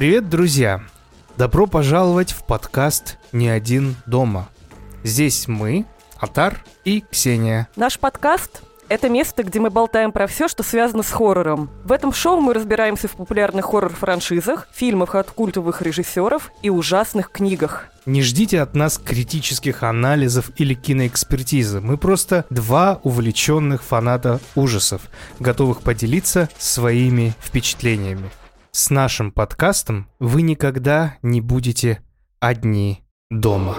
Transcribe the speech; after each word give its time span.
Привет, 0.00 0.30
друзья! 0.30 0.80
Добро 1.36 1.66
пожаловать 1.66 2.32
в 2.32 2.46
подкаст 2.46 3.18
«Не 3.32 3.50
один 3.50 3.96
дома». 4.06 4.48
Здесь 5.04 5.46
мы, 5.46 5.84
Атар 6.16 6.64
и 6.86 7.04
Ксения. 7.10 7.68
Наш 7.76 7.98
подкаст– 7.98 8.62
это 8.88 9.10
место, 9.10 9.42
где 9.42 9.60
мы 9.60 9.68
болтаем 9.68 10.10
про 10.10 10.26
все, 10.26 10.48
что 10.48 10.62
связано 10.62 11.02
с 11.02 11.10
хоррором. 11.10 11.68
В 11.84 11.92
этом 11.92 12.14
шоу 12.14 12.40
мы 12.40 12.54
разбираемся 12.54 13.08
в 13.08 13.10
популярных 13.10 13.66
хоррор-франшизах, 13.66 14.68
фильмах 14.72 15.16
от 15.16 15.32
культовых 15.32 15.82
режиссеров 15.82 16.50
и 16.62 16.70
ужасных 16.70 17.30
книгах. 17.30 17.88
Не 18.06 18.22
ждите 18.22 18.62
от 18.62 18.74
нас 18.74 18.96
критических 18.96 19.82
анализов 19.82 20.50
или 20.56 20.72
киноэкспертизы. 20.72 21.82
Мы 21.82 21.98
просто 21.98 22.46
два 22.48 23.00
увлеченных 23.02 23.82
фаната 23.82 24.40
ужасов, 24.54 25.02
готовых 25.38 25.82
поделиться 25.82 26.48
своими 26.56 27.34
впечатлениями. 27.42 28.30
С 28.72 28.90
нашим 28.90 29.32
подкастом 29.32 30.08
вы 30.20 30.42
никогда 30.42 31.18
не 31.22 31.40
будете 31.40 32.02
одни 32.38 33.02
дома. 33.28 33.74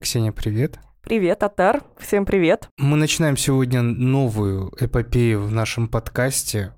Ксения, 0.00 0.30
привет. 0.30 0.78
Привет, 1.08 1.42
Атар. 1.42 1.84
Всем 1.96 2.26
привет. 2.26 2.68
Мы 2.76 2.98
начинаем 2.98 3.38
сегодня 3.38 3.80
новую 3.80 4.70
эпопею 4.78 5.40
в 5.40 5.50
нашем 5.50 5.88
подкасте. 5.88 6.74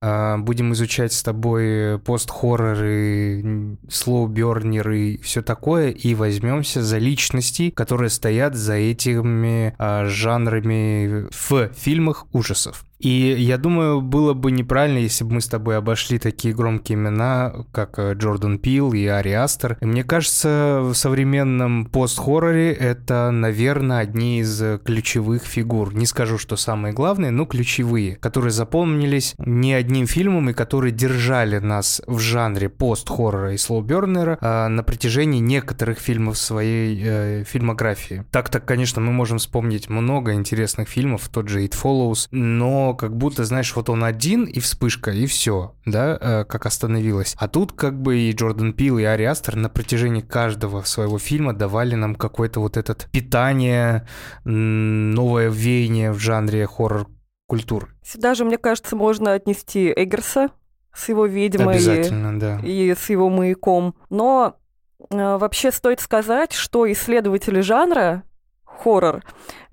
А, 0.00 0.38
будем 0.38 0.72
изучать 0.74 1.12
с 1.12 1.24
тобой 1.24 1.98
пост-хорроры, 1.98 3.76
слоубернеры 3.88 5.00
и 5.00 5.20
все 5.20 5.42
такое, 5.42 5.90
и 5.90 6.14
возьмемся 6.14 6.84
за 6.84 6.98
личности, 6.98 7.70
которые 7.70 8.10
стоят 8.10 8.54
за 8.54 8.74
этими 8.74 9.74
а, 9.76 10.04
жанрами 10.04 11.26
в 11.32 11.72
фильмах 11.74 12.26
ужасов. 12.32 12.84
И 12.98 13.34
я 13.38 13.58
думаю, 13.58 14.00
было 14.00 14.34
бы 14.34 14.50
неправильно, 14.50 14.98
если 14.98 15.24
бы 15.24 15.34
мы 15.34 15.40
с 15.40 15.48
тобой 15.48 15.76
обошли 15.76 16.18
такие 16.18 16.54
громкие 16.54 16.96
имена, 16.96 17.52
как 17.72 17.98
э, 17.98 18.14
Джордан 18.14 18.58
Пил 18.58 18.92
и 18.92 19.04
Ари 19.06 19.32
Астер. 19.32 19.76
И 19.80 19.84
мне 19.84 20.04
кажется, 20.04 20.80
в 20.82 20.94
современном 20.94 21.86
пост-хорроре 21.86 22.72
это, 22.72 23.30
наверное, 23.30 23.98
одни 23.98 24.40
из 24.40 24.62
ключевых 24.84 25.44
фигур. 25.44 25.94
Не 25.94 26.06
скажу, 26.06 26.38
что 26.38 26.56
самые 26.56 26.94
главные, 26.94 27.30
но 27.30 27.46
ключевые, 27.46 28.16
которые 28.16 28.52
запомнились 28.52 29.34
не 29.38 29.74
одним 29.74 30.06
фильмом 30.06 30.50
и 30.50 30.54
которые 30.54 30.92
держали 30.92 31.58
нас 31.58 32.00
в 32.06 32.18
жанре 32.20 32.68
пост-хоррора 32.68 33.54
и 33.54 33.56
слоубернера 33.56 34.38
а 34.40 34.68
на 34.68 34.82
протяжении 34.82 35.40
некоторых 35.40 35.98
фильмов 35.98 36.38
своей 36.38 37.02
э, 37.04 37.44
фильмографии. 37.44 38.24
Так-так, 38.30 38.64
конечно, 38.64 39.00
мы 39.00 39.12
можем 39.12 39.38
вспомнить 39.38 39.88
много 39.88 40.34
интересных 40.34 40.88
фильмов, 40.88 41.28
тот 41.28 41.48
же 41.48 41.64
It 41.64 41.74
Follows, 41.80 42.28
но 42.30 42.83
как 42.92 43.16
будто, 43.16 43.44
знаешь, 43.44 43.74
вот 43.74 43.88
он 43.88 44.04
один 44.04 44.44
и 44.44 44.60
вспышка, 44.60 45.10
и 45.10 45.24
все, 45.26 45.74
да, 45.86 46.18
э, 46.20 46.44
как 46.44 46.66
остановилась. 46.66 47.34
А 47.38 47.48
тут 47.48 47.72
как 47.72 48.00
бы 48.00 48.18
и 48.18 48.32
Джордан 48.32 48.74
Пил, 48.74 48.98
и 48.98 49.04
Ари 49.04 49.22
Астер 49.24 49.56
на 49.56 49.70
протяжении 49.70 50.20
каждого 50.20 50.82
своего 50.82 51.18
фильма 51.18 51.54
давали 51.54 51.94
нам 51.94 52.14
какое-то 52.14 52.60
вот 52.60 52.76
это 52.76 52.94
питание, 53.10 54.06
новое 54.44 55.48
веяние 55.48 56.12
в 56.12 56.18
жанре 56.18 56.66
хоррор 56.66 57.08
культур. 57.46 57.94
Сюда 58.02 58.34
же, 58.34 58.44
мне 58.44 58.58
кажется, 58.58 58.96
можно 58.96 59.32
отнести 59.32 59.92
Эггерса 59.94 60.50
с 60.92 61.08
его 61.08 61.26
ведьмой 61.26 61.76
Обязательно, 61.76 62.38
да. 62.38 62.60
и 62.62 62.94
с 62.94 63.10
его 63.10 63.28
маяком. 63.28 63.94
Но 64.10 64.56
э, 65.10 65.36
вообще 65.36 65.72
стоит 65.72 66.00
сказать, 66.00 66.52
что 66.52 66.90
исследователи 66.90 67.60
жанра 67.60 68.24
хоррор. 68.82 69.22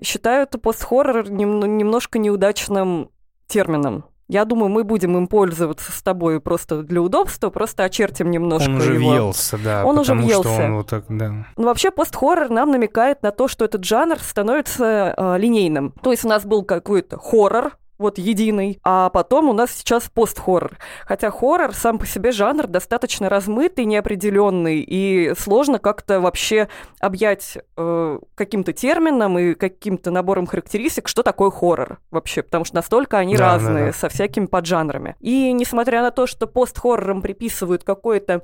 Считают 0.02 0.52
постхоррор 0.62 1.30
нем- 1.30 1.78
немножко 1.78 2.20
неудачным 2.20 3.10
термином. 3.48 4.06
Я 4.28 4.46
думаю, 4.46 4.70
мы 4.70 4.86
будем 4.86 5.18
им 5.18 5.28
пользоваться 5.28 5.92
с 5.92 6.02
тобой 6.02 6.40
просто 6.40 6.84
для 6.84 7.02
удобства, 7.02 7.50
просто 7.50 7.84
очертим 7.84 8.32
немножко 8.32 8.70
Он 8.70 8.76
уже 8.78 8.94
его. 8.94 9.10
въелся, 9.10 9.58
да. 9.62 9.84
Он 9.86 10.00
уже 10.00 10.14
въелся. 10.14 10.54
Что 10.54 10.64
он 10.64 10.76
вот 10.78 10.88
так, 10.88 11.04
да. 11.10 11.46
Но 11.58 11.64
вообще 11.66 11.92
постхоррор 11.92 12.50
нам 12.50 12.72
намекает 12.72 13.24
на 13.24 13.32
то, 13.32 13.50
что 13.50 13.66
этот 13.66 13.84
жанр 13.84 14.20
становится 14.20 15.14
э, 15.18 15.38
линейным. 15.38 15.92
То 16.02 16.12
есть 16.12 16.24
у 16.24 16.30
нас 16.30 16.46
был 16.46 16.64
какой-то 16.64 17.18
хоррор, 17.18 17.74
вот 18.02 18.18
единый, 18.18 18.80
а 18.84 19.10
потом 19.10 19.50
у 19.50 19.54
нас 19.54 19.72
сейчас 19.72 20.10
пост-хоррор. 20.14 20.78
Хотя 21.06 21.32
хоррор 21.32 21.74
сам 21.74 21.98
по 21.98 22.06
себе 22.06 22.32
жанр 22.32 22.68
достаточно 22.68 23.30
размытый, 23.30 23.86
неопределенный, 23.86 24.80
и 24.80 25.34
сложно 25.38 25.80
как-то 25.80 26.20
вообще 26.20 26.68
объять 27.00 27.58
э, 27.78 28.20
каким-то 28.36 28.74
термином 28.74 29.40
и 29.40 29.54
каким-то 29.54 30.12
набором 30.12 30.46
характеристик, 30.48 31.08
что 31.08 31.24
такое 31.24 31.52
хоррор 31.52 32.00
вообще, 32.12 32.42
потому 32.44 32.66
что 32.66 32.76
настолько 32.76 33.18
они 33.18 33.38
Да, 33.38 33.40
да, 33.40 33.54
разные, 33.54 33.86
да. 33.88 33.94
со 33.94 34.10
всякими 34.10 34.48
поджанрами. 34.48 35.16
И 35.20 35.54
несмотря 35.54 36.02
на 36.02 36.12
то, 36.12 36.28
что 36.28 36.48
пост-хоррорам 36.48 37.22
приписывают 37.22 37.84
какое-то 37.84 38.44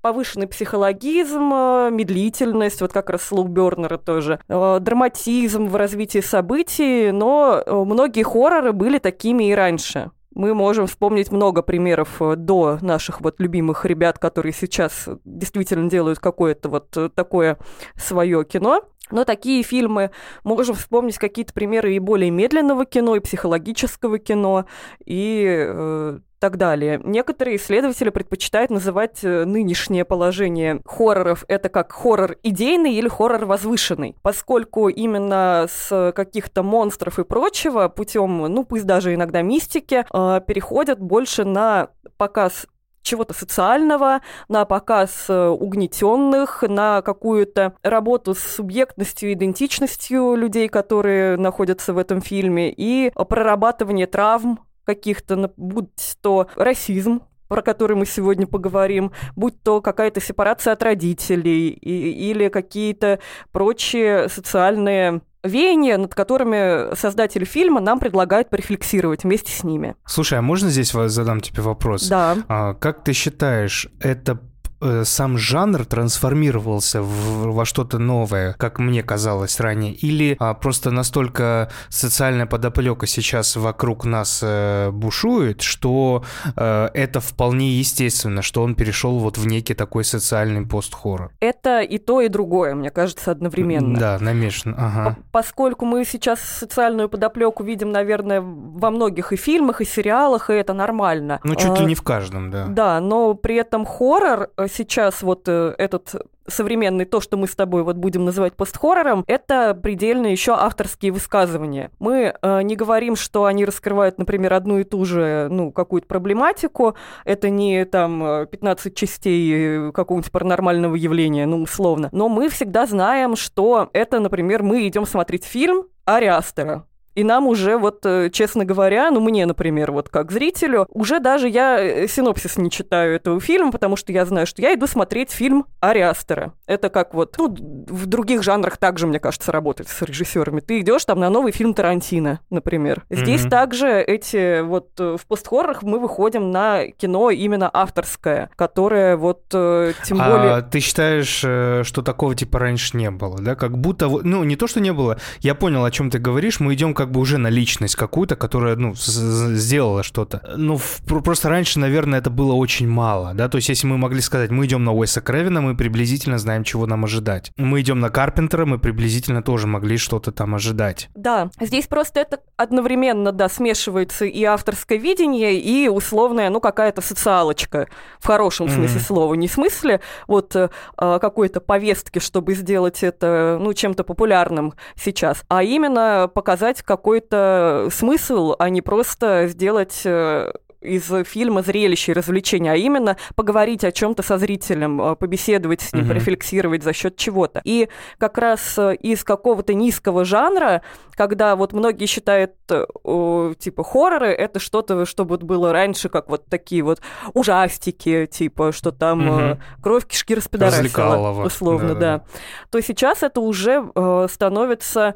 повышенный 0.00 0.46
психологизм, 0.46 1.52
э, 1.52 1.90
медлительность, 1.90 2.80
вот 2.80 2.92
как 2.92 3.10
раз 3.10 3.22
слоубернеры 3.22 3.98
тоже, 3.98 4.40
э, 4.48 4.78
драматизм 4.80 5.66
в 5.66 5.76
развитии 5.76 6.20
событий, 6.20 7.10
но 7.10 7.62
э, 7.64 7.72
многие 7.72 8.22
хорроры 8.22 8.72
были 8.72 8.98
такими 8.98 9.50
и 9.50 9.54
раньше. 9.54 10.10
Мы 10.34 10.54
можем 10.54 10.86
вспомнить 10.86 11.32
много 11.32 11.60
примеров 11.60 12.20
до 12.36 12.78
наших 12.80 13.20
вот 13.20 13.40
любимых 13.40 13.84
ребят, 13.84 14.18
которые 14.18 14.52
сейчас 14.52 15.08
действительно 15.24 15.90
делают 15.90 16.20
какое-то 16.20 16.68
вот 16.68 17.14
такое 17.14 17.58
свое 17.96 18.44
кино. 18.44 18.84
Но 19.10 19.24
такие 19.24 19.62
фильмы, 19.62 20.10
можем 20.44 20.74
вспомнить 20.74 21.18
какие-то 21.18 21.52
примеры 21.52 21.94
и 21.94 21.98
более 21.98 22.30
медленного 22.30 22.84
кино, 22.84 23.16
и 23.16 23.20
психологического 23.20 24.18
кино, 24.18 24.66
и 25.04 25.44
э, 25.48 26.18
так 26.40 26.56
далее. 26.56 27.00
Некоторые 27.04 27.56
исследователи 27.56 28.08
предпочитают 28.08 28.70
называть 28.70 29.22
э, 29.22 29.44
нынешнее 29.44 30.04
положение 30.04 30.80
хорроров 30.84 31.44
это 31.48 31.68
как 31.68 31.92
хоррор 31.92 32.36
идейный 32.42 32.94
или 32.94 33.08
хоррор 33.08 33.44
возвышенный, 33.44 34.16
поскольку 34.22 34.88
именно 34.88 35.66
с 35.68 36.12
каких-то 36.16 36.62
монстров 36.62 37.18
и 37.18 37.24
прочего 37.24 37.88
путем, 37.88 38.38
ну 38.38 38.64
пусть 38.64 38.86
даже 38.86 39.14
иногда 39.14 39.42
мистики, 39.42 40.06
э, 40.10 40.40
переходят 40.46 40.98
больше 40.98 41.44
на 41.44 41.90
показ 42.16 42.66
чего-то 43.02 43.34
социального, 43.34 44.20
на 44.48 44.64
показ 44.64 45.26
э, 45.28 45.48
угнетенных, 45.48 46.62
на 46.62 47.02
какую-то 47.02 47.74
работу 47.82 48.34
с 48.34 48.40
субъектностью, 48.40 49.32
идентичностью 49.32 50.34
людей, 50.34 50.68
которые 50.68 51.36
находятся 51.36 51.92
в 51.92 51.98
этом 51.98 52.20
фильме, 52.20 52.72
и 52.72 53.10
прорабатывание 53.28 54.06
травм 54.06 54.60
каких-то, 54.84 55.52
будь 55.56 56.16
то 56.20 56.48
расизм, 56.56 57.22
про 57.48 57.62
который 57.62 57.96
мы 57.96 58.06
сегодня 58.06 58.46
поговорим, 58.46 59.12
будь 59.34 59.60
то 59.62 59.80
какая-то 59.80 60.20
сепарация 60.20 60.72
от 60.72 60.82
родителей 60.82 61.68
и- 61.68 62.30
или 62.30 62.48
какие-то 62.48 63.18
прочие 63.50 64.28
социальные 64.28 65.22
веяния, 65.42 65.96
над 65.96 66.14
которыми 66.14 66.94
создатель 66.94 67.44
фильма 67.44 67.80
нам 67.80 67.98
предлагает 67.98 68.50
порефлексировать 68.50 69.24
вместе 69.24 69.52
с 69.52 69.64
ними. 69.64 69.96
Слушай, 70.06 70.38
а 70.38 70.42
можно 70.42 70.68
здесь 70.70 70.92
задам 70.92 71.40
тебе 71.40 71.62
вопрос? 71.62 72.08
Да. 72.08 72.36
А, 72.48 72.74
как 72.74 73.04
ты 73.04 73.12
считаешь, 73.12 73.88
это 74.00 74.40
э, 74.80 75.04
сам 75.04 75.38
жанр 75.38 75.84
трансформировался 75.84 77.02
в- 77.02 77.52
во 77.52 77.64
что-то 77.64 77.98
новое, 77.98 78.54
как 78.54 78.78
мне 78.78 79.02
казалось 79.02 79.60
ранее, 79.60 79.92
или 79.92 80.36
а, 80.38 80.54
просто 80.54 80.90
настолько 80.90 81.70
социальная 81.88 82.46
подоплека 82.46 83.06
сейчас 83.06 83.56
вокруг 83.56 84.04
нас 84.04 84.40
э, 84.42 84.90
бушует, 84.90 85.62
что 85.62 86.24
э, 86.56 86.88
это 86.94 87.20
вполне 87.20 87.70
естественно, 87.78 88.42
что 88.42 88.62
он 88.62 88.74
перешел 88.74 89.18
вот 89.18 89.38
в 89.38 89.46
некий 89.46 89.74
такой 89.74 90.04
социальный 90.04 90.66
пост-хоррор. 90.66 91.32
Это 91.40 91.80
и 91.80 91.98
то, 91.98 92.20
и 92.20 92.28
другое, 92.28 92.74
мне 92.74 92.90
кажется, 92.90 93.30
одновременно. 93.30 93.98
Да, 93.98 94.18
намешан, 94.20 94.74
ага. 94.78 95.16
По- 95.32 95.40
Поскольку 95.40 95.84
мы 95.84 96.04
сейчас 96.04 96.40
социальную 96.40 97.08
подоплеку 97.08 97.64
видим, 97.64 97.90
наверное, 97.92 98.40
во 98.40 98.90
многих 98.90 99.32
и 99.32 99.36
фильмах, 99.36 99.80
и 99.80 99.84
сериалах, 99.84 100.50
и 100.50 100.52
это 100.52 100.74
нормально. 100.74 101.40
Ну, 101.44 101.54
чуть 101.54 101.78
ли 101.78 101.84
А, 101.84 101.88
не 101.88 101.94
в 101.94 102.02
каждом, 102.02 102.50
да. 102.50 102.66
Да, 102.66 103.00
но 103.00 103.34
при 103.34 103.56
этом 103.56 103.84
хоррор 103.86 104.50
э, 104.56 104.66
сейчас 104.70 105.22
вот 105.22 105.48
э, 105.48 105.74
этот 105.78 106.14
современный, 106.50 107.04
то, 107.04 107.20
что 107.20 107.36
мы 107.36 107.46
с 107.46 107.54
тобой 107.54 107.82
вот 107.82 107.96
будем 107.96 108.24
называть 108.24 108.54
постхоррором, 108.54 109.24
это 109.26 109.74
предельно 109.74 110.26
еще 110.26 110.52
авторские 110.52 111.12
высказывания. 111.12 111.90
Мы 111.98 112.34
э, 112.40 112.62
не 112.62 112.76
говорим, 112.76 113.16
что 113.16 113.44
они 113.44 113.64
раскрывают, 113.64 114.18
например, 114.18 114.54
одну 114.54 114.78
и 114.78 114.84
ту 114.84 115.04
же, 115.04 115.48
ну, 115.50 115.72
какую-то 115.72 116.08
проблематику. 116.08 116.96
Это 117.24 117.50
не 117.50 117.84
там 117.84 118.22
э, 118.24 118.46
15 118.46 118.94
частей 118.94 119.52
э, 119.88 119.92
какого-нибудь 119.92 120.32
паранормального 120.32 120.94
явления, 120.94 121.46
ну, 121.46 121.62
условно. 121.62 122.08
Но 122.12 122.28
мы 122.28 122.48
всегда 122.48 122.86
знаем, 122.86 123.36
что 123.36 123.88
это, 123.92 124.20
например, 124.20 124.62
мы 124.62 124.86
идем 124.86 125.06
смотреть 125.06 125.44
фильм 125.44 125.84
Ари 126.04 126.26
Астера. 126.26 126.86
И 127.20 127.24
нам 127.24 127.46
уже, 127.48 127.76
вот, 127.76 128.06
э, 128.06 128.30
честно 128.30 128.64
говоря, 128.64 129.10
ну, 129.10 129.20
мне, 129.20 129.44
например, 129.44 129.92
вот 129.92 130.08
как 130.08 130.32
зрителю, 130.32 130.86
уже 130.88 131.20
даже 131.20 131.50
я 131.50 131.78
э, 131.78 132.08
синопсис 132.08 132.56
не 132.56 132.70
читаю 132.70 133.14
этого 133.16 133.38
фильма, 133.40 133.70
потому 133.72 133.96
что 133.96 134.10
я 134.10 134.24
знаю, 134.24 134.46
что 134.46 134.62
я 134.62 134.72
иду 134.72 134.86
смотреть 134.86 135.30
фильм 135.30 135.66
Ариастера. 135.80 136.54
Это 136.66 136.88
как 136.88 137.12
вот, 137.12 137.36
ну, 137.36 137.54
в 137.54 138.06
других 138.06 138.42
жанрах 138.42 138.78
также, 138.78 139.06
мне 139.06 139.18
кажется, 139.18 139.52
работает 139.52 139.90
с 139.90 140.00
режиссерами. 140.00 140.60
Ты 140.60 140.80
идешь 140.80 141.04
там 141.04 141.20
на 141.20 141.28
новый 141.28 141.52
фильм 141.52 141.74
Тарантино, 141.74 142.40
например. 142.48 143.04
Здесь 143.10 143.44
mm-hmm. 143.44 143.50
также 143.50 144.00
эти 144.00 144.62
вот 144.62 144.98
э, 144.98 145.18
в 145.20 145.26
постхоррорах 145.26 145.82
мы 145.82 145.98
выходим 145.98 146.50
на 146.50 146.86
кино 146.86 147.28
именно 147.28 147.68
авторское, 147.70 148.48
которое 148.56 149.18
вот 149.18 149.46
тем 149.50 150.22
а 150.22 150.30
более... 150.30 150.62
ты 150.62 150.80
считаешь, 150.80 151.86
что 151.86 152.02
такого 152.02 152.34
типа 152.34 152.58
раньше 152.58 152.96
не 152.96 153.10
было, 153.10 153.36
да? 153.42 153.56
Как 153.56 153.76
будто, 153.76 154.08
ну, 154.08 154.42
не 154.42 154.56
то, 154.56 154.66
что 154.66 154.80
не 154.80 154.94
было, 154.94 155.18
я 155.40 155.54
понял, 155.54 155.84
о 155.84 155.90
чем 155.90 156.08
ты 156.08 156.18
говоришь, 156.18 156.60
мы 156.60 156.72
идем 156.72 156.94
как 156.94 157.09
бы 157.10 157.20
уже 157.20 157.38
на 157.38 157.48
личность 157.48 157.96
какую-то, 157.96 158.36
которая, 158.36 158.76
ну, 158.76 158.94
сделала 158.96 160.02
что-то. 160.02 160.42
Ну, 160.56 160.80
просто 161.06 161.48
раньше, 161.48 161.78
наверное, 161.78 162.18
это 162.18 162.30
было 162.30 162.52
очень 162.52 162.88
мало, 162.88 163.34
да, 163.34 163.48
то 163.48 163.56
есть 163.56 163.68
если 163.68 163.86
мы 163.86 163.98
могли 163.98 164.20
сказать, 164.20 164.50
мы 164.50 164.66
идем 164.66 164.84
на 164.84 164.92
Уэса 164.92 165.20
Кревина, 165.20 165.60
мы 165.60 165.76
приблизительно 165.76 166.38
знаем, 166.38 166.64
чего 166.64 166.86
нам 166.86 167.04
ожидать. 167.04 167.52
Мы 167.56 167.80
идем 167.80 168.00
на 168.00 168.10
Карпентера, 168.10 168.66
мы 168.66 168.78
приблизительно 168.78 169.42
тоже 169.42 169.66
могли 169.66 169.96
что-то 169.96 170.32
там 170.32 170.54
ожидать. 170.54 171.08
Да, 171.14 171.50
здесь 171.60 171.86
просто 171.86 172.20
это 172.20 172.40
одновременно, 172.56 173.32
да, 173.32 173.48
смешивается 173.48 174.24
и 174.24 174.44
авторское 174.44 174.98
видение, 174.98 175.58
и 175.58 175.88
условная, 175.88 176.50
ну, 176.50 176.60
какая-то 176.60 177.00
социалочка, 177.00 177.88
в 178.18 178.26
хорошем 178.26 178.68
смысле 178.68 178.98
mm-hmm. 178.98 179.06
слова, 179.06 179.34
не 179.34 179.48
в 179.48 179.52
смысле 179.52 180.00
вот 180.26 180.54
э, 180.56 180.68
какой-то 180.96 181.60
повестки, 181.60 182.18
чтобы 182.18 182.54
сделать 182.54 183.02
это, 183.02 183.58
ну, 183.60 183.72
чем-то 183.72 184.04
популярным 184.04 184.74
сейчас, 184.96 185.42
а 185.48 185.62
именно 185.62 186.30
показать 186.32 186.82
какой-то 186.90 187.86
смысл, 187.92 188.56
а 188.58 188.68
не 188.68 188.82
просто 188.82 189.46
сделать 189.46 190.02
э, 190.04 190.52
из 190.80 191.08
фильма 191.24 191.62
зрелище 191.62 192.10
и 192.10 192.14
развлечения, 192.16 192.72
а 192.72 192.74
именно 192.74 193.16
поговорить 193.36 193.84
о 193.84 193.92
чем-то 193.92 194.24
со 194.24 194.38
зрителем, 194.38 195.00
э, 195.00 195.14
побеседовать 195.14 195.82
с 195.82 195.92
ним, 195.92 196.02
угу. 196.02 196.08
порефлексировать 196.08 196.82
за 196.82 196.92
счет 196.92 197.16
чего-то. 197.16 197.60
И 197.62 197.88
как 198.18 198.38
раз 198.38 198.76
э, 198.76 198.96
из 198.96 199.22
какого-то 199.22 199.72
низкого 199.72 200.24
жанра, 200.24 200.82
когда 201.14 201.54
вот 201.54 201.72
многие 201.72 202.06
считают, 202.06 202.54
типа, 202.66 203.84
хорроры, 203.84 204.32
это 204.32 204.58
что-то, 204.58 205.06
что 205.06 205.22
вот 205.24 205.44
было 205.44 205.72
раньше, 205.72 206.08
как 206.08 206.28
вот 206.28 206.46
такие 206.46 206.82
вот 206.82 207.00
ужастики, 207.34 208.26
типа, 208.26 208.72
что 208.72 208.90
там 208.90 209.28
угу. 209.28 209.60
кровь 209.80 210.08
кишки 210.08 210.34
распидорасила, 210.34 211.44
условно, 211.44 211.94
да, 211.94 212.00
да. 212.00 212.18
да. 212.18 212.24
То 212.70 212.82
сейчас 212.82 213.22
это 213.22 213.40
уже 213.40 213.92
становится 214.28 215.14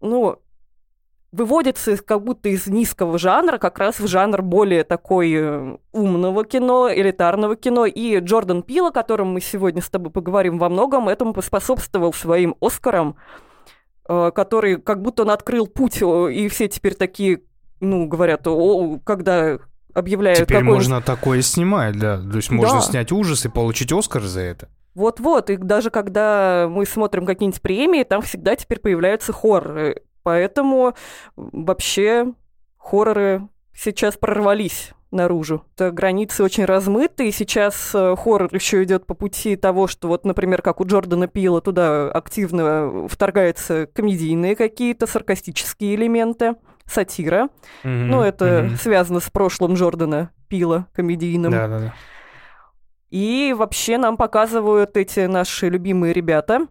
ну, 0.00 0.38
выводится 1.36 1.96
как 1.98 2.24
будто 2.24 2.48
из 2.48 2.66
низкого 2.66 3.18
жанра 3.18 3.58
как 3.58 3.78
раз 3.78 4.00
в 4.00 4.08
жанр 4.08 4.42
более 4.42 4.82
такой 4.82 5.32
э, 5.32 5.76
умного 5.92 6.44
кино, 6.44 6.90
элитарного 6.92 7.54
кино. 7.56 7.86
И 7.86 8.18
Джордан 8.18 8.62
Пил, 8.62 8.86
о 8.86 8.92
котором 8.92 9.28
мы 9.28 9.40
сегодня 9.40 9.82
с 9.82 9.88
тобой 9.88 10.10
поговорим, 10.10 10.58
во 10.58 10.68
многом 10.68 11.08
этому 11.08 11.32
поспособствовал 11.32 12.12
своим 12.12 12.56
Оскарам, 12.60 13.16
э, 14.08 14.32
который 14.34 14.80
как 14.80 15.02
будто 15.02 15.22
он 15.22 15.30
открыл 15.30 15.66
путь, 15.66 16.02
и 16.02 16.48
все 16.48 16.68
теперь 16.68 16.94
такие, 16.94 17.42
ну, 17.80 18.06
говорят, 18.06 18.46
о, 18.46 18.98
когда 19.04 19.58
объявляют... 19.94 20.40
Теперь 20.40 20.64
можно 20.64 21.00
такое 21.00 21.42
снимать, 21.42 21.98
да. 21.98 22.18
То 22.18 22.36
есть 22.36 22.50
можно 22.50 22.76
да. 22.76 22.80
снять 22.80 23.12
ужас 23.12 23.44
и 23.44 23.48
получить 23.48 23.92
Оскар 23.92 24.22
за 24.22 24.40
это. 24.40 24.68
Вот-вот, 24.94 25.50
и 25.50 25.56
даже 25.58 25.90
когда 25.90 26.68
мы 26.70 26.86
смотрим 26.86 27.26
какие-нибудь 27.26 27.60
премии, 27.60 28.02
там 28.02 28.22
всегда 28.22 28.56
теперь 28.56 28.80
появляются 28.80 29.30
хорроры. 29.30 30.02
Поэтому 30.26 30.92
вообще 31.36 32.32
хорроры 32.78 33.48
сейчас 33.72 34.16
прорвались 34.16 34.90
наружу. 35.12 35.62
Это 35.76 35.92
границы 35.92 36.42
очень 36.42 36.64
размыты, 36.64 37.28
и 37.28 37.30
сейчас 37.30 37.92
э, 37.94 38.16
хоррор 38.16 38.52
еще 38.52 38.82
идет 38.82 39.06
по 39.06 39.14
пути 39.14 39.54
того, 39.54 39.86
что 39.86 40.08
вот, 40.08 40.24
например, 40.24 40.62
как 40.62 40.80
у 40.80 40.84
Джордана 40.84 41.28
Пила, 41.28 41.60
туда 41.60 42.10
активно 42.10 43.06
вторгаются 43.06 43.86
комедийные 43.86 44.56
какие-то 44.56 45.06
саркастические 45.06 45.94
элементы, 45.94 46.56
сатира. 46.86 47.48
Mm-hmm. 47.84 48.06
Ну, 48.06 48.20
это 48.20 48.44
mm-hmm. 48.44 48.76
связано 48.82 49.20
с 49.20 49.30
прошлым 49.30 49.74
Джордана 49.74 50.32
Пила 50.48 50.88
комедийным. 50.92 51.52
Да-да-да. 51.52 51.94
И 53.10 53.54
вообще 53.56 53.96
нам 53.96 54.16
показывают 54.16 54.96
эти 54.96 55.20
наши 55.20 55.68
любимые 55.68 56.12
ребята, 56.12 56.66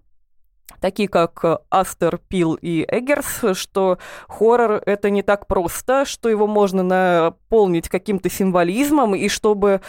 такие 0.85 1.09
как 1.09 1.43
э, 1.43 1.57
Астер, 1.71 2.19
Пил 2.27 2.53
и 2.61 2.85
Эггерс, 2.87 3.57
что 3.57 3.97
хоррор— 4.27 4.83
это 4.85 5.09
не 5.09 5.23
так 5.23 5.47
просто, 5.47 6.05
что 6.05 6.29
его 6.29 6.45
можно 6.45 6.83
наполнить 6.83 7.89
каким-то 7.89 8.29
символизмом, 8.29 9.15
и 9.15 9.27
чтобы 9.27 9.81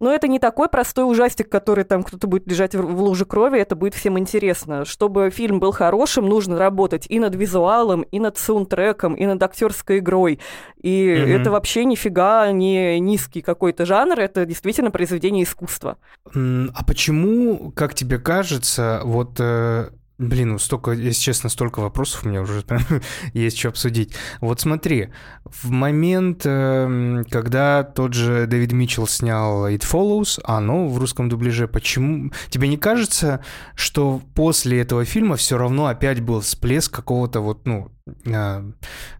но 0.00 0.12
это 0.12 0.26
не 0.28 0.38
такой 0.38 0.68
простой 0.68 1.08
ужастик, 1.10 1.48
который 1.48 1.84
там 1.84 2.02
кто-то 2.02 2.26
будет 2.26 2.46
лежать 2.46 2.74
в 2.74 3.00
луже 3.00 3.24
крови, 3.24 3.58
это 3.58 3.76
будет 3.76 3.94
всем 3.94 4.18
интересно. 4.18 4.84
Чтобы 4.84 5.30
фильм 5.30 5.60
был 5.60 5.72
хорошим, 5.72 6.26
нужно 6.28 6.58
работать 6.58 7.06
и 7.08 7.18
над 7.18 7.34
визуалом, 7.34 8.02
и 8.02 8.18
над 8.18 8.36
саундтреком, 8.36 9.14
и 9.14 9.24
над 9.24 9.42
актерской 9.42 9.98
игрой. 9.98 10.40
И 10.82 11.06
mm-hmm. 11.06 11.40
это 11.40 11.50
вообще 11.50 11.84
нифига 11.84 12.50
не 12.52 12.98
низкий 12.98 13.40
какой-то 13.40 13.86
жанр, 13.86 14.18
это 14.18 14.44
действительно 14.44 14.90
произведение 14.90 15.44
искусства. 15.44 15.96
А 16.34 16.84
почему, 16.84 17.72
как 17.74 17.94
тебе 17.94 18.18
кажется, 18.18 19.00
вот 19.04 19.36
э, 19.38 19.90
Блин, 20.16 20.52
ну 20.52 20.58
столько, 20.58 20.92
если 20.92 21.20
честно, 21.20 21.50
столько 21.50 21.80
вопросов 21.80 22.24
у 22.24 22.28
меня 22.28 22.42
уже 22.42 22.62
есть 23.32 23.58
что 23.58 23.70
обсудить. 23.70 24.14
Вот 24.40 24.60
смотри, 24.60 25.08
в 25.44 25.70
момент, 25.70 26.42
эм, 26.44 27.24
когда 27.28 27.82
тот 27.82 28.14
же 28.14 28.46
Дэвид 28.46 28.72
Митчелл 28.72 29.08
снял 29.08 29.68
It 29.68 29.80
Follows, 29.80 30.40
оно 30.44 30.86
в 30.86 30.98
русском 30.98 31.28
дубляже, 31.28 31.66
почему... 31.66 32.30
Тебе 32.48 32.68
не 32.68 32.76
кажется, 32.76 33.44
что 33.74 34.22
после 34.34 34.80
этого 34.82 35.04
фильма 35.04 35.34
все 35.34 35.58
равно 35.58 35.86
опять 35.86 36.20
был 36.20 36.40
всплеск 36.40 36.94
какого-то 36.94 37.40
вот, 37.40 37.66
ну, 37.66 37.90
а, 38.32 38.64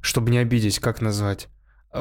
чтобы 0.01 0.31
не 0.31 0.39
обидеть, 0.39 0.79
как 0.79 1.01
назвать? 1.01 1.49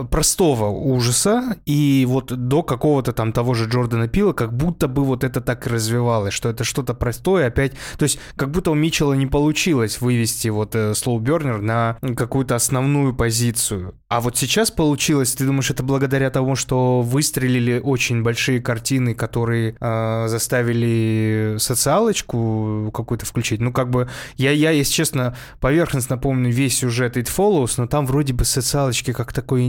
Простого 0.09 0.69
ужаса, 0.69 1.57
и 1.65 2.05
вот 2.07 2.33
до 2.47 2.63
какого-то 2.63 3.13
там 3.13 3.31
того 3.31 3.53
же 3.53 3.69
Джордана 3.69 4.07
Пила, 4.07 4.33
как 4.33 4.55
будто 4.55 4.87
бы 4.87 5.03
вот 5.03 5.23
это 5.23 5.41
так 5.41 5.67
развивалось, 5.67 6.33
что 6.33 6.49
это 6.49 6.63
что-то 6.63 6.93
простое 6.93 7.47
опять, 7.47 7.73
то 7.97 8.03
есть 8.03 8.19
как 8.35 8.51
будто 8.51 8.71
у 8.71 8.75
Митчелла 8.75 9.13
не 9.13 9.27
получилось 9.27 10.01
вывести 10.01 10.47
вот 10.47 10.75
э, 10.75 10.93
Слоубернер 10.95 11.61
на 11.61 11.97
какую-то 12.15 12.55
основную 12.55 13.15
позицию. 13.15 13.95
А 14.09 14.21
вот 14.21 14.37
сейчас 14.37 14.69
получилось, 14.69 15.33
ты 15.33 15.45
думаешь, 15.45 15.71
это 15.71 15.81
благодаря 15.81 16.29
тому, 16.29 16.55
что 16.55 17.01
выстрелили 17.01 17.79
очень 17.79 18.21
большие 18.21 18.61
картины, 18.61 19.15
которые 19.15 19.75
э, 19.79 20.27
заставили 20.27 21.55
социалочку 21.57 22.91
какую-то 22.93 23.25
включить? 23.25 23.59
Ну, 23.59 23.73
как 23.73 23.89
бы, 23.89 24.09
я, 24.37 24.51
я, 24.51 24.69
если 24.69 24.93
честно, 24.93 25.35
поверхностно 25.59 26.17
помню 26.17 26.51
весь 26.51 26.77
сюжет 26.77 27.17
It 27.17 27.27
Follows, 27.35 27.73
но 27.77 27.87
там 27.87 28.05
вроде 28.05 28.33
бы 28.33 28.45
социалочки 28.45 29.13
как 29.13 29.33
такой 29.33 29.63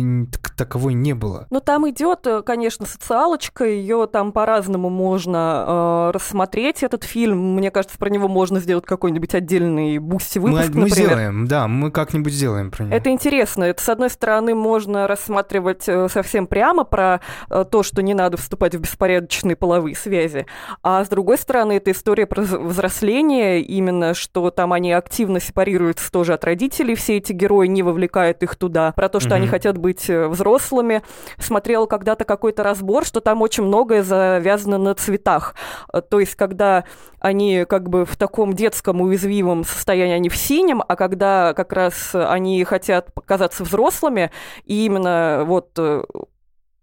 таковой 0.57 0.95
не 0.95 1.15
было. 1.15 1.47
Ну, 1.51 1.61
там 1.61 1.89
идет, 1.89 2.27
э, 2.27 2.43
конечно, 2.43 2.87
социалочка, 2.87 3.65
ее 3.65 4.09
там 4.11 4.33
по-разному 4.33 4.91
можно 4.91 5.65
э, 5.67 6.11
рассмотреть, 6.15 6.83
этот 6.83 7.05
фильм. 7.05 7.55
Мне 7.55 7.71
кажется, 7.71 7.99
про 7.99 8.09
него 8.09 8.29
можно 8.29 8.61
сделать 8.61 8.85
какой-нибудь 8.85 9.35
отдельный 9.35 9.99
Boosty 9.99 10.39
выпуск, 10.39 10.71
мы, 10.75 10.83
мы 10.83 10.91
сделаем, 10.91 11.47
да, 11.47 11.67
мы 11.69 11.91
как-нибудь 11.91 12.33
сделаем 12.33 12.71
про 12.71 12.85
него. 12.85 12.95
Это 12.95 13.11
интересно. 13.11 13.65
Это, 13.65 13.83
с 13.83 13.89
одной 13.89 14.11
стороны, 14.11 14.55
можно 14.55 15.07
рассматривать 15.07 15.89
э, 15.89 16.09
совсем 16.09 16.47
прямо 16.47 16.85
про 16.85 17.21
э, 17.51 17.65
то, 17.71 17.83
что 17.83 18.03
не 18.03 18.15
надо 18.15 18.37
вступать 18.37 18.75
в 18.75 18.81
беспорядочные 18.81 19.57
половые 19.57 19.97
связи, 19.97 20.47
а 20.83 21.05
с 21.05 21.09
другой 21.09 21.39
стороны, 21.39 21.75
это 21.75 21.91
история 21.91 22.27
про 22.27 22.43
взросление, 22.43 23.61
именно, 23.63 24.15
что 24.15 24.51
там 24.51 24.73
они 24.73 24.93
активно 24.93 25.41
сепарируются 25.41 26.11
тоже 26.11 26.35
от 26.35 26.45
родителей, 26.45 26.95
все 26.95 27.17
эти 27.17 27.33
герои 27.33 27.67
не 27.67 27.83
вовлекают 27.83 28.43
их 28.43 28.57
туда, 28.57 28.93
про 28.93 29.09
то, 29.09 29.21
что 29.21 29.31
mm-hmm. 29.31 29.35
они 29.35 29.47
хотят 29.47 29.79
быть 29.79 30.04
быть 30.05 30.11
э, 30.11 30.29
взрослыми. 30.29 31.03
Смотрела 31.39 31.87
когда-то 31.87 32.25
какой-то 32.25 32.63
разбор, 32.63 33.05
что 33.05 33.21
там 33.21 33.43
очень 33.43 33.65
многое 33.65 34.03
завязано 34.03 34.79
на 34.79 34.95
цветах. 34.95 35.55
Э, 35.93 36.01
то 36.01 36.21
есть, 36.21 36.35
когда 36.35 36.85
они 37.21 37.65
как 37.69 37.89
бы 37.89 38.05
в 38.05 38.17
таком 38.17 38.53
детском 38.55 39.01
уязвимом 39.01 39.65
состоянии, 39.65 40.15
они 40.15 40.29
в 40.29 40.37
синем, 40.37 40.83
а 40.87 40.97
когда 40.97 41.55
как 41.55 41.73
раз 41.73 42.15
они 42.15 42.63
хотят 42.65 43.13
показаться 43.15 43.65
взрослыми, 43.65 44.31
и 44.65 44.85
именно 44.87 45.45
вот 45.47 45.71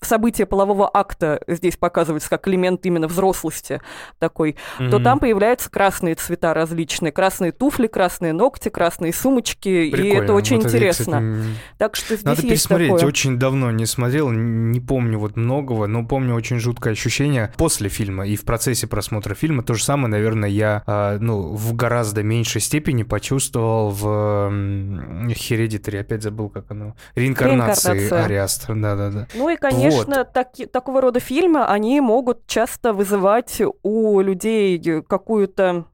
события 0.05 0.45
полового 0.45 0.89
акта 0.91 1.41
здесь 1.47 1.77
показываются 1.77 2.29
как 2.29 2.47
элемент 2.47 2.85
именно 2.85 3.07
взрослости 3.07 3.81
такой, 4.19 4.55
mm-hmm. 4.79 4.89
то 4.89 4.99
там 4.99 5.19
появляются 5.19 5.69
красные 5.69 6.15
цвета 6.15 6.53
различные. 6.53 7.11
Красные 7.11 7.51
туфли, 7.51 7.87
красные 7.87 8.33
ногти, 8.33 8.69
красные 8.69 9.13
сумочки. 9.13 9.91
Прикольно. 9.91 10.13
И 10.13 10.23
это 10.23 10.33
очень 10.33 10.57
вот 10.57 10.65
интересно. 10.65 11.15
Это, 11.15 11.35
кстати, 11.35 11.57
так 11.77 11.95
что 11.95 12.15
здесь 12.15 12.23
Надо 12.23 12.41
есть 12.41 12.49
пересмотреть. 12.49 12.91
Такое. 12.91 13.07
Очень 13.07 13.39
давно 13.39 13.71
не 13.71 13.85
смотрел, 13.85 14.29
не 14.31 14.79
помню 14.79 15.19
вот 15.19 15.35
многого, 15.35 15.87
но 15.87 16.05
помню 16.05 16.35
очень 16.35 16.59
жуткое 16.59 16.93
ощущение 16.93 17.53
после 17.57 17.89
фильма 17.89 18.25
и 18.27 18.35
в 18.35 18.43
процессе 18.43 18.87
просмотра 18.87 19.35
фильма. 19.35 19.63
То 19.63 19.73
же 19.73 19.83
самое, 19.83 20.07
наверное, 20.07 20.49
я 20.49 20.83
а, 20.85 21.17
ну, 21.19 21.41
в 21.55 21.75
гораздо 21.75 22.23
меньшей 22.23 22.61
степени 22.61 23.03
почувствовал 23.03 23.89
в 23.91 24.05
Hereditary. 24.05 25.99
Опять 25.99 26.23
забыл, 26.23 26.49
как 26.49 26.71
оно. 26.71 26.95
Реинкарнации 27.15 27.93
Реинкарнация. 27.93 28.25
Ариастра. 28.25 28.75
Да-да-да. 28.75 29.27
Ну 29.33 29.49
и, 29.49 29.57
конечно, 29.57 29.90
вот. 29.91 30.33
так, 30.33 30.49
такого 30.71 31.01
рода 31.01 31.19
фильмы, 31.19 31.65
они 31.65 32.01
могут 32.01 32.47
часто 32.47 32.93
вызывать 32.93 33.61
у 33.83 34.19
людей 34.21 35.01
какую-то 35.01 35.85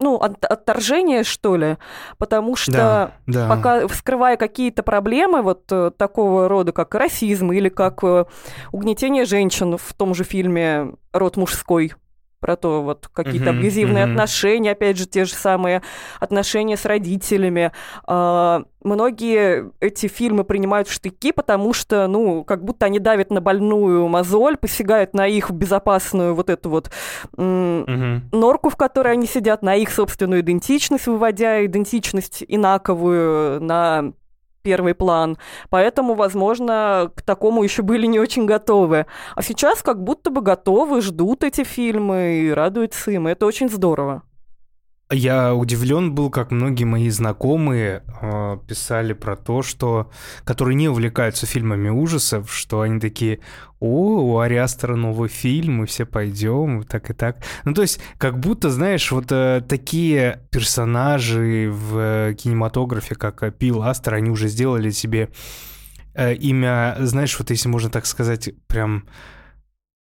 ну, 0.00 0.16
от, 0.16 0.44
отторжение, 0.44 1.24
что 1.24 1.56
ли, 1.56 1.78
потому 2.18 2.56
что 2.56 2.72
да, 2.72 3.12
да. 3.26 3.48
пока 3.48 3.88
вскрывая 3.88 4.36
какие-то 4.36 4.82
проблемы 4.82 5.42
вот 5.42 5.70
э, 5.70 5.92
такого 5.96 6.48
рода, 6.48 6.72
как 6.72 6.94
расизм 6.94 7.52
или 7.52 7.68
как 7.68 8.02
э, 8.02 8.26
угнетение 8.72 9.24
женщин 9.24 9.78
в 9.78 9.94
том 9.94 10.14
же 10.14 10.24
фильме 10.24 10.94
«Род 11.12 11.36
мужской», 11.36 11.94
про 12.44 12.56
то, 12.56 12.82
вот 12.82 13.08
какие-то 13.10 13.46
uh-huh, 13.46 13.58
абьюзивные 13.58 14.04
uh-huh. 14.04 14.10
отношения, 14.10 14.72
опять 14.72 14.98
же, 14.98 15.06
те 15.06 15.24
же 15.24 15.32
самые 15.32 15.80
отношения 16.20 16.76
с 16.76 16.84
родителями. 16.84 17.72
А, 18.06 18.64
многие 18.82 19.70
эти 19.80 20.08
фильмы 20.08 20.44
принимают 20.44 20.86
в 20.86 20.92
штыки, 20.92 21.32
потому 21.32 21.72
что, 21.72 22.06
ну, 22.06 22.44
как 22.44 22.62
будто 22.62 22.84
они 22.84 22.98
давят 22.98 23.30
на 23.30 23.40
больную 23.40 24.08
мозоль, 24.08 24.58
посягают 24.58 25.14
на 25.14 25.26
их 25.26 25.50
безопасную 25.50 26.34
вот 26.34 26.50
эту 26.50 26.68
вот 26.68 26.90
м- 27.38 27.84
uh-huh. 27.84 28.20
норку, 28.32 28.68
в 28.68 28.76
которой 28.76 29.14
они 29.14 29.26
сидят, 29.26 29.62
на 29.62 29.74
их 29.76 29.88
собственную 29.88 30.42
идентичность, 30.42 31.06
выводя 31.06 31.64
идентичность 31.64 32.44
инаковую 32.46 33.62
на 33.62 34.12
первый 34.64 34.94
план. 34.94 35.36
Поэтому, 35.68 36.14
возможно, 36.14 37.12
к 37.14 37.22
такому 37.22 37.62
еще 37.62 37.82
были 37.82 38.06
не 38.06 38.18
очень 38.18 38.46
готовы. 38.46 39.06
А 39.36 39.42
сейчас 39.42 39.82
как 39.82 40.02
будто 40.02 40.30
бы 40.30 40.40
готовы, 40.40 41.02
ждут 41.02 41.44
эти 41.44 41.62
фильмы 41.62 42.40
и 42.40 42.50
радуются 42.50 43.10
им. 43.10 43.26
Это 43.26 43.46
очень 43.46 43.68
здорово. 43.68 44.22
Я 45.10 45.54
удивлен 45.54 46.14
был, 46.14 46.30
как 46.30 46.50
многие 46.50 46.84
мои 46.84 47.10
знакомые 47.10 48.02
э, 48.22 48.58
писали 48.66 49.12
про 49.12 49.36
то, 49.36 49.62
что, 49.62 50.10
которые 50.44 50.76
не 50.76 50.88
увлекаются 50.88 51.44
фильмами 51.44 51.90
ужасов, 51.90 52.50
что 52.52 52.80
они 52.80 52.98
такие, 52.98 53.40
о, 53.80 54.22
у 54.22 54.38
Ариастера 54.38 54.96
новый 54.96 55.28
фильм, 55.28 55.74
мы 55.74 55.86
все 55.86 56.06
пойдем, 56.06 56.84
так 56.84 57.10
и 57.10 57.12
так. 57.12 57.36
Ну, 57.64 57.74
то 57.74 57.82
есть, 57.82 58.00
как 58.16 58.40
будто, 58.40 58.70
знаешь, 58.70 59.12
вот 59.12 59.26
э, 59.30 59.62
такие 59.68 60.40
персонажи 60.50 61.70
в 61.70 61.98
э, 61.98 62.34
кинематографе, 62.34 63.14
как 63.14 63.56
Пил 63.58 63.82
Астер, 63.82 64.14
они 64.14 64.30
уже 64.30 64.48
сделали 64.48 64.88
себе 64.88 65.28
э, 66.14 66.34
имя, 66.34 66.96
знаешь, 67.00 67.38
вот 67.38 67.50
если 67.50 67.68
можно 67.68 67.90
так 67.90 68.06
сказать, 68.06 68.48
прям 68.68 69.04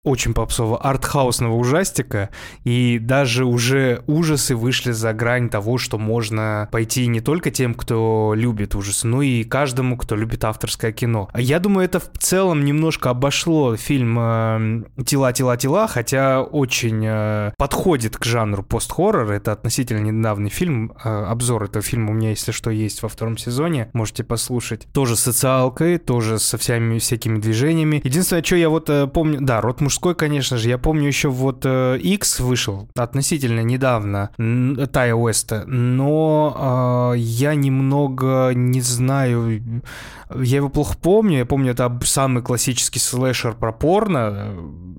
очень 0.06 0.34
попсового 0.34 0.78
артхаусного 0.80 1.54
ужастика, 1.54 2.30
и 2.62 2.98
даже 3.00 3.44
уже 3.44 4.02
ужасы 4.06 4.54
вышли 4.54 4.92
за 4.92 5.12
грань 5.12 5.50
того, 5.50 5.78
что 5.78 5.98
можно 5.98 6.68
пойти 6.70 7.08
не 7.08 7.20
только 7.20 7.50
тем, 7.50 7.75
кто 7.75 8.32
любит 8.36 8.76
ужасы, 8.76 9.06
но 9.08 9.20
и 9.20 9.42
каждому, 9.42 9.96
кто 9.96 10.14
любит 10.14 10.44
авторское 10.44 10.92
кино. 10.92 11.28
Я 11.34 11.58
думаю, 11.58 11.84
это 11.84 11.98
в 11.98 12.08
целом 12.18 12.64
немножко 12.64 13.10
обошло 13.10 13.76
фильм 13.76 14.16
э, 14.18 14.82
«Тела, 15.04 15.32
тела, 15.32 15.56
тела», 15.56 15.88
хотя 15.88 16.40
очень 16.40 17.04
э, 17.04 17.52
подходит 17.58 18.16
к 18.16 18.25
жанру 18.25 18.62
пост-хоррор. 18.62 19.32
Это 19.32 19.52
относительно 19.52 20.00
недавний 20.00 20.50
фильм. 20.50 20.92
Э, 21.02 21.25
обзор 21.25 21.64
этого 21.64 21.82
фильма 21.82 22.12
у 22.12 22.14
меня, 22.14 22.30
если 22.30 22.52
что, 22.52 22.70
есть 22.70 23.02
во 23.02 23.08
втором 23.08 23.38
сезоне. 23.38 23.90
Можете 23.92 24.22
послушать. 24.22 24.86
Тоже 24.92 25.16
социалкой, 25.16 25.98
тоже 25.98 26.38
со 26.38 26.58
всеми 26.58 26.98
всякими 26.98 27.38
движениями. 27.38 28.00
Единственное, 28.04 28.44
что 28.44 28.54
я 28.54 28.68
вот 28.68 28.88
помню... 29.12 29.38
Да, 29.40 29.60
«Рот 29.60 29.80
мужской 29.80 29.96
мужской, 29.97 30.15
конечно 30.15 30.59
же. 30.59 30.69
Я 30.69 30.79
помню 30.79 31.07
еще 31.07 31.29
вот 31.29 31.62
э, 31.65 31.99
X 31.99 32.41
вышел 32.41 32.88
относительно 32.97 33.61
недавно, 33.61 34.31
Тая 34.93 35.15
Уэста, 35.15 35.65
но 35.67 37.12
э, 37.15 37.19
я 37.19 37.55
немного 37.55 38.53
не 38.55 38.83
знаю, 38.83 39.83
я 40.35 40.57
его 40.57 40.69
плохо 40.69 40.97
помню. 41.00 41.38
Я 41.38 41.47
помню, 41.47 41.73
это 41.73 41.99
самый 42.05 42.43
классический 42.43 42.99
слэшер 42.99 43.55
про 43.55 43.73
порно, 43.73 44.55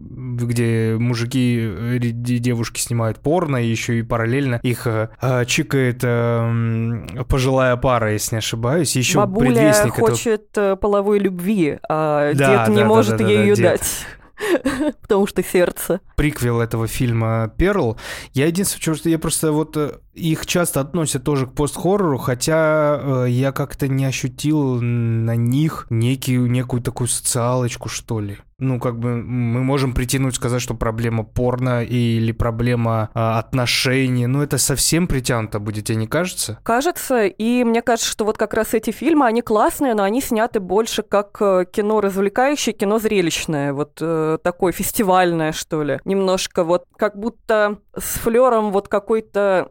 где 0.10 0.98
мужики 1.00 1.98
и 1.98 2.00
девушки 2.40 2.80
снимают 2.80 3.20
порно, 3.20 3.58
и 3.58 3.68
еще 3.68 4.00
и 4.00 4.02
параллельно 4.02 4.60
их 4.64 4.88
э, 4.88 5.10
чикает 5.46 6.00
э, 6.02 7.24
пожилая 7.30 7.76
пара, 7.76 8.14
если 8.14 8.36
не 8.36 8.40
ошибаюсь. 8.40 8.96
Еще 8.96 9.20
Бабуля 9.20 9.74
хочет 9.92 10.42
этого... 10.52 10.76
половой 10.76 11.20
любви, 11.20 11.78
а 11.88 12.34
да, 12.34 12.66
дед 12.66 12.76
не 12.76 12.82
да, 12.82 12.86
может 12.86 13.18
да, 13.18 13.26
да, 13.26 13.30
ей 13.30 13.56
да, 13.56 13.62
дать. 13.62 13.82
Дед. 13.82 14.18
Потому 15.02 15.28
что 15.28 15.44
сердце. 15.44 16.02
Приквел 16.16 16.62
этого 16.62 16.88
фильма 16.88 17.52
«Перл». 17.58 17.98
Я 18.34 18.48
единственное, 18.48 18.96
что 18.96 19.10
я 19.10 19.20
просто 19.20 19.52
вот 19.52 19.76
э, 19.78 20.00
их 20.14 20.46
часто 20.46 20.82
относят 20.82 21.24
тоже 21.24 21.48
к 21.48 21.54
пост-хоррору, 21.54 22.18
хотя 22.18 23.00
э, 23.02 23.26
я 23.30 23.52
как-то 23.52 23.88
не 23.88 24.06
ощутил 24.06 24.82
на 24.82 25.36
них 25.36 25.88
некий, 25.90 26.38
некую 26.38 26.82
такую 26.82 27.08
социалочку, 27.08 27.90
что 27.90 28.20
ли. 28.20 28.38
Ну, 28.60 28.80
как 28.80 28.98
бы 28.98 29.18
мы 29.18 29.62
можем 29.62 29.94
притянуть, 29.94 30.34
сказать, 30.34 30.64
что 30.64 30.74
проблема 30.74 31.24
порно 31.24 31.84
или 31.84 32.32
проблема 32.32 33.12
э, 33.14 33.20
отношений. 33.20 34.26
Ну, 34.26 34.42
это 34.42 34.58
совсем 34.58 35.08
притянуто 35.08 35.60
будет, 35.60 35.86
тебе 35.86 35.98
не 35.98 36.08
кажется? 36.08 36.58
Кажется, 36.64 37.26
и 37.26 37.64
мне 37.64 37.84
кажется, 37.84 38.10
что 38.10 38.26
вот 38.26 38.40
как 38.40 38.56
раз 38.56 38.74
эти 38.74 38.90
фильмы, 38.90 39.28
они 39.28 39.44
классные, 39.44 39.94
но 39.94 40.02
они 40.02 40.22
сняты 40.22 40.60
больше 40.60 41.04
как 41.04 41.38
э, 41.40 41.66
кино 41.72 42.02
развлекающее, 42.02 42.74
кино 42.74 42.98
зрелищное, 42.98 43.74
вот 43.74 44.00
э, 44.02 44.40
такое 44.42 44.72
фестивальное, 44.72 45.52
что 45.52 45.84
ли. 45.84 46.00
Немножко 46.04 46.64
вот 46.64 46.86
как 46.98 47.16
будто 47.16 47.78
с 47.96 48.18
флером 48.18 48.72
вот 48.72 48.88
какой-то 48.88 49.70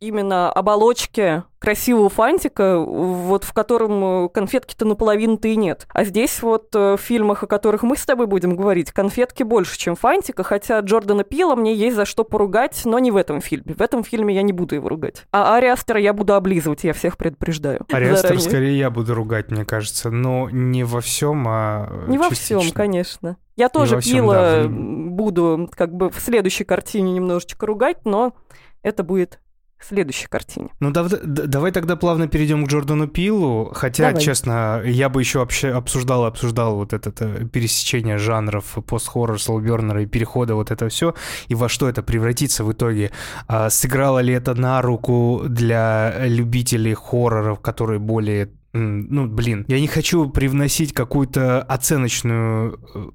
именно 0.00 0.50
оболочки 0.50 1.42
красивого 1.58 2.08
фантика, 2.08 2.78
вот 2.78 3.44
в 3.44 3.52
котором 3.52 4.26
э, 4.26 4.28
конфетки-то 4.28 4.84
наполовину-то 4.84 5.48
и 5.48 5.56
нет. 5.56 5.86
А 5.92 6.04
здесь 6.04 6.42
вот 6.42 6.68
э, 6.74 6.96
в 6.96 7.00
фильмах, 7.00 7.42
о 7.42 7.46
которых 7.46 7.82
мы 7.82 7.96
с 7.96 8.04
тобой 8.04 8.26
будем 8.26 8.56
говорить, 8.56 8.92
конфетки 8.92 9.42
больше, 9.42 9.78
чем 9.78 9.96
фантика, 9.96 10.44
хотя 10.44 10.78
Джордана 10.80 11.24
Пила 11.24 11.56
мне 11.56 11.74
есть 11.74 11.96
за 11.96 12.04
что 12.04 12.24
поругать, 12.24 12.82
но 12.84 12.98
не 12.98 13.10
в 13.10 13.16
этом 13.16 13.40
фильме. 13.40 13.74
В 13.74 13.80
этом 13.80 14.04
фильме 14.04 14.34
я 14.34 14.42
не 14.42 14.52
буду 14.52 14.74
его 14.74 14.88
ругать. 14.88 15.24
А 15.32 15.56
Ари 15.56 15.66
Астера 15.66 15.98
я 15.98 16.12
буду 16.12 16.34
облизывать, 16.34 16.84
я 16.84 16.92
всех 16.92 17.16
предупреждаю. 17.16 17.84
Ари 17.90 18.06
Астера 18.06 18.38
скорее 18.38 18.78
я 18.78 18.90
буду 18.90 19.14
ругать, 19.14 19.50
мне 19.50 19.64
кажется, 19.64 20.10
но 20.10 20.48
не 20.50 20.84
во 20.84 21.00
всем, 21.00 21.46
а 21.48 22.04
Не 22.06 22.18
частично. 22.18 22.56
во 22.56 22.62
всем, 22.62 22.72
конечно. 22.72 23.36
Я 23.56 23.70
тоже 23.70 24.00
всем, 24.00 24.16
Пила 24.16 24.34
да. 24.34 24.68
буду 24.68 25.70
как 25.74 25.94
бы 25.94 26.10
в 26.10 26.20
следующей 26.20 26.64
картине 26.64 27.12
немножечко 27.12 27.66
ругать, 27.66 28.04
но 28.04 28.34
это 28.82 29.02
будет 29.02 29.40
следующей 29.84 30.26
картине. 30.26 30.68
Ну 30.80 30.90
да, 30.90 31.06
давай 31.24 31.72
тогда 31.72 31.96
плавно 31.96 32.28
перейдем 32.28 32.64
к 32.64 32.68
Джордану 32.68 33.06
Пилу, 33.08 33.70
хотя, 33.74 34.08
давай. 34.08 34.22
честно, 34.22 34.82
я 34.84 35.08
бы 35.08 35.20
еще 35.20 35.40
вообще 35.40 35.70
обсуждал 35.70 36.24
и 36.24 36.28
обсуждал 36.28 36.76
вот 36.76 36.92
это, 36.92 37.10
это 37.10 37.44
пересечение 37.46 38.18
жанров 38.18 38.78
пост-хоррор, 38.86 39.40
слоубернера 39.40 40.02
и 40.02 40.06
перехода 40.06 40.54
вот 40.54 40.70
это 40.70 40.88
все, 40.88 41.14
и 41.48 41.54
во 41.54 41.68
что 41.68 41.88
это 41.88 42.02
превратится 42.02 42.64
в 42.64 42.72
итоге. 42.72 43.10
А, 43.46 43.70
сыграло 43.70 44.20
ли 44.20 44.32
это 44.32 44.54
на 44.54 44.82
руку 44.82 45.42
для 45.46 46.26
любителей 46.26 46.94
хорроров, 46.94 47.60
которые 47.60 47.98
более 47.98 48.50
ну, 48.78 49.26
блин, 49.26 49.64
я 49.68 49.80
не 49.80 49.86
хочу 49.86 50.28
привносить 50.28 50.92
какую-то 50.92 51.62
оценочную 51.62 52.78
э, 52.94 53.10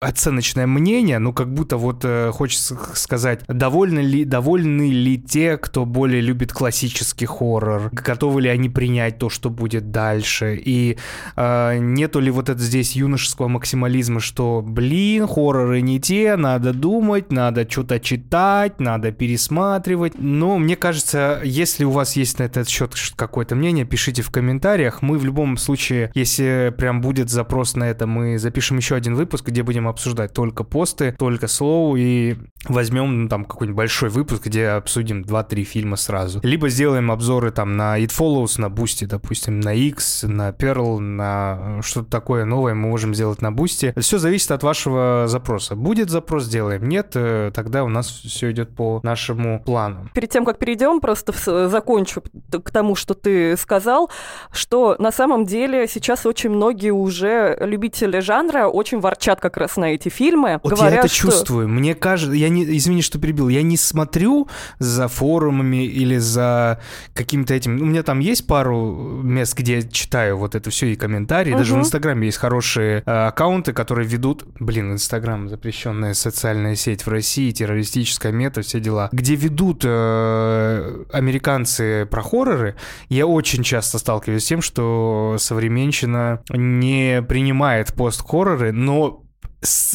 оценочное 0.00 0.66
мнение, 0.68 1.18
ну 1.18 1.32
как 1.32 1.52
будто 1.52 1.76
вот 1.76 2.04
э, 2.04 2.30
хочется 2.30 2.78
сказать, 2.94 3.40
довольны 3.48 3.98
ли, 3.98 4.24
довольны 4.24 4.90
ли 4.90 5.18
те, 5.18 5.56
кто 5.56 5.84
более 5.84 6.20
любит 6.20 6.52
классический 6.52 7.26
хоррор, 7.26 7.90
готовы 7.90 8.42
ли 8.42 8.48
они 8.48 8.68
принять 8.68 9.18
то, 9.18 9.28
что 9.28 9.50
будет 9.50 9.90
дальше, 9.90 10.56
и 10.64 10.98
э, 11.34 11.78
нету 11.78 12.20
ли 12.20 12.30
вот 12.30 12.48
это 12.48 12.60
здесь 12.60 12.94
юношеского 12.94 13.48
максимализма, 13.48 14.20
что, 14.20 14.62
блин, 14.64 15.26
хорроры 15.26 15.80
не 15.80 16.00
те, 16.00 16.36
надо 16.36 16.72
думать, 16.72 17.32
надо 17.32 17.68
что-то 17.68 17.98
читать, 17.98 18.78
надо 18.78 19.10
пересматривать, 19.10 20.12
но 20.16 20.58
мне 20.58 20.76
кажется, 20.76 21.40
если 21.44 21.82
у 21.82 21.90
вас 21.90 22.14
есть 22.14 22.38
на 22.38 22.44
этот 22.44 22.68
счет 22.68 22.94
какое-то 23.16 23.56
мнение, 23.56 23.84
пишите 23.84 24.22
в 24.22 24.30
комментариях, 24.30 25.02
мы 25.02 25.18
в 25.18 25.24
любом 25.24 25.56
случае, 25.56 26.12
если 26.14 26.72
прям 26.78 27.00
будет 27.00 27.30
запрос 27.30 27.74
на 27.74 27.82
это, 27.82 28.06
мы 28.06 28.38
запишем 28.38 28.76
еще 28.76 28.94
один 28.94 29.16
выпуск, 29.16 29.48
где 29.48 29.64
будем 29.64 29.87
обсуждать 29.88 30.32
только 30.32 30.64
посты, 30.64 31.14
только 31.18 31.48
слоу, 31.48 31.96
и 31.96 32.36
возьмем 32.66 33.24
ну, 33.24 33.28
там 33.28 33.44
какой-нибудь 33.44 33.76
большой 33.76 34.08
выпуск, 34.08 34.46
где 34.46 34.68
обсудим 34.68 35.22
2-3 35.22 35.62
фильма 35.64 35.96
сразу. 35.96 36.40
Либо 36.42 36.68
сделаем 36.68 37.10
обзоры 37.10 37.50
там 37.50 37.76
на 37.76 37.98
It 37.98 38.10
Follows, 38.16 38.60
на 38.60 38.66
Boosty, 38.66 39.06
допустим, 39.06 39.60
на 39.60 39.74
X, 39.74 40.24
на 40.24 40.50
Pearl, 40.50 40.98
на 40.98 41.80
что-то 41.82 42.10
такое 42.10 42.44
новое 42.44 42.74
мы 42.74 42.88
можем 42.88 43.14
сделать 43.14 43.42
на 43.42 43.50
Boosty. 43.50 43.98
Все 44.00 44.18
зависит 44.18 44.50
от 44.50 44.62
вашего 44.62 45.24
запроса. 45.26 45.76
Будет 45.76 46.10
запрос, 46.10 46.44
сделаем. 46.44 46.88
Нет, 46.88 47.12
э, 47.14 47.50
тогда 47.54 47.84
у 47.84 47.88
нас 47.88 48.08
все 48.08 48.50
идет 48.50 48.74
по 48.74 49.00
нашему 49.02 49.62
плану. 49.62 50.08
Перед 50.14 50.30
тем, 50.30 50.44
как 50.44 50.58
перейдем, 50.58 51.00
просто 51.00 51.68
закончу 51.68 52.22
к 52.50 52.70
тому, 52.70 52.94
что 52.94 53.14
ты 53.14 53.56
сказал, 53.56 54.10
что 54.52 54.96
на 54.98 55.12
самом 55.12 55.44
деле 55.44 55.86
сейчас 55.88 56.26
очень 56.26 56.50
многие 56.50 56.90
уже 56.90 57.56
любители 57.60 58.20
жанра 58.20 58.66
очень 58.66 59.00
ворчат 59.00 59.40
как 59.40 59.56
раз 59.56 59.76
на 59.78 59.94
эти 59.94 60.08
фильмы. 60.08 60.60
Вот 60.62 60.74
говоря, 60.74 60.96
я 60.96 61.00
это 61.00 61.08
что... 61.08 61.30
чувствую. 61.30 61.68
Мне 61.68 61.94
кажется, 61.94 62.34
я 62.34 62.48
не, 62.48 62.64
извини, 62.76 63.02
что 63.02 63.18
перебил, 63.18 63.48
я 63.48 63.62
не 63.62 63.76
смотрю 63.76 64.48
за 64.78 65.08
форумами 65.08 65.84
или 65.84 66.18
за 66.18 66.80
каким-то 67.14 67.54
этим. 67.54 67.80
У 67.80 67.84
меня 67.84 68.02
там 68.02 68.18
есть 68.18 68.46
пару 68.46 69.22
мест, 69.22 69.56
где 69.56 69.76
я 69.76 69.82
читаю 69.82 70.36
вот 70.36 70.54
это 70.54 70.70
все 70.70 70.92
и 70.92 70.96
комментарии. 70.96 71.50
Угу. 71.50 71.58
Даже 71.58 71.74
в 71.74 71.78
Инстаграме 71.78 72.26
есть 72.26 72.38
хорошие 72.38 73.02
э, 73.04 73.26
аккаунты, 73.26 73.72
которые 73.72 74.06
ведут, 74.06 74.44
блин, 74.58 74.92
Инстаграм 74.92 75.48
запрещенная 75.48 76.14
социальная 76.14 76.74
сеть 76.74 77.06
в 77.06 77.08
России, 77.08 77.50
террористическая 77.50 78.32
мета, 78.32 78.62
все 78.62 78.80
дела, 78.80 79.08
где 79.12 79.34
ведут 79.34 79.82
э, 79.84 81.04
американцы 81.12 82.06
про 82.10 82.22
хорроры. 82.22 82.76
Я 83.08 83.26
очень 83.26 83.62
часто 83.62 83.98
сталкиваюсь 83.98 84.44
с 84.44 84.46
тем, 84.46 84.62
что 84.62 85.36
современщина 85.38 86.42
не 86.50 87.22
принимает 87.22 87.94
пост-хорроры, 87.94 88.72
но 88.72 89.24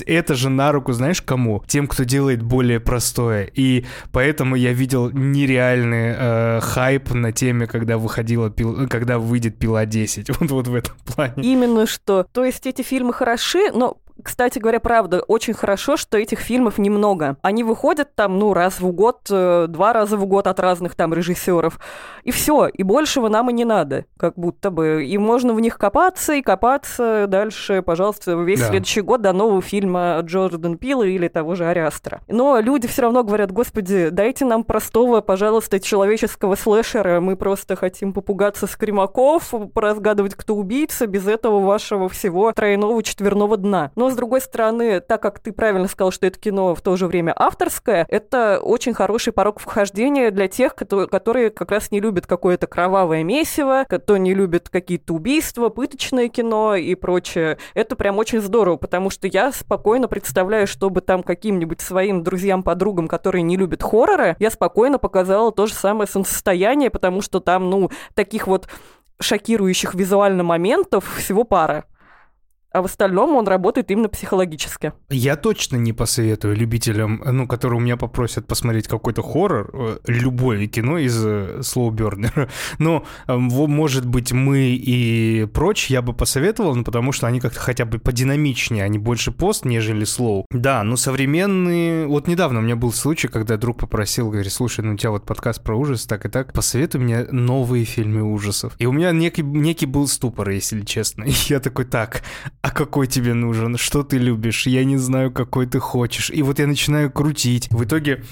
это 0.05 0.35
же 0.35 0.49
на 0.49 0.71
руку, 0.71 0.91
знаешь, 0.93 1.21
кому? 1.21 1.63
Тем, 1.67 1.87
кто 1.87 2.03
делает 2.03 2.41
более 2.41 2.79
простое. 2.79 3.49
И 3.53 3.85
поэтому 4.11 4.55
я 4.55 4.73
видел 4.73 5.09
нереальный 5.11 6.13
э, 6.15 6.59
хайп 6.61 7.11
на 7.13 7.31
теме, 7.31 7.67
когда 7.67 7.97
выходила 7.97 8.49
пил... 8.49 8.87
когда 8.89 9.19
выйдет 9.19 9.57
пила 9.57 9.85
10. 9.85 10.31
Вот, 10.43 10.51
вот 10.51 10.67
в 10.67 10.75
этом 10.75 10.95
плане. 11.05 11.33
Именно 11.37 11.87
что. 11.87 12.25
То 12.31 12.43
есть 12.43 12.65
эти 12.65 12.81
фильмы 12.81 13.13
хороши, 13.13 13.71
но 13.71 13.97
кстати 14.21 14.59
говоря, 14.59 14.79
правда, 14.79 15.21
очень 15.21 15.53
хорошо, 15.53 15.97
что 15.97 16.17
этих 16.17 16.39
фильмов 16.39 16.77
немного. 16.77 17.37
Они 17.41 17.63
выходят 17.63 18.13
там, 18.15 18.37
ну, 18.37 18.53
раз 18.53 18.79
в 18.79 18.91
год, 18.91 19.21
э, 19.29 19.65
два 19.67 19.93
раза 19.93 20.17
в 20.17 20.25
год 20.25 20.47
от 20.47 20.59
разных 20.59 20.95
там 20.95 21.13
режиссеров. 21.13 21.79
И 22.23 22.31
все, 22.31 22.67
и 22.67 22.83
большего 22.83 23.27
нам 23.29 23.49
и 23.49 23.53
не 23.53 23.65
надо, 23.65 24.05
как 24.17 24.35
будто 24.35 24.69
бы. 24.71 25.05
И 25.05 25.17
можно 25.17 25.53
в 25.53 25.59
них 25.59 25.77
копаться 25.77 26.33
и 26.33 26.41
копаться 26.41 27.25
дальше, 27.27 27.81
пожалуйста, 27.81 28.33
весь 28.33 28.59
да. 28.59 28.67
следующий 28.67 29.01
год 29.01 29.21
до 29.21 29.33
нового 29.33 29.61
фильма 29.61 30.19
Джордан 30.21 30.77
Пила 30.77 31.05
или 31.05 31.27
того 31.27 31.55
же 31.55 31.65
Ариастра. 31.65 32.21
Но 32.27 32.59
люди 32.59 32.87
все 32.87 33.03
равно 33.03 33.23
говорят, 33.23 33.51
господи, 33.51 34.09
дайте 34.09 34.45
нам 34.45 34.63
простого, 34.63 35.21
пожалуйста, 35.21 35.79
человеческого 35.79 36.55
слэшера. 36.55 37.19
Мы 37.19 37.35
просто 37.35 37.75
хотим 37.75 38.13
попугаться 38.13 38.67
скримаков, 38.67 39.53
поразгадывать, 39.73 40.35
кто 40.35 40.55
убийца, 40.55 41.07
без 41.07 41.27
этого 41.27 41.59
вашего 41.59 42.09
всего 42.09 42.51
тройного 42.51 43.01
четверного 43.03 43.57
дна. 43.57 43.91
Но, 43.95 44.12
с 44.13 44.15
другой 44.15 44.41
стороны, 44.41 44.99
так 44.99 45.21
как 45.21 45.39
ты 45.39 45.51
правильно 45.51 45.87
сказал, 45.87 46.11
что 46.11 46.25
это 46.25 46.39
кино 46.39 46.75
в 46.75 46.81
то 46.81 46.95
же 46.95 47.07
время 47.07 47.33
авторское, 47.35 48.05
это 48.07 48.59
очень 48.61 48.93
хороший 48.93 49.33
порог 49.33 49.59
вхождения 49.59 50.31
для 50.31 50.47
тех, 50.47 50.75
которые 50.75 51.49
как 51.49 51.71
раз 51.71 51.91
не 51.91 51.99
любят 51.99 52.27
какое-то 52.27 52.67
кровавое 52.67 53.23
месиво, 53.23 53.85
кто 53.89 54.17
не 54.17 54.33
любит 54.33 54.69
какие-то 54.69 55.13
убийства, 55.13 55.69
пыточное 55.69 56.29
кино 56.29 56.75
и 56.75 56.95
прочее. 56.95 57.57
Это 57.73 57.95
прям 57.95 58.17
очень 58.17 58.39
здорово, 58.39 58.77
потому 58.77 59.09
что 59.09 59.27
я 59.27 59.51
спокойно 59.51 60.07
представляю, 60.07 60.67
чтобы 60.67 61.01
там 61.01 61.23
каким-нибудь 61.23 61.81
своим 61.81 62.23
друзьям-подругам, 62.23 63.07
которые 63.07 63.41
не 63.41 63.57
любят 63.57 63.83
хорроры, 63.83 64.35
я 64.39 64.51
спокойно 64.51 64.99
показала 64.99 65.51
то 65.51 65.65
же 65.65 65.73
самое 65.73 66.07
солнцестояние, 66.07 66.89
потому 66.89 67.21
что 67.21 67.39
там, 67.39 67.69
ну, 67.69 67.89
таких 68.13 68.47
вот 68.47 68.67
шокирующих 69.19 69.95
визуально 69.95 70.43
моментов 70.43 71.15
всего 71.17 71.43
пара 71.43 71.85
а 72.73 72.81
в 72.81 72.85
остальном 72.85 73.35
он 73.35 73.47
работает 73.47 73.91
именно 73.91 74.09
психологически. 74.09 74.93
Я 75.09 75.35
точно 75.35 75.77
не 75.77 75.93
посоветую 75.93 76.55
любителям, 76.55 77.21
ну, 77.23 77.47
которые 77.47 77.77
у 77.77 77.81
меня 77.81 77.97
попросят 77.97 78.47
посмотреть 78.47 78.87
какой-то 78.87 79.21
хоррор, 79.21 79.69
э, 79.71 79.97
любое 80.07 80.67
кино 80.67 80.97
из 80.97 81.23
э, 81.23 81.61
Слоубернера. 81.61 82.49
Но, 82.79 83.05
э, 83.27 83.35
может 83.35 84.07
быть, 84.07 84.31
мы 84.31 84.75
и 84.75 85.45
прочь 85.53 85.91
я 85.91 86.01
бы 86.01 86.13
посоветовал, 86.13 86.75
ну, 86.75 86.83
потому 86.83 87.11
что 87.11 87.27
они 87.27 87.39
как-то 87.39 87.59
хотя 87.59 87.85
бы 87.85 87.99
подинамичнее, 87.99 88.83
они 88.83 88.97
больше 88.97 89.31
пост, 89.31 89.65
нежели 89.65 90.03
слоу. 90.03 90.47
Да, 90.49 90.83
но 90.83 90.95
современные... 90.95 92.07
Вот 92.07 92.27
недавно 92.27 92.59
у 92.59 92.63
меня 92.63 92.75
был 92.75 92.91
случай, 92.91 93.27
когда 93.27 93.57
друг 93.57 93.77
попросил, 93.77 94.31
говорит, 94.31 94.51
слушай, 94.51 94.83
ну, 94.83 94.93
у 94.93 94.97
тебя 94.97 95.11
вот 95.11 95.25
подкаст 95.25 95.63
про 95.63 95.75
ужас, 95.75 96.07
так 96.07 96.25
и 96.25 96.29
так, 96.29 96.53
посоветуй 96.53 97.01
мне 97.01 97.25
новые 97.25 97.85
фильмы 97.85 98.23
ужасов. 98.23 98.73
И 98.79 98.87
у 98.87 98.91
меня 98.91 99.11
некий, 99.11 99.43
некий 99.43 99.85
был 99.85 100.07
ступор, 100.07 100.49
если 100.49 100.81
честно. 100.81 101.23
И 101.27 101.33
я 101.49 101.59
такой, 101.59 101.85
так, 101.85 102.23
а 102.63 102.71
какой 102.71 103.07
тебе 103.07 103.33
нужен, 103.33 103.77
что 103.77 104.03
ты 104.03 104.17
любишь, 104.17 104.67
я 104.67 104.85
не 104.85 104.95
знаю, 104.95 105.31
какой 105.31 105.67
ты 105.67 105.79
хочешь. 105.79 106.29
И 106.29 106.41
вот 106.41 106.59
я 106.59 106.65
начинаю 106.65 107.11
крутить. 107.11 107.67
В 107.69 107.83
итоге 107.83 108.23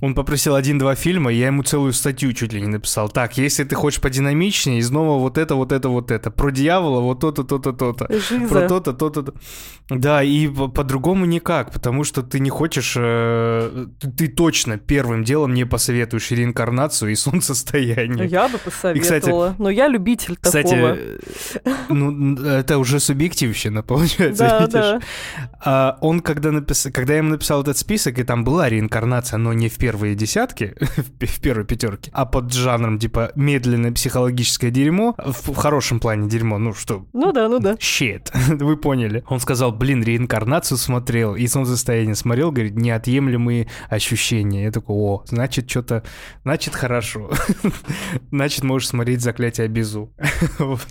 он 0.00 0.14
попросил 0.14 0.54
один-два 0.54 0.94
фильма, 0.94 1.30
я 1.30 1.46
ему 1.48 1.62
целую 1.62 1.92
статью 1.92 2.32
чуть 2.32 2.52
ли 2.52 2.60
не 2.60 2.68
написал. 2.68 3.10
Так, 3.10 3.36
если 3.36 3.64
ты 3.64 3.74
хочешь 3.74 4.00
подинамичнее, 4.00 4.78
из 4.78 4.90
нового 4.90 5.18
вот 5.18 5.36
это, 5.36 5.54
вот 5.54 5.72
это, 5.72 5.88
вот 5.88 6.10
это. 6.10 6.30
Про 6.30 6.50
дьявола 6.50 7.00
вот 7.00 7.20
то-то, 7.20 7.44
то-то, 7.44 7.72
то-то. 7.72 8.08
Про 8.48 8.68
то-то, 8.68 8.92
то-то. 8.94 9.34
Да, 9.90 10.22
и 10.22 10.48
по-другому 10.48 11.26
никак, 11.26 11.72
потому 11.72 12.04
что 12.04 12.22
ты 12.22 12.38
не 12.38 12.48
хочешь... 12.48 12.94
Э, 12.96 13.86
ты 14.16 14.28
точно 14.28 14.78
первым 14.78 15.24
делом 15.24 15.52
не 15.52 15.66
посоветуешь 15.66 16.30
реинкарнацию 16.30 17.12
и 17.12 17.14
солнцестояние. 17.16 18.26
Я 18.26 18.48
бы 18.48 18.58
посоветовала, 18.58 18.96
и, 18.96 19.00
кстати, 19.00 19.62
но 19.62 19.68
я 19.68 19.88
любитель 19.88 20.36
кстати, 20.40 20.68
такого. 20.68 20.96
ну, 21.88 22.36
это 22.36 22.78
уже 22.78 23.00
субъективщина, 23.00 23.82
получается, 23.90 24.44
да, 24.44 24.60
видишь? 24.60 24.72
Да. 24.72 25.00
А 25.62 25.98
он, 26.00 26.20
когда, 26.20 26.52
напис... 26.52 26.88
когда 26.94 27.14
я 27.14 27.18
ему 27.18 27.30
написал 27.30 27.62
этот 27.62 27.76
список, 27.76 28.18
и 28.18 28.22
там 28.22 28.44
была 28.44 28.68
реинкарнация, 28.68 29.36
но 29.38 29.52
не 29.52 29.68
в 29.68 29.76
первом 29.76 29.89
первые 29.90 30.14
десятки, 30.14 30.76
в 31.20 31.40
первой 31.40 31.64
пятерке, 31.64 32.12
а 32.14 32.24
под 32.24 32.52
жанром 32.52 33.00
типа 33.00 33.32
медленное 33.34 33.90
психологическое 33.90 34.70
дерьмо, 34.70 35.16
в, 35.18 35.52
хорошем 35.52 35.98
плане 35.98 36.28
дерьмо, 36.28 36.58
ну 36.58 36.72
что? 36.74 37.06
Ну 37.12 37.32
да, 37.32 37.48
ну 37.48 37.58
да. 37.58 37.76
Щит, 37.80 38.30
вы 38.48 38.76
поняли. 38.76 39.24
Он 39.26 39.40
сказал, 39.40 39.72
блин, 39.72 40.04
реинкарнацию 40.04 40.78
смотрел, 40.78 41.34
и 41.34 41.44
солнцестояние 41.48 42.14
смотрел, 42.14 42.52
говорит, 42.52 42.76
неотъемлемые 42.76 43.66
ощущения. 43.88 44.62
Я 44.62 44.70
такой, 44.70 44.94
о, 44.94 45.24
значит, 45.26 45.68
что-то, 45.68 46.04
значит, 46.44 46.76
хорошо. 46.76 47.28
значит, 48.30 48.62
можешь 48.62 48.88
смотреть 48.88 49.22
«Заклятие 49.22 49.66
Безу». 49.66 50.14
вот. 50.60 50.86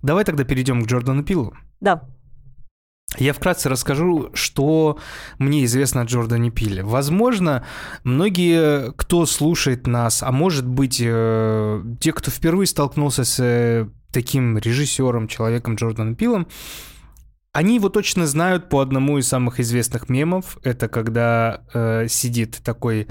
Давай 0.00 0.22
тогда 0.22 0.44
перейдем 0.44 0.84
к 0.84 0.86
Джордану 0.86 1.24
Пилу. 1.24 1.54
Да. 1.80 2.08
Я 3.18 3.32
вкратце 3.32 3.68
расскажу, 3.68 4.30
что 4.34 4.98
мне 5.38 5.64
известно 5.64 6.00
о 6.00 6.04
Джордане 6.04 6.50
Пиле. 6.50 6.82
Возможно, 6.82 7.64
многие, 8.04 8.92
кто 8.92 9.26
слушает 9.26 9.86
нас, 9.86 10.22
а 10.22 10.32
может 10.32 10.66
быть, 10.66 11.00
э, 11.04 11.82
те, 12.00 12.12
кто 12.12 12.30
впервые 12.30 12.66
столкнулся 12.66 13.24
с 13.24 13.38
э, 13.38 13.88
таким 14.12 14.56
режиссером, 14.56 15.28
человеком 15.28 15.74
Джорданом 15.74 16.14
Пилом, 16.14 16.46
они 17.52 17.74
его 17.74 17.90
точно 17.90 18.26
знают 18.26 18.70
по 18.70 18.80
одному 18.80 19.18
из 19.18 19.28
самых 19.28 19.60
известных 19.60 20.08
мемов. 20.08 20.56
Это 20.62 20.88
когда 20.88 21.64
э, 21.74 22.06
сидит 22.08 22.60
такой 22.64 23.08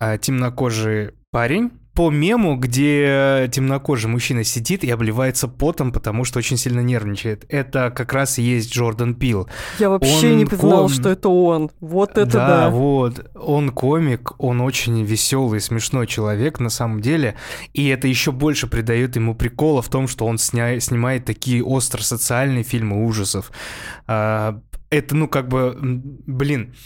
э, 0.00 0.18
темнокожий 0.20 1.12
парень 1.30 1.70
по 1.98 2.10
мему, 2.12 2.54
где 2.54 3.50
темнокожий 3.52 4.08
мужчина 4.08 4.44
сидит 4.44 4.84
и 4.84 4.90
обливается 4.90 5.48
потом, 5.48 5.90
потому 5.90 6.22
что 6.22 6.38
очень 6.38 6.56
сильно 6.56 6.78
нервничает. 6.78 7.44
Это 7.48 7.90
как 7.90 8.12
раз 8.12 8.38
и 8.38 8.42
есть 8.42 8.72
Джордан 8.72 9.16
Пил. 9.16 9.48
Я 9.80 9.90
вообще 9.90 10.30
он 10.30 10.36
не 10.36 10.44
знал, 10.44 10.82
ком... 10.82 10.88
что 10.90 11.08
это 11.08 11.28
он. 11.28 11.72
Вот 11.80 12.10
это 12.10 12.26
да. 12.26 12.46
Да, 12.46 12.70
вот. 12.70 13.28
Он 13.34 13.70
комик, 13.70 14.40
он 14.40 14.60
очень 14.60 15.02
веселый, 15.02 15.60
смешной 15.60 16.06
человек 16.06 16.60
на 16.60 16.70
самом 16.70 17.00
деле. 17.00 17.34
И 17.74 17.88
это 17.88 18.06
еще 18.06 18.30
больше 18.30 18.68
придает 18.68 19.16
ему 19.16 19.34
прикола 19.34 19.82
в 19.82 19.88
том, 19.88 20.06
что 20.06 20.24
он 20.24 20.38
сня... 20.38 20.78
снимает 20.78 21.24
такие 21.24 21.64
остро-социальные 21.64 22.62
фильмы 22.62 23.06
ужасов. 23.06 23.50
А, 24.06 24.60
это, 24.90 25.16
ну, 25.16 25.26
как 25.26 25.48
бы, 25.48 25.76
блин, 25.80 26.76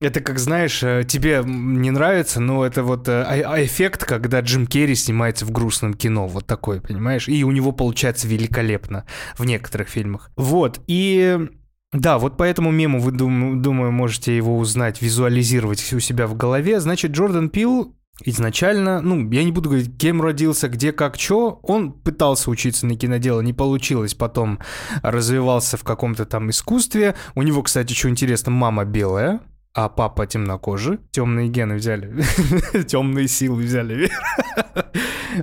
это 0.00 0.20
как, 0.20 0.38
знаешь, 0.38 0.82
э, 0.82 1.04
тебе 1.06 1.42
не 1.44 1.90
нравится, 1.90 2.40
но 2.40 2.64
это 2.64 2.82
вот 2.82 3.06
э, 3.08 3.22
а, 3.22 3.54
а 3.54 3.64
эффект, 3.64 4.04
когда 4.04 4.40
Джим 4.40 4.66
Керри 4.66 4.94
снимается 4.94 5.44
в 5.44 5.50
грустном 5.50 5.92
кино, 5.94 6.26
вот 6.26 6.46
такой, 6.46 6.80
понимаешь? 6.80 7.28
И 7.28 7.44
у 7.44 7.50
него 7.50 7.72
получается 7.72 8.26
великолепно 8.26 9.04
в 9.36 9.44
некоторых 9.44 9.88
фильмах. 9.88 10.30
Вот, 10.36 10.80
и 10.86 11.38
да, 11.92 12.18
вот 12.18 12.38
по 12.38 12.44
этому 12.44 12.70
мему 12.70 12.98
вы, 13.00 13.12
дум, 13.12 13.60
думаю, 13.60 13.92
можете 13.92 14.34
его 14.34 14.56
узнать, 14.56 15.02
визуализировать 15.02 15.92
у 15.92 16.00
себя 16.00 16.26
в 16.26 16.34
голове. 16.34 16.80
Значит, 16.80 17.10
Джордан 17.10 17.50
Пил 17.50 17.94
изначально, 18.24 19.02
ну, 19.02 19.30
я 19.30 19.44
не 19.44 19.52
буду 19.52 19.68
говорить, 19.68 19.98
кем 19.98 20.22
родился, 20.22 20.68
где, 20.68 20.92
как, 20.92 21.18
что, 21.18 21.60
он 21.62 21.92
пытался 21.92 22.50
учиться 22.50 22.86
на 22.86 22.96
кинодело, 22.96 23.40
не 23.40 23.52
получилось, 23.52 24.14
потом 24.14 24.60
развивался 25.02 25.76
в 25.76 25.84
каком-то 25.84 26.24
там 26.24 26.48
искусстве. 26.50 27.16
У 27.34 27.42
него, 27.42 27.62
кстати, 27.62 27.92
что 27.92 28.08
интересно, 28.08 28.50
мама 28.50 28.84
белая, 28.84 29.40
а 29.74 29.88
папа 29.88 30.26
темнокожий. 30.26 30.98
Темные 31.10 31.48
гены 31.48 31.76
взяли, 31.76 32.22
темные 32.86 33.28
силы 33.28 33.62
взяли. 33.62 34.10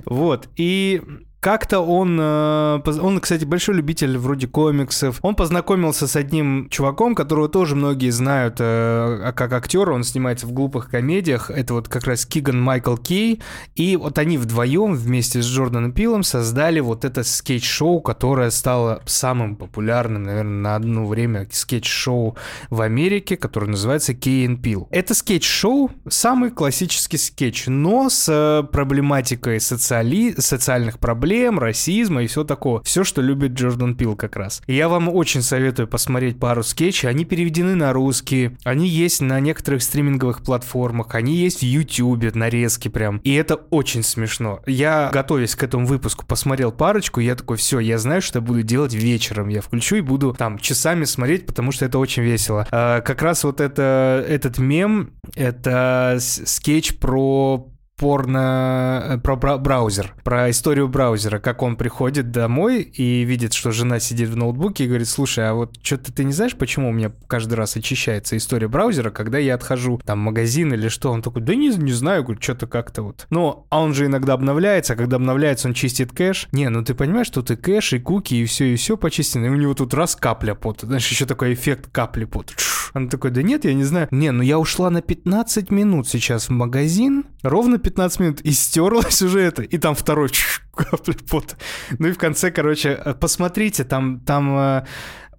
Вот, 0.04 0.50
и 0.56 1.00
как-то 1.40 1.80
он, 1.80 2.18
э, 2.20 2.80
он, 3.00 3.20
кстати, 3.20 3.44
большой 3.44 3.76
любитель 3.76 4.18
вроде 4.18 4.48
комиксов. 4.48 5.20
Он 5.22 5.36
познакомился 5.36 6.08
с 6.08 6.16
одним 6.16 6.68
чуваком, 6.68 7.14
которого 7.14 7.48
тоже 7.48 7.76
многие 7.76 8.10
знают 8.10 8.56
э, 8.58 8.64
а 8.64 9.32
как 9.32 9.52
актера. 9.52 9.92
Он 9.92 10.02
снимается 10.02 10.46
в 10.48 10.52
глупых 10.52 10.90
комедиях. 10.90 11.50
Это 11.50 11.74
вот 11.74 11.88
как 11.88 12.04
раз 12.04 12.26
Киган 12.26 12.60
Майкл 12.60 12.96
Кей. 12.96 13.40
И 13.76 13.96
вот 13.96 14.18
они 14.18 14.36
вдвоем 14.36 14.94
вместе 14.94 15.40
с 15.40 15.46
Джорданом 15.46 15.92
Пилом 15.92 16.24
создали 16.24 16.80
вот 16.80 17.04
это 17.04 17.22
скетч-шоу, 17.22 18.00
которое 18.00 18.50
стало 18.50 19.00
самым 19.06 19.54
популярным, 19.54 20.24
наверное, 20.24 20.60
на 20.60 20.74
одно 20.74 21.06
время 21.06 21.46
скетч-шоу 21.52 22.36
в 22.68 22.80
Америке, 22.80 23.36
которое 23.36 23.68
называется 23.68 24.12
Key & 24.12 24.48
Peele. 24.56 24.88
Это 24.90 25.14
скетч-шоу, 25.14 25.92
самый 26.08 26.50
классический 26.50 27.18
скетч, 27.18 27.66
но 27.66 28.08
с 28.10 28.28
э, 28.28 28.66
проблематикой 28.72 29.60
социали... 29.60 30.34
социальных 30.38 30.98
проблем 30.98 31.27
проблем, 31.28 31.58
расизма 31.58 32.22
и 32.22 32.26
все 32.26 32.42
такого. 32.42 32.82
Все, 32.84 33.04
что 33.04 33.20
любит 33.20 33.52
Джордан 33.52 33.94
Пил 33.94 34.16
как 34.16 34.36
раз. 34.36 34.62
И 34.66 34.74
я 34.74 34.88
вам 34.88 35.10
очень 35.10 35.42
советую 35.42 35.86
посмотреть 35.86 36.40
пару 36.40 36.62
скетчей. 36.62 37.10
Они 37.10 37.26
переведены 37.26 37.74
на 37.74 37.92
русский, 37.92 38.56
они 38.64 38.88
есть 38.88 39.20
на 39.20 39.38
некоторых 39.38 39.82
стриминговых 39.82 40.42
платформах, 40.42 41.14
они 41.14 41.36
есть 41.36 41.60
в 41.60 41.64
YouTube, 41.64 42.34
нарезки 42.34 42.88
прям. 42.88 43.18
И 43.24 43.34
это 43.34 43.56
очень 43.56 44.02
смешно. 44.02 44.60
Я, 44.66 45.10
готовясь 45.12 45.54
к 45.54 45.62
этому 45.62 45.84
выпуску, 45.84 46.24
посмотрел 46.24 46.72
парочку, 46.72 47.20
я 47.20 47.34
такой, 47.34 47.58
все, 47.58 47.78
я 47.78 47.98
знаю, 47.98 48.22
что 48.22 48.38
я 48.38 48.40
буду 48.40 48.62
делать 48.62 48.94
вечером. 48.94 49.48
Я 49.48 49.60
включу 49.60 49.96
и 49.96 50.00
буду 50.00 50.32
там 50.32 50.58
часами 50.58 51.04
смотреть, 51.04 51.44
потому 51.44 51.72
что 51.72 51.84
это 51.84 51.98
очень 51.98 52.22
весело. 52.22 52.66
А, 52.70 53.02
как 53.02 53.20
раз 53.20 53.44
вот 53.44 53.60
это, 53.60 54.24
этот 54.26 54.56
мем, 54.56 55.10
это 55.34 56.16
скетч 56.20 56.94
про 56.94 57.68
порно 57.98 59.02
э, 59.04 59.18
про 59.18 59.36
браузер, 59.58 60.14
про 60.22 60.50
историю 60.50 60.88
браузера, 60.88 61.40
как 61.40 61.62
он 61.62 61.76
приходит 61.76 62.30
домой 62.30 62.82
и 62.82 63.24
видит, 63.24 63.52
что 63.52 63.72
жена 63.72 63.98
сидит 63.98 64.28
в 64.28 64.36
ноутбуке 64.36 64.84
и 64.84 64.86
говорит, 64.86 65.08
слушай, 65.08 65.48
а 65.48 65.54
вот 65.54 65.76
что-то 65.82 66.12
ты 66.12 66.24
не 66.24 66.32
знаешь, 66.32 66.54
почему 66.54 66.90
у 66.90 66.92
меня 66.92 67.12
каждый 67.26 67.54
раз 67.54 67.76
очищается 67.76 68.36
история 68.36 68.68
браузера, 68.68 69.10
когда 69.10 69.38
я 69.38 69.56
отхожу 69.56 70.00
там 70.04 70.20
магазин 70.20 70.72
или 70.72 70.88
что? 70.88 71.10
Он 71.10 71.22
такой, 71.22 71.42
да 71.42 71.54
не, 71.54 71.68
не 71.68 71.92
знаю, 71.92 72.22
говорит, 72.22 72.42
что-то 72.42 72.66
как-то 72.68 73.02
вот. 73.02 73.26
Ну, 73.30 73.66
а 73.68 73.80
он 73.80 73.94
же 73.94 74.06
иногда 74.06 74.34
обновляется, 74.34 74.92
а 74.92 74.96
когда 74.96 75.16
обновляется, 75.16 75.66
он 75.66 75.74
чистит 75.74 76.12
кэш. 76.12 76.48
Не, 76.52 76.68
ну 76.68 76.84
ты 76.84 76.94
понимаешь, 76.94 77.26
что 77.26 77.42
ты 77.42 77.56
кэш 77.56 77.94
и 77.94 77.98
куки 77.98 78.34
и 78.34 78.44
все, 78.44 78.72
и 78.72 78.76
все 78.76 78.96
почистено, 78.96 79.46
и 79.46 79.50
у 79.50 79.56
него 79.56 79.74
тут 79.74 79.92
раз 79.92 80.14
капля 80.14 80.54
пота, 80.54 80.86
знаешь, 80.86 81.08
еще 81.08 81.26
такой 81.26 81.54
эффект 81.54 81.88
капли 81.90 82.24
пота. 82.24 82.52
Он 82.94 83.08
такой, 83.08 83.32
да 83.32 83.42
нет, 83.42 83.64
я 83.64 83.74
не 83.74 83.84
знаю. 83.84 84.08
Не, 84.10 84.30
ну 84.30 84.42
я 84.42 84.58
ушла 84.58 84.88
на 84.88 85.02
15 85.02 85.70
минут 85.70 86.08
сейчас 86.08 86.48
в 86.48 86.52
магазин, 86.52 87.24
ровно 87.42 87.78
15 87.78 87.87
минут, 88.18 88.40
и 88.40 88.52
стерлась 88.52 89.22
уже 89.22 89.40
это, 89.40 89.62
и 89.62 89.78
там 89.78 89.94
второй 89.94 90.30
капля 90.74 91.14
пота. 91.30 91.56
Ну 91.98 92.08
и 92.08 92.12
в 92.12 92.18
конце, 92.18 92.50
короче, 92.50 92.90
э, 92.90 93.14
посмотрите, 93.14 93.84
там, 93.84 94.20
там 94.20 94.58
э, 94.58 94.86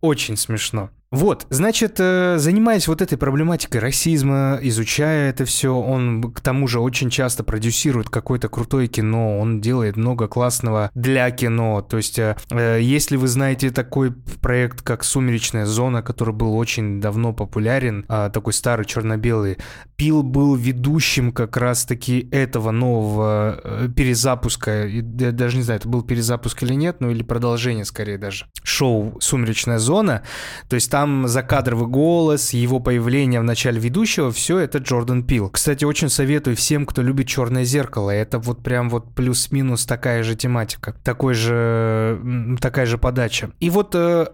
очень 0.01 0.37
смешно. 0.37 0.89
Вот, 1.11 1.47
значит, 1.49 1.95
э, 1.97 2.35
занимаясь 2.37 2.87
вот 2.87 3.01
этой 3.01 3.17
проблематикой 3.17 3.81
расизма, 3.81 4.59
изучая 4.61 5.31
это 5.31 5.43
все, 5.43 5.73
он 5.75 6.31
к 6.31 6.39
тому 6.39 6.67
же 6.67 6.79
очень 6.79 7.09
часто 7.09 7.43
продюсирует 7.43 8.09
какое-то 8.09 8.47
крутое 8.47 8.87
кино, 8.87 9.39
он 9.39 9.59
делает 9.59 9.97
много 9.97 10.27
классного 10.27 10.91
для 10.93 11.31
кино. 11.31 11.81
То 11.81 11.97
есть, 11.97 12.19
э, 12.19 12.37
э, 12.51 12.77
если 12.79 13.15
вы 13.15 13.27
знаете 13.27 13.71
такой 13.71 14.11
проект, 14.11 14.83
как 14.83 15.03
«Сумеречная 15.03 15.65
зона», 15.65 16.03
который 16.03 16.33
был 16.33 16.55
очень 16.55 17.01
давно 17.01 17.33
популярен, 17.33 18.05
а, 18.07 18.29
такой 18.29 18.53
старый 18.53 18.85
черно-белый, 18.85 19.57
Пил 19.95 20.21
был 20.21 20.55
ведущим 20.55 21.31
как 21.31 21.57
раз-таки 21.57 22.29
этого 22.31 22.71
нового 22.71 23.89
перезапуска, 23.95 24.85
я 24.87 25.31
даже 25.31 25.57
не 25.57 25.63
знаю, 25.63 25.79
это 25.79 25.89
был 25.89 26.03
перезапуск 26.03 26.63
или 26.63 26.73
нет, 26.73 26.97
ну 26.99 27.09
или 27.09 27.23
продолжение 27.23 27.83
скорее 27.83 28.17
даже, 28.17 28.45
шоу 28.63 29.17
«Сумеречная 29.19 29.79
зона». 29.79 30.21
То 30.69 30.75
есть 30.75 30.89
там 30.89 30.98
закадровый 31.25 31.87
голос, 31.87 32.53
его 32.53 32.79
появление 32.79 33.39
в 33.39 33.43
начале 33.43 33.79
ведущего, 33.79 34.31
все 34.31 34.59
это 34.59 34.79
Джордан 34.79 35.23
Пил. 35.23 35.49
Кстати, 35.49 35.85
очень 35.85 36.09
советую 36.09 36.55
всем, 36.55 36.85
кто 36.85 37.01
любит 37.01 37.27
«Черное 37.27 37.63
зеркало». 37.63 38.11
Это 38.11 38.39
вот 38.39 38.63
прям 38.63 38.89
вот 38.89 39.13
плюс-минус 39.15 39.85
такая 39.85 40.23
же 40.23 40.35
тематика, 40.35 40.95
такой 41.03 41.33
же, 41.33 42.57
такая 42.61 42.85
же 42.85 42.97
подача. 42.97 43.51
И 43.59 43.69
вот 43.69 43.95
э, 43.95 44.27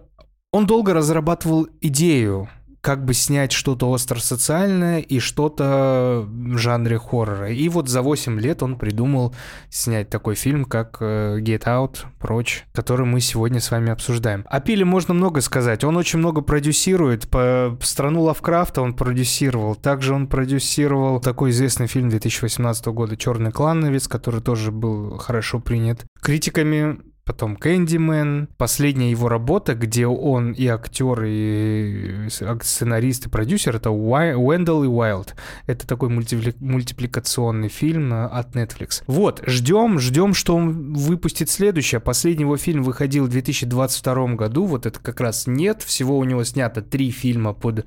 он 0.52 0.66
долго 0.66 0.94
разрабатывал 0.94 1.68
идею 1.80 2.48
как 2.86 3.04
бы 3.04 3.14
снять 3.14 3.50
что-то 3.50 3.90
остро-социальное 3.90 5.00
и 5.00 5.18
что-то 5.18 6.24
в 6.24 6.56
жанре 6.56 7.00
хоррора. 7.00 7.50
И 7.50 7.68
вот 7.68 7.88
за 7.88 8.00
8 8.00 8.38
лет 8.38 8.62
он 8.62 8.78
придумал 8.78 9.34
снять 9.70 10.08
такой 10.08 10.36
фильм, 10.36 10.64
как 10.64 10.98
э, 11.00 11.40
Get 11.40 11.64
Out, 11.64 12.04
прочь, 12.20 12.64
который 12.72 13.04
мы 13.04 13.20
сегодня 13.20 13.60
с 13.60 13.72
вами 13.72 13.90
обсуждаем. 13.90 14.44
О 14.48 14.60
Пиле 14.60 14.84
можно 14.84 15.14
много 15.14 15.40
сказать. 15.40 15.82
Он 15.82 15.96
очень 15.96 16.20
много 16.20 16.42
продюсирует. 16.42 17.28
По 17.28 17.76
«Страну 17.82 18.22
Лавкрафта» 18.22 18.82
он 18.82 18.94
продюсировал. 18.94 19.74
Также 19.74 20.14
он 20.14 20.28
продюсировал 20.28 21.18
такой 21.18 21.50
известный 21.50 21.88
фильм 21.88 22.08
2018 22.08 22.86
года 22.86 23.16
«Черный 23.16 23.50
клановец», 23.50 24.06
который 24.06 24.40
тоже 24.40 24.70
был 24.70 25.18
хорошо 25.18 25.58
принят 25.58 26.04
критиками 26.22 27.00
потом 27.26 27.56
Кэндимен, 27.56 28.48
последняя 28.56 29.10
его 29.10 29.28
работа, 29.28 29.74
где 29.74 30.06
он 30.06 30.52
и 30.52 30.66
актер, 30.68 31.24
и 31.24 32.28
сценарист, 32.30 33.26
и 33.26 33.28
продюсер, 33.28 33.76
это 33.76 33.90
Уэндell 33.90 34.84
и 34.84 34.88
Уайлд. 34.88 35.34
Это 35.66 35.86
такой 35.86 36.08
мультипликационный 36.08 37.68
фильм 37.68 38.14
от 38.14 38.54
Netflix. 38.54 39.02
Вот, 39.08 39.42
ждем, 39.44 39.98
ждем, 39.98 40.34
что 40.34 40.54
он 40.54 40.94
выпустит 40.94 41.50
следующее. 41.50 42.00
Последний 42.00 42.44
его 42.44 42.56
фильм 42.56 42.84
выходил 42.84 43.26
в 43.26 43.30
2022 43.30 44.34
году, 44.36 44.64
вот 44.64 44.86
это 44.86 45.00
как 45.00 45.20
раз 45.20 45.48
нет. 45.48 45.82
Всего 45.82 46.16
у 46.16 46.24
него 46.24 46.44
снято 46.44 46.80
три 46.80 47.10
фильма, 47.10 47.52
под, 47.52 47.86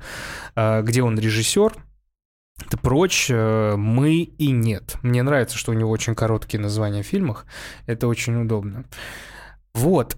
а, 0.56 0.82
где 0.82 1.02
он 1.02 1.18
режиссер, 1.18 1.74
это 2.66 2.78
прочь, 2.78 3.28
э, 3.30 3.76
мы 3.78 4.16
и 4.16 4.52
нет. 4.52 4.96
Мне 5.02 5.24
нравится, 5.24 5.58
что 5.58 5.72
у 5.72 5.76
него 5.76 5.90
очень 5.90 6.14
короткие 6.16 6.60
названия 6.60 7.04
в 7.04 7.08
фильмах. 7.08 7.46
Это 7.86 8.08
очень 8.08 8.36
удобно. 8.42 8.86
Вот. 9.74 10.16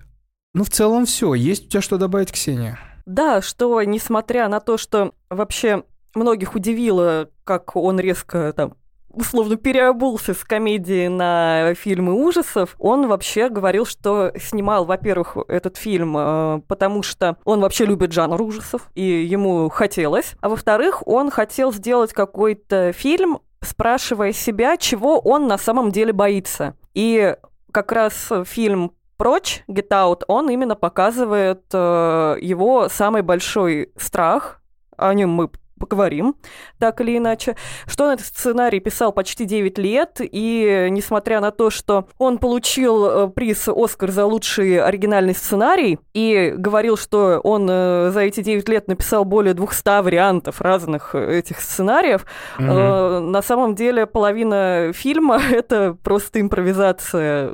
Ну, 0.53 0.63
в 0.63 0.69
целом 0.69 1.05
все. 1.05 1.33
Есть 1.33 1.67
у 1.67 1.69
тебя 1.69 1.81
что 1.81 1.97
добавить, 1.97 2.31
Ксения? 2.31 2.79
Да, 3.05 3.41
что 3.41 3.81
несмотря 3.83 4.47
на 4.47 4.59
то, 4.59 4.77
что 4.77 5.13
вообще 5.29 5.83
многих 6.13 6.55
удивило, 6.55 7.29
как 7.43 7.75
он 7.75 7.99
резко 7.99 8.53
там 8.53 8.75
условно 9.13 9.57
переобулся 9.57 10.33
с 10.33 10.43
комедии 10.43 11.07
на 11.07 11.73
фильмы 11.75 12.13
ужасов, 12.13 12.75
он 12.79 13.07
вообще 13.07 13.49
говорил, 13.49 13.85
что 13.85 14.31
снимал, 14.39 14.85
во-первых, 14.85 15.37
этот 15.47 15.77
фильм, 15.77 16.15
э, 16.17 16.61
потому 16.67 17.03
что 17.03 17.37
он 17.43 17.59
вообще 17.59 17.85
любит 17.85 18.13
жанр 18.13 18.41
ужасов, 18.41 18.89
и 18.95 19.03
ему 19.03 19.69
хотелось, 19.69 20.33
а 20.41 20.49
во-вторых, 20.49 21.05
он 21.07 21.29
хотел 21.29 21.73
сделать 21.73 22.13
какой-то 22.13 22.93
фильм, 22.93 23.39
спрашивая 23.61 24.31
себя, 24.31 24.77
чего 24.77 25.19
он 25.19 25.47
на 25.47 25.57
самом 25.57 25.91
деле 25.91 26.13
боится. 26.13 26.75
И 26.93 27.35
как 27.71 27.91
раз 27.91 28.29
фильм 28.45 28.93
прочь, 29.21 29.63
Get 29.67 29.89
Out, 29.89 30.23
он 30.27 30.49
именно 30.49 30.75
показывает 30.75 31.61
э, 31.73 32.37
его 32.41 32.89
самый 32.89 33.21
большой 33.21 33.91
страх, 33.95 34.63
о 34.97 35.13
нем 35.13 35.29
мы 35.29 35.51
поговорим, 35.81 36.35
так 36.79 37.01
или 37.01 37.17
иначе, 37.17 37.55
что 37.85 38.05
он 38.05 38.11
этот 38.11 38.27
сценарий 38.27 38.79
писал 38.79 39.11
почти 39.11 39.45
9 39.45 39.77
лет, 39.77 40.17
и 40.21 40.87
несмотря 40.89 41.41
на 41.41 41.51
то, 41.51 41.69
что 41.69 42.07
он 42.17 42.37
получил 42.37 43.05
э, 43.05 43.27
приз 43.27 43.67
«Оскар» 43.67 44.11
за 44.11 44.25
лучший 44.25 44.81
оригинальный 44.81 45.35
сценарий, 45.35 45.99
и 46.13 46.53
говорил, 46.55 46.97
что 46.97 47.39
он 47.43 47.67
э, 47.69 48.11
за 48.11 48.21
эти 48.21 48.41
9 48.41 48.69
лет 48.69 48.87
написал 48.87 49.25
более 49.25 49.53
200 49.53 50.01
вариантов 50.01 50.61
разных 50.61 51.15
этих 51.15 51.59
сценариев, 51.59 52.25
mm-hmm. 52.57 53.19
на 53.19 53.41
самом 53.41 53.75
деле 53.75 54.05
половина 54.05 54.91
фильма— 54.93 55.41
это 55.51 55.97
просто 56.03 56.39
импровизация 56.39 57.51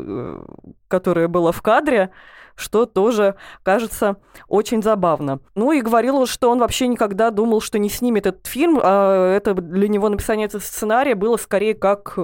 которая 0.87 1.27
была 1.27 1.51
в 1.51 1.61
кадре, 1.61 2.11
что 2.57 2.85
тоже 2.85 3.35
кажется 3.63 4.17
очень 4.49 4.83
забавно. 4.83 5.39
Ну 5.55 5.71
и 5.71 5.81
говорил, 5.81 6.25
что 6.25 6.49
он 6.49 6.59
вообще 6.59 6.87
никогда 6.87 7.29
думал, 7.29 7.61
что 7.61 7.79
не 7.79 7.89
снимет 7.89 8.25
этот 8.25 8.47
фильм, 8.47 8.79
а 8.83 9.33
это 9.33 9.53
для 9.53 9.87
него 9.87 10.09
написание 10.09 10.47
этого 10.47 10.61
сценария 10.61 11.15
было 11.15 11.37
скорее 11.37 11.75
как 11.75 12.17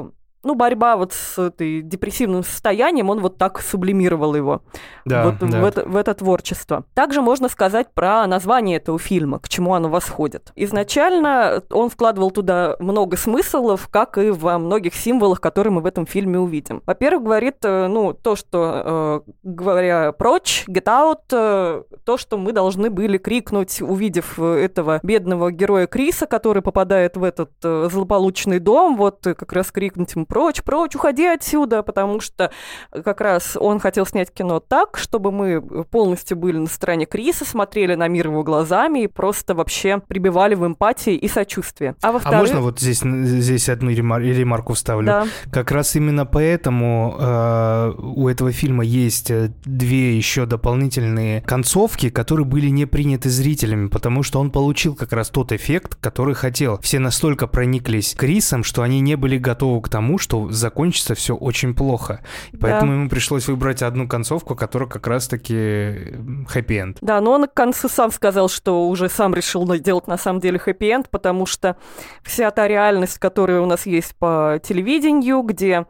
ну, 0.44 0.56
борьба 0.56 0.98
вот 0.98 1.14
с 1.14 1.40
этой 1.40 1.82
депрессивным 1.82 2.44
состоянием, 2.44 3.10
он 3.10 3.20
вот 3.20 3.38
так 3.38 3.62
сублимировал 3.62 4.36
его 4.36 4.62
да, 5.06 5.26
вот 5.26 5.40
да. 5.40 5.62
В, 5.62 5.66
это, 5.66 5.86
в 5.88 5.96
это 5.96 6.14
творчество. 6.14 6.86
Также 6.94 7.22
можно 7.22 7.50
сказать 7.50 7.88
про 7.94 8.26
название 8.28 8.78
этого 8.78 9.00
фильма, 9.00 9.40
к 9.40 9.50
чему 9.50 9.74
оно 9.74 9.90
восходит. 9.90 10.52
Изначально 10.56 11.64
он 11.70 11.90
вкладывал 11.90 12.32
туда 12.32 12.76
много 12.80 13.18
смыслов, 13.18 13.88
как 13.90 14.18
и 14.18 14.30
во 14.30 14.58
многих 14.58 14.96
символах, 14.96 15.42
которые 15.42 15.74
мы 15.74 15.82
в 15.82 15.86
этом 15.86 16.06
фильме 16.06 16.40
увидим. 16.40 16.82
Во-первых, 16.86 17.24
говорит, 17.24 17.58
э, 17.64 17.88
ну, 17.88 18.14
то, 18.14 18.36
что, 18.36 19.24
э, 19.26 19.32
говоря 19.44 20.12
прочь, 20.12 20.66
get 20.68 20.86
out, 20.86 21.20
э, 21.32 21.84
то, 22.06 22.18
что 22.18 22.38
мы 22.38 22.52
должны 22.52 22.90
были 22.90 23.18
крикнуть, 23.18 23.82
увидев 23.82 24.40
этого 24.40 25.00
бедного 25.04 25.52
героя 25.52 25.88
Криса, 25.88 26.26
который 26.26 26.62
попадает 26.62 27.18
в 27.18 27.24
этот 27.24 27.52
злополучный 27.62 28.60
дом, 28.60 28.98
вот 28.98 29.20
как 29.24 29.54
раз 29.54 29.72
крикнуть 29.72 30.14
ему 30.16 30.26
прочь, 30.34 30.64
прочь, 30.64 30.96
уходи 30.96 31.28
отсюда, 31.28 31.84
потому 31.84 32.20
что 32.20 32.50
как 32.92 33.22
раз 33.22 33.56
он 33.56 33.80
хотел 33.80 34.04
снять 34.08 34.34
кино 34.34 34.60
так, 34.60 34.98
чтобы 34.98 35.32
мы 35.32 35.62
полностью 35.62 36.38
были 36.38 36.58
на 36.58 36.66
стороне 36.66 37.06
Криса, 37.06 37.46
смотрели 37.46 37.94
на 37.94 38.08
мир 38.08 38.30
его 38.30 38.42
глазами 38.42 39.04
и 39.04 39.08
просто 39.08 39.54
вообще 39.54 40.00
прибивали 40.00 40.56
в 40.56 40.66
эмпатии 40.66 41.14
и 41.14 41.28
сочувствии. 41.28 41.94
А, 42.02 42.20
а 42.24 42.32
можно 42.32 42.62
вот 42.62 42.80
здесь, 42.80 43.02
здесь 43.02 43.70
одну 43.70 43.92
ремар- 43.92 44.24
ремарку 44.24 44.74
вставлю? 44.74 45.06
Да. 45.06 45.28
Как 45.52 45.70
раз 45.70 45.96
именно 45.96 46.26
поэтому 46.26 47.16
э, 47.20 47.94
у 48.00 48.28
этого 48.28 48.52
фильма 48.52 48.84
есть 48.84 49.30
э, 49.30 49.52
две 49.66 50.18
еще 50.18 50.48
дополнительные 50.48 51.42
концовки, 51.42 52.10
которые 52.10 52.48
были 52.48 52.70
не 52.70 52.88
приняты 52.88 53.30
зрителями, 53.30 53.88
потому 53.88 54.24
что 54.24 54.40
он 54.40 54.50
получил 54.50 54.96
как 54.96 55.14
раз 55.14 55.30
тот 55.30 55.52
эффект, 55.52 55.94
который 55.94 56.34
хотел. 56.34 56.80
Все 56.82 56.98
настолько 56.98 57.46
прониклись 57.46 58.16
Крисом, 58.18 58.64
что 58.64 58.82
они 58.82 59.00
не 59.00 59.16
были 59.16 59.38
готовы 59.38 59.80
к 59.84 59.90
тому, 59.90 60.18
что 60.24 60.50
закончится 60.50 61.14
все 61.14 61.36
очень 61.36 61.76
плохо. 61.76 62.22
Поэтому 62.60 62.92
да. 62.92 62.98
ему 63.00 63.10
пришлось 63.10 63.48
выбрать 63.48 63.84
одну 63.84 64.08
концовку, 64.08 64.56
которая 64.56 64.90
как 64.90 65.06
раз-таки 65.06 66.16
хэппи-энд. 66.48 66.98
Да, 67.02 67.20
но 67.22 67.34
он 67.34 67.48
к 67.48 67.54
концу 67.54 67.90
сам 67.90 68.12
сказал, 68.12 68.50
что 68.50 68.88
уже 68.88 69.10
сам 69.10 69.36
решил 69.36 69.66
делать 69.80 70.08
на 70.08 70.18
самом 70.18 70.40
деле 70.40 70.58
хэппи-энд, 70.58 71.10
потому 71.10 71.46
что 71.46 71.76
вся 72.24 72.50
та 72.52 72.68
реальность, 72.68 73.20
которая 73.20 73.62
у 73.62 73.66
нас 73.66 73.86
есть 73.86 74.16
по 74.16 74.60
телевидению, 74.64 75.42
где 75.42 75.86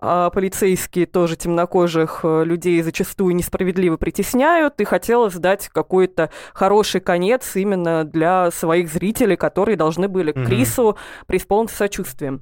а, 0.00 0.30
полицейские 0.30 1.06
тоже 1.06 1.36
темнокожих 1.36 2.20
э, 2.24 2.44
людей 2.44 2.82
зачастую 2.82 3.34
несправедливо 3.34 3.96
притесняют, 3.96 4.80
и 4.80 4.84
хотелось 4.84 5.34
дать 5.34 5.68
какой-то 5.68 6.30
хороший 6.52 7.00
конец 7.00 7.54
именно 7.54 8.04
для 8.04 8.50
своих 8.50 8.90
зрителей, 8.90 9.36
которые 9.36 9.76
должны 9.76 10.08
были 10.08 10.32
к 10.32 10.46
Крису 10.46 10.96
преисполниться 11.26 11.76
сочувствием. 11.76 12.40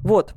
Вот. 0.00 0.34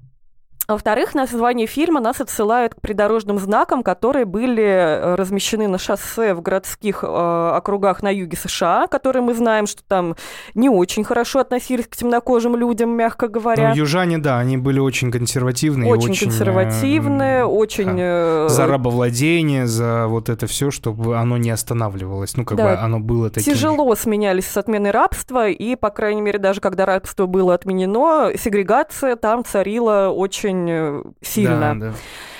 Во-вторых, 0.72 1.14
название 1.16 1.68
фильма 1.68 2.00
нас 2.00 2.22
отсылает 2.22 2.76
к 2.76 2.82
придорожным 2.82 3.40
знакам, 3.40 3.84
которые 3.84 4.24
были 4.24 4.64
э, 4.64 5.16
размещены 5.16 5.68
на 5.68 5.78
шоссе 5.78 6.34
в 6.34 6.42
городских 6.42 7.04
э, 7.04 7.08
округах 7.08 8.02
на 8.02 8.10
юге 8.10 8.38
США, 8.38 8.88
которые 8.88 9.22
мы 9.22 9.34
знаем, 9.34 9.68
что 9.68 9.84
там 9.86 10.16
не 10.56 10.70
очень 10.70 11.04
хорошо 11.04 11.40
относились 11.40 11.88
к 11.88 11.98
темнокожим 11.98 12.56
людям, 12.56 12.92
мягко 12.92 13.28
говоря. 13.28 13.70
Ну, 13.70 13.76
южане, 13.76 14.18
да, 14.18 14.40
они 14.40 14.58
были 14.58 14.80
очень 14.80 15.12
консервативные. 15.12 15.92
Очень, 15.92 16.12
очень 16.12 16.28
консервативные, 16.28 17.42
э, 17.42 17.44
очень... 17.44 17.98
Э, 18.00 18.48
за 18.48 18.66
рабовладение, 18.66 19.68
за 19.68 20.08
вот 20.08 20.30
это 20.30 20.48
все, 20.48 20.72
чтобы 20.72 21.18
оно 21.18 21.36
не 21.36 21.50
останавливалось. 21.50 22.38
Ну, 22.38 22.46
как 22.46 22.58
да. 22.58 22.64
бы 22.64 22.70
оно 22.76 23.02
было 23.02 23.30
таким... 23.30 23.54
Тяжело 23.54 23.94
сменялись 23.96 24.48
с 24.48 24.56
отменой 24.56 24.92
рабства, 24.92 25.50
и, 25.50 25.76
по 25.76 25.90
крайней 25.90 26.22
мере, 26.22 26.40
даже 26.40 26.62
когда 26.62 26.86
рабство 26.86 27.26
было 27.26 27.56
отменено, 27.56 28.32
сегрегация 28.38 29.18
там 29.18 29.44
царила 29.44 30.08
очень 30.08 30.61
очень 30.62 30.70
э, 30.70 31.04
сильно. 31.22 31.80
Да, 31.80 31.92
да. 31.92 31.94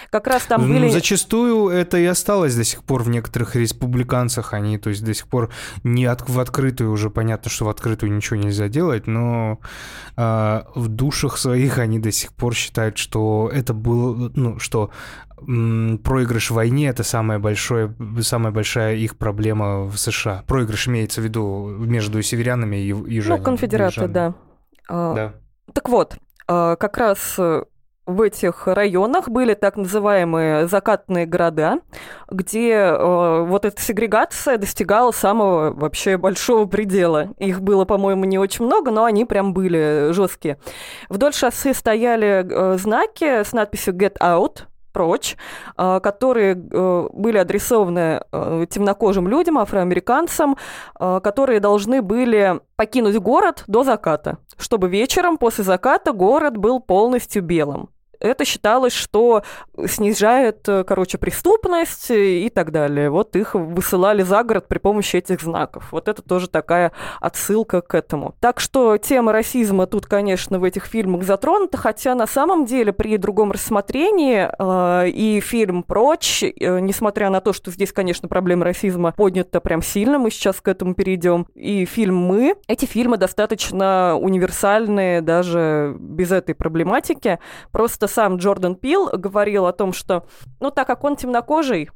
Как 0.10 0.28
раз 0.28 0.44
там 0.44 0.68
ну, 0.68 0.74
были... 0.74 0.90
Зачастую 0.90 1.70
это 1.70 1.98
и 1.98 2.06
осталось 2.06 2.54
до 2.56 2.66
сих 2.66 2.84
пор 2.84 3.04
в 3.04 3.10
некоторых 3.10 3.56
республиканцах. 3.56 4.54
Они, 4.54 4.78
то 4.78 4.90
есть, 4.90 5.06
до 5.06 5.14
сих 5.14 5.28
пор 5.28 5.50
не 5.84 6.06
от, 6.06 6.28
в 6.28 6.38
открытую, 6.40 6.92
уже 6.92 7.10
понятно, 7.10 7.50
что 7.50 7.66
в 7.66 7.70
открытую 7.70 8.14
ничего 8.14 8.38
нельзя 8.38 8.68
делать, 8.68 9.08
но 9.08 9.60
э, 10.18 10.62
в 10.76 10.88
душах 10.90 11.38
своих 11.38 11.78
они 11.78 11.98
до 12.00 12.12
сих 12.12 12.34
пор 12.34 12.54
считают, 12.54 12.98
что 12.98 13.50
это 13.54 13.74
было, 13.74 14.32
ну, 14.36 14.60
что 14.60 14.92
проигрыш 15.38 16.52
в 16.52 16.54
войне 16.54 16.90
это 16.90 17.02
самая 17.04 17.40
большая, 17.40 17.96
самая 18.20 18.52
большая 18.52 18.98
их 18.98 19.18
проблема 19.18 19.86
в 19.86 19.98
США. 19.98 20.44
Проигрыш 20.46 20.88
имеется 20.88 21.20
в 21.20 21.24
виду 21.24 21.68
между 21.80 22.22
северянами 22.22 22.76
и 22.76 22.88
южанами. 22.88 23.40
Ну, 23.40 23.44
конфедераты, 23.46 24.08
да. 24.08 24.36
А, 24.88 25.16
да. 25.16 25.34
Так 25.74 25.90
вот, 25.90 26.18
а, 26.48 26.76
как 26.76 26.98
раз 26.98 27.36
э, 27.38 27.64
в 28.06 28.22
этих 28.22 28.68
районах 28.68 29.30
были 29.30 29.54
так 29.54 29.78
называемые 29.78 30.68
закатные 30.68 31.26
города, 31.26 31.80
где 32.30 32.72
э, 32.74 33.44
вот 33.44 33.66
эта 33.66 33.80
сегрегация 33.82 34.58
достигала 34.58 35.12
самого 35.12 35.72
вообще 35.72 36.18
большого 36.18 36.66
предела. 36.66 37.30
Их 37.38 37.62
было, 37.62 37.86
по-моему, 37.86 38.26
не 38.26 38.40
очень 38.40 38.66
много, 38.66 38.92
но 38.92 39.06
они 39.06 39.26
прям 39.26 39.54
были 39.54 40.10
жесткие. 40.12 40.58
Вдоль 41.10 41.34
шоссе 41.34 41.74
стояли 41.74 42.46
э, 42.50 42.78
знаки 42.78 43.44
с 43.44 43.54
надписью 43.54 43.94
«Get 43.94 44.18
out», 44.20 44.64
прочь, 44.92 45.38
э, 45.78 46.00
которые 46.02 46.54
э, 46.56 47.08
были 47.14 47.38
адресованы 47.38 48.22
э, 48.32 48.66
темнокожим 48.70 49.28
людям, 49.28 49.58
афроамериканцам, 49.58 50.58
которые 51.00 51.60
должны 51.60 52.02
были 52.02 52.60
покинуть 52.76 53.18
город 53.18 53.64
до 53.68 53.84
заката, 53.84 54.38
чтобы 54.58 54.90
вечером 54.90 55.38
после 55.38 55.64
заката 55.64 56.12
город 56.12 56.58
был 56.58 56.80
полностью 56.80 57.42
белым 57.44 57.90
это 58.22 58.46
считалось, 58.46 58.94
что 58.94 59.44
снижает, 59.88 60.68
э, 60.68 60.84
короче, 60.84 61.18
преступность 61.18 62.12
и 62.12 62.50
так 62.54 62.72
далее. 62.72 63.10
Вот 63.10 63.36
их 63.36 63.56
высылали 63.56 64.22
за 64.24 64.44
город 64.44 64.68
при 64.68 64.78
помощи 64.78 65.18
этих 65.18 65.42
знаков. 65.42 65.92
Вот 65.92 66.08
это 66.08 66.22
тоже 66.22 66.48
такая 66.48 66.92
отсылка 67.20 67.82
к 67.82 67.96
этому. 67.96 68.36
Так 68.40 68.60
что 68.60 68.98
тема 68.98 69.32
расизма 69.32 69.88
тут, 69.88 70.06
конечно, 70.06 70.60
в 70.60 70.64
этих 70.64 70.86
фильмах 70.86 71.24
затронута, 71.24 71.78
хотя 71.78 72.16
на 72.16 72.28
самом 72.28 72.66
деле 72.66 72.94
при 72.94 73.18
другом 73.18 73.52
рассмотрении 73.52 74.48
э, 74.58 75.10
и 75.10 75.40
фильм 75.40 75.84
«Прочь», 75.84 76.44
э, 76.44 76.80
несмотря 76.80 77.30
на 77.30 77.42
то, 77.42 77.54
что 77.54 77.72
здесь, 77.72 77.92
конечно, 77.92 78.28
проблема 78.28 78.66
расизма 78.66 79.14
поднята 79.14 79.60
прям 79.60 79.82
сильно, 79.82 80.20
мы 80.20 80.32
сейчас 80.32 80.62
к 80.62 80.68
этому 80.68 80.94
перейдем, 80.94 81.48
и 81.56 81.86
фильм 81.86 82.18
«Мы», 82.18 82.56
эти 82.68 82.86
фильмы 82.86 83.18
достаточно 83.18 84.18
универсальные 84.18 85.22
даже 85.22 85.96
без 86.00 86.32
этой 86.32 86.56
проблематики. 86.56 87.40
Просто 87.72 88.08
сам 88.12 88.38
Джордан 88.38 88.76
Пил 88.76 89.10
говорил 89.14 89.66
о 89.66 89.74
том, 89.74 89.94
что, 89.94 90.26
ну, 90.60 90.70
так 90.70 90.88
как 90.88 91.04
он 91.04 91.16
темнокожий, 91.16 91.90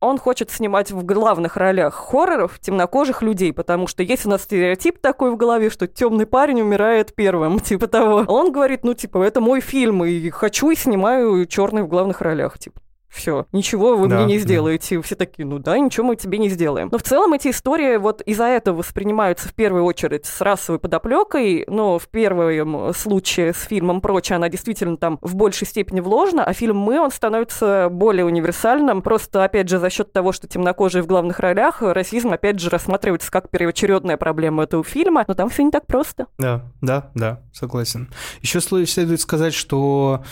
он 0.00 0.18
хочет 0.18 0.50
снимать 0.50 0.90
в 0.90 1.04
главных 1.04 1.56
ролях 1.56 1.94
хорроров 1.94 2.58
темнокожих 2.60 3.22
людей, 3.22 3.52
потому 3.52 3.86
что 3.86 4.02
есть 4.02 4.26
у 4.26 4.28
нас 4.28 4.42
стереотип 4.42 4.98
такой 4.98 5.30
в 5.30 5.36
голове, 5.36 5.70
что 5.70 5.86
темный 5.86 6.26
парень 6.26 6.60
умирает 6.60 7.14
первым, 7.14 7.58
типа 7.60 7.86
того. 7.86 8.24
Он 8.28 8.52
говорит, 8.52 8.84
ну, 8.84 8.92
типа, 8.94 9.22
это 9.22 9.40
мой 9.40 9.60
фильм, 9.60 10.04
и 10.04 10.28
хочу 10.30 10.70
и 10.70 10.76
снимаю 10.76 11.46
черный 11.46 11.82
в 11.82 11.88
главных 11.88 12.20
ролях, 12.20 12.58
типа 12.58 12.80
все, 13.14 13.46
ничего 13.52 13.96
вы 13.96 14.08
да, 14.08 14.16
мне 14.16 14.34
не 14.34 14.38
сделаете. 14.38 14.96
Да. 14.96 15.02
Все 15.02 15.14
такие, 15.14 15.46
ну 15.46 15.58
да, 15.58 15.78
ничего 15.78 16.06
мы 16.06 16.16
тебе 16.16 16.38
не 16.38 16.48
сделаем. 16.48 16.88
Но 16.90 16.98
в 16.98 17.02
целом 17.02 17.32
эти 17.32 17.48
истории 17.48 17.96
вот 17.96 18.20
из-за 18.22 18.44
этого 18.46 18.78
воспринимаются 18.78 19.48
в 19.48 19.54
первую 19.54 19.84
очередь 19.84 20.26
с 20.26 20.40
расовой 20.40 20.78
подоплекой, 20.78 21.64
но 21.68 21.98
в 21.98 22.08
первом 22.08 22.92
случае 22.92 23.54
с 23.54 23.62
фильмом 23.62 24.00
«Прочее» 24.00 24.36
она 24.36 24.48
действительно 24.48 24.96
там 24.96 25.18
в 25.22 25.36
большей 25.36 25.66
степени 25.66 26.00
вложена, 26.00 26.44
а 26.44 26.52
фильм 26.52 26.76
«Мы» 26.76 27.00
он 27.00 27.10
становится 27.10 27.88
более 27.90 28.24
универсальным, 28.24 29.00
просто, 29.00 29.44
опять 29.44 29.68
же, 29.68 29.78
за 29.78 29.90
счет 29.90 30.12
того, 30.12 30.32
что 30.32 30.48
темнокожие 30.48 31.02
в 31.02 31.06
главных 31.06 31.38
ролях, 31.38 31.82
расизм, 31.82 32.32
опять 32.32 32.58
же, 32.58 32.70
рассматривается 32.70 33.30
как 33.30 33.48
первоочередная 33.50 34.16
проблема 34.16 34.64
этого 34.64 34.82
фильма, 34.82 35.24
но 35.28 35.34
там 35.34 35.50
все 35.50 35.62
не 35.62 35.70
так 35.70 35.86
просто. 35.86 36.26
Да, 36.38 36.64
да, 36.80 37.10
да, 37.14 37.40
согласен. 37.52 38.10
Еще 38.40 38.60
следует 38.60 39.20
сказать, 39.20 39.54
что 39.54 40.24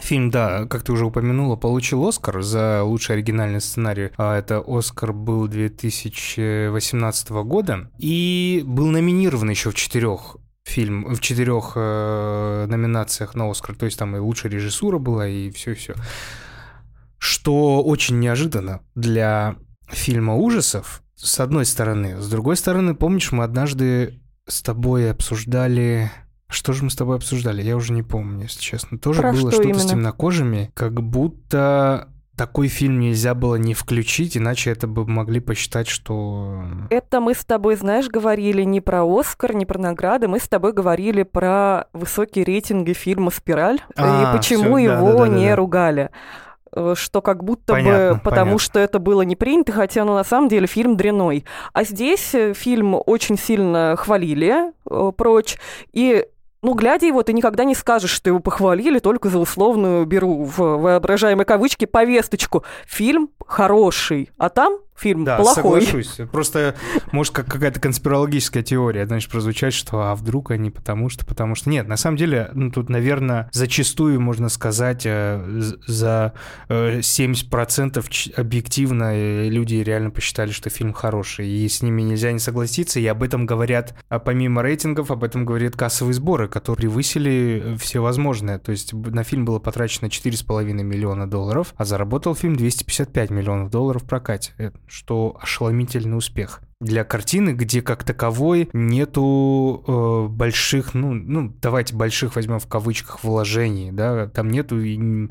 Фильм, 0.00 0.30
да, 0.30 0.66
как 0.66 0.82
ты 0.82 0.92
уже 0.92 1.06
упомянула, 1.06 1.56
получил 1.56 2.06
Оскар 2.06 2.42
за 2.42 2.82
лучший 2.82 3.16
оригинальный 3.16 3.60
сценарий. 3.60 4.10
А 4.18 4.36
это 4.36 4.62
Оскар 4.66 5.12
был 5.12 5.48
2018 5.48 7.30
года. 7.30 7.90
И 7.98 8.62
был 8.66 8.86
номинирован 8.86 9.48
еще 9.50 9.70
в 9.70 9.74
четырех 9.74 10.36
фильм 10.66 11.14
в 11.14 11.20
четырех 11.20 11.72
э, 11.76 12.66
номинациях 12.68 13.34
на 13.34 13.50
Оскар. 13.50 13.76
То 13.76 13.86
есть 13.86 13.98
там 13.98 14.16
и 14.16 14.18
лучшая 14.18 14.52
режиссура 14.52 14.98
была, 14.98 15.26
и 15.28 15.50
все-все. 15.50 15.94
Что 17.18 17.82
очень 17.82 18.18
неожиданно 18.18 18.80
для 18.94 19.56
фильма 19.88 20.34
ужасов, 20.34 21.02
с 21.14 21.40
одной 21.40 21.64
стороны. 21.64 22.20
С 22.20 22.28
другой 22.28 22.56
стороны, 22.56 22.94
помнишь, 22.94 23.32
мы 23.32 23.44
однажды 23.44 24.20
с 24.46 24.60
тобой 24.60 25.10
обсуждали 25.10 26.10
что 26.48 26.72
же 26.72 26.84
мы 26.84 26.90
с 26.90 26.96
тобой 26.96 27.16
обсуждали? 27.16 27.62
Я 27.62 27.76
уже 27.76 27.92
не 27.92 28.02
помню, 28.02 28.42
если 28.42 28.60
честно. 28.60 28.98
Тоже 28.98 29.20
Про 29.20 29.32
было 29.32 29.50
что 29.50 29.62
что-то 29.62 29.78
с 29.78 29.86
темнокожими, 29.86 30.70
как 30.74 31.02
будто 31.02 32.08
такой 32.36 32.68
фильм 32.68 33.00
нельзя 33.00 33.34
было 33.34 33.56
не 33.56 33.74
включить, 33.74 34.36
иначе 34.36 34.70
это 34.70 34.86
бы 34.86 35.06
могли 35.06 35.40
посчитать, 35.40 35.88
что... 35.88 36.62
Это 36.90 37.20
мы 37.20 37.34
с 37.34 37.44
тобой, 37.44 37.76
знаешь, 37.76 38.08
говорили 38.08 38.62
не 38.62 38.80
про 38.80 39.04
Оскар, 39.04 39.54
не 39.54 39.64
про 39.64 39.78
награды, 39.78 40.28
мы 40.28 40.38
с 40.38 40.46
тобой 40.46 40.72
говорили 40.72 41.22
про 41.22 41.86
высокие 41.92 42.44
рейтинги 42.44 42.92
фильма 42.92 43.30
«Спираль» 43.30 43.80
а, 43.96 44.34
и 44.34 44.36
почему 44.36 44.76
всё, 44.76 44.92
его 44.92 45.12
да, 45.12 45.18
да, 45.18 45.26
да, 45.26 45.28
не 45.28 45.48
да. 45.48 45.56
ругали 45.56 46.10
э, 46.72 46.94
что 46.94 47.22
как 47.22 47.42
будто 47.42 47.72
понятно, 47.72 48.14
бы 48.14 48.20
потому 48.20 48.44
понятно. 48.44 48.58
что 48.58 48.80
это 48.80 48.98
было 48.98 49.22
не 49.22 49.34
принято, 49.34 49.72
хотя 49.72 50.04
ну, 50.04 50.14
на 50.14 50.24
самом 50.24 50.48
деле 50.48 50.66
фильм 50.66 50.96
дряной. 50.96 51.46
А 51.72 51.84
здесь 51.84 52.34
э, 52.34 52.52
фильм 52.52 52.96
очень 53.06 53.38
сильно 53.38 53.96
хвалили 53.96 54.72
э, 54.90 55.12
прочь, 55.16 55.56
и 55.94 56.26
ну, 56.66 56.74
глядя 56.74 57.06
его, 57.06 57.22
ты 57.22 57.32
никогда 57.32 57.62
не 57.62 57.76
скажешь, 57.76 58.10
что 58.10 58.28
его 58.28 58.40
похвалили 58.40 58.98
только 58.98 59.28
за 59.28 59.38
условную, 59.38 60.04
беру 60.04 60.42
в 60.42 60.58
воображаемые 60.58 61.46
кавычки, 61.46 61.84
повесточку. 61.84 62.64
Фильм 62.88 63.30
хороший, 63.46 64.30
а 64.36 64.48
там 64.48 64.78
фильм 64.96 65.24
да, 65.24 65.36
плохой. 65.36 65.82
соглашусь. 65.82 66.20
Просто, 66.32 66.74
может, 67.12 67.32
как 67.34 67.46
какая-то 67.46 67.80
конспирологическая 67.80 68.62
теория, 68.62 69.06
значит, 69.06 69.30
прозвучать, 69.30 69.74
что 69.74 70.02
а 70.02 70.14
вдруг 70.14 70.50
они 70.50 70.70
потому 70.70 71.08
что, 71.08 71.24
потому 71.24 71.54
что... 71.54 71.70
Нет, 71.70 71.86
на 71.88 71.96
самом 71.96 72.16
деле, 72.16 72.50
ну, 72.54 72.70
тут, 72.70 72.88
наверное, 72.88 73.48
зачастую, 73.52 74.20
можно 74.20 74.48
сказать, 74.48 75.02
э, 75.04 75.42
за 75.86 76.32
70% 76.68 77.98
э, 77.98 78.40
объективно 78.40 79.14
э, 79.14 79.48
люди 79.48 79.76
реально 79.76 80.10
посчитали, 80.10 80.50
что 80.50 80.70
фильм 80.70 80.92
хороший, 80.92 81.46
и 81.48 81.68
с 81.68 81.82
ними 81.82 82.02
нельзя 82.02 82.32
не 82.32 82.38
согласиться, 82.38 83.00
и 83.00 83.06
об 83.06 83.22
этом 83.22 83.46
говорят, 83.46 83.94
а 84.08 84.18
помимо 84.18 84.62
рейтингов, 84.62 85.10
об 85.10 85.24
этом 85.24 85.44
говорят 85.44 85.76
кассовые 85.76 86.14
сборы, 86.14 86.48
которые 86.48 86.76
превысили 86.76 87.76
все 87.78 88.00
возможное. 88.00 88.58
То 88.58 88.72
есть 88.72 88.92
на 88.92 89.22
фильм 89.24 89.44
было 89.44 89.58
потрачено 89.58 90.06
4,5 90.06 90.64
миллиона 90.82 91.28
долларов, 91.28 91.74
а 91.76 91.84
заработал 91.84 92.34
фильм 92.34 92.56
255 92.56 93.30
миллионов 93.30 93.70
долларов 93.70 94.02
в 94.02 94.06
прокате 94.06 94.72
что 94.88 95.36
ошеломительный 95.40 96.16
успех. 96.16 96.60
Для 96.78 97.04
картины, 97.04 97.50
где 97.50 97.80
как 97.80 98.04
таковой 98.04 98.68
нету 98.74 99.82
э, 99.86 100.26
больших, 100.28 100.92
ну, 100.92 101.14
ну, 101.14 101.50
давайте 101.62 101.94
больших 101.94 102.36
возьмем 102.36 102.58
в 102.58 102.66
кавычках 102.66 103.24
вложений, 103.24 103.92
да, 103.92 104.26
там 104.26 104.50
нету 104.50 104.76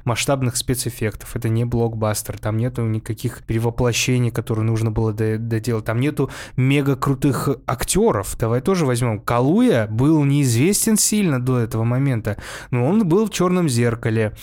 масштабных 0.05 0.55
спецэффектов, 0.55 1.35
это 1.35 1.47
не 1.47 1.63
блокбастер, 1.63 2.39
там 2.39 2.57
нету 2.57 2.81
никаких 2.81 3.43
перевоплощений, 3.43 4.31
которые 4.31 4.65
нужно 4.65 4.89
было 4.89 5.13
доделать, 5.13 5.85
там 5.85 5.99
нету 5.99 6.31
мега 6.57 6.95
крутых 6.95 7.49
актеров, 7.67 8.35
давай 8.39 8.61
тоже 8.61 8.87
возьмем. 8.87 9.19
Калуя 9.19 9.85
был 9.85 10.23
неизвестен 10.23 10.97
сильно 10.97 11.39
до 11.39 11.59
этого 11.59 11.83
момента, 11.83 12.37
но 12.71 12.87
он 12.87 13.07
был 13.07 13.27
в 13.27 13.29
черном 13.29 13.69
зеркале, 13.69 14.33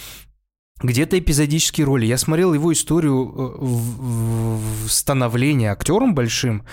где-то 0.82 1.18
эпизодические 1.18 1.86
роли. 1.86 2.06
Я 2.06 2.18
смотрел 2.18 2.54
его 2.54 2.72
историю 2.72 3.24
э, 3.24 3.56
в, 3.58 4.86
в 4.86 4.92
становления 4.92 5.70
актером 5.70 6.14
большим. 6.14 6.64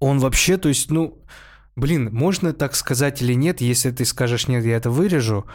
Он 0.00 0.18
вообще, 0.18 0.56
то 0.56 0.68
есть, 0.68 0.90
ну, 0.90 1.22
блин, 1.76 2.10
можно 2.12 2.52
так 2.52 2.74
сказать 2.74 3.22
или 3.22 3.34
нет, 3.34 3.60
если 3.60 3.90
ты 3.90 4.04
скажешь 4.04 4.48
нет, 4.48 4.64
я 4.64 4.76
это 4.76 4.90
вырежу. 4.90 5.46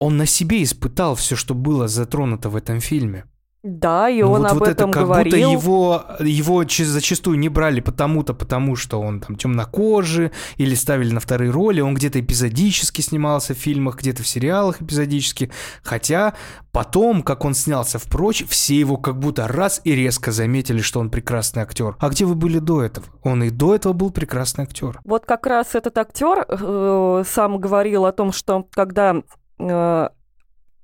Он 0.00 0.16
на 0.16 0.26
себе 0.26 0.62
испытал 0.62 1.14
все, 1.14 1.36
что 1.36 1.54
было 1.54 1.86
затронуто 1.86 2.48
в 2.48 2.56
этом 2.56 2.80
фильме. 2.80 3.24
Да, 3.62 4.08
и 4.08 4.22
он 4.22 4.42
вот, 4.42 4.50
об 4.50 4.58
вот 4.58 4.68
этом 4.68 4.90
это 4.90 4.98
как 4.98 5.06
говорил. 5.06 5.52
будто 5.52 5.52
его, 5.52 6.04
его 6.18 6.64
зачастую 6.66 7.38
не 7.38 7.48
брали 7.48 7.80
потому-то, 7.80 8.34
потому 8.34 8.74
что 8.74 9.00
он 9.00 9.20
там 9.20 9.36
темнокожий, 9.36 10.32
или 10.56 10.74
ставили 10.74 11.12
на 11.12 11.20
вторые 11.20 11.52
роли, 11.52 11.80
он 11.80 11.94
где-то 11.94 12.18
эпизодически 12.18 13.02
снимался 13.02 13.54
в 13.54 13.58
фильмах, 13.58 13.98
где-то 13.98 14.24
в 14.24 14.26
сериалах 14.26 14.82
эпизодически, 14.82 15.52
хотя 15.84 16.34
потом, 16.72 17.22
как 17.22 17.44
он 17.44 17.54
снялся 17.54 18.00
в 18.00 18.04
прочь, 18.04 18.44
все 18.48 18.74
его 18.74 18.96
как 18.96 19.20
будто 19.20 19.46
раз 19.46 19.80
и 19.84 19.94
резко 19.94 20.32
заметили, 20.32 20.80
что 20.80 20.98
он 20.98 21.10
прекрасный 21.10 21.62
актер. 21.62 21.94
А 22.00 22.08
где 22.08 22.24
вы 22.24 22.34
были 22.34 22.58
до 22.58 22.82
этого? 22.82 23.06
Он 23.22 23.44
и 23.44 23.50
до 23.50 23.76
этого 23.76 23.92
был 23.92 24.10
прекрасный 24.10 24.64
актер. 24.64 25.00
Вот 25.04 25.24
как 25.24 25.46
раз 25.46 25.76
этот 25.76 25.96
актер 25.98 26.46
э, 26.48 27.24
сам 27.28 27.58
говорил 27.58 28.06
о 28.06 28.12
том, 28.12 28.32
что 28.32 28.66
когда 28.72 29.22
э, 29.60 30.08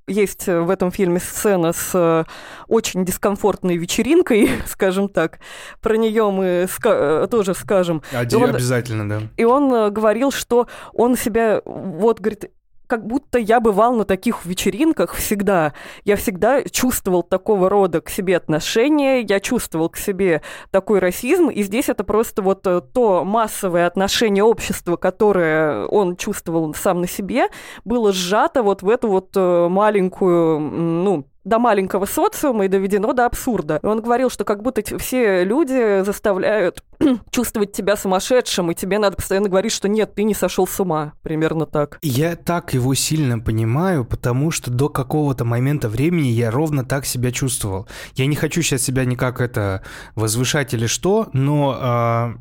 есть 0.09 0.47
в 0.47 0.71
этом 0.71 0.91
фильме 0.91 1.21
сцена 1.21 1.73
с 1.73 1.91
э, 1.95 2.25
очень 2.67 3.05
дискомфортной 3.05 3.77
вечеринкой, 3.77 4.51
скажем 4.67 5.09
так. 5.09 5.39
Про 5.81 5.97
нее 5.97 6.31
мы 6.31 6.65
ска- 6.65 7.25
э, 7.25 7.27
тоже 7.29 7.55
скажем. 7.55 8.03
Один, 8.13 8.43
он, 8.43 8.51
обязательно, 8.51 9.09
да. 9.09 9.23
И 9.37 9.45
он 9.45 9.73
э, 9.73 9.91
говорил, 9.91 10.31
что 10.33 10.67
он 10.93 11.17
себя, 11.17 11.61
вот, 11.65 12.21
говорит, 12.21 12.51
как 12.89 13.07
будто 13.07 13.39
я 13.39 13.61
бывал 13.61 13.95
на 13.95 14.05
таких 14.05 14.45
вечеринках 14.45 15.15
всегда. 15.15 15.75
Я 16.05 16.17
всегда 16.17 16.63
чувствовал 16.63 17.23
такого 17.23 17.69
рода 17.69 18.01
к 18.01 18.09
себе 18.09 18.37
отношения, 18.37 19.21
я 19.21 19.39
чувствовал 19.41 19.91
к 19.91 19.97
себе 19.97 20.43
такой 20.71 20.99
расизм, 20.99 21.49
и 21.51 21.63
здесь 21.63 21.89
это 21.89 22.03
просто 22.03 22.43
вот 22.43 22.67
э, 22.67 22.81
то 22.81 23.25
массовое 23.25 23.87
отношение 23.87 24.43
общества, 24.43 24.97
которое 24.97 25.85
он 25.87 26.17
чувствовал 26.17 26.75
сам 26.75 27.03
на 27.03 27.07
себе, 27.07 27.49
было 27.85 28.13
сжато 28.13 28.63
вот 28.63 28.83
в 28.83 28.89
эту 28.89 29.09
вот 29.09 29.37
э, 29.37 29.69
маленькую, 29.69 30.59
ну, 30.59 31.27
до 31.49 31.59
маленького 31.59 32.05
социума 32.05 32.65
и 32.65 32.69
доведено 32.69 33.13
до 33.13 33.27
абсурда. 33.27 33.81
И 33.83 33.87
он 33.87 34.01
говорил, 34.01 34.31
что 34.31 34.45
как 34.45 34.63
будто 34.63 34.83
все 34.99 35.45
люди 35.45 36.03
заставляют 36.05 36.83
чувствовать 37.31 37.73
тебя 37.73 37.97
сумасшедшим, 37.97 38.71
и 38.71 38.75
тебе 38.75 38.99
надо 38.99 39.17
постоянно 39.17 39.49
говорить, 39.49 39.73
что 39.73 39.89
нет, 39.89 40.15
ты 40.15 40.23
не 40.25 40.35
сошел 40.35 40.67
с 40.67 40.79
ума. 40.81 41.13
Примерно 41.23 41.67
так. 41.67 41.99
Я 42.03 42.37
так 42.37 42.75
его 42.75 42.95
сильно 42.95 43.39
понимаю, 43.39 44.05
потому 44.05 44.51
что 44.51 44.71
до 44.71 44.89
какого-то 44.89 45.45
момента 45.45 45.89
времени 45.89 46.29
я 46.29 46.51
ровно 46.51 46.85
так 46.85 47.07
себя 47.07 47.33
чувствовал. 47.33 47.89
Я 48.15 48.27
не 48.27 48.37
хочу 48.37 48.63
сейчас 48.63 48.83
себя 48.83 49.05
никак 49.05 49.41
это 49.41 49.83
возвышать 50.15 50.75
или 50.75 50.87
что, 50.87 51.29
но 51.33 51.77
а, 51.81 52.35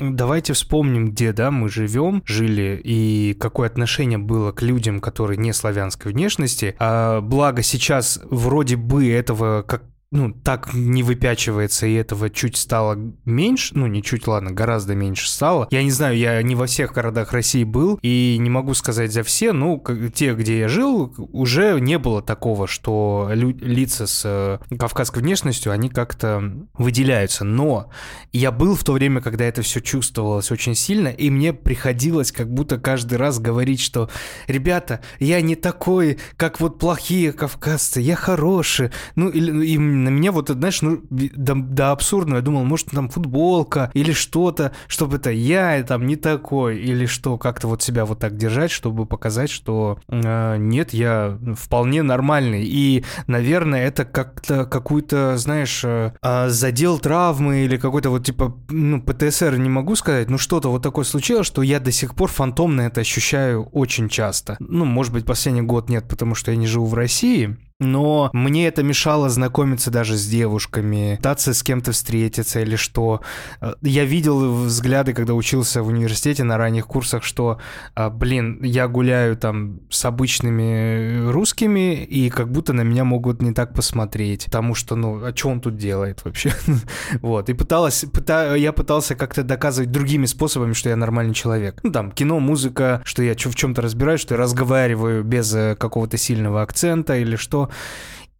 Давайте 0.00 0.52
вспомним, 0.52 1.10
где, 1.10 1.32
да, 1.32 1.50
мы 1.50 1.68
живем, 1.68 2.22
жили, 2.26 2.80
и 2.82 3.34
какое 3.38 3.68
отношение 3.68 4.18
было 4.18 4.52
к 4.52 4.62
людям, 4.62 5.00
которые 5.00 5.38
не 5.38 5.52
славянской 5.52 6.12
внешности. 6.12 6.74
А 6.78 7.20
благо 7.20 7.62
сейчас 7.62 8.20
вроде 8.30 8.76
бы 8.76 9.10
этого 9.10 9.62
как 9.62 9.84
ну, 10.12 10.32
так 10.32 10.72
не 10.72 11.02
выпячивается, 11.02 11.86
и 11.86 11.94
этого 11.94 12.30
чуть 12.30 12.56
стало 12.56 12.96
меньше, 13.24 13.76
ну, 13.76 13.86
не 13.86 14.02
чуть, 14.02 14.26
ладно, 14.28 14.52
гораздо 14.52 14.94
меньше 14.94 15.28
стало. 15.28 15.66
Я 15.70 15.82
не 15.82 15.90
знаю, 15.90 16.16
я 16.16 16.40
не 16.42 16.54
во 16.54 16.66
всех 16.66 16.92
городах 16.92 17.32
России 17.32 17.64
был, 17.64 17.98
и 18.02 18.36
не 18.38 18.48
могу 18.48 18.74
сказать 18.74 19.12
за 19.12 19.24
все, 19.24 19.52
ну, 19.52 19.82
те, 20.14 20.34
где 20.34 20.60
я 20.60 20.68
жил, 20.68 21.12
уже 21.32 21.80
не 21.80 21.98
было 21.98 22.22
такого, 22.22 22.68
что 22.68 23.30
лица 23.32 24.06
с 24.06 24.22
э, 24.24 24.76
кавказской 24.76 25.20
внешностью, 25.22 25.72
они 25.72 25.88
как-то 25.88 26.52
выделяются. 26.74 27.44
Но 27.44 27.90
я 28.32 28.52
был 28.52 28.76
в 28.76 28.84
то 28.84 28.92
время, 28.92 29.20
когда 29.20 29.44
это 29.44 29.62
все 29.62 29.80
чувствовалось 29.80 30.52
очень 30.52 30.76
сильно, 30.76 31.08
и 31.08 31.30
мне 31.30 31.52
приходилось 31.52 32.30
как 32.30 32.52
будто 32.52 32.78
каждый 32.78 33.18
раз 33.18 33.40
говорить, 33.40 33.80
что, 33.80 34.08
ребята, 34.46 35.00
я 35.18 35.40
не 35.40 35.56
такой, 35.56 36.18
как 36.36 36.60
вот 36.60 36.78
плохие 36.78 37.32
кавказцы, 37.32 38.00
я 38.00 38.14
хороший. 38.14 38.90
Ну, 39.16 39.32
ну, 39.34 39.60
им 39.62 39.95
на 40.04 40.08
меня 40.08 40.32
вот, 40.32 40.48
знаешь, 40.48 40.82
ну, 40.82 41.00
до, 41.10 41.54
до 41.54 41.92
абсурдного. 41.92 42.38
Я 42.38 42.42
думал, 42.42 42.64
может, 42.64 42.90
там 42.90 43.08
футболка 43.08 43.90
или 43.94 44.12
что-то, 44.12 44.72
чтобы 44.86 45.16
это 45.16 45.30
я 45.30 45.82
там 45.82 46.06
не 46.06 46.16
такой, 46.16 46.78
или 46.78 47.06
что, 47.06 47.38
как-то 47.38 47.68
вот 47.68 47.82
себя 47.82 48.04
вот 48.04 48.18
так 48.18 48.36
держать, 48.36 48.70
чтобы 48.70 49.06
показать, 49.06 49.50
что 49.50 49.98
э, 50.08 50.56
нет, 50.58 50.92
я 50.92 51.38
вполне 51.56 52.02
нормальный. 52.02 52.64
И, 52.64 53.04
наверное, 53.26 53.86
это 53.86 54.04
как-то 54.04 54.64
какую-то, 54.64 55.36
знаешь, 55.36 55.82
э, 55.84 56.12
а, 56.22 56.48
задел 56.48 56.98
травмы 56.98 57.64
или 57.64 57.76
какой-то 57.76 58.10
вот 58.10 58.24
типа, 58.24 58.56
ну, 58.68 59.00
ПТСР 59.00 59.56
не 59.56 59.68
могу 59.68 59.96
сказать, 59.96 60.30
но 60.30 60.38
что-то 60.38 60.70
вот 60.70 60.82
такое 60.82 61.04
случилось, 61.04 61.46
что 61.46 61.62
я 61.62 61.80
до 61.80 61.92
сих 61.92 62.14
пор 62.14 62.30
фантомно 62.30 62.82
это 62.82 63.00
ощущаю 63.00 63.64
очень 63.72 64.08
часто. 64.08 64.56
Ну, 64.58 64.84
может 64.84 65.12
быть, 65.12 65.24
последний 65.24 65.62
год 65.62 65.88
нет, 65.88 66.08
потому 66.08 66.34
что 66.34 66.50
я 66.50 66.56
не 66.56 66.66
живу 66.66 66.86
в 66.86 66.94
России, 66.94 67.56
но 67.78 68.30
мне 68.32 68.68
это 68.68 68.82
мешало 68.82 69.28
знакомиться 69.28 69.90
даже 69.90 70.16
с 70.16 70.26
девушками, 70.26 71.16
пытаться 71.16 71.52
с 71.52 71.62
кем-то 71.62 71.92
встретиться 71.92 72.60
или 72.60 72.76
что. 72.76 73.20
Э, 73.60 73.74
я 73.82 74.04
видел 74.04 74.64
взгляды, 74.64 75.12
когда 75.12 75.34
учился 75.34 75.82
в 75.82 75.88
университете 75.88 76.42
на 76.42 76.56
ранних 76.56 76.86
курсах, 76.86 77.22
что, 77.22 77.58
э, 77.94 78.08
блин, 78.08 78.60
я 78.62 78.88
гуляю 78.88 79.36
там 79.36 79.80
с 79.90 80.04
обычными 80.06 81.30
русскими, 81.30 82.02
и 82.02 82.30
как 82.30 82.50
будто 82.50 82.72
на 82.72 82.80
меня 82.80 83.04
могут 83.04 83.42
не 83.42 83.52
так 83.52 83.74
посмотреть, 83.74 84.46
потому 84.46 84.74
что, 84.74 84.96
ну, 84.96 85.22
а 85.22 85.36
что 85.36 85.50
он 85.50 85.60
тут 85.60 85.76
делает 85.76 86.24
вообще? 86.24 86.52
вот, 87.20 87.50
и 87.50 87.52
пыталась, 87.52 88.06
пыта, 88.10 88.54
я 88.54 88.72
пытался 88.72 89.14
как-то 89.14 89.42
доказывать 89.42 89.90
другими 89.90 90.24
способами, 90.24 90.72
что 90.72 90.88
я 90.88 90.96
нормальный 90.96 91.34
человек. 91.34 91.80
Ну, 91.82 91.92
там, 91.92 92.10
кино, 92.10 92.40
музыка, 92.40 93.02
что 93.04 93.22
я 93.22 93.34
в 93.34 93.54
чем-то 93.54 93.82
разбираюсь, 93.82 94.22
что 94.22 94.34
я 94.34 94.40
разговариваю 94.40 95.22
без 95.22 95.54
э, 95.54 95.76
какого-то 95.78 96.16
сильного 96.16 96.62
акцента 96.62 97.16
или 97.16 97.36
что, 97.36 97.65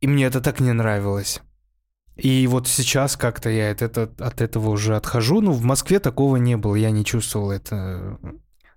и 0.01 0.07
мне 0.07 0.25
это 0.25 0.41
так 0.41 0.61
не 0.61 0.73
нравилось. 0.73 1.41
И 2.17 2.47
вот 2.47 2.67
сейчас 2.67 3.17
как-то 3.17 3.51
я 3.51 3.71
от, 3.71 3.83
это, 3.83 4.11
от 4.19 4.41
этого 4.41 4.71
уже 4.71 4.97
отхожу. 4.97 5.41
Ну, 5.43 5.53
в 5.53 5.63
Москве 5.63 5.99
такого 5.99 6.37
не 6.37 6.57
было, 6.57 6.75
я 6.75 6.91
не 6.91 7.05
чувствовал 7.05 7.51
это. 7.51 8.19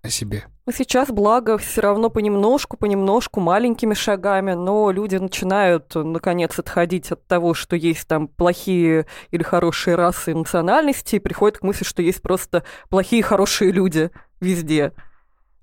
о 0.02 0.10
себе. 0.10 0.46
Но 0.66 0.72
сейчас, 0.72 1.10
благо, 1.10 1.58
все 1.58 1.82
равно 1.82 2.10
понемножку, 2.10 2.78
понемножку, 2.78 3.40
маленькими 3.40 3.94
шагами, 3.94 4.54
но 4.54 4.92
люди 4.92 5.16
начинают, 5.16 5.94
наконец, 5.96 6.58
отходить 6.60 7.12
от 7.12 7.26
того, 7.28 7.54
что 7.54 7.76
есть 7.76 8.08
там 8.08 8.28
плохие 8.28 9.08
или 9.32 9.44
хорошие 9.44 9.96
расы 9.96 10.32
и 10.32 10.36
национальности, 10.36 11.16
и 11.16 11.20
приходят 11.20 11.58
к 11.58 11.64
мысли, 11.64 11.84
что 11.84 12.02
есть 12.02 12.22
просто 12.22 12.64
плохие 12.90 13.20
и 13.20 13.24
хорошие 13.24 13.72
люди 13.72 14.12
везде 14.40 14.94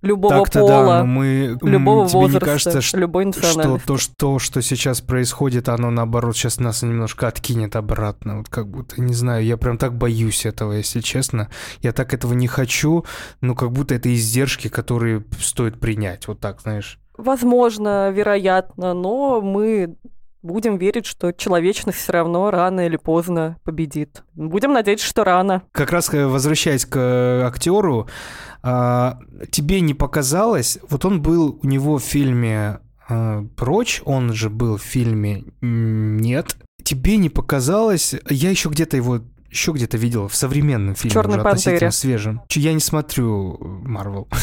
любого 0.03 0.35
Так-то 0.35 0.61
пола, 0.61 0.99
да, 0.99 1.05
мы, 1.05 1.59
любого 1.63 2.09
тебе 2.09 2.19
возраста, 2.19 2.47
не 2.47 2.53
кажется, 2.53 2.81
что, 2.81 2.99
любой 2.99 3.33
что 3.33 3.41
национальности. 3.41 3.87
то, 3.87 3.97
что, 3.99 4.39
что 4.39 4.63
сейчас 4.63 5.01
происходит, 5.01 5.69
оно 5.69 5.91
наоборот 5.91 6.37
сейчас 6.37 6.61
нас 6.61 6.83
немножко 6.83 7.29
откинет 7.29 7.77
обратно. 7.77 8.39
Вот 8.39 8.49
как 8.49 8.69
будто, 8.69 9.01
не 9.01 9.15
знаю, 9.15 9.45
я 9.45 9.57
прям 9.57 9.79
так 9.79 9.97
боюсь 9.97 10.47
этого, 10.47 10.73
если 10.73 11.01
честно. 11.01 11.49
Я 11.81 11.93
так 11.93 12.15
этого 12.15 12.33
не 12.35 12.47
хочу, 12.47 13.05
но 13.41 13.55
как 13.55 13.73
будто 13.73 13.95
это 13.95 14.13
издержки, 14.15 14.69
которые 14.69 15.25
стоит 15.41 15.81
принять. 15.81 16.29
Вот 16.29 16.41
так, 16.41 16.61
знаешь. 16.61 16.99
Возможно, 17.17 18.11
вероятно, 18.11 18.93
но 18.93 19.41
мы 19.41 19.97
будем 20.47 20.79
верить, 20.79 21.07
что 21.07 21.33
человечность 21.33 21.99
все 21.99 22.13
равно 22.13 22.51
рано 22.51 22.87
или 22.87 22.97
поздно 22.97 23.59
победит. 23.65 24.23
Будем 24.35 24.73
надеяться, 24.73 25.07
что 25.07 25.25
рано. 25.25 25.63
Как 25.73 25.91
раз 25.91 26.13
э, 26.15 26.27
возвращаясь 26.27 26.87
к 26.87 26.97
э, 26.97 27.43
актеру, 27.43 28.09
а, 28.63 29.19
тебе 29.51 29.81
не 29.81 29.95
показалось, 29.95 30.79
вот 30.89 31.05
он 31.05 31.23
был 31.23 31.59
у 31.63 31.67
него 31.67 31.99
в 31.99 32.03
фильме 32.03 32.81
а, 33.09 33.45
«Прочь», 33.57 34.03
он 34.05 34.33
же 34.33 34.51
был 34.51 34.77
в 34.77 34.83
фильме 34.83 35.45
«Нет». 35.61 36.57
Тебе 36.83 37.17
не 37.17 37.29
показалось, 37.29 38.15
я 38.29 38.51
еще 38.51 38.69
где-то 38.69 38.97
его 38.97 39.21
еще 39.57 39.73
где-то 39.73 39.97
видел 39.97 40.29
в 40.29 40.37
современном 40.37 40.95
фильме, 40.95 41.15
«Чёрной 41.15 41.39
уже 41.39 41.41
относительно 41.41 41.75
пантере». 41.75 41.91
свежем. 41.93 42.41
Я 42.51 42.73
не 42.73 42.81
смотрю 42.81 43.59
Марвел. 43.61 44.29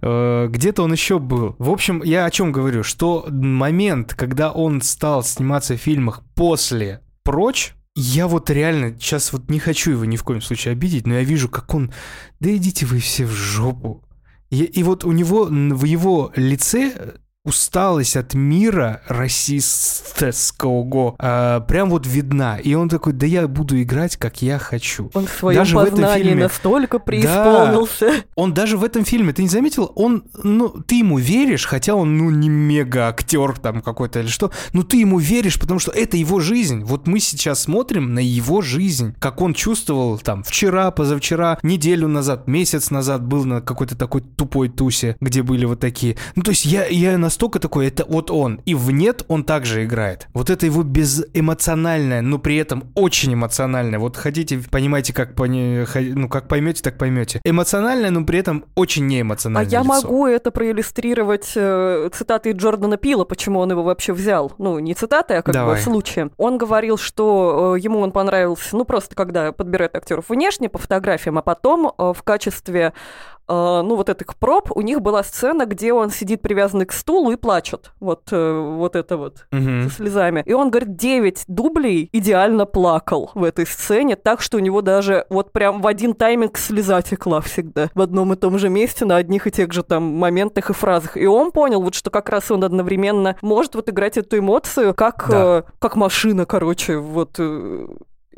Э, 0.00 0.48
Где-то 0.50 0.82
он 0.82 0.92
еще 0.92 1.18
был. 1.18 1.56
В 1.58 1.70
общем, 1.70 2.02
я 2.02 2.26
о 2.26 2.30
чем 2.30 2.52
говорю, 2.52 2.82
что 2.82 3.26
момент, 3.30 4.14
когда 4.14 4.52
он 4.52 4.82
стал 4.82 5.22
сниматься 5.22 5.76
в 5.76 5.80
фильмах 5.80 6.22
после 6.34 7.00
«Прочь», 7.22 7.74
я 7.96 8.26
вот 8.26 8.50
реально 8.50 8.96
сейчас 8.98 9.32
вот 9.32 9.48
не 9.48 9.58
хочу 9.60 9.92
его 9.92 10.04
ни 10.04 10.16
в 10.16 10.24
коем 10.24 10.42
случае 10.42 10.72
обидеть, 10.72 11.06
но 11.06 11.14
я 11.14 11.22
вижу, 11.22 11.48
как 11.48 11.72
он... 11.74 11.92
Да 12.40 12.54
идите 12.54 12.86
вы 12.86 12.98
все 12.98 13.24
в 13.24 13.30
жопу. 13.30 14.02
И, 14.50 14.64
и 14.64 14.82
вот 14.82 15.04
у 15.04 15.12
него 15.12 15.44
в 15.44 15.84
его 15.84 16.32
лице 16.36 17.14
усталость 17.44 18.16
от 18.16 18.34
мира 18.34 19.02
расистского 19.06 21.14
а, 21.18 21.60
прям 21.60 21.90
вот 21.90 22.06
видна. 22.06 22.56
И 22.56 22.74
он 22.74 22.88
такой, 22.88 23.12
да 23.12 23.26
я 23.26 23.46
буду 23.46 23.80
играть, 23.80 24.16
как 24.16 24.42
я 24.42 24.58
хочу. 24.58 25.10
Он 25.14 25.26
в 25.26 25.30
своем 25.30 25.58
Даже 25.58 25.76
в 25.76 25.80
этом 25.80 25.90
познании 25.90 26.32
фильме- 26.32 26.42
настолько 26.44 26.98
преисполнился. 26.98 28.12
Он 28.34 28.54
даже 28.54 28.78
в 28.78 28.84
этом 28.84 29.04
фильме, 29.04 29.32
ты 29.32 29.42
не 29.42 29.48
заметил, 29.48 29.92
он, 29.94 30.24
ну, 30.42 30.68
ты 30.68 30.96
ему 30.96 31.18
веришь, 31.18 31.66
хотя 31.66 31.94
он, 31.94 32.16
ну, 32.16 32.30
не 32.30 32.48
мега 32.48 33.08
актер 33.08 33.58
там 33.58 33.82
какой-то 33.82 34.20
или 34.20 34.28
что, 34.28 34.50
но 34.72 34.82
ты 34.82 34.98
ему 34.98 35.18
веришь, 35.18 35.60
потому 35.60 35.80
что 35.80 35.92
это 35.92 36.16
его 36.16 36.40
жизнь. 36.40 36.82
Вот 36.84 37.06
мы 37.06 37.20
сейчас 37.20 37.62
смотрим 37.62 38.14
на 38.14 38.20
его 38.20 38.62
жизнь, 38.62 39.14
как 39.18 39.40
он 39.42 39.54
чувствовал 39.54 40.18
там 40.18 40.42
вчера, 40.42 40.90
позавчера, 40.90 41.58
неделю 41.62 42.08
назад, 42.08 42.46
месяц 42.46 42.90
назад 42.90 43.22
был 43.22 43.44
на 43.44 43.60
какой-то 43.60 43.96
такой 43.96 44.22
тупой 44.22 44.68
тусе, 44.68 45.16
где 45.20 45.42
были 45.42 45.66
вот 45.66 45.80
такие. 45.80 46.16
Ну, 46.36 46.42
то 46.42 46.50
есть 46.50 46.64
я, 46.64 46.86
я 46.86 47.18
настолько 47.34 47.58
такой, 47.58 47.88
это 47.88 48.04
вот 48.06 48.30
он. 48.30 48.60
И 48.64 48.74
в 48.74 48.92
нет 48.92 49.24
он 49.28 49.42
также 49.42 49.84
играет. 49.84 50.28
Вот 50.34 50.50
это 50.50 50.66
его 50.66 50.84
безэмоциональное, 50.84 52.22
но 52.22 52.38
при 52.38 52.56
этом 52.56 52.84
очень 52.94 53.34
эмоциональное. 53.34 53.98
Вот 53.98 54.16
хотите, 54.16 54.60
понимаете, 54.70 55.12
как, 55.12 55.34
пони- 55.34 55.84
ну, 56.14 56.28
как 56.28 56.46
поймете, 56.46 56.82
так 56.82 56.96
поймете. 56.96 57.40
Эмоциональное, 57.44 58.10
но 58.10 58.24
при 58.24 58.38
этом 58.38 58.64
очень 58.76 59.04
А 59.04 59.06
неэмоциональное 59.06 59.70
я 59.70 59.80
лицо. 59.80 59.88
могу 59.88 60.26
это 60.28 60.52
проиллюстрировать 60.52 61.52
э, 61.56 62.08
цитатой 62.12 62.52
Джордана 62.52 62.96
Пила, 62.98 63.24
почему 63.24 63.58
он 63.58 63.70
его 63.72 63.82
вообще 63.82 64.12
взял. 64.12 64.52
Ну, 64.58 64.78
не 64.78 64.94
цитатой, 64.94 65.38
а 65.38 65.42
как 65.42 65.54
Давай. 65.54 65.74
бы 65.76 65.80
случаем. 65.82 66.30
Он 66.36 66.56
говорил, 66.56 66.96
что 66.98 67.74
э, 67.76 67.80
ему 67.80 67.98
он 67.98 68.12
понравился, 68.12 68.76
ну, 68.76 68.84
просто 68.84 69.16
когда 69.16 69.50
подбирает 69.50 69.96
актеров 69.96 70.28
внешне 70.28 70.68
по 70.68 70.78
фотографиям, 70.78 71.36
а 71.38 71.42
потом 71.42 71.92
э, 71.98 72.12
в 72.16 72.22
качестве 72.22 72.92
ну, 73.48 73.96
вот 73.96 74.08
этих 74.08 74.36
проб 74.36 74.70
у 74.74 74.80
них 74.80 75.00
была 75.02 75.22
сцена, 75.22 75.66
где 75.66 75.92
он 75.92 76.10
сидит 76.10 76.40
привязанный 76.42 76.86
к 76.86 76.92
стулу 76.92 77.30
и 77.32 77.36
плачет. 77.36 77.92
Вот, 78.00 78.28
э, 78.32 78.60
вот 78.76 78.96
это 78.96 79.16
вот 79.16 79.46
Мгм. 79.52 79.88
со 79.90 79.96
слезами. 79.96 80.42
И 80.46 80.52
он, 80.52 80.70
говорит, 80.70 80.96
9 80.96 81.44
дублей 81.48 82.08
идеально 82.12 82.64
плакал 82.66 83.30
в 83.34 83.44
этой 83.44 83.66
сцене, 83.66 84.16
так 84.16 84.40
что 84.40 84.56
у 84.56 84.60
него 84.60 84.80
даже 84.82 85.26
вот 85.28 85.52
прям 85.52 85.82
в 85.82 85.86
один 85.86 86.14
тайминг 86.14 86.56
слеза 86.56 87.02
текла 87.02 87.40
всегда. 87.40 87.90
В 87.94 88.00
одном 88.00 88.32
и 88.32 88.36
том 88.36 88.58
же 88.58 88.68
месте, 88.68 89.04
на 89.04 89.16
одних 89.16 89.46
и 89.46 89.50
тех 89.50 89.72
же 89.72 89.82
там 89.82 90.02
моментах 90.02 90.70
и 90.70 90.72
фразах. 90.72 91.16
И 91.16 91.26
он 91.26 91.50
понял, 91.52 91.82
вот 91.82 91.94
что 91.94 92.10
как 92.10 92.28
раз 92.30 92.50
он 92.50 92.64
одновременно 92.64 93.36
может 93.42 93.74
вот 93.74 93.88
играть 93.90 94.16
эту 94.16 94.38
эмоцию, 94.38 94.94
как, 94.94 95.26
Да. 95.28 95.58
э, 95.58 95.62
как 95.78 95.96
машина, 95.96 96.46
короче, 96.46 96.96
вот. 96.98 97.36
э, 97.38 97.86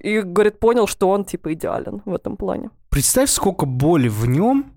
и, 0.03 0.21
говорит, 0.21 0.59
понял, 0.59 0.87
что 0.87 1.09
он, 1.09 1.25
типа, 1.25 1.55
идеален 1.55 2.03
в 2.05 2.15
этом 2.15 2.37
плане. 2.37 2.71
Представь, 2.91 3.31
сколько 3.31 3.65
боли 3.67 4.09
в 4.09 4.27
нем, 4.27 4.73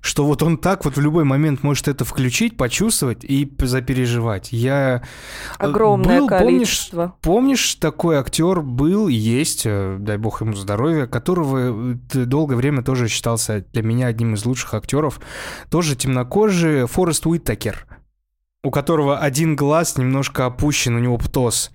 что 0.00 0.24
вот 0.26 0.42
он 0.42 0.58
так 0.58 0.84
вот 0.84 0.96
в 0.96 1.00
любой 1.00 1.24
момент 1.24 1.62
может 1.62 1.88
это 1.88 2.04
включить, 2.04 2.56
почувствовать 2.56 3.24
и 3.24 3.50
запереживать. 3.60 4.52
Я... 4.52 5.02
э, 5.58 5.64
Огромное 5.64 6.20
был, 6.20 6.28
помнишь, 6.28 6.46
количество. 6.46 7.14
Помнишь, 7.22 7.74
такой 7.76 8.16
актер 8.16 8.60
был, 8.62 9.08
есть, 9.08 9.62
э, 9.64 9.96
дай 9.98 10.16
бог 10.16 10.40
ему 10.40 10.54
здоровья, 10.54 11.06
которого 11.06 11.94
э, 11.94 12.24
долгое 12.24 12.56
время 12.56 12.82
тоже 12.82 13.08
считался 13.08 13.64
для 13.72 13.82
меня 13.82 14.06
одним 14.06 14.34
из 14.34 14.44
лучших 14.44 14.74
актеров, 14.74 15.20
тоже 15.70 15.96
темнокожий 15.96 16.86
Форест 16.86 17.26
Уиттакер, 17.26 17.86
у 18.62 18.70
которого 18.70 19.18
один 19.18 19.56
глаз 19.56 19.96
немножко 19.98 20.46
опущен, 20.46 20.96
у 20.96 20.98
него 20.98 21.18
птоз. 21.18 21.70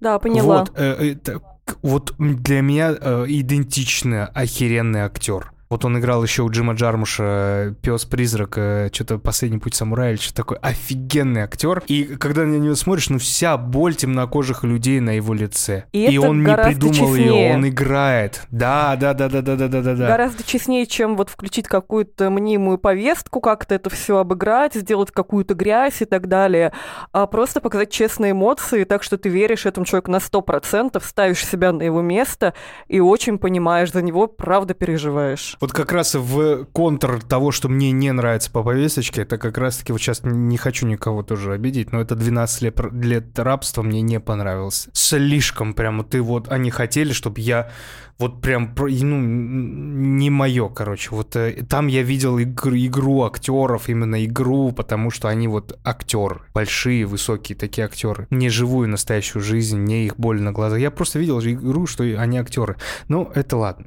Да, 0.00 0.18
поняла. 0.18 0.60
Вот, 0.60 0.72
э, 0.76 1.12
это, 1.12 1.40
вот 1.82 2.14
для 2.18 2.60
меня 2.62 2.94
э, 2.98 3.24
идентично 3.28 4.26
охеренный 4.26 5.00
актер. 5.00 5.52
Вот 5.70 5.84
он 5.84 5.96
играл 6.00 6.24
еще 6.24 6.42
у 6.42 6.50
Джима 6.50 6.72
Джармуша 6.72 7.22
э, 7.22 7.74
«Пес-призрак», 7.80 8.58
э, 8.58 8.90
что-то 8.92 9.18
«Последний 9.18 9.58
путь 9.58 9.76
самурая» 9.76 10.14
или 10.14 10.18
что-то 10.18 10.38
такое. 10.38 10.58
Офигенный 10.58 11.42
актер. 11.42 11.84
И 11.86 12.16
когда 12.16 12.42
на 12.42 12.56
него 12.56 12.74
смотришь, 12.74 13.08
ну 13.08 13.20
вся 13.20 13.56
боль 13.56 13.94
темнокожих 13.94 14.64
людей 14.64 14.98
на 14.98 15.10
его 15.10 15.32
лице. 15.32 15.84
И, 15.92 16.06
и 16.06 16.18
он 16.18 16.42
не 16.42 16.56
придумал 16.56 16.94
честнее. 16.94 17.46
ее, 17.46 17.54
он 17.54 17.68
играет. 17.68 18.42
Да, 18.50 18.96
да, 18.96 19.14
да, 19.14 19.28
да, 19.28 19.42
да, 19.42 19.54
да, 19.54 19.68
да, 19.68 19.80
да. 19.80 20.08
Гораздо 20.08 20.42
честнее, 20.42 20.86
чем 20.86 21.16
вот 21.16 21.30
включить 21.30 21.68
какую-то 21.68 22.30
мнимую 22.30 22.76
повестку, 22.76 23.40
как-то 23.40 23.76
это 23.76 23.90
все 23.90 24.18
обыграть, 24.18 24.74
сделать 24.74 25.12
какую-то 25.12 25.54
грязь 25.54 26.02
и 26.02 26.04
так 26.04 26.26
далее, 26.26 26.72
а 27.12 27.28
просто 27.28 27.60
показать 27.60 27.92
честные 27.92 28.32
эмоции, 28.32 28.82
так 28.82 29.04
что 29.04 29.18
ты 29.18 29.28
веришь 29.28 29.66
этому 29.66 29.86
человеку 29.86 30.10
на 30.10 30.16
100%, 30.16 31.00
ставишь 31.00 31.46
себя 31.46 31.70
на 31.70 31.82
его 31.82 32.02
место 32.02 32.54
и 32.88 32.98
очень 32.98 33.38
понимаешь 33.38 33.92
за 33.92 34.02
него, 34.02 34.26
правда 34.26 34.74
переживаешь. 34.74 35.56
Вот 35.60 35.72
как 35.72 35.92
раз 35.92 36.14
в 36.14 36.64
контр 36.72 37.20
того, 37.20 37.52
что 37.52 37.68
мне 37.68 37.92
не 37.92 38.10
нравится 38.12 38.50
по 38.50 38.62
повесточке, 38.62 39.22
это 39.22 39.36
как 39.36 39.58
раз-таки 39.58 39.92
вот 39.92 40.00
сейчас 40.00 40.22
не 40.24 40.56
хочу 40.56 40.86
никого 40.86 41.22
тоже 41.22 41.52
обидеть, 41.52 41.92
но 41.92 42.00
это 42.00 42.14
12 42.14 42.62
лет, 42.62 42.80
лет 42.92 43.38
рабства 43.38 43.82
мне 43.82 44.00
не 44.00 44.20
понравилось. 44.20 44.88
Слишком 44.94 45.74
прямо 45.74 46.02
ты 46.02 46.22
вот, 46.22 46.50
они 46.50 46.70
хотели, 46.70 47.12
чтобы 47.12 47.40
я 47.40 47.70
вот 48.18 48.40
прям, 48.40 48.74
ну, 48.74 49.20
не 49.20 50.30
мое, 50.30 50.70
короче. 50.70 51.10
Вот 51.10 51.36
э, 51.36 51.62
там 51.68 51.88
я 51.88 52.02
видел 52.02 52.38
игр- 52.38 52.74
игру 52.74 53.24
актеров, 53.24 53.90
именно 53.90 54.24
игру, 54.24 54.72
потому 54.72 55.10
что 55.10 55.28
они 55.28 55.46
вот 55.46 55.78
актеры, 55.84 56.40
большие, 56.54 57.04
высокие 57.04 57.56
такие 57.56 57.84
актеры. 57.84 58.26
Не 58.30 58.48
живую 58.48 58.88
настоящую 58.88 59.42
жизнь, 59.42 59.78
не 59.84 60.06
их 60.06 60.16
боль 60.16 60.40
на 60.40 60.52
глазах. 60.52 60.78
Я 60.78 60.90
просто 60.90 61.18
видел 61.18 61.38
игру, 61.40 61.86
что 61.86 62.04
они 62.04 62.38
актеры. 62.38 62.76
Ну, 63.08 63.30
это 63.34 63.58
ладно. 63.58 63.86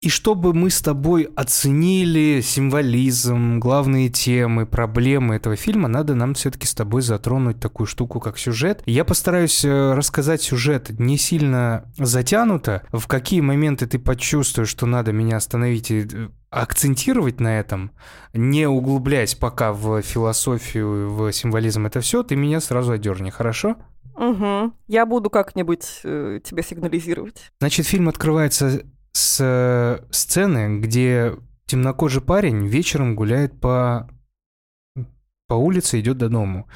И 0.00 0.08
чтобы 0.08 0.54
мы 0.54 0.70
с 0.70 0.80
тобой 0.80 1.28
оценили 1.36 2.40
символизм, 2.40 3.58
главные 3.58 4.08
темы, 4.08 4.64
проблемы 4.64 5.34
этого 5.34 5.56
фильма, 5.56 5.88
надо 5.88 6.14
нам 6.14 6.32
все-таки 6.32 6.66
с 6.66 6.74
тобой 6.74 7.02
затронуть 7.02 7.60
такую 7.60 7.86
штуку, 7.86 8.18
как 8.18 8.38
сюжет. 8.38 8.82
Я 8.86 9.04
постараюсь 9.04 9.62
э, 9.62 9.92
рассказать 9.92 10.40
сюжет 10.40 10.98
не 10.98 11.18
сильно 11.18 11.84
затянуто. 11.98 12.82
В 12.92 13.06
какие 13.08 13.42
моменты 13.42 13.86
ты 13.86 13.98
почувствуешь, 13.98 14.70
что 14.70 14.86
надо 14.86 15.12
меня 15.12 15.36
остановить 15.36 15.90
и 15.90 16.08
э, 16.10 16.28
акцентировать 16.48 17.38
на 17.38 17.60
этом, 17.60 17.90
не 18.32 18.66
углубляясь 18.66 19.34
пока 19.34 19.74
в 19.74 20.00
философию, 20.00 21.12
в 21.12 21.30
символизм, 21.30 21.84
это 21.84 22.00
все, 22.00 22.22
ты 22.22 22.36
меня 22.36 22.60
сразу 22.60 22.92
одерни, 22.92 23.30
хорошо? 23.30 23.76
Угу. 24.16 24.72
Я 24.88 25.04
буду 25.04 25.28
как-нибудь 25.28 26.00
э, 26.04 26.40
тебе 26.42 26.62
сигнализировать. 26.62 27.52
Значит, 27.60 27.86
фильм 27.86 28.08
открывается 28.08 28.82
с 29.12 29.38
э, 29.40 30.04
сцены, 30.10 30.80
где 30.80 31.36
темнокожий 31.66 32.22
парень 32.22 32.66
вечером 32.66 33.14
гуляет 33.14 33.60
по 33.60 34.08
по 35.50 35.54
улице 35.54 35.98
идет 35.98 36.16
до 36.16 36.28
дому. 36.28 36.68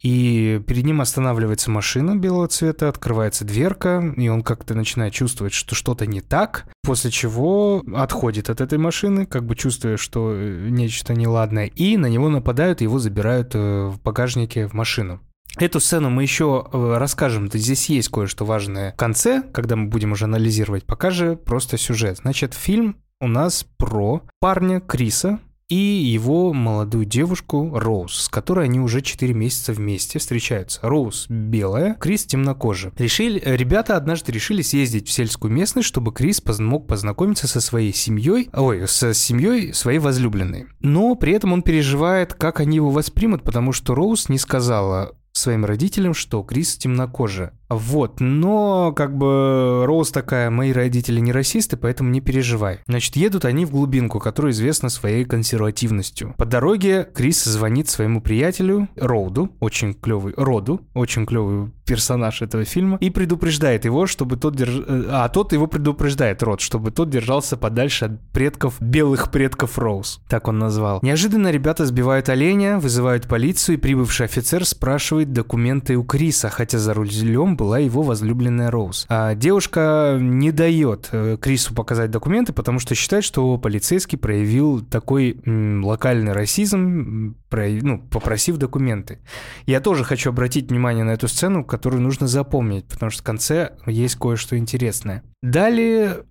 И 0.00 0.62
перед 0.68 0.84
ним 0.84 1.00
останавливается 1.00 1.68
машина 1.68 2.14
белого 2.14 2.46
цвета, 2.46 2.88
открывается 2.88 3.44
дверка, 3.44 4.14
и 4.16 4.28
он 4.28 4.42
как-то 4.42 4.76
начинает 4.76 5.12
чувствовать, 5.12 5.52
что 5.52 5.74
что-то 5.74 6.06
не 6.06 6.20
так, 6.20 6.66
после 6.84 7.10
чего 7.10 7.82
отходит 7.92 8.48
от 8.48 8.60
этой 8.60 8.78
машины, 8.78 9.26
как 9.26 9.44
бы 9.44 9.56
чувствуя, 9.56 9.96
что 9.96 10.32
э, 10.32 10.68
нечто 10.70 11.12
неладное, 11.12 11.66
и 11.66 11.96
на 11.96 12.06
него 12.06 12.28
нападают, 12.28 12.82
его 12.82 13.00
забирают 13.00 13.56
э, 13.56 13.86
в 13.86 14.00
багажнике 14.00 14.68
в 14.68 14.74
машину. 14.74 15.20
Эту 15.56 15.80
сцену 15.80 16.10
мы 16.10 16.22
еще 16.22 16.68
э, 16.72 16.96
расскажем. 16.96 17.50
Здесь 17.52 17.88
есть 17.88 18.08
кое-что 18.08 18.44
важное 18.44 18.92
в 18.92 18.96
конце, 18.96 19.42
когда 19.52 19.76
мы 19.76 19.88
будем 19.88 20.12
уже 20.12 20.24
анализировать. 20.24 20.84
Пока 20.84 21.10
же 21.10 21.36
просто 21.36 21.76
сюжет. 21.76 22.18
Значит, 22.18 22.54
фильм 22.54 22.96
у 23.20 23.28
нас 23.28 23.66
про 23.76 24.22
парня 24.38 24.80
Криса, 24.80 25.40
и 25.70 25.76
его 25.76 26.52
молодую 26.52 27.04
девушку 27.04 27.78
Роуз, 27.78 28.24
с 28.24 28.28
которой 28.28 28.64
они 28.64 28.80
уже 28.80 29.02
4 29.02 29.32
месяца 29.32 29.72
вместе 29.72 30.18
встречаются. 30.18 30.80
Роуз 30.82 31.26
белая, 31.28 31.94
Крис 31.94 32.24
темнокожий. 32.24 32.90
Решили, 32.98 33.40
ребята 33.44 33.96
однажды 33.96 34.32
решили 34.32 34.62
съездить 34.62 35.06
в 35.06 35.12
сельскую 35.12 35.52
местность, 35.52 35.86
чтобы 35.86 36.12
Крис 36.12 36.42
мог 36.58 36.88
познакомиться 36.88 37.46
со 37.46 37.60
своей 37.60 37.94
семьей, 37.94 38.50
ой, 38.52 38.88
со 38.88 39.14
семьей 39.14 39.72
своей 39.72 40.00
возлюбленной. 40.00 40.66
Но 40.80 41.14
при 41.14 41.34
этом 41.34 41.52
он 41.52 41.62
переживает, 41.62 42.34
как 42.34 42.58
они 42.58 42.76
его 42.76 42.90
воспримут, 42.90 43.44
потому 43.44 43.72
что 43.72 43.94
Роуз 43.94 44.28
не 44.28 44.38
сказала 44.38 45.14
своим 45.32 45.64
родителям, 45.64 46.14
что 46.14 46.42
Крис 46.42 46.76
темнокожая. 46.76 47.58
Вот, 47.70 48.20
но 48.20 48.92
как 48.92 49.16
бы 49.16 49.84
Роуз 49.86 50.10
такая, 50.10 50.50
мои 50.50 50.72
родители 50.72 51.20
не 51.20 51.32
расисты, 51.32 51.76
поэтому 51.76 52.10
не 52.10 52.20
переживай. 52.20 52.80
Значит, 52.88 53.16
едут 53.16 53.44
они 53.44 53.64
в 53.64 53.70
глубинку, 53.70 54.18
которая 54.18 54.52
известна 54.52 54.88
своей 54.88 55.24
консервативностью. 55.24 56.34
По 56.36 56.44
дороге 56.44 57.08
Крис 57.14 57.44
звонит 57.44 57.88
своему 57.88 58.20
приятелю 58.20 58.88
Роуду, 58.96 59.50
очень 59.60 59.94
клевый, 59.94 60.34
Роду, 60.36 60.80
очень 60.94 61.26
клевый 61.26 61.70
персонаж 61.86 62.40
этого 62.42 62.64
фильма, 62.64 62.98
и 63.00 63.10
предупреждает 63.10 63.84
его, 63.84 64.06
чтобы 64.06 64.36
тот 64.36 64.54
держ... 64.54 64.70
Э, 64.86 65.06
а 65.10 65.28
тот 65.28 65.52
его 65.52 65.66
предупреждает, 65.66 66.42
Род, 66.42 66.60
чтобы 66.60 66.92
тот 66.92 67.10
держался 67.10 67.56
подальше 67.56 68.04
от 68.04 68.20
предков, 68.32 68.80
белых 68.80 69.30
предков 69.32 69.76
Роуз. 69.76 70.20
Так 70.28 70.46
он 70.46 70.58
назвал. 70.58 71.00
Неожиданно 71.02 71.50
ребята 71.50 71.86
сбивают 71.86 72.28
оленя, 72.28 72.78
вызывают 72.78 73.26
полицию, 73.26 73.76
и 73.76 73.80
прибывший 73.80 74.26
офицер 74.26 74.64
спрашивает 74.64 75.32
документы 75.32 75.96
у 75.96 76.04
Криса, 76.04 76.48
хотя 76.48 76.78
за 76.78 76.94
рулем 76.94 77.56
была 77.60 77.78
его 77.78 78.00
возлюбленная 78.00 78.70
Роуз. 78.70 79.04
А 79.10 79.34
девушка 79.34 80.16
не 80.18 80.50
дает 80.50 81.10
э, 81.12 81.36
Крису 81.38 81.74
показать 81.74 82.10
документы, 82.10 82.54
потому 82.54 82.78
что 82.78 82.94
считает, 82.94 83.22
что 83.22 83.58
полицейский 83.58 84.16
проявил 84.16 84.80
такой 84.80 85.38
м, 85.44 85.84
локальный 85.84 86.32
расизм, 86.32 87.36
прояв, 87.50 87.82
ну, 87.82 87.98
попросив 87.98 88.56
документы. 88.56 89.18
Я 89.66 89.80
тоже 89.82 90.04
хочу 90.04 90.30
обратить 90.30 90.70
внимание 90.70 91.04
на 91.04 91.10
эту 91.10 91.28
сцену, 91.28 91.62
которую 91.62 92.00
нужно 92.00 92.26
запомнить, 92.26 92.86
потому 92.86 93.10
что 93.10 93.20
в 93.20 93.26
конце 93.26 93.72
есть 93.84 94.16
кое-что 94.16 94.56
интересное. 94.56 95.22
Далее 95.42 96.24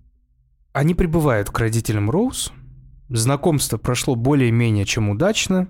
они 0.72 0.94
прибывают 0.94 1.48
к 1.48 1.58
родителям 1.60 2.10
Роуз. 2.10 2.52
Знакомство 3.08 3.78
прошло 3.78 4.16
более-менее 4.16 4.84
чем 4.84 5.10
удачно. 5.10 5.68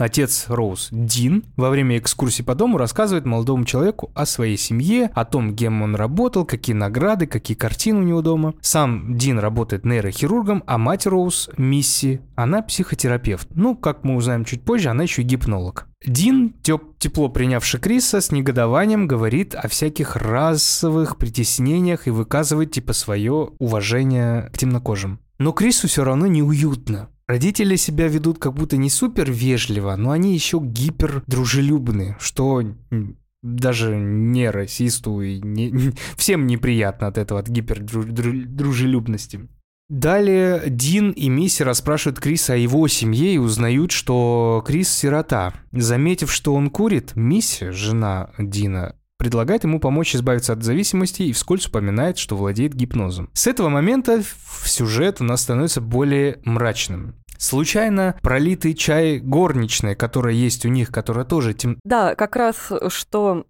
Отец 0.00 0.46
Роуз, 0.48 0.88
Дин, 0.90 1.44
во 1.56 1.70
время 1.70 1.98
экскурсии 1.98 2.42
по 2.42 2.54
дому 2.54 2.78
рассказывает 2.78 3.26
молодому 3.26 3.64
человеку 3.64 4.10
о 4.14 4.26
своей 4.26 4.56
семье, 4.56 5.10
о 5.14 5.24
том, 5.24 5.54
кем 5.54 5.82
он 5.82 5.94
работал, 5.94 6.44
какие 6.44 6.74
награды, 6.74 7.26
какие 7.26 7.56
картины 7.56 8.00
у 8.00 8.02
него 8.02 8.22
дома. 8.22 8.54
Сам 8.60 9.16
Дин 9.16 9.38
работает 9.38 9.84
нейрохирургом, 9.84 10.64
а 10.66 10.78
мать 10.78 11.06
Роуз, 11.06 11.50
Мисси, 11.56 12.20
она 12.34 12.62
психотерапевт. 12.62 13.48
Ну, 13.54 13.76
как 13.76 14.04
мы 14.04 14.16
узнаем 14.16 14.44
чуть 14.44 14.62
позже, 14.62 14.88
она 14.88 15.02
еще 15.02 15.22
и 15.22 15.24
гипнолог. 15.26 15.86
Дин, 16.06 16.54
теп 16.62 16.98
тепло 16.98 17.28
принявший 17.28 17.78
Криса, 17.78 18.22
с 18.22 18.32
негодованием 18.32 19.06
говорит 19.06 19.54
о 19.54 19.68
всяких 19.68 20.16
расовых 20.16 21.18
притеснениях 21.18 22.06
и 22.06 22.10
выказывает 22.10 22.72
типа 22.72 22.94
свое 22.94 23.50
уважение 23.58 24.50
к 24.52 24.56
темнокожим. 24.56 25.20
Но 25.38 25.52
Крису 25.52 25.88
все 25.88 26.04
равно 26.04 26.26
неуютно. 26.26 27.08
Родители 27.30 27.76
себя 27.76 28.08
ведут 28.08 28.40
как 28.40 28.54
будто 28.54 28.76
не 28.76 28.90
супер 28.90 29.30
вежливо, 29.30 29.94
но 29.94 30.10
они 30.10 30.34
еще 30.34 30.58
гипер 30.60 31.22
дружелюбны, 31.28 32.16
что 32.18 32.60
даже 33.40 33.96
не 33.96 34.50
расисту 34.50 35.20
и 35.20 35.40
не, 35.40 35.92
всем 36.16 36.48
неприятно 36.48 37.06
от 37.06 37.18
этого, 37.18 37.38
от 37.38 37.48
гипердружелюбности. 37.48 39.48
Далее 39.88 40.64
Дин 40.66 41.12
и 41.12 41.28
Мисси 41.28 41.62
расспрашивают 41.62 42.18
Криса 42.18 42.54
о 42.54 42.56
его 42.56 42.88
семье 42.88 43.34
и 43.34 43.38
узнают, 43.38 43.92
что 43.92 44.60
Крис 44.66 44.92
сирота. 44.92 45.54
Заметив, 45.70 46.32
что 46.32 46.52
он 46.52 46.68
курит, 46.68 47.12
Мисси, 47.14 47.70
жена 47.70 48.30
Дина, 48.38 48.96
предлагает 49.20 49.64
ему 49.64 49.80
помочь 49.80 50.16
избавиться 50.16 50.54
от 50.54 50.64
зависимости 50.64 51.22
и 51.22 51.32
вскользь 51.32 51.66
упоминает, 51.66 52.16
что 52.16 52.36
владеет 52.36 52.74
гипнозом. 52.74 53.28
С 53.34 53.46
этого 53.46 53.68
момента 53.68 54.22
сюжет 54.64 55.20
у 55.20 55.24
нас 55.24 55.42
становится 55.42 55.82
более 55.82 56.40
мрачным. 56.44 57.16
Случайно 57.40 58.16
пролитый 58.20 58.74
чай 58.74 59.18
горничной, 59.18 59.94
которая 59.94 60.34
есть 60.34 60.66
у 60.66 60.68
них, 60.68 60.90
которая 60.90 61.24
тоже 61.24 61.54
тем... 61.54 61.78
Да, 61.84 62.14
как 62.14 62.36
раз, 62.36 62.70
что 62.88 63.46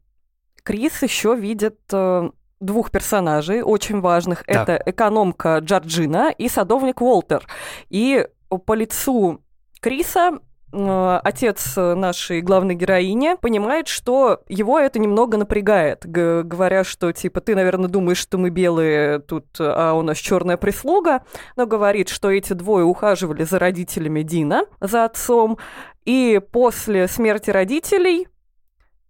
Крис 0.62 1.02
еще 1.02 1.34
видит 1.34 1.80
э, 1.92 2.30
двух 2.60 2.92
персонажей 2.92 3.62
очень 3.62 4.00
важных. 4.00 4.44
Да. 4.46 4.62
Это 4.62 4.80
экономка 4.86 5.58
Джорджина 5.58 6.30
и 6.30 6.48
садовник 6.48 7.02
Уолтер. 7.02 7.44
И 7.88 8.24
по 8.48 8.74
лицу 8.74 9.42
Криса 9.80 10.38
отец 10.72 11.76
нашей 11.76 12.40
главной 12.40 12.74
героини 12.74 13.36
понимает, 13.40 13.88
что 13.88 14.42
его 14.48 14.78
это 14.78 14.98
немного 14.98 15.36
напрягает, 15.36 16.06
говоря, 16.06 16.84
что 16.84 17.12
типа 17.12 17.40
ты, 17.40 17.54
наверное, 17.54 17.88
думаешь, 17.88 18.18
что 18.18 18.38
мы 18.38 18.50
белые 18.50 19.18
тут, 19.20 19.46
а 19.58 19.94
у 19.94 20.02
нас 20.02 20.18
черная 20.18 20.56
прислуга, 20.56 21.24
но 21.56 21.66
говорит, 21.66 22.08
что 22.08 22.30
эти 22.30 22.52
двое 22.52 22.84
ухаживали 22.84 23.44
за 23.44 23.58
родителями 23.58 24.22
Дина, 24.22 24.64
за 24.80 25.04
отцом, 25.04 25.58
и 26.04 26.40
после 26.52 27.08
смерти 27.08 27.50
родителей 27.50 28.28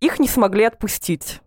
их 0.00 0.18
не 0.18 0.28
смогли 0.28 0.64
отпустить. 0.64 1.40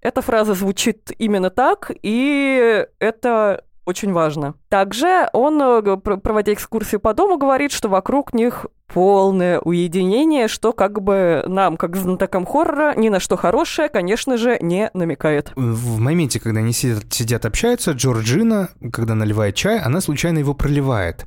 Эта 0.00 0.22
фраза 0.22 0.54
звучит 0.54 1.10
именно 1.18 1.50
так, 1.50 1.90
и 2.02 2.86
это 2.98 3.64
очень 3.88 4.12
важно. 4.12 4.54
Также 4.68 5.30
он, 5.32 5.60
э, 5.62 5.96
проводя 5.96 6.52
экскурсию 6.52 7.00
по 7.00 7.14
дому, 7.14 7.38
говорит, 7.38 7.72
что 7.72 7.88
вокруг 7.88 8.34
них 8.34 8.66
полное 8.86 9.60
уединение, 9.60 10.46
что 10.46 10.72
как 10.74 11.00
бы 11.00 11.42
нам, 11.46 11.78
как 11.78 11.96
знатокам 11.96 12.44
хоррора, 12.44 12.94
ни 12.96 13.08
на 13.08 13.18
что 13.18 13.36
хорошее, 13.36 13.88
конечно 13.88 14.36
же, 14.36 14.58
не 14.60 14.90
намекает. 14.92 15.52
В 15.56 15.98
моменте, 15.98 16.38
когда 16.38 16.60
они 16.60 16.72
сидят, 16.72 17.04
сидят 17.10 17.46
общаются, 17.46 17.92
Джорджина, 17.92 18.68
когда 18.92 19.14
наливает 19.14 19.54
чай, 19.54 19.78
она 19.78 20.02
случайно 20.02 20.38
его 20.38 20.52
проливает. 20.52 21.26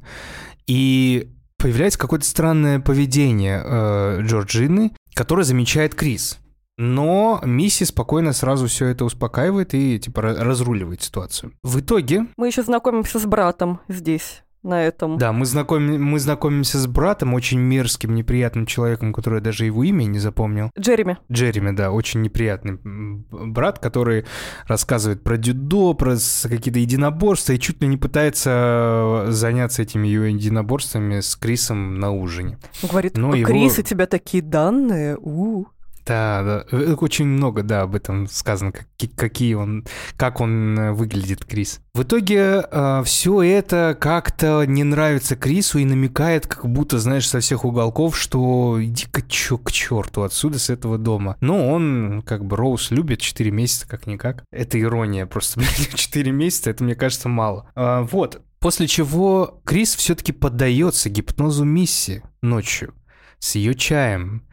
И 0.68 1.32
появляется 1.58 1.98
какое-то 1.98 2.26
странное 2.26 2.80
поведение 2.80 3.62
э, 3.64 4.20
Джорджины, 4.22 4.92
которое 5.16 5.44
замечает 5.44 5.96
Крис. 5.96 6.41
Но 6.82 7.40
Мисси 7.44 7.86
спокойно 7.86 8.34
сразу 8.34 8.66
все 8.66 8.88
это 8.88 9.06
успокаивает 9.06 9.76
и 9.76 10.00
типа 10.00 10.22
разруливает 10.24 11.04
ситуацию. 11.04 11.54
В 11.62 11.80
итоге... 11.80 12.26
Мы 12.38 12.48
еще 12.48 12.64
знакомимся 12.64 13.20
с 13.20 13.26
братом 13.26 13.82
здесь 13.88 14.42
на 14.64 14.84
этом. 14.84 15.20
Да, 15.20 15.32
мы, 15.32 15.46
знакомим, 15.46 16.04
мы 16.04 16.20
знакомимся 16.20 16.80
с 16.80 16.88
братом, 16.88 17.36
очень 17.36 17.60
мерзким, 17.60 18.16
неприятным 18.16 18.66
человеком, 18.66 19.14
который 19.14 19.36
я 19.36 19.42
даже 19.42 19.66
его 19.66 19.84
имя 19.84 20.06
не 20.06 20.18
запомнил. 20.18 20.72
Джереми. 20.80 21.20
Джереми, 21.32 21.76
да, 21.76 21.92
очень 21.92 22.24
неприятный 22.24 22.80
брат, 22.84 23.78
который 23.78 24.26
рассказывает 24.66 25.24
про 25.24 25.38
дюдо, 25.38 25.94
про 25.94 26.16
какие-то 26.44 26.80
единоборства 26.80 27.54
и 27.54 27.60
чуть 27.60 27.80
ли 27.82 27.88
не 27.88 27.98
пытается 27.98 29.26
заняться 29.30 29.84
этими 29.84 30.08
единоборствами 30.08 31.20
с 31.20 31.36
Крисом 31.36 32.00
на 32.00 32.12
ужине. 32.12 32.58
Говорит, 32.82 33.18
Но 33.18 33.32
Крис, 33.34 33.78
его... 33.78 33.84
у 33.84 33.84
тебя 33.84 34.08
такие 34.08 34.42
данные, 34.42 35.16
у, 35.22 35.62
-у. 35.62 35.66
Да, 36.06 36.44
да, 36.44 36.66
э, 36.72 36.94
очень 36.94 37.26
много, 37.26 37.64
да, 37.64 37.82
об 37.84 37.96
этом 37.96 38.28
сказано, 38.28 38.72
как, 38.72 38.88
какие 39.16 39.54
он, 39.54 39.86
как 40.18 40.42
он 40.42 40.78
э, 40.78 40.92
выглядит, 40.94 41.46
Крис. 41.46 41.80
В 41.94 42.04
итоге 42.04 42.66
э, 42.70 43.04
все 43.06 43.42
это 43.42 43.98
как-то 44.00 44.64
не 44.66 44.84
нравится 44.84 45.36
Крису 45.36 45.80
и 45.80 45.86
намекает, 45.86 46.48
как 46.48 46.68
будто, 46.68 47.00
знаешь, 47.00 47.28
со 47.28 47.40
всех 47.40 47.66
уголков, 47.66 48.18
что 48.18 48.78
иди-ка 48.84 49.22
чё, 49.22 49.58
к 49.58 49.72
черту 49.72 50.24
отсюда, 50.24 50.58
с 50.58 50.70
этого 50.70 50.98
дома. 50.98 51.38
Но 51.40 51.70
он, 51.70 52.24
как 52.26 52.46
бы, 52.46 52.56
Роуз 52.56 52.92
любит 52.92 53.22
4 53.22 53.52
месяца, 53.52 53.88
как-никак. 53.88 54.44
Это 54.52 54.80
ирония, 54.80 55.26
просто, 55.26 55.60
блядь, 55.60 55.94
4 55.94 56.32
месяца, 56.32 56.72
это, 56.72 56.84
мне 56.84 56.96
кажется, 56.96 57.30
мало. 57.30 57.70
А, 57.76 58.02
вот, 58.04 58.42
после 58.60 58.88
чего 58.88 59.62
Крис 59.66 59.96
все-таки 59.96 60.32
поддается 60.32 61.10
гипнозу 61.10 61.64
Мисси 61.64 62.24
ночью 62.42 62.96
с 63.42 63.56
ее 63.56 63.76
чаем 63.76 64.44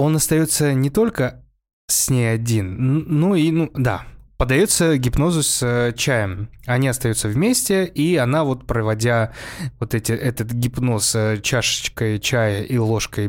он 0.00 0.16
остается 0.16 0.72
не 0.72 0.90
только 0.90 1.44
с 1.86 2.10
ней 2.10 2.32
один, 2.32 3.04
ну 3.08 3.34
и, 3.34 3.50
ну, 3.50 3.70
да, 3.74 4.06
подается 4.40 4.96
гипнозу 4.96 5.42
с 5.42 5.62
э, 5.62 5.92
чаем. 5.94 6.48
Они 6.66 6.88
остаются 6.88 7.28
вместе, 7.28 7.84
и 7.84 8.16
она 8.16 8.42
вот 8.42 8.64
проводя 8.64 9.34
вот 9.78 9.94
эти, 9.94 10.12
этот 10.12 10.52
гипноз 10.52 11.14
э, 11.14 11.40
чашечкой 11.42 12.18
чая 12.18 12.62
и 12.62 12.78
ложкой, 12.78 13.28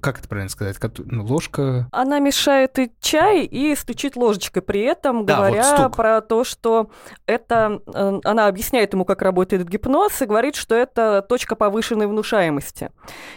как 0.00 0.18
это 0.18 0.28
правильно 0.28 0.50
сказать, 0.50 0.76
ну, 0.98 1.24
ложка... 1.24 1.86
Она 1.92 2.18
мешает 2.18 2.80
и 2.80 2.90
чай, 3.00 3.44
и 3.44 3.76
стучит 3.76 4.16
ложечкой, 4.16 4.62
при 4.62 4.80
этом 4.80 5.24
да, 5.24 5.36
говоря 5.36 5.76
вот 5.84 5.94
про 5.94 6.20
то, 6.20 6.42
что 6.42 6.90
это... 7.26 7.80
Э, 7.86 8.18
она 8.24 8.48
объясняет 8.48 8.94
ему, 8.94 9.04
как 9.04 9.22
работает 9.22 9.68
гипноз, 9.68 10.20
и 10.20 10.26
говорит, 10.26 10.56
что 10.56 10.74
это 10.74 11.24
точка 11.28 11.54
повышенной 11.54 12.08
внушаемости. 12.08 12.90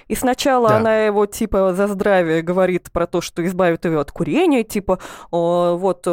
И 0.07 0.15
сначала 0.15 0.69
да. 0.69 0.77
она 0.77 0.97
его 0.97 1.27
типа 1.27 1.75
за 1.75 1.85
здравие 1.85 2.41
говорит 2.41 2.91
про 2.91 3.05
то, 3.05 3.21
что 3.21 3.45
избавит 3.45 3.85
ее 3.85 3.99
от 3.99 4.11
курения, 4.11 4.63
типа 4.63 4.97
вот 5.29 6.07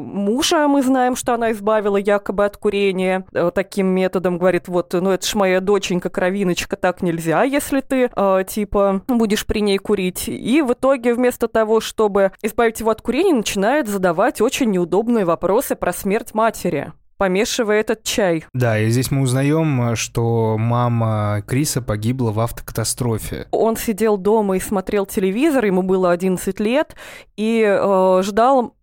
мужа 0.00 0.66
мы 0.68 0.82
знаем, 0.82 1.16
что 1.16 1.34
она 1.34 1.52
избавила 1.52 1.96
якобы 1.96 2.44
от 2.44 2.56
курения 2.56 3.24
э, 3.32 3.50
таким 3.54 3.86
методом. 3.88 4.38
Говорит, 4.38 4.68
вот, 4.68 4.92
ну 4.92 5.10
это 5.10 5.26
ж 5.26 5.34
моя 5.34 5.60
доченька, 5.60 6.08
кровиночка, 6.10 6.76
так 6.76 7.02
нельзя, 7.02 7.42
если 7.42 7.80
ты, 7.80 8.10
э, 8.14 8.44
типа, 8.48 9.02
будешь 9.08 9.46
при 9.46 9.60
ней 9.60 9.78
курить. 9.78 10.28
И 10.28 10.62
в 10.62 10.72
итоге 10.72 11.14
вместо 11.14 11.48
того, 11.48 11.80
чтобы 11.80 12.32
избавить 12.42 12.80
его 12.80 12.90
от 12.90 13.02
курения, 13.02 13.34
начинает 13.34 13.88
задавать 13.88 14.40
очень 14.40 14.70
неудобные 14.70 15.24
вопросы 15.24 15.76
про 15.76 15.92
смерть 15.92 16.34
матери 16.34 16.92
помешивая 17.20 17.80
этот 17.80 18.02
чай. 18.02 18.46
Да, 18.54 18.78
и 18.78 18.88
здесь 18.88 19.10
мы 19.10 19.20
узнаем, 19.20 19.94
что 19.94 20.56
мама 20.58 21.44
Криса 21.46 21.82
погибла 21.82 22.30
в 22.30 22.40
автокатастрофе. 22.40 23.46
Он 23.50 23.76
сидел 23.76 24.16
дома 24.16 24.56
и 24.56 24.60
смотрел 24.60 25.04
телевизор, 25.04 25.66
ему 25.66 25.82
было 25.82 26.12
11 26.12 26.58
лет, 26.60 26.96
и 27.36 27.62
э, 27.62 28.22
ждал 28.24 28.74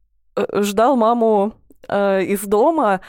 ждал 0.53 0.95
маму 0.95 1.53
э, 1.87 2.23
из 2.23 2.41
дома, 2.41 3.01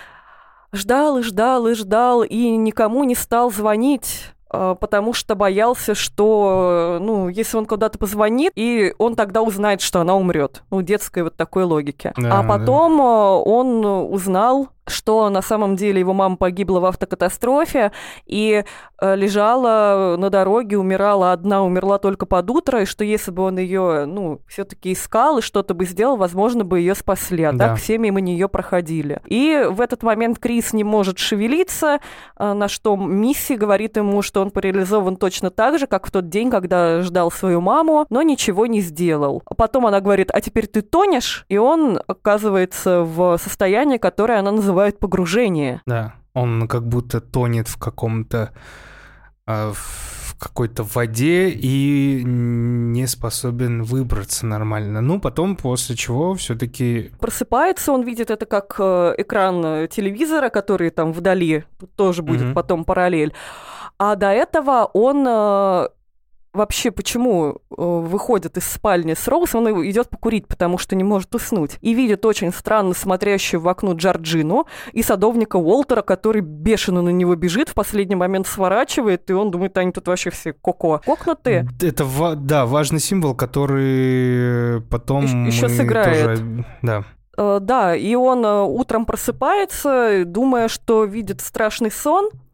ждал 0.72 1.18
и 1.18 1.22
ждал 1.22 1.66
и 1.66 1.74
ждал, 1.74 2.22
и 2.22 2.56
никому 2.56 3.04
не 3.04 3.14
стал 3.14 3.50
звонить 3.50 4.32
э, 4.52 4.76
потому 4.80 5.12
что 5.12 5.34
боялся, 5.34 5.94
что, 5.94 6.98
ну, 7.00 7.28
если 7.28 7.56
он 7.56 7.66
куда-то 7.66 7.98
позвонит, 7.98 8.52
и 8.54 8.94
он 8.98 9.14
тогда 9.14 9.42
узнает, 9.42 9.80
что 9.80 10.00
она 10.00 10.14
умрет. 10.14 10.62
Ну, 10.70 10.82
детской 10.82 11.22
вот 11.22 11.36
такой 11.36 11.64
логики. 11.64 12.12
Да, 12.16 12.40
а 12.40 12.42
потом 12.42 12.98
да. 12.98 13.04
он 13.04 13.84
узнал, 13.84 14.68
что 14.90 15.28
на 15.30 15.42
самом 15.42 15.76
деле 15.76 16.00
его 16.00 16.12
мама 16.12 16.36
погибла 16.36 16.80
в 16.80 16.84
автокатастрофе 16.86 17.92
и 18.26 18.64
э, 19.00 19.16
лежала 19.16 20.16
на 20.18 20.30
дороге, 20.30 20.78
умирала 20.78 21.32
одна, 21.32 21.62
умерла 21.62 21.98
только 21.98 22.26
под 22.26 22.50
утро, 22.50 22.82
и 22.82 22.84
что 22.84 23.04
если 23.04 23.30
бы 23.30 23.42
он 23.42 23.58
ее, 23.58 24.04
ну, 24.06 24.40
все-таки 24.46 24.92
искал 24.92 25.38
и 25.38 25.42
что-то 25.42 25.74
бы 25.74 25.84
сделал, 25.84 26.16
возможно, 26.16 26.64
бы 26.64 26.80
ее 26.80 26.94
спасли, 26.94 27.44
а 27.44 27.52
да. 27.52 27.68
так 27.68 27.78
все 27.78 27.98
мимо 27.98 28.20
нее 28.20 28.48
проходили. 28.48 29.20
И 29.26 29.66
в 29.68 29.80
этот 29.80 30.02
момент 30.02 30.38
Крис 30.38 30.72
не 30.72 30.84
может 30.84 31.18
шевелиться, 31.18 32.00
э, 32.36 32.52
на 32.52 32.68
что 32.68 32.96
Мисси 32.96 33.56
говорит 33.56 33.96
ему, 33.96 34.22
что 34.22 34.42
он 34.42 34.50
парализован 34.50 35.16
точно 35.16 35.50
так 35.50 35.78
же, 35.78 35.86
как 35.86 36.06
в 36.06 36.10
тот 36.10 36.28
день, 36.28 36.50
когда 36.50 37.02
ждал 37.02 37.30
свою 37.30 37.60
маму, 37.60 38.06
но 38.10 38.22
ничего 38.22 38.66
не 38.66 38.80
сделал. 38.80 39.42
А 39.46 39.54
потом 39.54 39.86
она 39.86 40.00
говорит, 40.00 40.30
а 40.32 40.40
теперь 40.40 40.66
ты 40.66 40.82
тонешь, 40.82 41.44
и 41.48 41.56
он 41.56 42.00
оказывается 42.06 43.02
в 43.02 43.38
состоянии, 43.38 43.98
которое 43.98 44.38
она 44.38 44.52
называет 44.52 44.77
называют 44.78 45.00
погружение. 45.00 45.82
Да, 45.86 46.14
он 46.34 46.68
как 46.68 46.86
будто 46.86 47.20
тонет 47.20 47.68
в 47.68 47.78
каком-то 47.78 48.52
а, 49.46 49.72
в 49.72 50.36
какой-то 50.38 50.84
воде 50.84 51.48
и 51.48 52.22
не 52.24 53.06
способен 53.08 53.82
выбраться 53.82 54.46
нормально. 54.46 55.00
Ну, 55.00 55.20
потом, 55.20 55.56
после 55.56 55.96
чего 55.96 56.34
все-таки... 56.34 57.10
Просыпается, 57.18 57.90
он 57.92 58.04
видит 58.04 58.30
это 58.30 58.46
как 58.46 58.76
э, 58.78 59.14
экран 59.18 59.64
э, 59.64 59.88
телевизора, 59.88 60.48
который 60.48 60.90
там 60.90 61.12
вдали, 61.12 61.64
тоже 61.96 62.22
будет 62.22 62.42
mm-hmm. 62.42 62.54
потом 62.54 62.84
параллель. 62.84 63.34
А 63.98 64.14
до 64.14 64.28
этого 64.28 64.88
он 64.94 65.26
э, 65.26 65.88
вообще 66.58 66.90
почему 66.90 67.52
э, 67.54 67.56
выходит 67.76 68.56
из 68.58 68.64
спальни 68.64 69.14
с 69.14 69.26
Роуз, 69.28 69.54
он 69.54 69.68
идет 69.88 70.10
покурить, 70.10 70.46
потому 70.46 70.76
что 70.76 70.94
не 70.96 71.04
может 71.04 71.34
уснуть. 71.34 71.78
И 71.80 71.94
видит 71.94 72.26
очень 72.26 72.52
странно 72.52 72.94
смотрящую 72.94 73.60
в 73.60 73.68
окно 73.68 73.92
Джорджину 73.92 74.66
и 74.92 75.02
садовника 75.02 75.56
Уолтера, 75.56 76.02
который 76.02 76.42
бешено 76.42 77.00
на 77.00 77.10
него 77.10 77.34
бежит, 77.36 77.70
в 77.70 77.74
последний 77.74 78.16
момент 78.16 78.46
сворачивает, 78.46 79.30
и 79.30 79.32
он 79.32 79.50
думает, 79.50 79.78
они 79.78 79.92
тут 79.92 80.08
вообще 80.08 80.30
все 80.30 80.52
коко. 80.52 81.00
Кокнутые. 81.04 81.68
Это, 81.80 82.04
да, 82.36 82.66
важный 82.66 83.00
символ, 83.00 83.34
который 83.34 84.82
потом 84.82 85.46
Еще 85.46 85.68
сыграет. 85.68 86.38
Тоже, 86.38 86.64
да. 86.82 87.04
Uh, 87.36 87.60
да, 87.60 87.94
и 87.94 88.16
он 88.16 88.44
утром 88.44 89.06
просыпается, 89.06 90.24
думая, 90.26 90.66
что 90.66 91.04
видит 91.04 91.40
страшный 91.40 91.92
сон, 91.92 92.30
Э, 92.30 92.47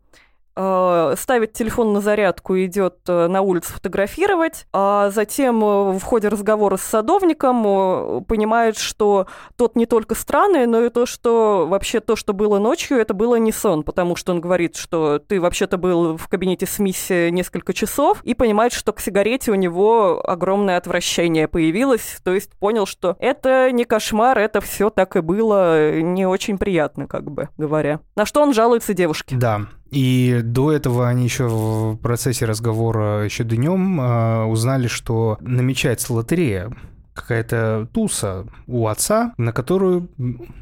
ставит 0.57 1.52
телефон 1.52 1.92
на 1.92 2.00
зарядку 2.00 2.55
и 2.55 2.66
идет 2.66 2.98
э, 3.09 3.26
на 3.26 3.42
улицу 3.42 3.72
фотографировать, 3.72 4.66
а 4.72 5.11
затем 5.11 5.62
э, 5.64 5.98
в 5.98 6.02
ходе 6.02 6.28
разговора 6.28 6.76
с 6.76 6.82
садовником 6.82 8.24
понимает, 8.24 8.76
что 8.76 9.26
тот 9.57 9.74
не 9.74 9.86
только 9.86 10.14
странный, 10.14 10.66
но 10.66 10.82
и 10.82 10.90
то, 10.90 11.07
что 11.07 11.66
вообще 11.68 12.00
то, 12.00 12.14
что 12.16 12.32
было 12.32 12.59
ночью, 12.59 12.98
это 12.98 13.14
было 13.14 13.36
не 13.36 13.52
сон, 13.52 13.82
потому 13.82 14.16
что 14.16 14.32
он 14.32 14.40
говорит, 14.40 14.76
что 14.76 15.18
ты 15.18 15.40
вообще-то 15.40 15.76
был 15.76 16.16
в 16.16 16.28
кабинете 16.28 16.66
с 16.66 16.78
миссией 16.78 17.30
несколько 17.30 17.72
часов, 17.72 18.22
и 18.22 18.34
понимает, 18.34 18.72
что 18.72 18.92
к 18.92 19.00
сигарете 19.00 19.50
у 19.50 19.57
него 19.57 20.22
огромное 20.24 20.76
отвращение 20.76 21.48
появилось, 21.48 22.18
то 22.22 22.32
есть 22.32 22.52
понял, 22.59 22.86
что 22.86 23.16
это 23.18 23.72
не 23.72 23.84
кошмар, 23.84 24.38
это 24.38 24.61
все 24.61 24.90
так 24.90 25.16
и 25.16 25.20
было 25.20 26.00
не 26.00 26.26
очень 26.26 26.59
приятно, 26.59 27.07
как 27.07 27.30
бы 27.30 27.48
говоря. 27.57 28.00
На 28.16 28.26
что 28.26 28.42
он 28.42 28.52
жалуется 28.52 28.94
девушке. 28.94 29.36
Да, 29.36 29.62
и 29.95 30.40
до 30.42 30.72
этого 30.72 31.09
они 31.09 31.24
еще 31.24 31.47
в 31.47 31.97
процессе 31.97 32.47
разговора 32.47 33.24
еще 33.24 33.45
днем 33.45 34.01
э, 34.01 34.45
узнали, 34.45 34.88
что 34.88 35.38
намечается 35.40 36.12
лотерея 36.12 36.74
какая-то 37.14 37.88
туса 37.92 38.45
у 38.66 38.88
отца, 38.88 39.34
на 39.38 39.53
которую, 39.53 40.11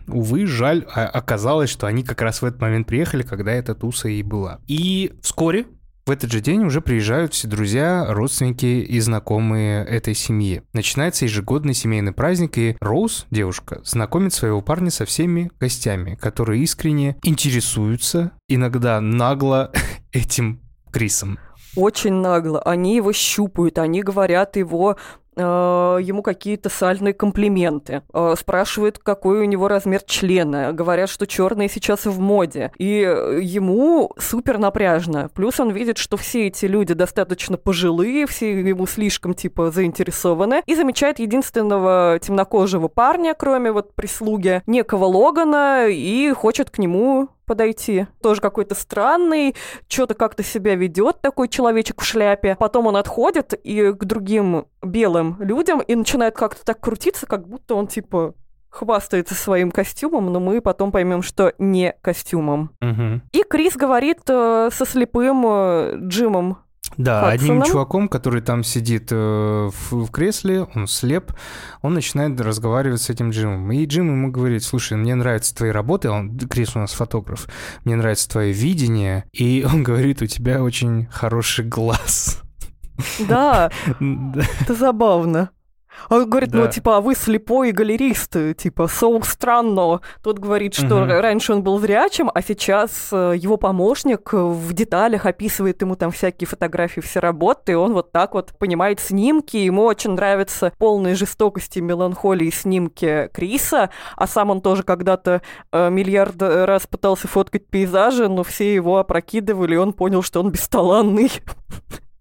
увы, 0.06 0.46
жаль, 0.46 0.84
а 0.94 1.06
оказалось, 1.06 1.70
что 1.70 1.86
они 1.86 2.02
как 2.02 2.20
раз 2.20 2.42
в 2.42 2.44
этот 2.44 2.60
момент 2.60 2.86
приехали, 2.86 3.22
когда 3.22 3.52
эта 3.52 3.74
туса 3.74 4.08
и 4.08 4.22
была. 4.22 4.60
И 4.68 5.12
вскоре 5.22 5.66
в 6.04 6.10
этот 6.10 6.32
же 6.32 6.40
день 6.40 6.64
уже 6.64 6.80
приезжают 6.80 7.32
все 7.32 7.46
друзья, 7.46 8.06
родственники 8.08 8.66
и 8.66 8.98
знакомые 9.00 9.84
этой 9.84 10.14
семьи. 10.14 10.62
Начинается 10.72 11.26
ежегодный 11.26 11.74
семейный 11.74 12.12
праздник, 12.12 12.58
и 12.58 12.76
Роуз, 12.80 13.26
девушка, 13.30 13.80
знакомит 13.84 14.32
своего 14.32 14.60
парня 14.62 14.90
со 14.90 15.04
всеми 15.04 15.50
гостями, 15.60 16.16
которые 16.16 16.62
искренне 16.62 17.16
интересуются, 17.22 18.32
иногда 18.48 19.00
нагло 19.00 19.70
этим 20.12 20.60
Крисом 20.92 21.38
очень 21.76 22.12
нагло. 22.12 22.60
Они 22.60 22.96
его 22.96 23.12
щупают, 23.12 23.78
они 23.78 24.02
говорят 24.02 24.56
его 24.56 24.96
ему 25.40 26.22
какие-то 26.22 26.68
сальные 26.68 27.14
комплименты, 27.14 28.02
э, 28.12 28.34
спрашивают, 28.38 28.98
какой 28.98 29.40
у 29.40 29.44
него 29.44 29.68
размер 29.68 30.02
члена, 30.04 30.72
говорят, 30.72 31.08
что 31.08 31.26
черные 31.26 31.68
сейчас 31.68 32.04
в 32.06 32.20
моде. 32.20 32.72
И 32.78 32.86
ему 32.86 34.12
супер 34.18 34.58
напряжно. 34.58 35.30
Плюс 35.34 35.58
он 35.60 35.70
видит, 35.70 35.98
что 35.98 36.16
все 36.16 36.48
эти 36.48 36.66
люди 36.66 36.94
достаточно 36.94 37.56
пожилые, 37.56 38.26
все 38.26 38.58
ему 38.60 38.86
слишком 38.86 39.34
типа 39.34 39.70
заинтересованы, 39.70 40.62
и 40.66 40.74
замечает 40.74 41.18
единственного 41.18 42.18
темнокожего 42.20 42.88
парня, 42.88 43.34
кроме 43.38 43.72
вот 43.72 43.94
прислуги, 43.94 44.62
некого 44.66 45.06
Логана, 45.06 45.86
и 45.88 46.32
хочет 46.32 46.70
к 46.70 46.78
нему 46.78 47.28
подойти. 47.46 48.06
Тоже 48.22 48.40
какой-то 48.40 48.74
странный, 48.74 49.54
что-то 49.88 50.14
как-то 50.14 50.42
себя 50.42 50.74
ведет 50.74 51.20
такой 51.20 51.48
человечек 51.48 52.00
в 52.00 52.04
шляпе. 52.04 52.56
Потом 52.58 52.86
он 52.86 52.96
отходит 52.96 53.54
и 53.54 53.92
к 53.92 54.04
другим 54.04 54.66
белым 54.82 55.36
людям 55.40 55.80
и 55.80 55.94
начинает 55.94 56.34
как-то 56.34 56.64
так 56.64 56.80
крутиться, 56.80 57.26
как 57.26 57.46
будто 57.46 57.74
он 57.74 57.86
типа 57.86 58.34
хвастается 58.72 59.34
своим 59.34 59.70
костюмом, 59.70 60.32
но 60.32 60.40
мы 60.40 60.62
потом 60.62 60.92
поймем, 60.92 61.22
что 61.22 61.52
не 61.58 61.94
костюмом. 62.00 62.70
Угу. 62.80 63.20
И 63.32 63.42
Крис 63.42 63.76
говорит 63.76 64.20
э, 64.28 64.70
со 64.72 64.86
слепым 64.86 65.44
э, 65.46 65.96
Джимом 65.98 66.58
да, 66.96 67.30
Хадсоном. 67.30 67.58
одним 67.58 67.72
чуваком, 67.72 68.08
который 68.08 68.42
там 68.42 68.64
сидит 68.64 69.08
э, 69.10 69.70
в, 69.72 69.92
в 69.92 70.10
кресле, 70.10 70.66
он 70.74 70.86
слеп, 70.86 71.32
он 71.80 71.94
начинает 71.94 72.40
разговаривать 72.40 73.02
с 73.02 73.10
этим 73.10 73.30
Джимом. 73.30 73.70
И 73.72 73.84
Джим 73.86 74.10
ему 74.10 74.30
говорит, 74.30 74.62
слушай, 74.62 74.96
мне 74.96 75.14
нравятся 75.14 75.54
твои 75.54 75.70
работы, 75.70 76.10
он, 76.10 76.38
Крис 76.38 76.76
у 76.76 76.80
нас 76.80 76.92
фотограф, 76.92 77.48
мне 77.84 77.96
нравится 77.96 78.28
твое 78.28 78.52
видение, 78.52 79.24
и 79.32 79.66
он 79.72 79.82
говорит, 79.82 80.22
у 80.22 80.26
тебя 80.26 80.62
очень 80.62 81.06
хороший 81.06 81.64
глаз. 81.64 82.42
Да, 83.18 83.70
это 84.60 84.74
забавно. 84.74 85.50
А 86.08 86.16
он 86.16 86.28
говорит, 86.28 86.52
ну, 86.52 86.68
типа, 86.68 86.98
а 86.98 87.00
вы 87.00 87.14
слепой 87.14 87.72
галерист, 87.72 88.36
типа, 88.56 88.82
so 88.82 89.22
странно. 89.24 90.00
Тот 90.22 90.38
говорит, 90.38 90.74
что 90.74 91.02
угу. 91.02 91.06
раньше 91.06 91.52
он 91.52 91.62
был 91.62 91.78
зрячим, 91.78 92.30
а 92.32 92.42
сейчас 92.42 93.08
э, 93.12 93.34
его 93.36 93.56
помощник 93.56 94.32
в 94.32 94.72
деталях 94.72 95.26
описывает 95.26 95.80
ему 95.82 95.96
там 95.96 96.10
всякие 96.10 96.46
фотографии, 96.46 97.00
все 97.00 97.20
работы, 97.20 97.72
и 97.72 97.74
он 97.74 97.92
вот 97.92 98.12
так 98.12 98.34
вот 98.34 98.52
понимает 98.58 99.00
снимки, 99.00 99.56
ему 99.56 99.84
очень 99.84 100.12
нравятся 100.12 100.72
полные 100.78 101.14
жестокости, 101.14 101.78
меланхолии 101.78 102.50
снимки 102.50 103.28
Криса, 103.32 103.90
а 104.16 104.26
сам 104.26 104.50
он 104.50 104.60
тоже 104.60 104.82
когда-то 104.82 105.42
э, 105.72 105.90
миллиард 105.90 106.40
раз 106.40 106.86
пытался 106.86 107.28
фоткать 107.28 107.66
пейзажи, 107.66 108.28
но 108.28 108.42
все 108.42 108.74
его 108.74 108.98
опрокидывали, 108.98 109.74
и 109.74 109.78
он 109.78 109.92
понял, 109.92 110.22
что 110.22 110.40
он 110.40 110.50
бесталанный 110.50 111.30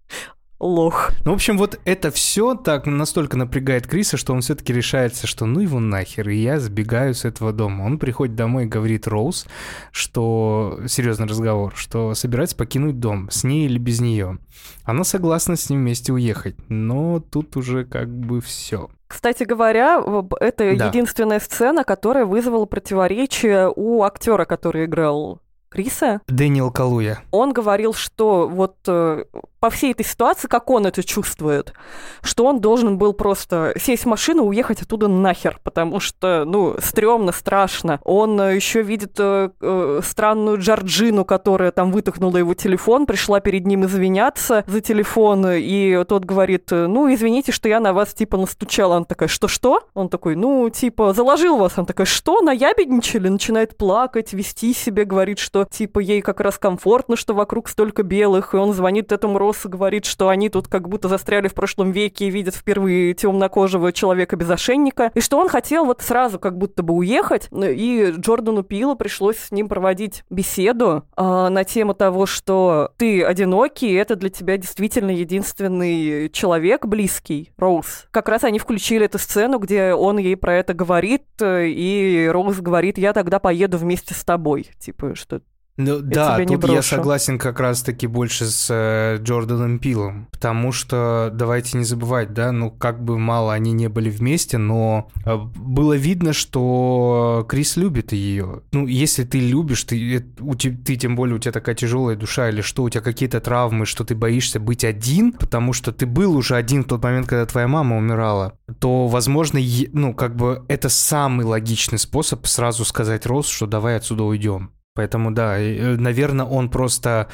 лох. 0.61 1.11
Ну, 1.25 1.31
в 1.31 1.35
общем, 1.35 1.57
вот 1.57 1.79
это 1.85 2.11
все 2.11 2.55
так 2.55 2.85
настолько 2.85 3.37
напрягает 3.37 3.87
Криса, 3.87 4.15
что 4.15 4.33
он 4.33 4.41
все-таки 4.41 4.71
решается, 4.71 5.27
что 5.27 5.45
ну 5.45 5.59
его 5.59 5.79
нахер, 5.79 6.29
и 6.29 6.37
я 6.37 6.59
сбегаю 6.59 7.13
с 7.13 7.25
этого 7.25 7.51
дома. 7.51 7.83
Он 7.83 7.97
приходит 7.97 8.35
домой 8.35 8.65
и 8.65 8.67
говорит 8.67 9.07
Роуз, 9.07 9.47
что 9.91 10.79
серьезный 10.87 11.27
разговор, 11.27 11.73
что 11.75 12.13
собирается 12.13 12.55
покинуть 12.55 12.99
дом, 12.99 13.29
с 13.31 13.43
ней 13.43 13.65
или 13.65 13.79
без 13.79 13.99
нее. 13.99 14.37
Она 14.83 15.03
согласна 15.03 15.55
с 15.55 15.69
ним 15.69 15.81
вместе 15.81 16.13
уехать, 16.13 16.55
но 16.69 17.19
тут 17.19 17.57
уже 17.57 17.85
как 17.85 18.09
бы 18.09 18.39
все. 18.41 18.89
Кстати 19.07 19.43
говоря, 19.43 20.01
это 20.39 20.75
да. 20.77 20.87
единственная 20.87 21.39
сцена, 21.39 21.83
которая 21.83 22.25
вызвала 22.25 22.65
противоречие 22.65 23.71
у 23.75 24.03
актера, 24.03 24.45
который 24.45 24.85
играл 24.85 25.41
Криса. 25.71 26.21
Дэниел 26.27 26.71
Калуя. 26.71 27.21
Он 27.31 27.51
говорил, 27.51 27.93
что 27.93 28.47
вот 28.47 28.77
э, 28.87 29.25
по 29.61 29.69
всей 29.69 29.91
этой 29.91 30.03
ситуации, 30.03 30.47
как 30.47 30.71
он 30.71 30.87
это 30.87 31.03
чувствует, 31.03 31.73
что 32.23 32.45
он 32.45 32.59
должен 32.59 32.97
был 32.97 33.13
просто 33.13 33.73
сесть 33.79 34.03
в 34.03 34.07
машину 34.07 34.45
и 34.45 34.47
уехать 34.47 34.81
оттуда 34.81 35.07
нахер, 35.07 35.59
потому 35.63 35.99
что, 35.99 36.45
ну, 36.47 36.75
стрёмно, 36.81 37.31
страшно. 37.31 37.99
Он 38.03 38.41
э, 38.41 38.55
еще 38.55 38.81
видит 38.81 39.13
э, 39.19 39.51
э, 39.61 39.99
странную 40.03 40.57
Джорджину, 40.57 41.25
которая 41.25 41.71
там 41.71 41.91
вытахнула 41.91 42.37
его 42.37 42.55
телефон, 42.55 43.05
пришла 43.05 43.39
перед 43.39 43.67
ним 43.67 43.85
извиняться 43.85 44.63
за 44.65 44.81
телефон, 44.81 45.45
и 45.47 46.03
тот 46.05 46.25
говорит, 46.25 46.71
ну, 46.71 47.13
извините, 47.13 47.51
что 47.51 47.69
я 47.69 47.79
на 47.79 47.93
вас, 47.93 48.15
типа, 48.15 48.37
настучала. 48.37 48.95
Она 48.95 49.05
такая, 49.05 49.29
что-что? 49.29 49.83
Он 49.93 50.09
такой, 50.09 50.35
ну, 50.35 50.67
типа, 50.71 51.13
заложил 51.13 51.57
вас. 51.57 51.73
Она 51.75 51.85
такая, 51.85 52.07
что, 52.07 52.41
наябедничали? 52.41 53.27
Начинает 53.27 53.77
плакать, 53.77 54.33
вести 54.33 54.73
себя, 54.73 55.05
говорит, 55.05 55.37
что 55.37 55.65
типа, 55.65 55.99
ей 55.99 56.21
как 56.21 56.39
раз 56.39 56.57
комфортно, 56.57 57.15
что 57.15 57.35
вокруг 57.35 57.69
столько 57.69 58.01
белых, 58.01 58.55
и 58.55 58.57
он 58.57 58.73
звонит 58.73 59.11
этому 59.11 59.37
Россу, 59.51 59.69
говорит, 59.69 60.05
что 60.05 60.29
они 60.29 60.49
тут 60.49 60.67
как 60.67 60.87
будто 60.87 61.09
застряли 61.09 61.47
в 61.47 61.53
прошлом 61.53 61.91
веке 61.91 62.27
и 62.27 62.31
видят 62.31 62.55
впервые 62.55 63.13
темнокожего 63.13 63.91
человека 63.91 64.37
без 64.37 64.49
ошейника, 64.49 65.11
и 65.13 65.19
что 65.19 65.37
он 65.37 65.49
хотел 65.49 65.85
вот 65.85 66.01
сразу 66.01 66.39
как 66.39 66.57
будто 66.57 66.83
бы 66.83 66.93
уехать, 66.93 67.49
и 67.51 68.13
Джордану 68.17 68.63
Пилу 68.63 68.95
пришлось 68.95 69.37
с 69.37 69.51
ним 69.51 69.67
проводить 69.67 70.23
беседу 70.29 71.03
э, 71.17 71.21
на 71.49 71.63
тему 71.65 71.93
того, 71.93 72.25
что 72.25 72.91
ты 72.97 73.23
одинокий, 73.23 73.89
и 73.89 73.95
это 73.95 74.15
для 74.15 74.29
тебя 74.29 74.57
действительно 74.57 75.11
единственный 75.11 76.29
человек 76.29 76.85
близкий, 76.85 77.51
Роуз. 77.57 78.07
Как 78.11 78.29
раз 78.29 78.45
они 78.45 78.57
включили 78.57 79.05
эту 79.05 79.19
сцену, 79.19 79.59
где 79.59 79.93
он 79.93 80.17
ей 80.17 80.37
про 80.37 80.55
это 80.55 80.73
говорит, 80.73 81.23
и 81.41 82.29
Роуз 82.31 82.61
говорит, 82.61 82.97
я 82.97 83.11
тогда 83.11 83.39
поеду 83.39 83.77
вместе 83.77 84.13
с 84.13 84.23
тобой. 84.23 84.69
Типа, 84.79 85.13
что 85.15 85.41
ну, 85.77 85.97
я 85.97 86.01
да, 86.01 86.37
тут 86.45 86.59
брошу. 86.59 86.73
я 86.73 86.81
согласен 86.81 87.39
как 87.39 87.59
раз-таки 87.59 88.07
больше 88.07 88.45
с 88.45 88.67
э, 88.69 89.17
Джорданом 89.21 89.79
Пилом, 89.79 90.27
потому 90.31 90.71
что 90.71 91.31
давайте 91.33 91.77
не 91.77 91.83
забывать, 91.83 92.33
да, 92.33 92.51
ну 92.51 92.71
как 92.71 93.03
бы 93.03 93.17
мало 93.17 93.53
они 93.53 93.71
не 93.71 93.87
были 93.87 94.09
вместе, 94.09 94.57
но 94.57 95.09
э, 95.25 95.35
было 95.37 95.93
видно, 95.93 96.33
что 96.33 97.45
Крис 97.49 97.77
любит 97.77 98.11
ее. 98.11 98.61
Ну, 98.71 98.85
если 98.85 99.23
ты 99.23 99.39
любишь, 99.39 99.83
ты, 99.83 100.17
э, 100.17 100.23
у 100.39 100.55
тебя, 100.55 100.77
ты 100.83 100.95
тем 100.97 101.15
более 101.15 101.35
у 101.35 101.39
тебя 101.39 101.51
такая 101.51 101.75
тяжелая 101.75 102.15
душа 102.15 102.49
или 102.49 102.61
что, 102.61 102.83
у 102.83 102.89
тебя 102.89 103.01
какие-то 103.01 103.39
травмы, 103.39 103.85
что 103.85 104.03
ты 104.03 104.13
боишься 104.13 104.59
быть 104.59 104.83
один, 104.83 105.31
потому 105.31 105.73
что 105.73 105.91
ты 105.91 106.05
был 106.05 106.35
уже 106.35 106.55
один 106.55 106.83
в 106.83 106.87
тот 106.87 107.03
момент, 107.03 107.27
когда 107.27 107.45
твоя 107.45 107.67
мама 107.67 107.97
умирала, 107.97 108.57
то, 108.79 109.07
возможно, 109.07 109.59
ну 109.93 110.13
как 110.13 110.35
бы 110.35 110.65
это 110.67 110.89
самый 110.89 111.45
логичный 111.45 111.97
способ 111.97 112.45
сразу 112.45 112.85
сказать 112.85 113.25
Рос, 113.25 113.47
что 113.47 113.67
давай 113.67 113.95
отсюда 113.95 114.23
уйдем. 114.23 114.71
Поэтому 114.93 115.31
да, 115.31 115.57
э, 115.57 115.95
наверное, 115.97 116.45
он 116.45 116.69
просто 116.69 117.29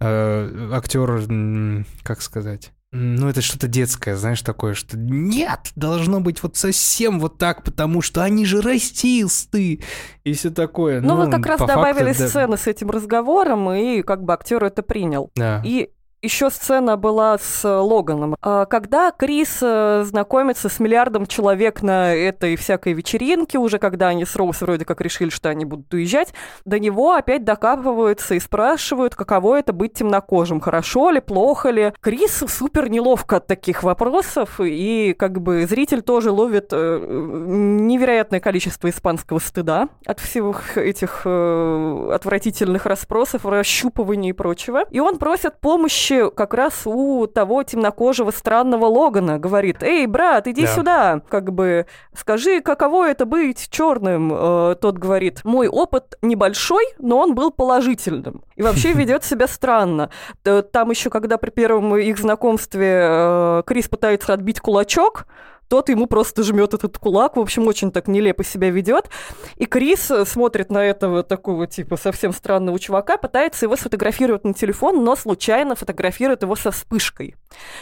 э, 0.00 0.70
актер, 0.72 1.84
как 2.02 2.22
сказать. 2.22 2.72
Ну, 2.90 3.28
это 3.28 3.42
что-то 3.42 3.68
детское, 3.68 4.16
знаешь, 4.16 4.40
такое, 4.40 4.72
что 4.72 4.96
нет, 4.96 5.72
должно 5.76 6.20
быть 6.20 6.42
вот 6.42 6.56
совсем 6.56 7.20
вот 7.20 7.36
так, 7.36 7.62
потому 7.62 8.00
что 8.00 8.22
они 8.22 8.46
же 8.46 8.62
расисты 8.62 9.82
и 10.24 10.32
все 10.32 10.48
такое. 10.48 11.02
Ну, 11.02 11.08
ну 11.08 11.16
вот 11.16 11.30
как 11.30 11.44
раз 11.44 11.60
добавили 11.60 12.12
факту, 12.12 12.28
сцены 12.28 12.52
да. 12.52 12.56
с 12.56 12.66
этим 12.66 12.88
разговором, 12.90 13.70
и 13.72 14.00
как 14.00 14.24
бы 14.24 14.32
актер 14.32 14.64
это 14.64 14.82
принял. 14.82 15.30
Да. 15.34 15.62
И 15.66 15.90
еще 16.22 16.50
сцена 16.50 16.96
была 16.96 17.38
с 17.38 17.64
э, 17.64 17.68
Логаном. 17.68 18.36
А, 18.42 18.66
когда 18.66 19.12
Крис 19.12 19.58
э, 19.62 20.02
знакомится 20.04 20.68
с 20.68 20.80
миллиардом 20.80 21.26
человек 21.26 21.82
на 21.82 22.12
этой 22.14 22.56
всякой 22.56 22.92
вечеринке, 22.94 23.58
уже 23.58 23.78
когда 23.78 24.08
они 24.08 24.24
с 24.24 24.34
Роуз 24.34 24.60
вроде 24.60 24.84
как 24.84 25.00
решили, 25.00 25.30
что 25.30 25.48
они 25.48 25.64
будут 25.64 25.92
уезжать, 25.94 26.34
до 26.64 26.80
него 26.80 27.12
опять 27.12 27.44
докапываются 27.44 28.34
и 28.34 28.40
спрашивают, 28.40 29.14
каково 29.14 29.60
это 29.60 29.72
быть 29.72 29.94
темнокожим, 29.94 30.60
хорошо 30.60 31.10
ли, 31.10 31.20
плохо 31.20 31.70
ли. 31.70 31.92
Крису 32.00 32.48
супер 32.48 32.90
неловко 32.90 33.36
от 33.36 33.46
таких 33.46 33.84
вопросов, 33.84 34.60
и 34.60 35.14
как 35.16 35.40
бы 35.40 35.66
зритель 35.66 36.02
тоже 36.02 36.32
ловит 36.32 36.70
э, 36.72 37.00
невероятное 37.08 38.40
количество 38.40 38.90
испанского 38.90 39.38
стыда 39.38 39.88
от 40.04 40.18
всех 40.18 40.76
этих 40.76 41.24
отвратительных 41.24 42.86
расспросов, 42.86 43.46
расщупываний 43.46 44.30
и 44.30 44.32
прочего. 44.32 44.84
И 44.90 44.98
он 44.98 45.18
просит 45.18 45.60
помощи 45.60 46.07
помощи 46.08 46.30
как 46.34 46.54
раз 46.54 46.82
у 46.86 47.26
того 47.26 47.62
темнокожего 47.62 48.30
странного 48.30 48.86
Логана. 48.86 49.38
Говорит, 49.38 49.82
эй, 49.82 50.06
брат, 50.06 50.46
иди 50.46 50.62
да. 50.62 50.68
сюда. 50.68 51.22
Как 51.28 51.52
бы, 51.52 51.86
скажи, 52.14 52.60
каково 52.60 53.08
это 53.10 53.26
быть 53.26 53.68
черным? 53.70 54.32
Э, 54.32 54.76
тот 54.80 54.98
говорит, 54.98 55.40
мой 55.44 55.68
опыт 55.68 56.16
небольшой, 56.22 56.84
но 56.98 57.18
он 57.18 57.34
был 57.34 57.50
положительным. 57.50 58.42
И 58.56 58.62
вообще 58.62 58.92
ведет 58.94 59.24
себя 59.24 59.46
странно. 59.46 60.10
Там 60.42 60.90
еще, 60.90 61.10
когда 61.10 61.38
при 61.38 61.50
первом 61.50 61.96
их 61.96 62.18
знакомстве 62.18 63.00
э, 63.00 63.62
Крис 63.66 63.88
пытается 63.88 64.32
отбить 64.32 64.60
кулачок, 64.60 65.26
тот 65.68 65.88
ему 65.88 66.06
просто 66.06 66.42
жмет 66.42 66.74
этот 66.74 66.98
кулак, 66.98 67.36
в 67.36 67.40
общем, 67.40 67.66
очень 67.66 67.92
так 67.92 68.08
нелепо 68.08 68.44
себя 68.44 68.70
ведет. 68.70 69.10
И 69.56 69.66
Крис 69.66 70.10
э, 70.10 70.24
смотрит 70.24 70.70
на 70.70 70.84
этого 70.84 71.22
такого 71.22 71.66
типа 71.66 71.96
совсем 71.96 72.32
странного 72.32 72.78
чувака, 72.78 73.16
пытается 73.16 73.66
его 73.66 73.76
сфотографировать 73.76 74.44
на 74.44 74.54
телефон, 74.54 75.04
но 75.04 75.16
случайно 75.16 75.74
фотографирует 75.74 76.42
его 76.42 76.56
со 76.56 76.70
вспышкой, 76.70 77.36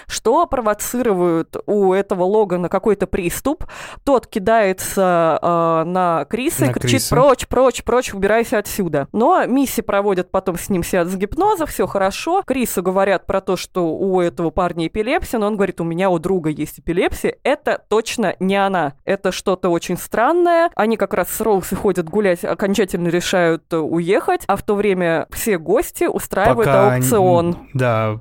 что 0.06 0.46
провоцирует 0.46 1.56
у 1.66 1.92
этого 1.92 2.24
Логана 2.24 2.68
какой-то 2.68 3.06
приступ. 3.06 3.64
Тот 4.04 4.26
кидается 4.26 5.38
э, 5.40 5.84
на 5.88 6.24
Криса 6.28 6.66
на 6.66 6.70
и 6.70 6.72
кричит 6.72 6.90
Криса. 6.90 7.14
«Прочь, 7.14 7.46
прочь, 7.46 7.84
прочь, 7.84 8.14
убирайся 8.14 8.58
отсюда». 8.58 9.08
Но 9.12 9.46
Мисси 9.46 9.82
проводит 9.82 10.30
потом 10.30 10.58
с 10.58 10.68
ним 10.68 10.82
сеанс 10.82 11.14
гипноза, 11.14 11.66
все 11.66 11.86
хорошо. 11.86 12.42
Крису 12.46 12.82
говорят 12.82 13.26
про 13.26 13.40
то, 13.40 13.56
что 13.56 13.88
у 13.88 14.20
этого 14.20 14.50
парня 14.50 14.88
эпилепсия, 14.88 15.38
но 15.38 15.46
он 15.46 15.56
говорит, 15.56 15.80
у 15.80 15.84
меня 15.84 16.10
у 16.10 16.18
друга 16.18 16.50
есть 16.50 16.80
эпилепсия. 16.80 17.36
Это 17.42 17.75
точно 17.76 18.34
не 18.40 18.56
она. 18.56 18.94
Это 19.04 19.32
что-то 19.32 19.68
очень 19.68 19.96
странное. 19.96 20.70
Они 20.74 20.96
как 20.96 21.14
раз 21.14 21.28
с 21.30 21.40
Роуз 21.40 21.70
ходят 21.70 22.08
гулять, 22.08 22.44
окончательно 22.44 23.08
решают 23.08 23.64
э, 23.72 23.76
уехать, 23.76 24.42
а 24.46 24.56
в 24.56 24.62
то 24.62 24.74
время 24.74 25.26
все 25.30 25.58
гости 25.58 26.04
устраивают 26.04 26.66
Пока 26.66 26.94
аукцион. 26.94 27.46
Они, 27.46 27.70
да, 27.74 28.20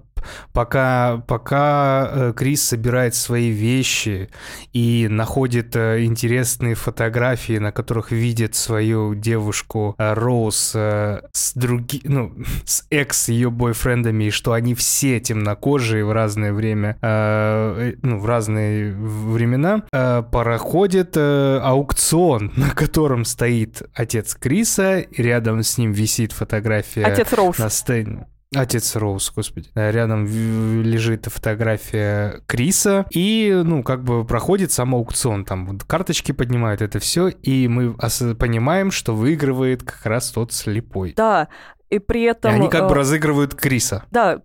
пока, 0.54 1.24
пока 1.28 2.10
э, 2.12 2.34
Крис 2.36 2.64
собирает 2.64 3.16
свои 3.16 3.50
вещи 3.50 4.30
и 4.74 5.08
находит 5.10 5.76
э, 5.76 6.04
интересные 6.04 6.76
фотографии, 6.76 7.58
на 7.58 7.72
которых 7.72 8.12
видит 8.12 8.56
свою 8.56 9.16
девушку 9.16 9.96
э, 9.98 10.14
Роуз 10.14 10.76
с 10.76 11.54
други, 11.56 12.02
ну, 12.04 12.34
с 12.66 12.86
экс 12.90 13.30
ее 13.30 13.50
бойфрендами, 13.50 14.26
и 14.26 14.30
что 14.32 14.54
они 14.54 14.76
все 14.76 15.20
темнокожие 15.20 16.06
в 16.06 16.12
разное 16.12 16.54
время, 16.54 16.98
ну, 17.02 18.20
в 18.20 18.26
разные 18.26 18.94
времена, 18.94 19.84
проходит 20.32 21.18
аукцион, 21.18 22.52
на 22.56 22.70
котором 22.72 23.26
стоит 23.26 23.84
отец 23.94 24.36
Криса, 24.36 25.00
и 25.00 25.22
рядом 25.22 25.64
с 25.64 25.78
ним 25.78 25.92
висит 25.92 26.32
фотография 26.32 27.04
отец 27.04 27.34
Роуз. 27.34 27.58
на 27.58 27.70
сцене. 27.70 28.28
Отец 28.56 28.96
Роуз, 28.96 29.32
господи. 29.36 29.70
Рядом 29.76 30.26
лежит 30.26 31.26
фотография 31.26 32.42
Криса, 32.48 33.06
и, 33.12 33.62
ну, 33.64 33.84
как 33.84 34.04
бы 34.04 34.26
проходит 34.26 34.72
сам 34.72 34.96
аукцион. 34.96 35.46
Там 35.46 35.78
карточки 35.80 36.32
поднимают 36.32 36.82
это 36.82 37.00
все, 37.00 37.28
и 37.28 37.68
мы 37.68 37.94
понимаем, 37.94 38.92
что 38.92 39.16
выигрывает 39.16 39.84
как 39.84 40.06
раз 40.06 40.32
тот 40.32 40.54
слепой. 40.54 41.14
Да, 41.16 41.50
и 41.90 42.00
при 42.00 42.24
этом... 42.24 42.52
И 42.52 42.56
они 42.56 42.70
как 42.70 42.88
бы 42.88 42.96
разыгрывают 42.96 43.56
Криса. 43.56 44.04
Да, 44.12 44.40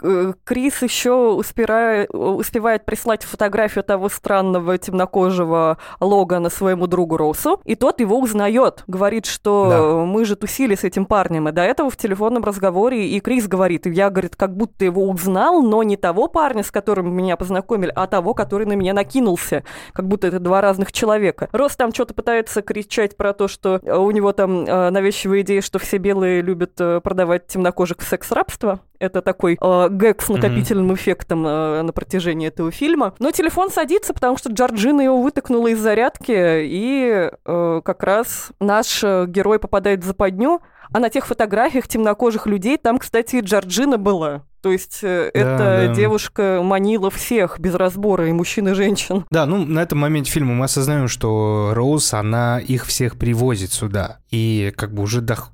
Крис 0.45 0.83
еще 0.83 1.13
успевает, 1.13 2.11
успевает 2.13 2.85
прислать 2.85 3.25
фотографию 3.25 3.85
того 3.85 4.09
странного 4.09 4.79
темнокожего 4.79 5.79
Логана 6.01 6.51
своему 6.51 6.87
другу 6.87 7.17
Росу, 7.17 7.61
и 7.65 7.75
тот 7.75 8.01
его 8.01 8.19
узнает, 8.19 8.85
говорит, 8.87 9.27
что 9.27 9.69
да. 9.69 10.05
мы 10.05 10.25
же 10.25 10.37
тусили 10.37 10.75
с 10.75 10.85
этим 10.85 11.07
парнем, 11.07 11.49
и 11.49 11.53
до 11.53 11.63
этого 11.63 11.91
в 11.91 11.97
телефонном 11.97 12.45
разговоре 12.45 13.09
и 13.09 13.21
Крис 13.21 13.49
говорит, 13.49 13.87
я, 13.87 14.11
говорит, 14.11 14.37
как 14.37 14.57
будто 14.57 14.85
его 14.85 15.09
узнал, 15.09 15.63
но 15.63 15.83
не 15.83 15.97
того 15.97 16.29
парня, 16.29 16.63
с 16.63 16.71
которым 16.71 17.15
меня 17.15 17.37
познакомили, 17.37 17.93
а 17.95 18.07
того, 18.07 18.35
который 18.35 18.67
на 18.67 18.75
меня 18.75 18.93
накинулся, 18.93 19.65
как 19.93 20.07
будто 20.07 20.27
это 20.27 20.39
два 20.39 20.61
разных 20.61 20.93
человека. 20.93 21.49
Рос 21.53 21.77
там 21.77 21.93
что-то 21.93 22.15
пытается 22.15 22.63
кричать 22.63 23.17
про 23.17 23.33
то, 23.33 23.49
что 23.49 23.81
у 23.83 24.11
него 24.11 24.33
там 24.33 24.65
э, 24.65 24.91
навязчивая 24.91 25.41
идея, 25.41 25.63
что 25.63 25.79
все 25.79 25.99
белые 25.99 26.43
любят 26.43 26.73
э, 26.79 27.01
продавать 27.31 27.47
темнокожих 27.47 27.99
в 27.99 28.09
секс-рабство. 28.09 28.81
Это 28.99 29.23
такой 29.23 29.57
э, 29.61 29.89
гэг 29.91 30.21
с 30.21 30.29
накопительным 30.29 30.91
mm-hmm. 30.91 30.95
эффектом 30.97 31.47
э, 31.47 31.83
на 31.83 31.93
протяжении 31.93 32.49
этого 32.49 32.71
фильма. 32.71 33.15
Но 33.19 33.31
телефон 33.31 33.71
садится, 33.71 34.13
потому 34.13 34.37
что 34.37 34.51
Джорджина 34.51 35.01
его 35.03 35.23
вытыкнула 35.23 35.69
из 35.69 35.79
зарядки, 35.79 36.33
и 36.65 37.31
э, 37.45 37.81
как 37.85 38.03
раз 38.03 38.51
наш 38.59 39.03
э, 39.05 39.27
герой 39.29 39.59
попадает 39.59 40.03
в 40.03 40.07
западню, 40.07 40.61
а 40.93 40.99
на 40.99 41.09
тех 41.09 41.27
фотографиях 41.27 41.87
темнокожих 41.87 42.47
людей 42.47 42.77
там, 42.77 42.99
кстати, 42.99 43.41
Джорджина 43.41 43.97
была. 43.97 44.43
То 44.61 44.73
есть 44.73 44.99
э, 45.03 45.31
да, 45.33 45.41
эта 45.41 45.87
да. 45.89 45.95
девушка 45.95 46.61
манила 46.63 47.11
всех 47.11 47.59
без 47.59 47.75
разбора, 47.75 48.29
и 48.29 48.33
мужчин, 48.33 48.69
и 48.69 48.75
женщин. 48.75 49.25
Да, 49.31 49.47
ну 49.47 49.65
на 49.65 49.81
этом 49.81 49.99
моменте 49.99 50.31
фильма 50.31 50.53
мы 50.53 50.65
осознаем, 50.65 51.09
что 51.09 51.71
Роуз, 51.75 52.13
она 52.13 52.59
их 52.61 52.85
всех 52.85 53.17
привозит 53.17 53.73
сюда. 53.73 54.19
И 54.31 54.73
как 54.77 54.93
бы 54.93 55.03
уже 55.03 55.23
дох 55.23 55.51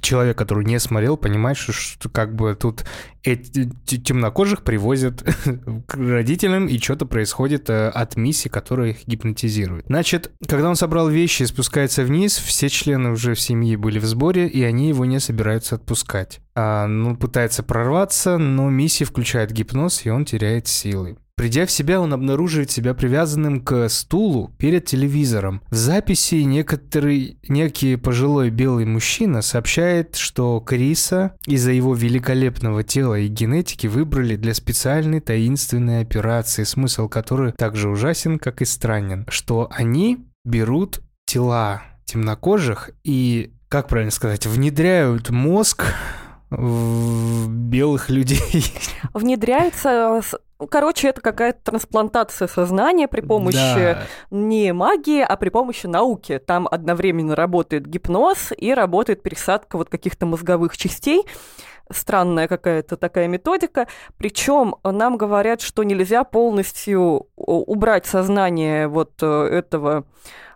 человек, 0.00 0.36
который 0.36 0.64
не 0.64 0.78
смотрел, 0.78 1.16
понимает, 1.16 1.56
что, 1.56 1.72
что 1.72 2.08
как 2.08 2.34
бы 2.34 2.54
тут 2.54 2.84
эти 3.22 3.98
темнокожих 3.98 4.62
привозят 4.62 5.22
к 5.86 5.94
родителям, 5.94 6.66
и 6.66 6.78
что-то 6.78 7.06
происходит 7.06 7.68
э, 7.68 7.88
от 7.88 8.16
миссии, 8.16 8.48
которая 8.48 8.90
их 8.90 9.06
гипнотизирует. 9.06 9.86
Значит, 9.86 10.32
когда 10.46 10.68
он 10.68 10.76
собрал 10.76 11.08
вещи 11.08 11.42
и 11.42 11.46
спускается 11.46 12.04
вниз, 12.04 12.36
все 12.36 12.68
члены 12.68 13.10
уже 13.10 13.34
в 13.34 13.40
семье 13.40 13.76
были 13.76 13.98
в 13.98 14.04
сборе, 14.04 14.46
и 14.48 14.62
они 14.62 14.88
его 14.88 15.04
не 15.04 15.20
собираются 15.20 15.74
отпускать. 15.74 16.40
А, 16.54 16.86
ну, 16.86 17.16
пытается 17.16 17.62
прорваться, 17.62 18.38
но 18.38 18.70
миссия 18.70 19.04
включает 19.04 19.52
гипноз, 19.52 20.06
и 20.06 20.10
он 20.10 20.24
теряет 20.24 20.66
силы. 20.66 21.18
Придя 21.38 21.66
в 21.66 21.70
себя, 21.70 22.00
он 22.00 22.12
обнаруживает 22.12 22.72
себя 22.72 22.94
привязанным 22.94 23.60
к 23.60 23.88
стулу 23.88 24.52
перед 24.58 24.86
телевизором. 24.86 25.62
В 25.70 25.76
записи 25.76 26.34
некоторый, 26.34 27.38
некий 27.46 27.94
пожилой 27.94 28.50
белый 28.50 28.86
мужчина 28.86 29.40
сообщает, 29.40 30.16
что 30.16 30.58
Криса 30.58 31.36
из-за 31.46 31.70
его 31.70 31.94
великолепного 31.94 32.82
тела 32.82 33.20
и 33.20 33.28
генетики 33.28 33.86
выбрали 33.86 34.34
для 34.34 34.52
специальной 34.52 35.20
таинственной 35.20 36.00
операции, 36.00 36.64
смысл 36.64 37.08
которой 37.08 37.52
также 37.52 37.88
ужасен, 37.88 38.40
как 38.40 38.60
и 38.60 38.64
странен, 38.64 39.24
что 39.28 39.70
они 39.70 40.26
берут 40.44 41.02
тела 41.24 41.82
темнокожих 42.04 42.90
и, 43.04 43.52
как 43.68 43.86
правильно 43.86 44.10
сказать, 44.10 44.44
внедряют 44.44 45.30
мозг 45.30 45.84
в 46.50 47.48
белых 47.48 48.10
людей. 48.10 48.64
Внедряется 49.14 50.20
Короче, 50.70 51.08
это 51.08 51.20
какая-то 51.20 51.60
трансплантация 51.62 52.48
сознания 52.48 53.06
при 53.06 53.20
помощи 53.20 53.54
да. 53.56 54.02
не 54.32 54.72
магии, 54.72 55.20
а 55.20 55.36
при 55.36 55.50
помощи 55.50 55.86
науки. 55.86 56.40
Там 56.44 56.66
одновременно 56.68 57.36
работает 57.36 57.86
гипноз 57.86 58.52
и 58.56 58.74
работает 58.74 59.22
пересадка 59.22 59.76
вот 59.76 59.88
каких-то 59.88 60.26
мозговых 60.26 60.76
частей. 60.76 61.22
Странная 61.90 62.48
какая-то 62.48 62.96
такая 62.96 63.28
методика. 63.28 63.86
Причем 64.16 64.74
нам 64.82 65.16
говорят, 65.16 65.60
что 65.60 65.84
нельзя 65.84 66.24
полностью 66.24 67.28
убрать 67.36 68.06
сознание 68.06 68.88
вот 68.88 69.12
э, 69.22 69.26
этого 69.26 70.04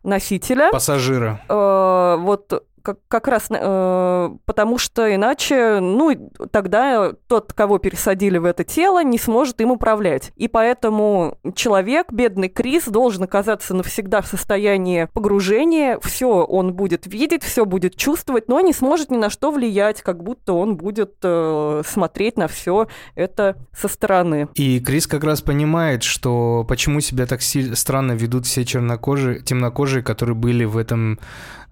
носителя. 0.03 0.71
Пассажира. 0.73 1.41
Э, 1.49 2.17
вот 2.19 2.65
как, 2.83 2.99
как 3.09 3.29
раз 3.29 3.47
э, 3.51 4.31
потому 4.45 4.79
что 4.79 5.15
иначе, 5.15 5.79
ну, 5.81 6.31
тогда 6.51 7.13
тот, 7.29 7.53
кого 7.53 7.79
пересадили 7.79 8.39
в 8.39 8.45
это 8.45 8.65
тело, 8.65 9.03
не 9.03 9.19
сможет 9.19 9.61
им 9.61 9.71
управлять. 9.71 10.33
И 10.37 10.49
поэтому 10.49 11.39
человек, 11.55 12.13
бедный 12.13 12.49
Крис, 12.49 12.87
должен 12.87 13.25
оказаться 13.25 13.75
навсегда 13.75 14.21
в 14.21 14.27
состоянии 14.27 15.09
погружения, 15.13 15.99
все 16.03 16.45
он 16.45 16.75
будет 16.75 17.07
видеть, 17.07 17.43
все 17.43 17.65
будет 17.65 17.97
чувствовать, 17.97 18.49
но 18.49 18.61
не 18.61 18.73
сможет 18.73 19.11
ни 19.11 19.17
на 19.17 19.31
что 19.31 19.51
влиять, 19.51 20.03
как 20.03 20.23
будто 20.23 20.53
он 20.53 20.77
будет 20.77 21.15
э, 21.23 21.83
смотреть 21.87 22.37
на 22.37 22.49
все 22.49 22.89
это 23.15 23.57
со 23.73 23.89
стороны. 23.89 24.49
И 24.55 24.81
Крис 24.81 25.07
как 25.07 25.25
раз 25.25 25.43
понимает, 25.43 26.03
что 26.03 26.65
почему 26.69 27.01
себя 27.01 27.27
так 27.27 27.41
странно 27.43 28.13
ведут 28.13 28.47
все 28.47 28.65
чернокожие, 28.65 29.41
темнокожие, 29.41 30.03
которые 30.03 30.35
были 30.35 30.65
в 30.65 30.77
этом 30.77 31.19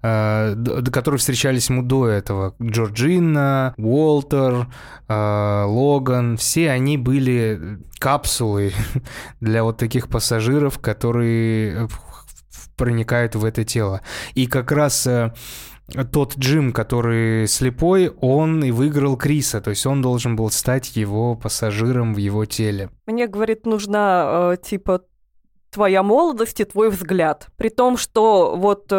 которые 0.01 1.19
встречались 1.19 1.69
ему 1.69 1.83
до 1.83 2.07
этого. 2.07 2.55
Джорджина, 2.61 3.75
Уолтер, 3.77 4.67
э, 5.07 5.63
Логан, 5.67 6.37
все 6.37 6.71
они 6.71 6.97
были 6.97 7.79
капсулой 7.99 8.73
для 9.41 9.63
вот 9.63 9.77
таких 9.77 10.09
пассажиров, 10.09 10.79
которые 10.79 11.87
проникают 12.77 13.35
в 13.35 13.45
это 13.45 13.63
тело. 13.63 14.01
И 14.33 14.47
как 14.47 14.71
раз 14.71 15.05
э, 15.05 15.33
тот 16.11 16.35
Джим, 16.35 16.73
который 16.73 17.47
слепой, 17.47 18.09
он 18.21 18.63
и 18.63 18.71
выиграл 18.71 19.17
Криса, 19.17 19.61
то 19.61 19.69
есть 19.69 19.85
он 19.85 20.01
должен 20.01 20.35
был 20.35 20.49
стать 20.49 20.95
его 20.95 21.35
пассажиром 21.35 22.15
в 22.15 22.17
его 22.17 22.45
теле. 22.45 22.89
Мне, 23.05 23.27
говорит, 23.27 23.67
нужна, 23.67 24.57
типа, 24.63 25.03
твоя 25.69 26.01
молодость 26.01 26.59
и 26.59 26.65
твой 26.65 26.89
взгляд. 26.89 27.49
При 27.55 27.69
том, 27.69 27.97
что 27.97 28.55
вот 28.57 28.91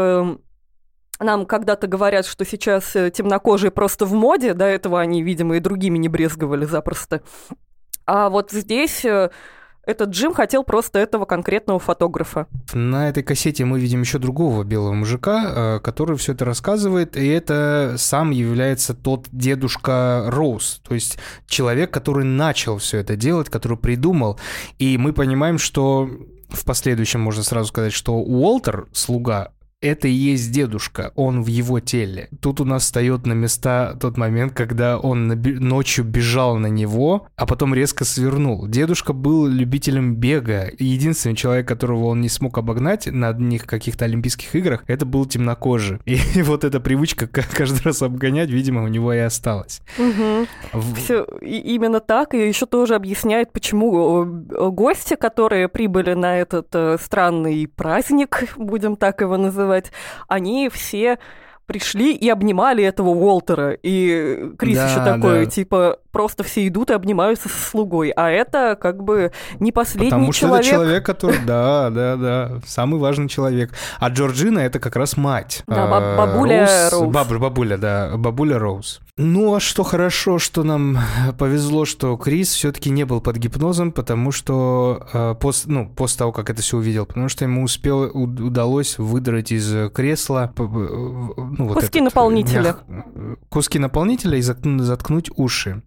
нам 1.21 1.47
когда-то 1.47 1.87
говорят, 1.87 2.27
что 2.27 2.45
сейчас 2.45 2.97
э, 2.97 3.11
темнокожие 3.11 3.71
просто 3.71 4.07
в 4.07 4.13
моде, 4.13 4.55
до 4.55 4.65
этого 4.65 5.01
они, 5.01 5.23
видимо, 5.23 5.57
и 5.57 5.61
другими 5.61 5.99
не 5.99 6.09
брезговали 6.09 6.65
запросто. 6.65 7.23
А 8.07 8.29
вот 8.29 8.51
здесь 8.51 9.05
э, 9.05 9.31
этот 9.85 10.11
Джим 10.11 10.33
хотел 10.33 10.63
просто 10.63 11.01
этого 11.01 11.25
конкретного 11.25 11.81
фотографа. 11.81 12.47
На 12.73 13.09
этой 13.09 13.25
кассете 13.25 13.65
мы 13.65 13.81
видим 13.81 14.03
еще 14.03 14.19
другого 14.19 14.63
белого 14.63 14.93
мужика, 14.93 15.77
э, 15.77 15.81
который 15.81 16.17
все 16.17 16.33
это 16.33 16.45
рассказывает, 16.45 17.17
и 17.17 17.27
это 17.27 17.97
сам 17.99 18.31
является 18.31 18.95
тот 18.95 19.27
дедушка 19.33 20.25
Роуз, 20.29 20.81
то 20.87 20.95
есть 20.95 21.19
человек, 21.47 21.91
который 21.93 22.25
начал 22.25 22.79
все 22.79 22.99
это 22.99 23.17
делать, 23.17 23.49
который 23.49 23.77
придумал. 23.77 24.39
И 24.79 24.99
мы 24.99 25.13
понимаем, 25.13 25.59
что 25.59 26.09
в 26.49 26.65
последующем 26.65 27.21
можно 27.21 27.43
сразу 27.43 27.69
сказать, 27.69 27.93
что 27.93 28.15
Уолтер, 28.15 28.87
слуга 28.93 29.53
это 29.83 30.09
и 30.09 30.13
есть 30.13 30.51
дедушка, 30.53 31.13
он 31.17 31.43
в 31.43 31.49
его 31.49 31.81
теле. 31.81 32.29
Тут 32.41 32.61
у 32.61 32.65
нас 32.65 32.85
встает 32.85 33.27
на 33.27 33.33
места 33.33 33.97
тот 34.01 34.17
момент, 34.17 34.53
когда 34.53 34.99
он 34.99 35.29
ночью 35.29 36.05
бежал 36.05 36.57
на 36.57 36.69
него, 36.69 37.27
а 37.37 37.47
потом 37.47 37.75
резко 37.75 38.05
свернул. 38.05 38.67
Дедушка 38.69 39.13
был 39.13 39.47
любителем 39.47 40.15
бега, 40.15 40.71
единственный 40.79 41.35
человек, 41.35 41.67
которого 41.67 42.07
он 42.07 42.21
не 42.21 42.29
смог 42.29 42.59
обогнать 42.59 43.07
на 43.07 43.29
одних 43.29 43.67
каких-то 43.67 44.05
Олимпийских 44.05 44.55
играх, 44.55 44.85
это 44.87 45.05
был 45.05 45.27
темнокожий. 45.27 45.99
И 46.05 46.19
вот 46.43 46.65
эта 46.65 46.81
привычка 46.81 47.27
каждый 47.27 47.83
раз 47.83 48.03
обгонять, 48.03 48.51
видимо, 48.51 48.85
у 48.85 48.89
него 48.89 49.13
и 49.13 49.19
осталась. 49.19 49.83
Угу. 49.99 50.47
В... 50.73 50.95
Все 50.95 51.27
именно 51.43 52.01
так, 52.01 52.35
и 52.35 52.49
еще 52.49 52.67
тоже 52.67 52.95
объясняет, 52.95 53.53
почему 53.53 54.25
гости, 54.71 55.17
которые 55.17 55.69
прибыли 55.69 56.15
на 56.15 56.39
этот 56.39 56.69
э, 56.75 56.99
странный 57.03 57.67
праздник, 57.67 58.45
будем 58.57 58.97
так 58.97 59.21
его 59.21 59.37
называть, 59.37 59.72
рассказывать, 59.73 59.93
они 60.29 60.69
все 60.69 61.19
пришли 61.67 62.15
и 62.15 62.29
обнимали 62.29 62.85
этого 62.85 63.11
Уолтера. 63.11 63.73
И 63.83 64.55
Крис 64.59 64.77
да, 64.77 64.89
еще 64.89 65.05
такой, 65.05 65.45
да. 65.45 65.51
типа, 65.51 65.99
просто 66.13 66.45
все 66.45 66.69
идут 66.69 66.91
и 66.91 66.93
обнимаются 66.93 67.49
со 67.49 67.71
слугой. 67.71 68.11
А 68.11 68.31
это 68.31 68.79
как 68.81 69.03
бы 69.03 69.33
не 69.59 69.73
последний 69.73 70.11
Потому 70.11 70.33
что 70.33 70.41
человек. 70.41 70.67
это 70.67 70.75
человек, 70.75 71.07
который, 71.07 71.39
да, 71.47 71.91
да, 71.91 72.17
да, 72.17 72.61
самый 72.67 73.01
важный 73.01 73.29
человек. 73.29 73.73
А 73.99 74.11
Джорджина 74.11 74.61
это 74.61 74.79
как 74.79 74.95
раз 74.97 75.17
мать. 75.17 75.65
Да, 75.67 75.87
баб- 75.87 76.17
бабуля 76.17 76.69
Роуз. 76.91 76.93
Роуз. 76.93 77.15
Баб, 77.15 77.33
бабуля, 77.33 77.79
да, 77.79 78.17
бабуля 78.17 78.59
Роуз. 78.59 79.01
Ну, 79.19 79.55
а 79.55 79.61
что 79.61 79.83
хорошо, 79.83 80.39
что 80.39 80.63
нам 80.63 80.99
повезло, 81.39 81.85
что 81.85 82.17
Крис 82.17 82.53
все-таки 82.55 82.89
не 82.91 83.05
был 83.05 83.21
под 83.21 83.37
гипнозом, 83.37 83.93
потому 83.93 84.33
что 84.33 85.07
э, 85.13 85.35
после, 85.39 85.73
ну, 85.73 85.89
после 85.89 86.19
того, 86.19 86.33
как 86.33 86.49
это 86.49 86.63
все 86.63 86.79
увидел, 86.79 87.05
потому 87.05 87.29
что 87.29 87.45
ему 87.45 87.63
успел, 87.63 88.11
удалось 88.15 88.99
выдрать 88.99 89.53
из 89.53 89.91
кресла 89.93 90.53
э, 90.57 90.63
ну, 90.63 91.69
вот 91.69 91.75
куски 91.75 91.99
этот, 91.99 92.15
наполнителя. 92.15 92.63
Мях, 92.63 92.85
куски 93.49 93.79
наполнителя 93.79 94.39
и 94.39 94.43
заткнуть 94.43 95.31
уши. 95.37 95.83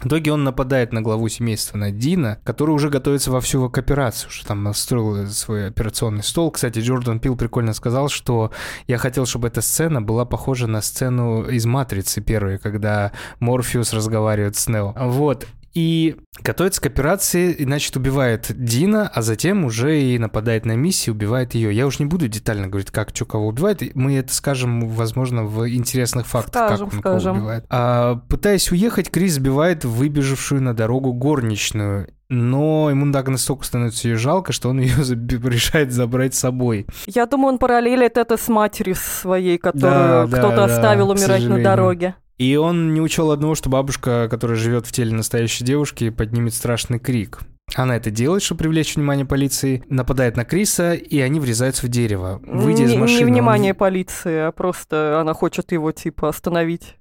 В 0.00 0.06
итоге 0.06 0.32
он 0.32 0.44
нападает 0.44 0.92
на 0.92 1.02
главу 1.02 1.28
семейства, 1.28 1.78
на 1.78 1.90
Дина, 1.90 2.38
который 2.44 2.72
уже 2.72 2.90
готовится 2.90 3.30
во 3.30 3.40
всю 3.40 3.70
к 3.70 3.78
операцию, 3.78 4.30
что 4.30 4.46
там 4.48 4.62
настроил 4.62 5.28
свой 5.28 5.68
операционный 5.68 6.22
стол. 6.22 6.50
Кстати, 6.50 6.80
Джордан 6.80 7.20
Пил 7.20 7.36
прикольно 7.36 7.72
сказал, 7.72 8.08
что 8.08 8.50
я 8.86 8.98
хотел, 8.98 9.24
чтобы 9.24 9.48
эта 9.48 9.62
сцена 9.62 10.02
была 10.02 10.24
похожа 10.24 10.66
на 10.66 10.82
сцену 10.82 11.44
из 11.44 11.64
«Матрицы» 11.64 12.20
первой, 12.20 12.58
когда 12.58 13.12
Морфеус 13.38 13.92
разговаривает 13.92 14.56
с 14.56 14.68
Нео. 14.68 14.92
Вот, 14.96 15.46
и 15.74 16.16
готовится 16.42 16.80
к 16.80 16.86
операции, 16.86 17.52
и, 17.52 17.64
значит, 17.64 17.96
убивает 17.96 18.46
Дина, 18.48 19.10
а 19.12 19.22
затем 19.22 19.64
уже 19.64 20.00
и 20.00 20.18
нападает 20.18 20.64
на 20.64 20.76
миссии, 20.76 21.10
убивает 21.10 21.54
ее. 21.54 21.74
Я 21.74 21.86
уж 21.86 21.98
не 21.98 22.06
буду 22.06 22.28
детально 22.28 22.68
говорить, 22.68 22.90
как, 22.90 23.10
что, 23.12 23.24
кого 23.24 23.48
убивает. 23.48 23.82
Мы 23.94 24.16
это 24.16 24.32
скажем, 24.32 24.88
возможно, 24.88 25.44
в 25.44 25.68
интересных 25.68 26.26
фактах, 26.26 26.68
скажем, 26.68 26.86
как 26.86 26.94
он 26.94 27.00
скажем. 27.00 27.32
кого 27.32 27.38
убивает. 27.38 27.64
А, 27.70 28.16
пытаясь 28.28 28.70
уехать, 28.70 29.10
Крис 29.10 29.34
сбивает 29.34 29.84
выбежавшую 29.84 30.62
на 30.62 30.74
дорогу 30.74 31.12
горничную. 31.12 32.08
Но 32.30 32.88
ему 32.90 33.12
так 33.12 33.28
настолько 33.28 33.64
становится 33.64 34.08
ее 34.08 34.16
жалко, 34.16 34.52
что 34.52 34.70
он 34.70 34.78
ее 34.80 34.94
решает 34.94 35.92
забрать 35.92 36.34
с 36.34 36.38
собой. 36.38 36.86
Я 37.06 37.26
думаю, 37.26 37.54
он 37.54 37.58
параллелит 37.58 38.16
это 38.16 38.36
с 38.36 38.48
матерью 38.48 38.94
своей, 38.94 39.58
Да, 39.58 39.72
которую 39.72 40.28
да, 40.28 40.38
кто-то 40.38 40.56
да, 40.56 40.64
оставил 40.64 41.08
к 41.08 41.10
умирать 41.10 41.44
на 41.44 41.62
дороге. 41.62 42.14
И 42.38 42.56
он 42.56 42.94
не 42.94 43.00
учел 43.00 43.30
одного, 43.30 43.54
что 43.54 43.68
бабушка, 43.68 44.28
которая 44.28 44.56
живет 44.56 44.86
в 44.86 44.92
теле 44.92 45.14
настоящей 45.14 45.64
девушки, 45.64 46.10
поднимет 46.10 46.54
страшный 46.54 46.98
крик. 46.98 47.40
Она 47.74 47.96
это 47.96 48.10
делает, 48.10 48.42
чтобы 48.42 48.60
привлечь 48.60 48.96
внимание 48.96 49.24
полиции, 49.24 49.82
нападает 49.88 50.36
на 50.36 50.44
Криса, 50.44 50.92
и 50.92 51.18
они 51.20 51.40
врезаются 51.40 51.86
в 51.86 51.88
дерево. 51.88 52.40
Выйдя 52.44 52.84
не, 52.84 52.94
из 52.94 52.98
машины... 52.98 53.18
не 53.18 53.24
он 53.24 53.30
внимание 53.30 53.74
полиции, 53.74 54.36
а 54.36 54.52
просто 54.52 55.20
она 55.20 55.32
хочет 55.32 55.72
его, 55.72 55.90
типа, 55.92 56.28
остановить. 56.28 56.96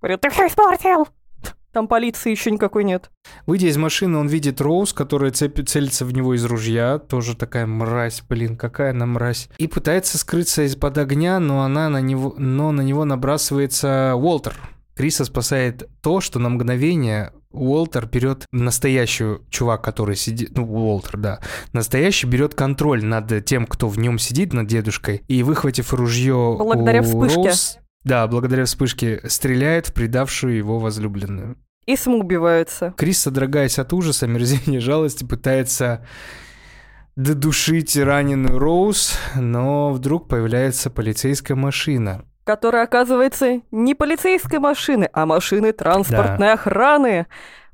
Говорит, 0.00 0.20
ты 0.20 0.30
все 0.30 0.46
испортил! 0.48 1.08
Там 1.72 1.86
полиции 1.86 2.30
еще 2.30 2.50
никакой 2.50 2.82
нет. 2.82 3.10
Выйдя 3.46 3.66
из 3.66 3.76
машины, 3.76 4.18
он 4.18 4.26
видит 4.26 4.60
Роуз, 4.60 4.92
которая 4.94 5.30
цепи- 5.30 5.62
целится 5.64 6.04
в 6.04 6.12
него 6.12 6.34
из 6.34 6.44
ружья. 6.44 6.98
Тоже 6.98 7.36
такая 7.36 7.66
мразь, 7.66 8.22
блин, 8.26 8.56
какая 8.56 8.90
она 8.90 9.06
мразь. 9.06 9.48
И 9.58 9.68
пытается 9.68 10.18
скрыться 10.18 10.62
из-под 10.62 10.98
огня, 10.98 11.38
но, 11.38 11.62
она 11.62 11.90
на 11.90 12.00
него, 12.00 12.34
но 12.38 12.72
на 12.72 12.80
него 12.80 13.04
набрасывается 13.04 14.14
Уолтер. 14.16 14.54
Криса 14.98 15.24
спасает 15.24 15.88
то, 16.02 16.20
что 16.20 16.40
на 16.40 16.48
мгновение 16.48 17.32
Уолтер 17.52 18.06
берет 18.06 18.46
настоящую 18.50 19.46
чувак, 19.48 19.84
который 19.84 20.16
сидит, 20.16 20.56
ну, 20.56 20.64
Уолтер, 20.64 21.16
да, 21.16 21.40
настоящий 21.72 22.26
берет 22.26 22.56
контроль 22.56 23.04
над 23.04 23.44
тем, 23.44 23.68
кто 23.68 23.86
в 23.86 23.96
нем 23.96 24.18
сидит, 24.18 24.52
над 24.52 24.66
дедушкой, 24.66 25.22
и, 25.28 25.44
выхватив 25.44 25.94
ружье 25.94 26.56
Благодаря 26.58 27.02
у 27.02 27.04
вспышке. 27.04 27.36
Роуз, 27.36 27.78
да, 28.02 28.26
благодаря 28.26 28.64
вспышке, 28.64 29.20
стреляет 29.28 29.86
в 29.86 29.94
предавшую 29.94 30.56
его 30.56 30.80
возлюбленную. 30.80 31.56
И 31.86 31.94
самоубивается. 31.94 32.92
Крис, 32.96 33.20
содрогаясь 33.20 33.78
от 33.78 33.92
ужаса, 33.92 34.26
омерзения, 34.26 34.80
жалости, 34.80 35.22
пытается 35.22 36.04
додушить 37.14 37.96
раненую 37.96 38.58
Роуз, 38.58 39.16
но 39.36 39.92
вдруг 39.92 40.26
появляется 40.26 40.90
полицейская 40.90 41.56
машина. 41.56 42.24
Которая, 42.48 42.84
оказывается, 42.84 43.60
не 43.70 43.94
полицейской 43.94 44.58
машины, 44.58 45.10
а 45.12 45.26
машины 45.26 45.72
транспортной 45.72 46.52
охраны. 46.54 47.26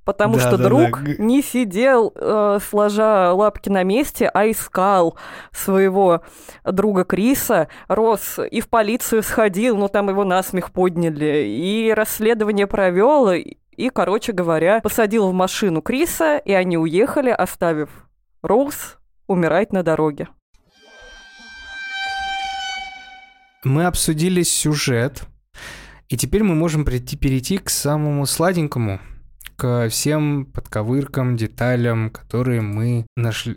Потому 0.04 0.34
Да, 0.34 0.40
что 0.40 0.50
да, 0.56 0.56
да. 0.56 0.68
друг 0.68 1.00
Г- 1.00 1.14
не 1.18 1.42
сидел, 1.42 2.12
э, 2.12 2.58
сложа 2.60 3.32
лапки 3.34 3.68
на 3.68 3.84
месте, 3.84 4.28
а 4.34 4.50
искал 4.50 5.16
своего 5.52 6.22
друга 6.64 7.04
Криса, 7.04 7.68
рос 7.86 8.40
и 8.50 8.60
в 8.60 8.68
полицию 8.68 9.22
сходил, 9.22 9.76
но 9.76 9.86
там 9.86 10.08
его 10.08 10.24
насмех 10.24 10.72
подняли, 10.72 11.44
и 11.46 11.92
расследование 11.94 12.66
провел, 12.66 13.30
и, 13.30 13.90
короче 13.90 14.32
говоря, 14.32 14.80
посадил 14.80 15.28
в 15.28 15.32
машину 15.32 15.82
Криса, 15.82 16.36
и 16.38 16.52
они 16.52 16.76
уехали, 16.78 17.30
оставив 17.30 17.90
Роуз 18.42 18.98
умирать 19.28 19.72
на 19.72 19.84
дороге. 19.84 20.26
Мы 23.64 23.86
обсудили 23.86 24.42
сюжет, 24.42 25.26
и 26.10 26.18
теперь 26.18 26.42
мы 26.42 26.54
можем 26.54 26.84
прийти, 26.84 27.16
перейти 27.16 27.56
к 27.56 27.70
самому 27.70 28.26
сладенькому, 28.26 29.00
к 29.56 29.88
всем 29.88 30.44
подковыркам, 30.44 31.36
деталям, 31.36 32.10
которые 32.10 32.60
мы 32.60 33.06
нашли, 33.16 33.56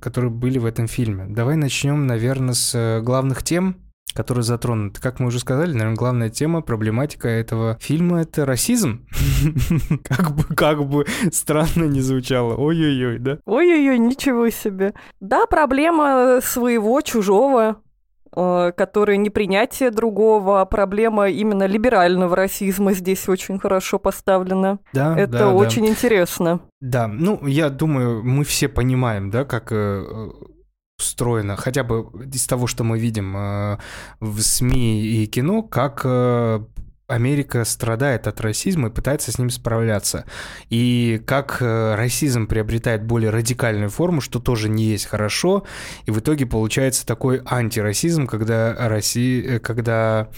которые 0.00 0.30
были 0.30 0.58
в 0.58 0.64
этом 0.64 0.86
фильме. 0.86 1.26
Давай 1.28 1.56
начнем, 1.56 2.06
наверное, 2.06 2.54
с 2.54 2.72
э, 2.72 3.00
главных 3.00 3.42
тем, 3.42 3.76
которые 4.14 4.44
затронуты. 4.44 5.00
Как 5.00 5.18
мы 5.18 5.26
уже 5.26 5.40
сказали, 5.40 5.72
наверное, 5.72 5.96
главная 5.96 6.30
тема, 6.30 6.60
проблематика 6.60 7.28
этого 7.28 7.78
фильма— 7.80 8.20
это 8.22 8.46
расизм. 8.46 9.06
Как 10.04 10.36
бы, 10.36 10.44
как 10.54 10.84
бы 10.84 11.04
странно 11.32 11.84
не 11.84 12.00
звучало. 12.00 12.54
Ой-ой-ой, 12.54 13.18
да? 13.18 13.38
Ой-ой-ой, 13.44 13.98
ничего 13.98 14.50
себе. 14.50 14.94
Да, 15.20 15.46
проблема 15.46 16.40
своего, 16.42 17.00
чужого, 17.00 17.82
э, 18.34 18.72
который 18.76 19.16
непринятие 19.16 19.90
другого, 19.90 20.60
а 20.60 20.64
проблема 20.64 21.28
именно 21.28 21.66
либерального 21.66 22.36
расизма 22.36 22.92
здесь 22.92 23.28
очень 23.28 23.58
хорошо 23.58 23.98
поставлена. 23.98 24.78
Да, 24.92 25.18
Это 25.18 25.32
да, 25.32 25.38
да. 25.38 25.52
очень 25.52 25.86
интересно. 25.86 26.60
Да, 26.80 27.08
ну, 27.08 27.46
я 27.46 27.70
думаю, 27.70 28.22
мы 28.24 28.44
все 28.44 28.68
понимаем, 28.68 29.30
да, 29.30 29.44
как 29.44 29.72
э, 29.72 30.30
устроено, 30.98 31.56
хотя 31.56 31.84
бы 31.84 32.06
из 32.32 32.46
того, 32.46 32.66
что 32.66 32.84
мы 32.84 32.98
видим 32.98 33.36
э, 33.36 33.78
в 34.20 34.40
СМИ 34.40 35.02
и 35.02 35.26
кино, 35.26 35.62
как 35.62 36.02
э, 36.04 36.60
Америка 37.08 37.64
страдает 37.64 38.26
от 38.26 38.40
расизма 38.40 38.88
и 38.88 38.92
пытается 38.92 39.32
с 39.32 39.38
ним 39.38 39.50
справляться. 39.50 40.26
И 40.68 41.20
как 41.26 41.58
э, 41.60 41.94
расизм 41.94 42.46
приобретает 42.46 43.02
более 43.02 43.30
радикальную 43.30 43.90
форму, 43.90 44.20
что 44.20 44.38
тоже 44.38 44.68
не 44.68 44.84
есть 44.84 45.06
хорошо, 45.06 45.64
и 46.04 46.10
в 46.10 46.20
итоге 46.20 46.46
получается 46.46 47.06
такой 47.06 47.40
антирасизм, 47.44 48.26
когда 48.26 48.74
Россия, 48.88 49.58
когда 49.58 50.28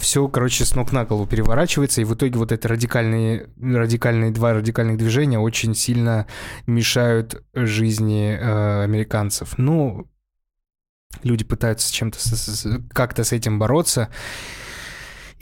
все, 0.00 0.26
короче, 0.28 0.64
с 0.64 0.74
ног 0.74 0.90
на 0.90 1.04
голову 1.04 1.28
переворачивается, 1.28 2.00
и 2.00 2.04
в 2.04 2.14
итоге 2.14 2.36
вот 2.38 2.50
эти 2.50 2.66
радикальные, 2.66 3.50
радикальные 3.60 4.32
два 4.32 4.52
радикальных 4.52 4.96
движения 4.96 5.38
очень 5.38 5.76
сильно 5.76 6.26
мешают 6.66 7.44
жизни 7.54 8.36
э, 8.36 8.82
американцев. 8.82 9.56
Ну, 9.56 10.08
люди 11.22 11.44
пытаются 11.44 11.92
чем-то, 11.92 12.18
как-то 12.92 13.22
с 13.22 13.30
этим 13.30 13.60
бороться, 13.60 14.08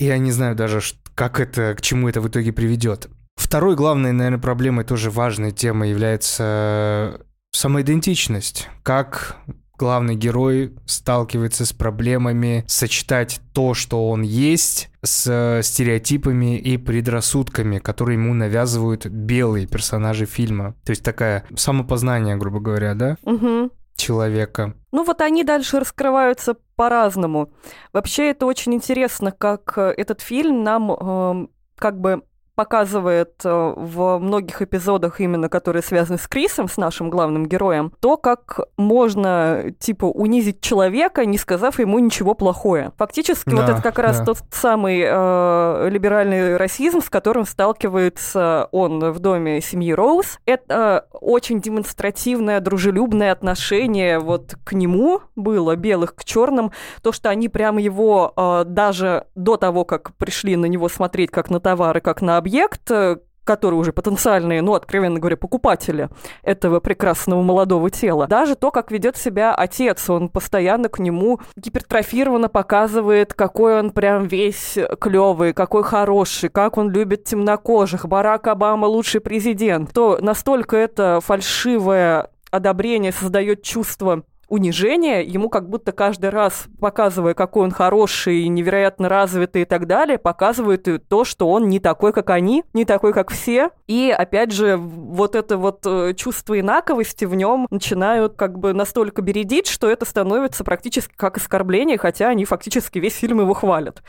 я 0.04 0.18
не 0.18 0.32
знаю 0.32 0.56
даже, 0.56 0.80
как 1.14 1.40
это, 1.40 1.74
к 1.74 1.80
чему 1.80 2.08
это 2.08 2.20
в 2.20 2.28
итоге 2.28 2.52
приведет. 2.52 3.08
Второй 3.36 3.76
главной, 3.76 4.12
наверное, 4.12 4.38
проблемой, 4.38 4.84
тоже 4.84 5.10
важной 5.10 5.52
темой 5.52 5.90
является 5.90 7.20
самоидентичность. 7.52 8.68
Как 8.82 9.36
главный 9.78 10.14
герой 10.14 10.74
сталкивается 10.86 11.66
с 11.66 11.72
проблемами 11.72 12.64
сочетать 12.68 13.40
то, 13.52 13.74
что 13.74 14.08
он 14.08 14.22
есть, 14.22 14.90
с 15.02 15.26
э, 15.28 15.62
стереотипами 15.62 16.56
и 16.56 16.76
предрассудками, 16.76 17.78
которые 17.78 18.16
ему 18.16 18.32
навязывают 18.32 19.06
белые 19.06 19.66
персонажи 19.66 20.24
фильма. 20.26 20.76
То 20.84 20.90
есть 20.90 21.02
такая 21.02 21.44
самопознание, 21.56 22.36
грубо 22.36 22.60
говоря, 22.60 22.94
да, 22.94 23.16
Мгм. 23.24 23.70
Человека. 24.02 24.74
Ну 24.90 25.04
вот 25.04 25.20
они 25.20 25.44
дальше 25.44 25.80
раскрываются 25.80 26.56
по-разному. 26.76 27.52
Вообще 27.92 28.30
это 28.30 28.46
очень 28.46 28.74
интересно, 28.74 29.30
как 29.30 29.74
э, 29.76 29.94
этот 29.96 30.20
фильм 30.20 30.62
нам 30.64 30.90
эм, 30.90 31.50
как 31.76 32.00
бы 32.00 32.22
показывает 32.54 33.40
э, 33.44 33.74
в 33.76 34.18
многих 34.18 34.60
эпизодах, 34.60 35.20
именно 35.20 35.48
которые 35.48 35.82
связаны 35.82 36.18
с 36.18 36.28
Крисом, 36.28 36.68
с 36.68 36.76
нашим 36.76 37.08
главным 37.08 37.46
героем, 37.46 37.92
то, 38.00 38.16
как 38.16 38.60
можно, 38.76 39.72
типа, 39.78 40.04
унизить 40.04 40.60
человека, 40.60 41.24
не 41.24 41.38
сказав 41.38 41.78
ему 41.78 41.98
ничего 41.98 42.34
плохое. 42.34 42.92
Фактически 42.98 43.50
вот 43.50 43.66
Да, 43.66 43.72
это 43.72 43.82
как 43.82 43.98
раз 43.98 44.18
да. 44.18 44.26
тот 44.26 44.38
самый 44.50 45.02
э, 45.04 45.88
либеральный 45.90 46.56
расизм, 46.56 47.00
с 47.00 47.08
которым 47.08 47.46
сталкивается 47.46 48.68
он 48.70 49.12
в 49.12 49.18
доме 49.18 49.60
семьи 49.60 49.92
Роуз. 49.92 50.38
Это 50.44 51.06
э, 51.12 51.16
очень 51.20 51.60
демонстративное, 51.60 52.60
дружелюбное 52.60 53.32
отношение 53.32 54.18
вот 54.18 54.56
к 54.64 54.72
нему 54.72 55.20
было, 55.36 55.74
белых 55.76 56.14
к 56.14 56.24
черным, 56.24 56.72
то, 57.02 57.12
что 57.12 57.30
они 57.30 57.48
прямо 57.48 57.80
его 57.80 58.32
э, 58.36 58.64
даже 58.66 59.26
до 59.34 59.56
того, 59.56 59.84
как 59.84 60.14
пришли 60.16 60.56
на 60.56 60.66
него 60.66 60.88
смотреть 60.88 61.30
как 61.30 61.48
на 61.48 61.58
товар 61.58 61.96
и 61.96 62.00
как 62.00 62.20
на 62.20 62.41
объект, 62.42 62.90
э, 62.90 63.18
которые 63.44 63.78
уже 63.78 63.92
потенциальные, 63.92 64.62
ну, 64.62 64.74
откровенно 64.74 65.18
говоря, 65.18 65.36
покупатели 65.36 66.08
этого 66.42 66.80
прекрасного 66.80 67.42
молодого 67.42 67.90
тела. 67.90 68.26
Даже 68.26 68.54
то, 68.54 68.70
как 68.70 68.90
ведет 68.90 69.16
себя 69.16 69.54
отец, 69.54 70.08
он 70.10 70.28
постоянно 70.28 70.88
к 70.88 70.98
нему 70.98 71.40
гипертрофированно 71.56 72.48
показывает, 72.48 73.34
какой 73.34 73.78
он 73.78 73.90
прям 73.90 74.26
весь 74.26 74.78
клевый, 75.00 75.52
какой 75.52 75.82
хороший, 75.82 76.50
как 76.50 76.78
он 76.78 76.90
любит 76.90 77.24
темнокожих, 77.24 78.06
Барак 78.06 78.46
Обама 78.46 78.86
лучший 78.86 79.20
президент. 79.20 79.92
То 79.92 80.18
настолько 80.20 80.76
это 80.76 81.20
фальшивое 81.20 82.28
одобрение 82.50 83.12
создает 83.12 83.62
чувство 83.62 84.22
унижения, 84.52 85.22
ему 85.22 85.48
как 85.48 85.70
будто 85.70 85.92
каждый 85.92 86.28
раз, 86.28 86.66
показывая, 86.78 87.32
какой 87.32 87.64
он 87.64 87.70
хороший, 87.70 88.46
невероятно 88.48 89.08
развитый 89.08 89.62
и 89.62 89.64
так 89.64 89.86
далее, 89.86 90.18
показывает 90.18 90.86
то, 91.08 91.24
что 91.24 91.48
он 91.48 91.68
не 91.68 91.80
такой, 91.80 92.12
как 92.12 92.28
они, 92.28 92.62
не 92.74 92.84
такой, 92.84 93.14
как 93.14 93.30
все. 93.30 93.70
И, 93.86 94.14
опять 94.16 94.52
же, 94.52 94.76
вот 94.76 95.36
это 95.36 95.56
вот 95.56 95.86
э, 95.86 96.12
чувство 96.14 96.60
инаковости 96.60 97.24
в 97.24 97.34
нем 97.34 97.66
начинают 97.70 98.34
как 98.34 98.58
бы 98.58 98.74
настолько 98.74 99.22
бередить, 99.22 99.68
что 99.68 99.88
это 99.88 100.04
становится 100.04 100.64
практически 100.64 101.14
как 101.16 101.38
оскорбление, 101.38 101.96
хотя 101.96 102.28
они 102.28 102.44
фактически 102.44 102.98
весь 102.98 103.16
фильм 103.16 103.40
его 103.40 103.54
хвалят 103.54 104.02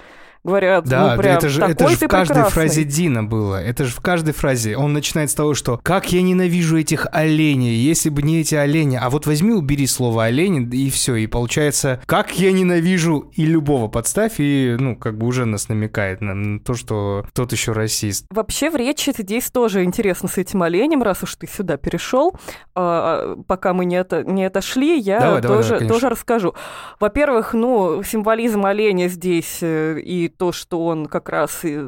говорят, 0.43 0.85
да, 0.85 1.11
ну 1.11 1.21
прям 1.21 1.37
это 1.37 1.49
же, 1.49 1.59
такой 1.59 1.73
это 1.73 1.89
же 1.89 1.97
ты 1.97 2.05
в 2.05 2.09
каждой 2.09 2.33
прекрасный. 2.33 2.53
фразе 2.53 2.83
Дина 2.83 3.23
было. 3.23 3.61
Это 3.61 3.85
же 3.85 3.91
в 3.91 4.01
каждой 4.01 4.33
фразе. 4.33 4.77
Он 4.77 4.93
начинает 4.93 5.31
с 5.31 5.33
того, 5.33 5.53
что 5.53 5.79
«как 5.81 6.11
я 6.11 6.21
ненавижу 6.21 6.77
этих 6.77 7.07
оленей, 7.11 7.75
если 7.75 8.09
бы 8.09 8.21
не 8.21 8.41
эти 8.41 8.55
олени». 8.55 8.99
А 9.01 9.09
вот 9.09 9.25
возьми, 9.25 9.53
убери 9.53 9.87
слово 9.87 10.25
«олени» 10.25 10.67
и 10.75 10.89
все. 10.89 11.15
И 11.15 11.27
получается 11.27 12.01
«как 12.05 12.37
я 12.37 12.51
ненавижу» 12.51 13.31
и 13.33 13.45
любого 13.45 13.87
подставь, 13.87 14.33
и, 14.39 14.75
ну, 14.79 14.95
как 14.95 15.17
бы 15.17 15.27
уже 15.27 15.45
нас 15.45 15.69
намекает 15.69 16.21
на 16.21 16.59
то, 16.59 16.73
что 16.73 17.25
тот 17.33 17.51
еще 17.51 17.71
расист. 17.71 18.25
Вообще 18.29 18.69
в 18.69 18.75
речи 18.75 19.13
здесь 19.17 19.49
тоже 19.49 19.83
интересно 19.83 20.27
с 20.27 20.37
этим 20.37 20.63
оленем, 20.63 21.03
раз 21.03 21.23
уж 21.23 21.35
ты 21.35 21.47
сюда 21.47 21.77
перешел. 21.77 22.35
А, 22.75 23.37
пока 23.47 23.73
мы 23.73 23.85
не, 23.85 23.95
это, 23.95 24.23
не 24.23 24.45
отошли, 24.45 24.99
я 24.99 25.19
Давай, 25.19 25.41
давай, 25.41 25.57
тоже, 25.57 25.69
давай, 25.69 25.79
конечно. 25.79 25.95
тоже 25.95 26.09
расскажу. 26.09 26.55
Во-первых, 26.99 27.53
ну, 27.53 28.03
символизм 28.03 28.65
оленя 28.65 29.07
здесь 29.07 29.59
э, 29.61 29.99
и 29.99 30.32
то, 30.37 30.51
что 30.51 30.85
он 30.85 31.05
как 31.05 31.29
раз 31.29 31.63
и 31.63 31.79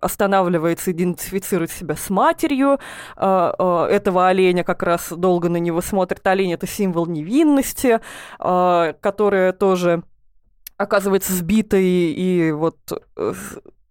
останавливается, 0.00 0.92
идентифицирует 0.92 1.70
себя 1.70 1.96
с 1.96 2.10
матерью 2.10 2.78
а, 3.16 3.54
а, 3.58 3.86
этого 3.88 4.28
оленя, 4.28 4.64
как 4.64 4.82
раз 4.82 5.10
долго 5.10 5.48
на 5.48 5.58
него 5.58 5.80
смотрит. 5.80 6.26
Олень— 6.26 6.52
это 6.54 6.66
символ 6.66 7.06
невинности, 7.06 8.00
а, 8.38 8.94
которая 8.94 9.52
тоже 9.52 10.02
оказывается 10.76 11.32
сбитой 11.32 11.84
и 11.84 12.52
вот 12.52 12.76
э, 13.16 13.32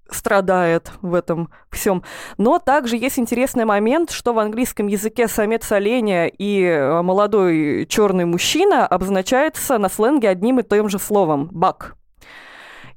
страдает 0.10 0.92
в 1.02 1.14
этом 1.14 1.50
всем. 1.72 2.04
Но 2.38 2.60
также 2.60 2.98
есть 2.98 3.20
интересный 3.20 3.66
момент, 3.66 4.12
что 4.12 4.34
в 4.34 4.40
английском 4.40 4.88
языке 4.88 5.28
самец 5.28 5.72
оленя 5.72 6.28
и 6.28 6.62
э, 6.64 7.02
молодой 7.02 7.86
черный 7.88 8.26
мужчина 8.26 8.86
обозначается 8.86 9.78
на 9.78 9.90
сленге 9.90 10.30
одним 10.30 10.60
и 10.60 10.64
тем 10.64 10.90
же 10.90 11.00
словом 11.00 11.50
«бак». 11.52 11.96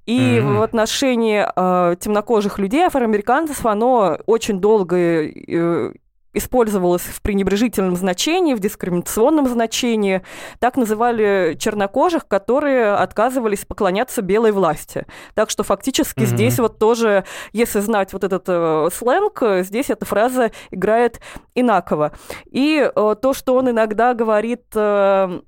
И 0.08 0.40
Мгм. 0.40 0.56
в 0.56 0.62
отношении 0.62 1.44
э, 1.54 1.96
темнокожих 1.96 2.58
людей, 2.58 2.80
афроамериканцев, 2.86 3.66
оно 3.66 4.18
очень 4.24 4.58
долго 4.58 4.96
э, 4.96 5.92
использовалось 6.32 7.02
в 7.02 7.20
пренебрежительном 7.20 7.94
значении, 7.94 8.54
в 8.54 8.60
дискриминационном 8.60 9.46
значении. 9.48 10.22
Так 10.60 10.76
называли 10.78 11.56
чернокожих, 11.58 12.26
которые 12.26 12.94
отказывались 12.94 13.66
поклоняться 13.66 14.22
белой 14.22 14.52
власти. 14.52 15.04
Так 15.34 15.50
что 15.50 15.62
фактически 15.62 16.20
Мгм. 16.20 16.26
здесь 16.28 16.58
вот 16.58 16.78
тоже, 16.78 17.24
если 17.52 17.80
знать 17.80 18.14
вот 18.14 18.24
этот 18.24 18.44
э, 18.46 18.88
сленг, 18.90 19.42
э, 19.42 19.62
здесь 19.62 19.90
эта 19.90 20.06
фраза 20.06 20.52
играет 20.70 21.20
инаково. 21.54 22.12
И 22.50 22.78
э, 22.80 23.14
то, 23.20 23.34
что 23.34 23.54
он 23.56 23.68
иногда 23.68 24.14
говорит, 24.14 24.64
э, 24.74 25.40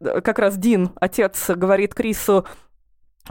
как 0.00 0.38
раз 0.38 0.58
Дин, 0.58 0.90
отец, 1.00 1.48
говорит 1.48 1.94
Крису, 1.94 2.44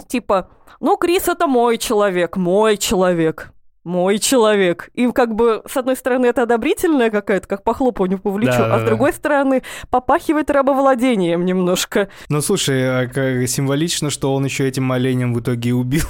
типа, 0.07 0.49
ну, 0.79 0.97
Крис 0.97 1.27
это 1.27 1.47
мой 1.47 1.77
человек, 1.77 2.37
мой 2.37 2.77
человек, 2.77 3.51
мой 3.83 4.17
человек. 4.19 4.89
И 4.93 5.09
как 5.11 5.35
бы, 5.35 5.61
с 5.67 5.77
одной 5.77 5.95
стороны, 5.95 6.25
это 6.25 6.43
одобрительная 6.43 7.09
какая-то, 7.09 7.47
как 7.47 7.63
похлопывание 7.63 8.17
по 8.17 8.33
плечу, 8.33 8.51
а 8.51 8.55
с 8.55 8.57
Да-да-да. 8.57 8.85
другой 8.85 9.13
стороны, 9.13 9.63
попахивает 9.89 10.49
рабовладением 10.49 11.45
немножко. 11.45 12.09
Ну, 12.29 12.41
слушай, 12.41 13.03
а 13.03 13.07
как 13.07 13.47
символично, 13.47 14.09
что 14.09 14.33
он 14.33 14.45
еще 14.45 14.67
этим 14.67 14.91
оленем 14.91 15.33
в 15.33 15.39
итоге 15.39 15.69
и 15.69 15.73
убил. 15.73 16.03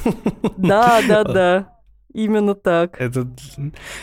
Да, 0.58 1.02
да, 1.08 1.24
да. 1.24 1.75
Именно 2.16 2.56
так. 2.56 2.96
Этот... 3.02 3.28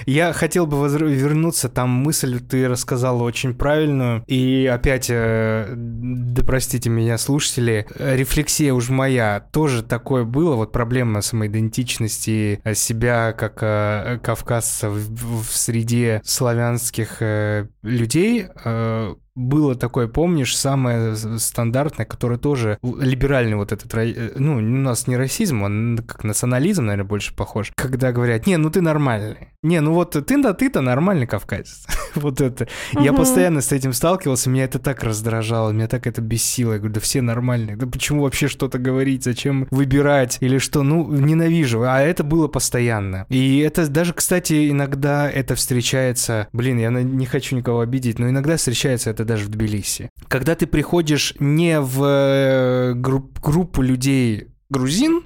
Я 0.05 0.35
хотел 0.35 0.67
бы 0.67 0.77
возр- 0.77 1.09
вернуться, 1.09 1.71
там 1.71 1.89
мысль 1.89 2.41
ты 2.41 2.69
рассказала 2.69 3.23
очень 3.23 3.55
правильную, 3.55 4.23
и 4.27 4.67
опять, 4.71 5.07
э, 5.09 5.73
да 5.75 6.45
простите 6.45 6.91
меня, 6.91 7.17
слушатели, 7.17 7.87
рефлексия 7.99 8.75
уж 8.75 8.91
моя, 8.91 9.43
тоже 9.51 9.83
такое 9.83 10.25
было, 10.25 10.57
вот 10.57 10.73
проблема 10.73 11.23
самоидентичности 11.23 12.61
э, 12.63 12.75
себя 12.75 13.33
как 13.33 13.63
э, 13.63 14.19
кавказца 14.23 14.91
в, 14.91 15.45
в 15.45 15.57
среде 15.57 16.21
славянских 16.23 17.23
э, 17.23 17.69
людей, 17.83 18.45
э, 18.63 19.15
было 19.35 19.75
такое, 19.75 20.09
помнишь, 20.09 20.57
самое 20.57 21.17
стандартное, 21.17 22.07
которое 22.07 22.39
тоже 22.39 22.79
либеральный 22.83 23.57
вот 23.57 23.73
этот, 23.73 23.93
э, 23.95 24.33
ну, 24.37 24.57
у 24.57 24.61
нас 24.61 25.07
не 25.07 25.17
расизм, 25.17 25.63
он 25.63 25.99
как 26.07 26.25
национализм, 26.25 26.85
наверное, 26.85 27.09
больше 27.09 27.35
похож, 27.35 27.73
когда 27.75 28.13
говорят, 28.13 28.47
не, 28.47 28.57
ну 28.57 28.71
ты 28.71 28.81
нормальный, 28.81 29.49
не, 29.63 29.81
ну 29.81 29.93
вот 29.95 30.11
ты, 30.13 30.43
да, 30.43 30.53
ты-то 30.53 30.81
нормальный 30.81 31.27
кавказец, 31.27 31.87
вот 32.15 32.41
это. 32.41 32.69
Я 32.93 33.13
Мгм. 33.13 33.17
постоянно 33.17 33.61
с 33.63 33.73
этим 33.73 33.93
сталкивался, 33.93 34.51
меня 34.51 34.65
это 34.65 34.79
так 34.79 35.03
раздражало, 35.03 35.71
меня 35.71 35.89
так 35.89 36.07
это 36.07 36.21
бесило, 36.21 36.73
я 36.75 36.79
говорю, 36.79 36.95
да 36.95 37.01
все 37.01 37.23
нормальные, 37.23 37.77
да 37.77 37.87
почему 37.87 38.23
вообще 38.23 38.49
что-то 38.49 38.79
говорить, 38.79 39.25
зачем 39.25 39.67
выбирать? 39.71 40.39
Или 40.41 40.59
что, 40.59 40.83
ну, 40.83 41.11
ненавижу, 41.11 41.83
а 41.83 42.01
это 42.01 42.23
было 42.23 42.49
постоянно. 42.49 43.27
И 43.29 43.59
это 43.61 43.89
даже, 43.89 44.13
кстати, 44.13 44.71
иногда 44.71 45.31
это 45.31 45.55
встречается, 45.55 46.49
блин, 46.53 46.79
я 46.79 46.91
не 46.91 47.27
хочу 47.27 47.57
никого 47.57 47.81
обидеть, 47.81 48.19
но 48.19 48.29
иногда 48.29 48.57
встречается 48.57 49.11
это 49.11 49.22
даже 49.25 49.47
в 49.47 49.49
Тбилиси. 49.49 50.11
Когда 50.29 50.55
ты 50.55 50.67
приходишь 50.67 51.35
не 51.39 51.81
в 51.81 52.05
э, 52.05 52.93
групп- 52.95 53.41
группу 53.41 53.83
людей 53.83 54.49
грузин, 54.71 55.25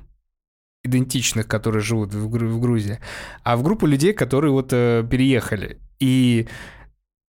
идентичных, 0.84 1.46
которые 1.46 1.82
живут 1.82 2.14
в, 2.14 2.28
в 2.28 2.60
Грузии, 2.60 3.00
а 3.42 3.56
в 3.56 3.62
группу 3.62 3.86
людей, 3.86 4.12
которые 4.12 4.52
вот 4.52 4.72
э, 4.72 5.06
переехали. 5.08 5.80
И 5.98 6.48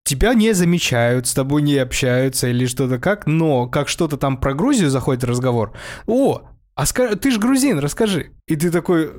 тебя 0.04 0.34
не 0.34 0.52
замечают, 0.52 1.26
с 1.26 1.34
тобой 1.34 1.62
не 1.62 1.76
общаются 1.76 2.48
или 2.48 2.66
что-то 2.66 2.98
как, 2.98 3.26
но 3.26 3.68
как 3.68 3.88
что-то 3.88 4.16
там 4.16 4.38
про 4.38 4.54
Грузию 4.54 4.90
заходит 4.90 5.24
разговор, 5.24 5.76
о, 6.06 6.42
а 6.74 6.84
ска- 6.84 7.16
ты 7.16 7.30
же 7.30 7.40
грузин, 7.40 7.78
расскажи. 7.78 8.32
И 8.46 8.56
ты 8.56 8.70
такой 8.70 9.10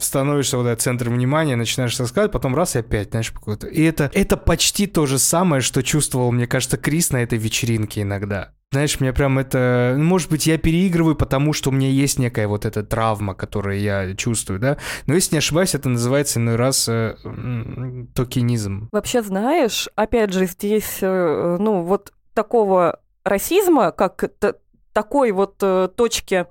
становишься 0.00 0.56
вот 0.56 0.66
этот 0.66 0.80
центром 0.80 1.14
внимания, 1.14 1.56
начинаешь 1.56 1.98
рассказывать, 1.98 2.32
потом 2.32 2.54
раз 2.54 2.76
и 2.76 2.80
опять, 2.80 3.10
знаешь, 3.10 3.30
какой-то. 3.30 3.66
И 3.66 3.82
это, 3.82 4.10
это 4.14 4.36
почти 4.36 4.86
то 4.86 5.06
же 5.06 5.18
самое, 5.18 5.62
что 5.62 5.82
чувствовал, 5.82 6.32
мне 6.32 6.46
кажется, 6.46 6.76
Крис 6.76 7.10
на 7.10 7.18
этой 7.18 7.38
вечеринке 7.38 8.02
иногда. 8.02 8.52
Знаешь, 8.72 9.00
мне 9.00 9.12
прям 9.12 9.38
это... 9.38 9.94
ну, 9.98 10.04
Может 10.04 10.30
быть, 10.30 10.46
я 10.46 10.56
переигрываю, 10.56 11.16
потому 11.16 11.52
что 11.52 11.70
у 11.70 11.72
меня 11.72 11.88
есть 11.88 12.20
некая 12.20 12.46
вот 12.46 12.64
эта 12.64 12.84
травма, 12.84 13.34
которую 13.34 13.80
я 13.80 14.14
чувствую, 14.14 14.60
да? 14.60 14.76
Но 15.06 15.14
если 15.14 15.34
не 15.34 15.38
ошибаюсь, 15.38 15.74
это 15.74 15.88
называется 15.88 16.38
иной 16.38 16.54
раз 16.54 16.88
э, 16.88 17.16
токенизм. 18.14 18.88
Вообще, 18.92 19.22
знаешь, 19.22 19.88
опять 19.96 20.32
же, 20.32 20.46
здесь, 20.46 20.98
э, 21.00 21.56
ну, 21.58 21.82
вот 21.82 22.12
такого 22.32 23.00
расизма, 23.24 23.90
как 23.90 24.30
такой 24.92 25.32
вот 25.32 25.56
э, 25.62 25.88
точки, 25.96 26.46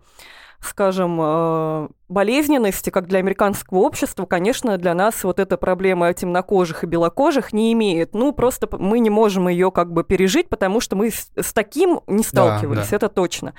скажем, 0.62 1.20
э, 1.22 1.88
болезненности, 2.10 2.90
как 2.90 3.08
для 3.08 3.20
американского 3.20 3.80
общества, 3.80 4.26
конечно, 4.26 4.78
для 4.78 4.96
нас 4.96 5.24
вот 5.24 5.40
эта 5.40 5.58
проблема 5.58 6.12
темнокожих 6.14 6.84
и 6.84 6.88
белокожих 6.88 7.54
не 7.54 7.72
имеет. 7.74 8.16
Ну, 8.16 8.34
просто 8.34 8.68
мы 8.72 9.00
не 9.00 9.12
можем 9.12 9.48
ее 9.48 9.72
как 9.72 9.94
бы 9.94 10.04
пережить, 10.04 10.50
потому 10.50 10.82
что 10.82 10.96
мы 10.96 11.12
с, 11.12 11.54
таким 11.54 12.02
не 12.08 12.24
сталкивались, 12.24 12.90
да. 12.90 12.96
это 12.96 13.10
точно. 13.10 13.54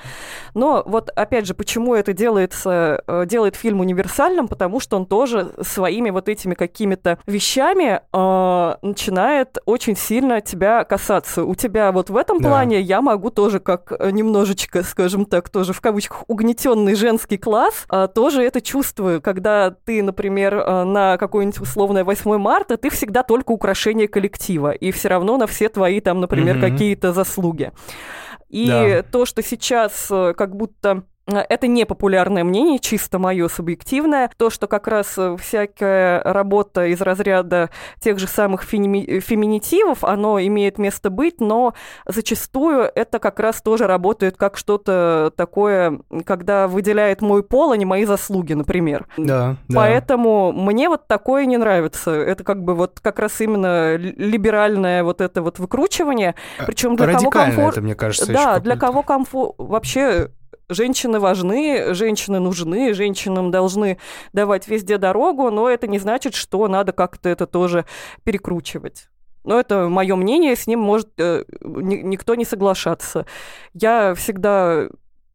Но 0.54 0.82
вот, 0.84 1.10
опять 1.10 1.46
же, 1.46 1.54
почему 1.54 1.94
это 1.94 2.12
делается, 2.12 3.02
э, 3.06 3.24
делает 3.26 3.54
фильм 3.54 3.80
универсальным, 3.80 4.48
потому 4.48 4.80
что 4.80 4.96
он 4.96 5.06
тоже 5.06 5.52
своими 5.62 6.10
вот 6.10 6.28
этими 6.28 6.54
какими-то 6.54 7.18
вещами 7.26 8.00
э, 8.12 8.74
начинает 8.82 9.58
очень 9.64 9.96
сильно 9.96 10.40
тебя 10.40 10.82
касаться. 10.84 11.44
У 11.44 11.54
тебя 11.54 11.92
вот 11.92 12.10
в 12.10 12.16
этом 12.16 12.40
Да. 12.40 12.48
плане 12.48 12.80
я 12.80 13.00
могу 13.00 13.30
тоже 13.30 13.60
как 13.60 13.92
немножечко, 14.10 14.82
скажем 14.82 15.24
так, 15.24 15.48
тоже 15.50 15.72
в 15.72 15.80
кавычках 15.80 16.24
угнетенный 16.26 16.89
женский 16.94 17.36
класс, 17.38 17.84
а, 17.88 18.06
тоже 18.08 18.42
это 18.42 18.60
чувствую, 18.60 19.20
когда 19.20 19.70
ты, 19.70 20.02
например, 20.02 20.54
э, 20.54 20.84
на 20.84 21.16
какое-нибудь 21.18 21.60
условное 21.60 22.04
8 22.04 22.38
марта, 22.38 22.76
ты 22.76 22.90
всегда 22.90 23.22
только 23.22 23.52
украшение 23.52 24.08
коллектива, 24.08 24.70
и 24.72 24.90
все 24.92 25.08
равно 25.08 25.36
на 25.36 25.46
все 25.46 25.68
твои 25.68 26.00
там, 26.00 26.20
например, 26.20 26.56
Мгм. 26.56 26.70
какие-то 26.70 27.12
заслуги. 27.12 27.72
И 28.48 28.66
Да. 28.66 29.02
то, 29.02 29.24
что 29.26 29.42
сейчас 29.42 30.08
э, 30.10 30.34
как 30.36 30.56
будто 30.56 31.04
это 31.38 31.66
не 31.66 31.84
популярное 31.84 32.44
мнение, 32.44 32.78
чисто 32.78 33.18
мое 33.18 33.48
субъективное, 33.48 34.30
то, 34.36 34.50
что 34.50 34.66
как 34.66 34.88
раз 34.88 35.14
э, 35.16 35.36
всякая 35.38 36.22
работа 36.22 36.86
из 36.86 37.00
разряда 37.00 37.70
тех 38.00 38.18
же 38.18 38.26
самых 38.26 38.62
феми- 38.62 39.20
феминитивов, 39.20 40.04
оно 40.04 40.40
имеет 40.40 40.78
место 40.78 41.10
быть, 41.10 41.40
но 41.40 41.74
зачастую 42.06 42.90
это 42.94 43.18
как 43.18 43.40
раз 43.40 43.62
тоже 43.62 43.86
работает 43.86 44.36
как 44.36 44.56
что-то 44.56 45.32
такое, 45.36 46.00
когда 46.24 46.68
выделяет 46.68 47.22
мой 47.22 47.42
пол, 47.42 47.72
а 47.72 47.76
не 47.76 47.84
мои 47.84 48.04
заслуги, 48.04 48.54
например. 48.54 49.06
Да, 49.16 49.56
да. 49.68 49.76
Поэтому 49.76 50.52
мне 50.52 50.88
вот 50.88 51.06
такое 51.06 51.46
не 51.46 51.56
нравится. 51.56 52.10
Это 52.10 52.44
как 52.44 52.62
бы 52.62 52.74
вот 52.74 53.00
как 53.00 53.18
раз 53.18 53.40
именно 53.40 53.96
либеральное 53.96 55.04
вот 55.04 55.20
это 55.20 55.42
вот 55.42 55.58
выкручивание. 55.58 56.34
Э, 56.58 56.64
Причем 56.66 56.96
для 56.96 57.12
кого 57.12 57.30
комфорт... 57.30 57.76
это, 57.76 57.82
мне 57.82 57.94
кажется, 57.94 58.32
Да, 58.32 58.58
для 58.60 58.76
кого 58.76 59.02
комфорт... 59.02 59.54
Вообще 59.58 60.30
женщины 60.70 61.20
важны, 61.20 61.92
женщины 61.94 62.38
нужны, 62.40 62.94
женщинам 62.94 63.50
должны 63.50 63.98
давать 64.32 64.68
везде 64.68 64.98
дорогу, 64.98 65.50
но 65.50 65.68
это 65.68 65.86
не 65.86 65.98
значит, 65.98 66.34
что 66.34 66.66
надо 66.68 66.92
как-то 66.92 67.28
это 67.28 67.46
тоже 67.46 67.84
перекручивать. 68.24 69.08
Но 69.44 69.58
это 69.58 69.88
мое 69.88 70.16
мнение, 70.16 70.54
с 70.54 70.66
ним 70.66 70.80
может 70.80 71.08
э, 71.18 71.44
никто 71.60 72.34
не 72.34 72.44
соглашаться. 72.44 73.26
Я 73.72 74.14
всегда 74.14 74.88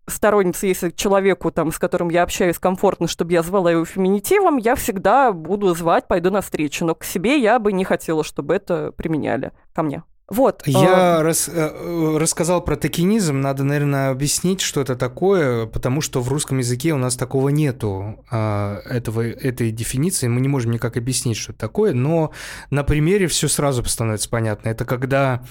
сторонница, 0.08 0.68
если 0.68 0.92
человеку, 0.92 1.52
там, 1.52 1.72
с 1.72 1.80
которым 1.80 2.10
я 2.10 2.24
общаюсь, 2.24 2.60
комфортно, 2.60 3.08
чтобы 3.08 3.34
я 3.34 3.42
звала 3.42 3.72
его 3.72 3.86
феминитивом, 3.86 4.58
я 4.58 4.76
всегда 4.76 5.32
буду 5.32 5.74
звать, 5.74 6.08
пойду 6.08 6.30
навстречу. 6.30 6.86
Но 6.86 6.96
к 6.96 7.04
себе 7.04 7.40
я 7.40 7.60
бы 7.60 7.72
не 7.72 7.84
хотела, 7.84 8.24
чтобы 8.24 8.56
это 8.56 8.92
применяли 8.92 9.52
ко 9.74 9.84
мне. 9.84 10.04
Вот. 10.28 10.64
Я 10.66 11.20
э... 11.20 11.22
рас, 11.22 11.50
э, 11.52 12.18
рассказал 12.18 12.64
про 12.64 12.76
токенизм. 12.76 13.42
Надо, 13.42 13.64
наверное, 13.64 14.10
объяснить, 14.10 14.62
что 14.62 14.82
это 14.82 14.96
такое, 14.96 15.68
потому 15.68 16.02
что 16.02 16.22
в 16.22 16.30
русском 16.30 16.58
языке 16.58 16.94
у 16.94 16.98
нас 16.98 17.16
такого 17.16 17.50
нету, 17.50 18.26
э, 18.32 18.82
этого, 18.90 19.22
этой 19.22 19.72
дефиниции. 19.72 20.28
Мы 20.28 20.42
не 20.42 20.48
можем 20.48 20.72
никак 20.72 20.98
объяснить, 20.98 21.38
что 21.38 21.52
это 21.52 21.60
такое, 21.60 21.94
но 21.94 22.32
на 22.72 22.84
примере 22.84 23.28
все 23.28 23.48
сразу 23.48 23.84
становится 23.86 24.30
понятно. 24.30 24.70
Это 24.70 24.86
когда 24.86 25.44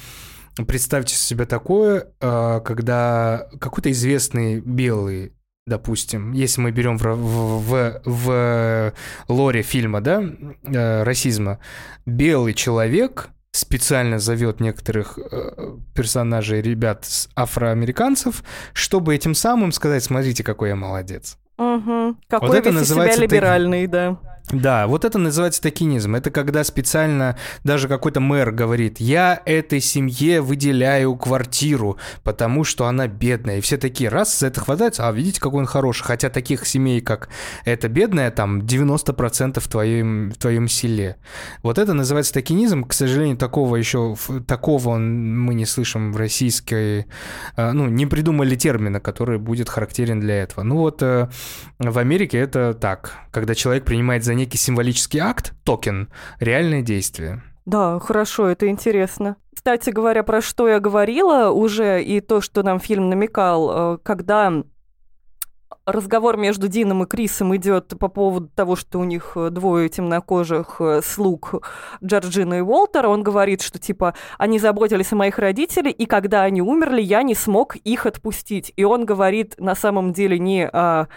представьте 0.67 1.15
себе 1.15 1.47
такое, 1.47 2.09
э, 2.21 2.61
когда 2.65 3.49
какой-то 3.61 3.93
известный 3.93 4.61
белый 4.61 5.33
допустим, 5.67 6.33
если 6.33 6.61
мы 6.61 6.73
берем 6.73 6.99
в, 6.99 7.05
в, 7.05 8.03
в, 8.05 8.05
в 8.05 8.93
лоре 9.29 9.63
фильма, 9.63 10.03
да, 10.03 10.23
э, 10.23 11.03
расизма, 11.05 11.59
белый 12.05 12.53
человек 12.53 13.31
специально 13.55 14.19
зовет 14.19 14.61
некоторых 14.61 15.17
э, 15.17 15.77
персонажей, 15.95 16.61
ребят, 16.61 17.07
афроамериканцев, 17.37 18.43
чтобы 18.73 19.15
этим 19.15 19.35
самым 19.35 19.71
сказать, 19.71 20.03
смотрите, 20.03 20.43
какой 20.43 20.71
я 20.71 20.77
молодец. 20.77 21.39
Угу. 21.57 22.17
Какой 22.29 22.49
вот 22.49 22.57
это 22.57 22.73
называется 22.73 23.17
себя 23.17 23.27
либеральный, 23.27 23.87
да. 23.87 24.19
Да, 24.53 24.87
вот 24.87 25.07
это 25.07 25.19
называется 25.19 25.62
токенизм. 25.62 26.16
Это 26.16 26.31
когда 26.31 26.65
специально 26.65 27.37
даже 27.65 27.89
какой-то 27.89 28.21
мэр 28.21 28.53
говорит, 28.53 29.01
я 29.01 29.41
этой 29.47 29.81
семье 29.81 30.43
выделяю 30.43 31.16
квартиру, 31.16 31.97
потому 32.25 32.62
что 32.62 32.87
она 32.87 33.09
бедная. 33.09 33.59
И 33.59 33.61
все 33.62 33.79
такие, 33.79 34.11
раз, 34.11 34.39
за 34.39 34.49
это 34.49 34.61
хватается, 34.61 35.09
а 35.09 35.12
видите, 35.12 35.41
какой 35.41 35.61
он 35.61 35.66
хороший. 35.66 36.05
Хотя 36.05 36.29
таких 36.29 36.66
семей, 36.66 37.01
как 37.01 37.31
эта 37.65 37.89
бедная, 37.89 38.31
там 38.31 38.61
90% 38.61 39.61
в 39.61 39.69
твоем, 39.69 40.31
в 40.31 40.37
твоем 40.37 40.69
селе. 40.69 41.16
Вот 41.62 41.79
это 41.79 41.95
называется 41.95 42.35
токенизм. 42.35 42.85
К 42.85 42.93
сожалению, 42.93 43.39
такого 43.39 43.77
еще, 43.77 44.15
такого 44.47 44.99
мы 44.99 45.55
не 45.55 45.65
слышим 45.65 46.12
в 46.12 46.19
российской, 46.19 47.07
э, 47.57 47.73
ну, 47.73 47.87
не 47.87 48.05
придумали 48.05 48.57
термина, 48.57 49.01
который 49.01 49.39
будет 49.39 49.71
характерен 49.71 50.21
для 50.21 50.43
этого. 50.43 50.65
Ну 50.65 50.77
вот 50.77 51.03
э, 51.03 51.29
в 51.79 51.99
Америке 51.99 52.39
это 52.39 52.75
так, 52.75 53.12
когда 53.31 53.55
человек 53.55 53.85
принимает 53.85 54.23
за 54.23 54.34
некий 54.35 54.59
символический 54.59 55.20
акт, 55.20 55.52
токен, 55.65 56.09
реальное 56.40 56.82
действие. 56.82 57.43
Да, 57.65 57.98
хорошо, 57.98 58.48
это 58.48 58.69
интересно. 58.69 59.36
Кстати 59.55 59.90
говоря, 59.90 60.23
про 60.23 60.43
что 60.43 60.69
я 60.69 60.81
говорила 60.81 61.51
уже, 61.51 62.02
и 62.02 62.20
то, 62.20 62.40
что 62.40 62.62
нам 62.62 62.78
фильм 62.78 63.09
намекал, 63.09 63.94
э, 63.94 63.98
когда 64.02 64.52
разговор 65.86 66.36
между 66.36 66.69
Дином 66.69 67.02
и 67.02 67.06
Крисом 67.06 67.55
идет 67.56 67.98
по 67.98 68.09
поводу 68.09 68.48
того, 68.48 68.77
что 68.77 68.98
у 68.98 69.05
них 69.05 69.32
э, 69.36 69.51
двое 69.51 69.89
темнокожих 69.89 70.77
э, 70.81 71.01
слуг 71.02 71.66
Джорджина 72.02 72.55
и 72.55 72.61
Уолтера. 72.61 73.09
Он 73.09 73.23
говорит, 73.23 73.62
что 73.62 73.78
типа 73.78 74.15
они 74.39 74.59
заботились 74.59 75.12
о 75.12 75.16
моих 75.16 75.39
родителях, 75.39 75.94
и 75.94 76.06
когда 76.06 76.43
они 76.43 76.62
умерли, 76.62 77.02
я 77.02 77.23
не 77.23 77.35
смог 77.35 77.77
их 77.77 78.06
отпустить. 78.06 78.73
И 78.77 78.85
он 78.85 79.05
говорит 79.05 79.55
на 79.59 79.74
самом 79.74 80.12
деле 80.12 80.39
не 80.39 80.66
о 80.66 81.09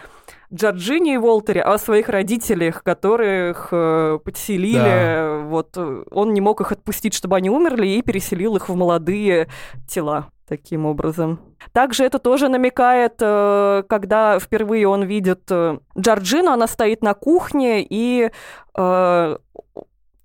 Джорджине 0.54 1.16
и 1.16 1.18
Уолтере, 1.18 1.62
а 1.62 1.74
о 1.74 1.78
своих 1.78 2.10
родителях, 2.10 2.84
которых 2.84 3.70
э, 3.72 4.20
подселили. 4.24 4.78
Да. 4.78 5.40
Вот 5.46 5.78
он 5.78 6.34
не 6.34 6.42
мог 6.42 6.62
их 6.62 6.72
отпустить, 6.72 7.14
чтобы 7.14 7.36
они 7.36 7.50
умерли, 7.50 7.88
и 7.88 8.02
переселил 8.02 8.56
их 8.56 8.70
в 8.70 8.76
молодые 8.76 9.48
тела 9.88 10.30
таким 10.48 10.86
образом. 10.86 11.40
Также 11.74 12.06
это 12.06 12.20
тоже 12.20 12.48
намекает, 12.48 13.16
э, 13.20 13.84
когда 13.88 14.40
впервые 14.40 14.88
он 14.88 15.04
видит 15.04 15.44
э, 15.50 15.78
Джорджину, 15.98 16.52
она 16.52 16.68
стоит 16.68 17.02
на 17.02 17.14
кухне, 17.14 17.86
и 17.88 18.32
э, 18.78 19.38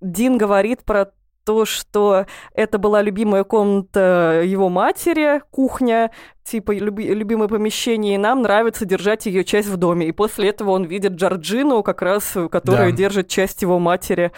Дин 0.01 0.37
говорит 0.37 0.83
про 0.83 1.11
то, 1.43 1.65
что 1.65 2.25
это 2.53 2.77
была 2.77 3.01
любимая 3.01 3.43
комната 3.43 4.41
его 4.45 4.69
матери, 4.69 5.41
кухня, 5.51 6.11
типа 6.43 6.71
люби, 6.71 7.13
любимое 7.13 7.47
помещение, 7.47 8.15
и 8.15 8.17
нам 8.17 8.41
нравится 8.41 8.85
держать 8.85 9.25
ее 9.25 9.43
часть 9.43 9.67
в 9.67 9.77
доме. 9.77 10.07
И 10.07 10.11
после 10.11 10.49
этого 10.49 10.71
он 10.71 10.85
видит 10.85 11.13
Джорджину, 11.13 11.83
как 11.83 12.01
раз, 12.01 12.35
которая 12.51 12.91
да. 12.91 12.97
держит 12.97 13.27
часть 13.27 13.61
его 13.61 13.79
матери 13.79 14.31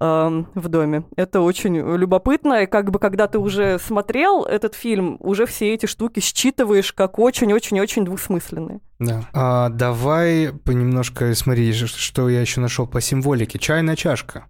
э, 0.00 0.44
в 0.54 0.68
доме. 0.68 1.04
Это 1.16 1.40
очень 1.40 1.76
любопытно, 1.76 2.62
и 2.62 2.66
как 2.66 2.90
бы 2.90 2.98
когда 2.98 3.26
ты 3.26 3.38
уже 3.38 3.78
смотрел 3.78 4.44
этот 4.44 4.74
фильм, 4.74 5.16
уже 5.20 5.46
все 5.46 5.74
эти 5.74 5.86
штуки 5.86 6.20
считываешь 6.20 6.92
как 6.92 7.18
очень-очень-очень 7.18 8.04
двусмысленные. 8.04 8.80
Да. 8.98 9.24
А, 9.32 9.68
давай 9.68 10.52
понемножко 10.64 11.34
смотри, 11.34 11.72
что 11.72 12.28
я 12.28 12.40
еще 12.40 12.60
нашел 12.60 12.86
по 12.86 13.00
символике. 13.00 13.58
Чайная 13.58 13.96
чашка 13.96 14.46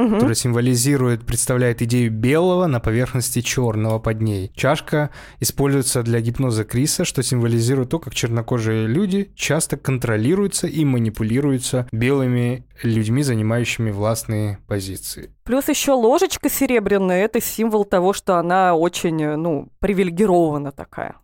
угу. 0.00 0.14
которая 0.14 0.34
символизирует, 0.34 1.26
представляет 1.26 1.82
идею 1.82 2.10
белого 2.10 2.66
на 2.66 2.80
поверхности 2.80 3.40
черного 3.40 3.98
под 3.98 4.20
ней. 4.20 4.50
Чашка 4.54 5.10
используется 5.40 6.02
для 6.02 6.20
гипноза 6.20 6.64
Криса, 6.64 7.04
что 7.04 7.22
символизирует 7.22 7.90
то, 7.90 7.98
как 7.98 8.14
чернокожие 8.14 8.86
люди 8.86 9.30
часто 9.34 9.76
контролируются 9.76 10.66
и 10.66 10.84
манипулируются 10.84 11.86
белыми 11.92 12.66
людьми, 12.82 13.22
занимающими 13.22 13.90
властные 13.90 14.58
позиции. 14.66 15.30
Плюс 15.44 15.68
еще 15.68 15.92
ложечка 15.92 16.48
серебряная– 16.48 17.24
это 17.24 17.40
символ 17.40 17.84
того, 17.84 18.12
что 18.12 18.36
она 18.36 18.74
очень, 18.74 19.36
ну, 19.36 19.68
привилегирована 19.80 20.72
такая. 20.72 21.16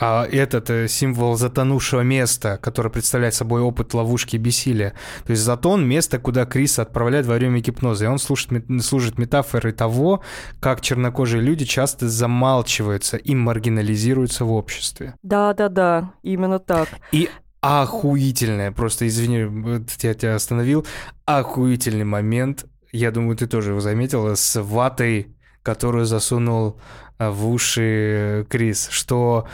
А 0.00 0.26
этот 0.26 0.70
э, 0.70 0.88
символ 0.88 1.36
затонувшего 1.36 2.00
места, 2.00 2.58
который 2.60 2.90
представляет 2.90 3.34
собой 3.34 3.60
опыт 3.60 3.94
ловушки 3.94 4.36
и 4.36 4.38
бессилия. 4.38 4.94
То 5.24 5.30
есть 5.30 5.42
затон— 5.42 5.86
место, 5.88 6.18
куда 6.18 6.44
Криса 6.46 6.82
отправляют 6.82 7.26
во 7.26 7.34
время 7.34 7.60
гипноза. 7.60 8.04
И 8.04 8.08
он 8.08 8.18
служит, 8.18 8.50
служит 8.82 9.18
метафорой 9.18 9.72
того, 9.72 10.22
как 10.60 10.80
чернокожие 10.80 11.42
люди 11.42 11.64
часто 11.64 12.08
замалчиваются 12.08 13.16
и 13.16 13.34
маргинализируются 13.34 14.44
в 14.44 14.52
обществе. 14.52 15.14
Да-да-да, 15.22 16.12
именно 16.22 16.58
так. 16.58 16.88
И 17.12 17.28
охуительное, 17.60 18.72
просто 18.72 19.06
извини, 19.06 19.82
я 20.02 20.14
тебя 20.14 20.34
остановил, 20.34 20.86
охуительный 21.24 22.04
момент, 22.04 22.66
я 22.92 23.10
думаю, 23.10 23.36
ты 23.36 23.46
тоже 23.46 23.70
его 23.70 23.80
заметила, 23.80 24.34
с 24.34 24.60
ватой, 24.60 25.34
которую 25.62 26.04
засунул 26.04 26.78
в 27.18 27.48
уши 27.48 28.46
Крис, 28.48 28.88
что 28.90 29.46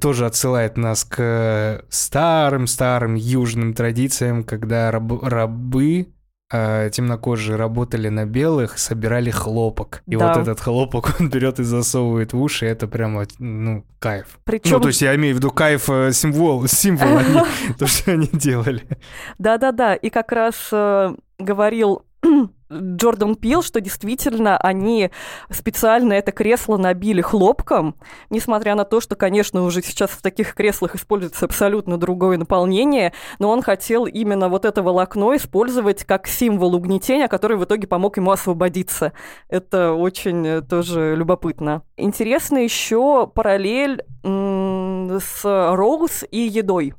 тоже 0.00 0.26
отсылает 0.26 0.76
нас 0.76 1.04
к 1.04 1.84
старым-старым 1.88 3.14
южным 3.14 3.74
традициям, 3.74 4.44
когда 4.44 4.90
раб 4.90 5.22
рабы 5.22 6.08
э, 6.50 6.90
темнокожие 6.92 7.56
работали 7.56 8.08
на 8.08 8.24
белых, 8.24 8.78
собирали 8.78 9.30
хлопок. 9.30 10.02
И 10.06 10.16
да. 10.16 10.28
вот 10.28 10.42
этот 10.42 10.60
хлопок 10.60 11.16
он 11.20 11.28
берет 11.28 11.60
и 11.60 11.64
засовывает 11.64 12.32
в 12.32 12.40
уши, 12.40 12.66
это 12.66 12.86
прямо, 12.86 13.24
ну, 13.38 13.84
кайф. 13.98 14.38
Причем... 14.44 14.76
Ну, 14.76 14.80
то 14.80 14.88
есть 14.88 15.02
я 15.02 15.14
имею 15.16 15.34
в 15.34 15.38
виду 15.38 15.50
кайф 15.50 15.90
э, 15.90 16.12
символ, 16.12 16.66
символ, 16.66 17.18
то, 17.78 17.86
что 17.86 18.12
они 18.12 18.28
делали. 18.32 18.82
Да-да-да, 19.38 19.94
и 19.94 20.10
как 20.10 20.32
раз 20.32 20.70
говорил 21.38 22.04
Джордан 22.72 23.36
Пил, 23.36 23.62
что 23.62 23.80
действительно 23.80 24.56
они 24.56 25.10
специально 25.50 26.12
это 26.14 26.32
кресло 26.32 26.76
набили 26.76 27.20
хлопком, 27.20 27.96
несмотря 28.30 28.74
на 28.74 28.84
то, 28.84 29.00
что, 29.00 29.14
конечно, 29.16 29.62
уже 29.62 29.82
сейчас 29.82 30.10
в 30.10 30.22
таких 30.22 30.54
креслах 30.54 30.94
используется 30.94 31.44
абсолютно 31.44 31.98
другое 31.98 32.38
наполнение, 32.38 33.12
но 33.38 33.50
он 33.50 33.62
хотел 33.62 34.06
именно 34.06 34.48
вот 34.48 34.64
это 34.64 34.82
волокно 34.82 35.36
использовать 35.36 36.04
как 36.04 36.26
символ 36.26 36.74
угнетения, 36.74 37.28
который 37.28 37.56
в 37.56 37.64
итоге 37.64 37.86
помог 37.86 38.16
ему 38.16 38.30
освободиться. 38.30 39.12
Это 39.48 39.92
очень 39.92 40.46
э, 40.46 40.60
тоже 40.62 41.14
любопытно. 41.16 41.82
Интересно 41.96 42.58
еще 42.58 43.26
параллель 43.26 44.02
с 44.24 45.44
Роуз 45.44 46.24
и 46.30 46.38
едой. 46.38 46.94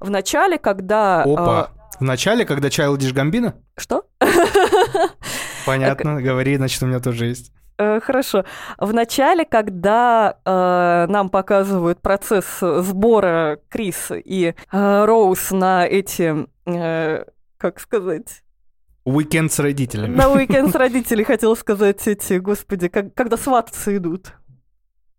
В 0.00 0.10
начале, 0.10 0.58
когда... 0.58 1.22
Опа! 1.22 1.70
Э, 1.76 1.82
в 2.00 2.04
начале, 2.04 2.44
когда 2.44 2.70
Чайлдиш 2.70 3.12
Гамбина? 3.12 3.54
Что? 3.76 4.04
Понятно, 5.66 6.20
говори, 6.20 6.56
значит, 6.56 6.82
у 6.82 6.86
меня 6.86 7.00
тоже 7.00 7.26
есть. 7.26 7.52
Э, 7.78 8.00
хорошо. 8.00 8.44
В 8.78 8.92
начале, 8.92 9.44
когда 9.44 10.36
э, 10.44 11.06
нам 11.08 11.30
показывают 11.30 12.00
процесс 12.00 12.58
сбора 12.60 13.58
Крис 13.68 14.10
и 14.12 14.54
э, 14.72 15.04
Роуз 15.04 15.50
на 15.50 15.86
эти, 15.86 16.46
э, 16.66 17.24
как 17.58 17.80
сказать, 17.80 18.42
Уикенд 19.04 19.52
с 19.52 19.58
родителями. 19.58 20.14
На 20.14 20.28
уикенд 20.32 20.70
с 20.70 20.74
родителями 20.76 21.24
хотел 21.24 21.56
сказать 21.56 22.06
эти, 22.06 22.34
господи, 22.34 22.88
как, 22.88 23.14
когда 23.14 23.36
свататься 23.36 23.96
идут. 23.96 24.32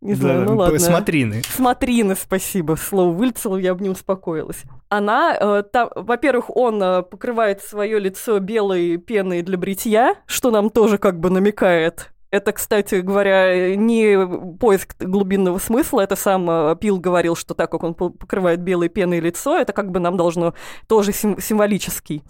Не 0.04 0.16
знаю, 0.16 0.40
да, 0.40 0.46
ну 0.46 0.58
ладно. 0.58 0.80
Смотрины. 0.80 1.42
Смотрины, 1.50 2.16
спасибо. 2.16 2.76
Слово 2.76 3.12
вылетело, 3.14 3.56
я 3.56 3.74
бы 3.74 3.84
не 3.84 3.90
успокоилась. 3.90 4.64
Она, 4.90 5.36
э, 5.40 5.64
там, 5.72 5.90
во-первых, 5.96 6.56
он 6.56 6.84
э, 6.84 7.04
покрывает 7.04 7.62
свое 7.62 8.00
лицо 8.00 8.40
белой 8.40 8.98
пеной 8.98 9.42
для 9.44 9.58
бритья, 9.58 10.16
что 10.26 10.52
нам 10.52 10.70
тоже 10.70 10.98
как 10.98 11.20
бы 11.20 11.30
намекает. 11.30 12.12
Это, 12.32 12.52
кстати 12.52 12.96
говоря, 12.96 13.76
не 13.76 14.58
поиск 14.58 14.96
глубинного 15.00 15.60
смысла, 15.60 16.02
это 16.02 16.18
сам 16.18 16.50
э, 16.50 16.76
Пил 16.76 17.00
говорил, 17.00 17.36
что 17.38 17.54
так 17.54 17.72
как 17.72 17.84
он 17.84 17.94
покрывает 17.94 18.60
белой 18.60 18.90
пеной 18.90 19.22
лицо, 19.22 19.58
это 19.58 19.72
как 19.72 19.90
бы 19.90 20.00
нам 20.02 20.18
должно 20.18 20.54
тоже 20.88 21.14
сим- 21.14 21.40
символический 21.40 22.24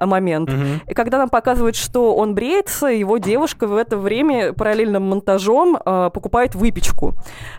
момент. 0.00 0.50
Угу. 0.50 0.90
И 0.90 0.94
когда 0.94 1.18
нам 1.18 1.28
показывают, 1.28 1.76
что 1.76 2.14
он 2.14 2.34
бреется, 2.34 2.86
его 2.86 3.18
девушка 3.18 3.66
в 3.66 3.76
это 3.76 3.96
время 3.96 4.52
параллельным 4.52 5.02
монтажом 5.04 5.76
э, 5.76 6.10
покупает 6.12 6.54
выпечку. 6.54 7.14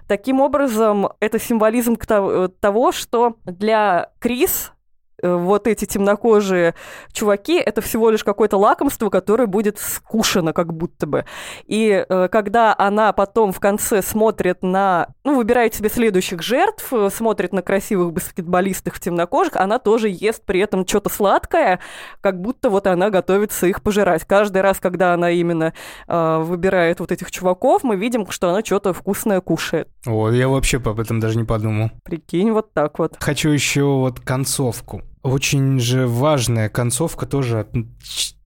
Таким 0.08 0.42
образом, 0.42 1.10
это 1.20 1.40
символизм 1.40 1.96
того, 1.96 2.92
что 2.92 3.36
для 3.46 4.10
Крис 4.20 4.72
Э, 4.72 4.75
вот 5.22 5.68
эти 5.68 5.86
темнокожие 5.86 6.76
чуваки, 7.12 7.58
это 7.58 7.82
всего 7.82 8.10
лишь 8.10 8.24
какое-то 8.24 8.58
лакомство, 8.58 9.10
которое 9.10 9.48
будет 9.48 9.80
скушено 9.80 10.54
как 10.54 10.74
будто 10.74 11.08
бы. 11.08 11.26
И 11.66 12.06
э, 12.08 12.28
когда 12.30 12.76
она 12.78 13.14
потом 13.14 13.52
в 13.52 13.60
конце 13.60 14.02
смотрит 14.02 14.64
на, 14.64 15.08
ну, 15.24 15.36
выбирает 15.36 15.74
себе 15.74 15.90
следующих 15.90 16.42
жертв, 16.42 16.92
э, 16.92 17.10
смотрит 17.10 17.54
на 17.54 17.62
красивых 17.62 18.14
баскетболистов 18.14 19.00
темнокожих, 19.00 19.56
она 19.56 19.80
тоже 19.80 20.10
ест 20.10 20.44
при 20.46 20.60
этом 20.60 20.88
что-то 20.88 21.10
сладкое, 21.10 21.80
как 22.22 22.42
будто 22.42 22.70
вот 22.70 22.88
она 22.88 23.10
готовится 23.10 23.68
их 23.68 23.82
пожирать. 23.82 24.26
Каждый 24.26 24.62
раз, 24.62 24.80
когда 24.80 25.14
она 25.14 25.32
именно 25.32 25.74
э, 26.08 26.38
выбирает 26.40 27.00
вот 27.00 27.12
этих 27.12 27.32
чуваков, 27.32 27.84
мы 27.84 27.96
видим, 27.96 28.30
что 28.30 28.50
она 28.50 28.64
что-то 28.64 28.94
вкусное 28.94 29.42
кушает. 29.42 29.90
О, 30.06 30.30
я 30.30 30.50
вообще 30.50 30.78
об 30.78 31.00
этом 31.00 31.20
даже 31.20 31.38
не 31.38 31.46
подумал. 31.46 31.92
Прикинь, 32.04 32.52
вот 32.52 32.74
так 32.74 33.00
вот. 33.00 33.16
Хочу 33.20 33.50
еще 33.50 33.84
вот 33.84 34.20
концовку. 34.20 35.02
Очень 35.26 35.80
же 35.80 36.06
важная 36.06 36.70
концовка 36.70 37.26
тоже 37.26 37.66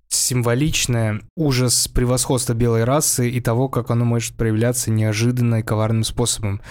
символичная 0.07 1.19
ужас 1.35 1.89
превосходства 1.89 2.53
белой 2.53 2.85
расы 2.85 3.29
и 3.29 3.41
того, 3.41 3.67
как 3.67 3.91
оно 3.91 4.05
может 4.05 4.37
проявляться 4.37 4.89
неожиданно 4.89 5.55
и 5.55 5.61
коварным 5.61 6.05
способом. 6.05 6.61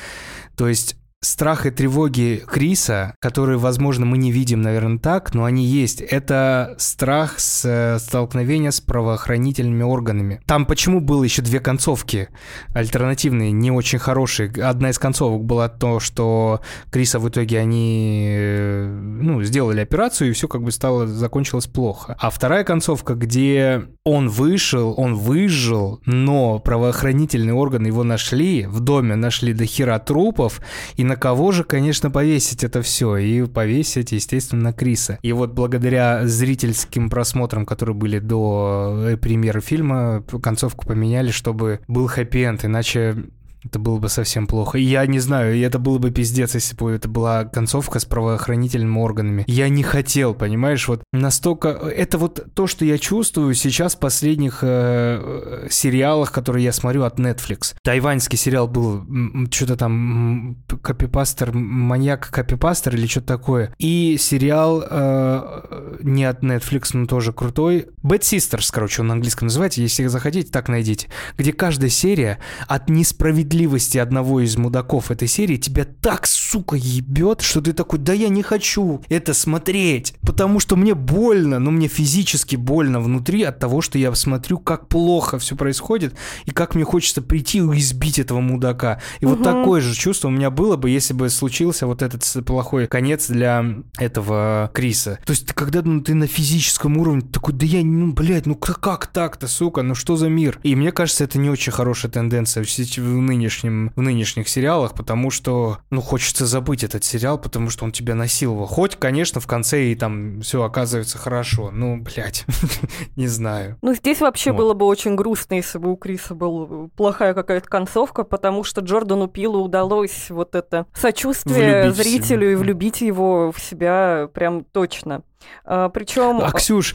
То 0.56 0.66
есть 0.66 0.96
страх 1.20 1.66
и 1.66 1.70
тревоги 1.70 2.42
Криса, 2.46 3.14
которые, 3.20 3.58
возможно, 3.58 4.06
мы 4.06 4.18
не 4.18 4.30
видим, 4.30 4.62
наверное, 4.62 4.98
так, 4.98 5.34
но 5.34 5.44
они 5.44 5.64
есть. 5.64 6.00
Это 6.00 6.76
страх 6.78 7.40
с 7.40 7.64
э, 7.64 7.98
столкновения 7.98 8.70
с 8.70 8.80
правоохранительными 8.80 9.82
органами. 9.82 10.40
Там 10.46 10.64
почему 10.64 11.00
было 11.00 11.24
еще 11.24 11.42
две 11.42 11.58
концовки 11.58 12.28
альтернативные, 12.72 13.50
не 13.50 13.72
очень 13.72 13.98
хорошие. 13.98 14.50
Одна 14.62 14.90
из 14.90 14.98
концовок 14.98 15.44
была 15.44 15.68
то, 15.68 15.98
что 15.98 16.60
Криса 16.90 17.18
в 17.18 17.28
итоге 17.28 17.58
они 17.58 18.28
э, 18.30 18.86
ну, 18.86 19.42
сделали 19.42 19.80
операцию, 19.80 20.30
и 20.30 20.32
все 20.32 20.46
как 20.46 20.62
бы 20.62 20.70
стало, 20.70 21.08
закончилось 21.08 21.66
плохо. 21.66 22.16
А 22.20 22.30
вторая 22.30 22.62
концовка, 22.62 23.14
где 23.14 23.88
он 24.04 24.28
вышел, 24.28 24.94
он 24.96 25.14
выжил, 25.14 26.00
но 26.06 26.60
правоохранительные 26.60 27.54
органы 27.54 27.88
его 27.88 28.04
нашли, 28.04 28.66
в 28.66 28.80
доме 28.80 29.16
нашли 29.16 29.52
до 29.52 29.66
хера 29.66 29.98
трупов, 29.98 30.60
и 30.96 31.07
на 31.08 31.16
кого 31.16 31.52
же, 31.52 31.64
конечно, 31.64 32.10
повесить 32.10 32.62
это 32.62 32.82
все? 32.82 33.16
И 33.16 33.46
повесить, 33.46 34.12
естественно, 34.12 34.62
на 34.62 34.72
Криса. 34.72 35.18
И 35.22 35.32
вот 35.32 35.52
благодаря 35.52 36.26
зрительским 36.26 37.08
просмотрам, 37.08 37.64
которые 37.64 37.96
были 37.96 38.18
до 38.18 38.94
э, 39.08 39.16
премьеры 39.16 39.62
фильма, 39.62 40.22
концовку 40.42 40.86
поменяли, 40.86 41.30
чтобы 41.30 41.80
был 41.88 42.06
хэппи-энд, 42.06 42.66
иначе 42.66 43.16
это 43.64 43.78
было 43.78 43.98
бы 43.98 44.08
совсем 44.08 44.46
плохо. 44.46 44.78
Я 44.78 45.04
не 45.06 45.18
знаю, 45.18 45.60
это 45.60 45.78
было 45.78 45.98
бы 45.98 46.10
пиздец, 46.10 46.54
если 46.54 46.76
бы 46.76 46.92
это 46.92 47.08
была 47.08 47.44
концовка 47.44 47.98
с 47.98 48.04
правоохранительными 48.04 48.98
органами. 48.98 49.44
Я 49.48 49.68
не 49.68 49.82
хотел, 49.82 50.34
понимаешь, 50.34 50.86
вот 50.86 51.02
настолько... 51.12 51.68
Это 51.68 52.18
вот 52.18 52.54
то, 52.54 52.66
что 52.66 52.84
я 52.84 52.98
чувствую 52.98 53.54
сейчас 53.54 53.96
в 53.96 53.98
последних 53.98 54.60
э, 54.62 55.66
сериалах, 55.70 56.30
которые 56.30 56.64
я 56.64 56.72
смотрю 56.72 57.02
от 57.02 57.18
Netflix. 57.18 57.74
Тайваньский 57.82 58.38
сериал 58.38 58.68
был 58.68 59.04
что-то 59.50 59.76
там 59.76 60.62
копипастер, 60.80 61.52
маньяк 61.52 62.30
копипастер 62.30 62.94
или 62.94 63.06
что-то 63.06 63.26
такое. 63.26 63.74
И 63.78 64.16
сериал 64.20 64.84
э, 64.88 65.96
не 66.02 66.24
от 66.24 66.44
Netflix, 66.44 66.90
но 66.92 67.06
тоже 67.06 67.32
крутой. 67.32 67.88
Bad 68.04 68.20
Sisters, 68.20 68.68
короче, 68.70 69.02
он 69.02 69.08
на 69.08 69.14
английском 69.14 69.46
называется. 69.46 69.80
Если 69.80 70.06
захотите, 70.06 70.50
так 70.50 70.68
найдите. 70.68 71.08
Где 71.36 71.52
каждая 71.52 71.90
серия 71.90 72.38
от 72.68 72.88
несправедливости 72.88 73.47
справедливости 73.48 73.96
одного 73.98 74.40
из 74.40 74.56
мудаков 74.56 75.10
этой 75.10 75.26
серии 75.26 75.56
тебя 75.56 75.86
так, 75.86 76.26
сука, 76.26 76.76
ебет, 76.76 77.40
что 77.40 77.62
ты 77.62 77.72
такой, 77.72 77.98
да 77.98 78.12
я 78.12 78.28
не 78.28 78.42
хочу 78.42 79.02
это 79.08 79.32
смотреть, 79.32 80.14
потому 80.20 80.60
что 80.60 80.76
мне 80.76 80.94
больно, 80.94 81.58
ну 81.58 81.70
мне 81.70 81.88
физически 81.88 82.56
больно 82.56 83.00
внутри 83.00 83.42
от 83.44 83.58
того, 83.58 83.80
что 83.80 83.98
я 83.98 84.14
смотрю, 84.14 84.58
как 84.58 84.88
плохо 84.88 85.38
все 85.38 85.56
происходит, 85.56 86.14
и 86.44 86.50
как 86.50 86.74
мне 86.74 86.84
хочется 86.84 87.22
прийти 87.22 87.58
и 87.58 87.78
избить 87.78 88.18
этого 88.18 88.40
мудака. 88.40 89.00
И 89.20 89.24
угу. 89.24 89.36
вот 89.36 89.44
такое 89.44 89.80
же 89.80 89.94
чувство 89.94 90.28
у 90.28 90.30
меня 90.30 90.50
было 90.50 90.76
бы, 90.76 90.90
если 90.90 91.14
бы 91.14 91.30
случился 91.30 91.86
вот 91.86 92.02
этот 92.02 92.24
плохой 92.44 92.86
конец 92.86 93.28
для 93.28 93.64
этого 93.98 94.70
Криса. 94.74 95.18
То 95.24 95.32
есть 95.32 95.52
когда 95.54 95.80
ну, 95.82 96.02
ты 96.02 96.14
на 96.14 96.26
физическом 96.26 96.98
уровне 96.98 97.22
такой, 97.22 97.54
да 97.54 97.64
я, 97.64 97.82
ну, 97.82 98.12
блядь, 98.12 98.46
ну 98.46 98.54
как 98.54 99.06
так-то, 99.06 99.48
сука, 99.48 99.82
ну 99.82 99.94
что 99.94 100.16
за 100.16 100.28
мир? 100.28 100.58
И 100.62 100.76
мне 100.76 100.92
кажется, 100.92 101.24
это 101.24 101.38
не 101.38 101.48
очень 101.48 101.72
хорошая 101.72 102.12
тенденция 102.12 102.62
в 102.62 103.00
ныне 103.00 103.37
нынешнем, 103.38 103.92
в 103.94 104.02
нынешних 104.02 104.48
сериалах, 104.48 104.94
потому 104.94 105.30
что, 105.30 105.78
ну, 105.90 106.00
хочется 106.00 106.46
забыть 106.46 106.82
этот 106.82 107.04
сериал, 107.04 107.38
потому 107.38 107.70
что 107.70 107.84
он 107.84 107.92
тебя 107.92 108.14
насиловал. 108.14 108.66
Хоть, 108.66 108.96
конечно, 108.96 109.40
в 109.40 109.46
конце 109.46 109.86
и 109.86 109.94
там 109.94 110.40
все 110.40 110.62
оказывается 110.62 111.18
хорошо. 111.18 111.70
Ну, 111.72 111.96
блядь, 111.96 112.44
не 113.16 113.28
знаю. 113.28 113.78
Ну, 113.82 113.94
здесь 113.94 114.20
вообще 114.20 114.50
вот. 114.50 114.58
было 114.58 114.74
бы 114.74 114.86
очень 114.86 115.14
грустно, 115.14 115.54
если 115.54 115.78
бы 115.78 115.92
у 115.92 115.96
Криса 115.96 116.34
была 116.34 116.88
плохая 116.96 117.34
какая-то 117.34 117.68
концовка, 117.68 118.24
потому 118.24 118.64
что 118.64 118.80
Джордану 118.80 119.28
Пилу 119.28 119.62
удалось 119.62 120.30
вот 120.30 120.54
это 120.54 120.86
сочувствие 120.94 121.84
влюбить 121.84 121.96
зрителю 121.96 122.52
и 122.52 122.54
влюбить 122.56 123.00
его 123.00 123.52
в 123.52 123.60
себя 123.60 124.28
прям 124.34 124.64
точно. 124.64 125.22
А, 125.64 125.88
причем... 125.88 126.40
А, 126.42 126.50
Ксюш, 126.52 126.94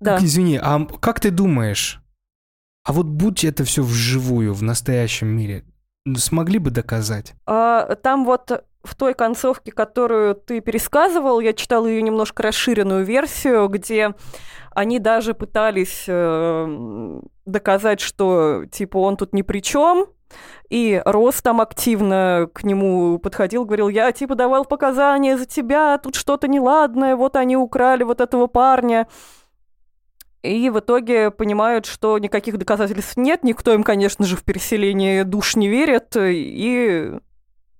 да. 0.00 0.18
извини, 0.20 0.58
а 0.62 0.86
как 1.00 1.20
ты 1.20 1.30
думаешь, 1.30 2.00
а 2.84 2.92
вот 2.92 3.06
будь 3.06 3.44
это 3.44 3.64
все 3.64 3.82
вживую, 3.82 4.54
в 4.54 4.62
настоящем 4.62 5.28
мире, 5.28 5.64
смогли 6.16 6.58
бы 6.58 6.70
доказать? 6.70 7.34
А, 7.46 7.94
там 7.96 8.24
вот 8.24 8.64
в 8.82 8.94
той 8.94 9.14
концовке, 9.14 9.72
которую 9.72 10.34
ты 10.34 10.60
пересказывал, 10.60 11.40
я 11.40 11.54
читала 11.54 11.86
ее 11.86 12.02
немножко 12.02 12.42
расширенную 12.42 13.04
версию, 13.04 13.68
где 13.68 14.14
они 14.70 14.98
даже 14.98 15.32
пытались 15.32 16.04
э, 16.06 17.20
доказать, 17.46 18.00
что 18.00 18.64
типа 18.70 18.98
он 18.98 19.16
тут 19.16 19.32
ни 19.32 19.42
при 19.42 19.60
чем, 19.60 20.06
и 20.68 21.00
Рос 21.04 21.40
там 21.42 21.60
активно 21.60 22.48
к 22.52 22.64
нему 22.64 23.18
подходил, 23.18 23.64
говорил, 23.64 23.88
я 23.88 24.12
типа 24.12 24.34
давал 24.34 24.64
показания 24.64 25.38
за 25.38 25.46
тебя, 25.46 25.96
тут 25.98 26.14
что-то 26.16 26.48
неладное, 26.48 27.16
вот 27.16 27.36
они 27.36 27.56
украли 27.56 28.02
вот 28.02 28.20
этого 28.20 28.46
парня. 28.46 29.06
И 30.44 30.68
в 30.68 30.78
итоге 30.78 31.30
понимают, 31.30 31.86
что 31.86 32.18
никаких 32.18 32.58
доказательств 32.58 33.16
нет, 33.16 33.44
никто 33.44 33.72
им, 33.72 33.82
конечно 33.82 34.26
же, 34.26 34.36
в 34.36 34.44
переселение 34.44 35.24
душ 35.24 35.56
не 35.56 35.68
верит, 35.68 36.14
и 36.16 37.12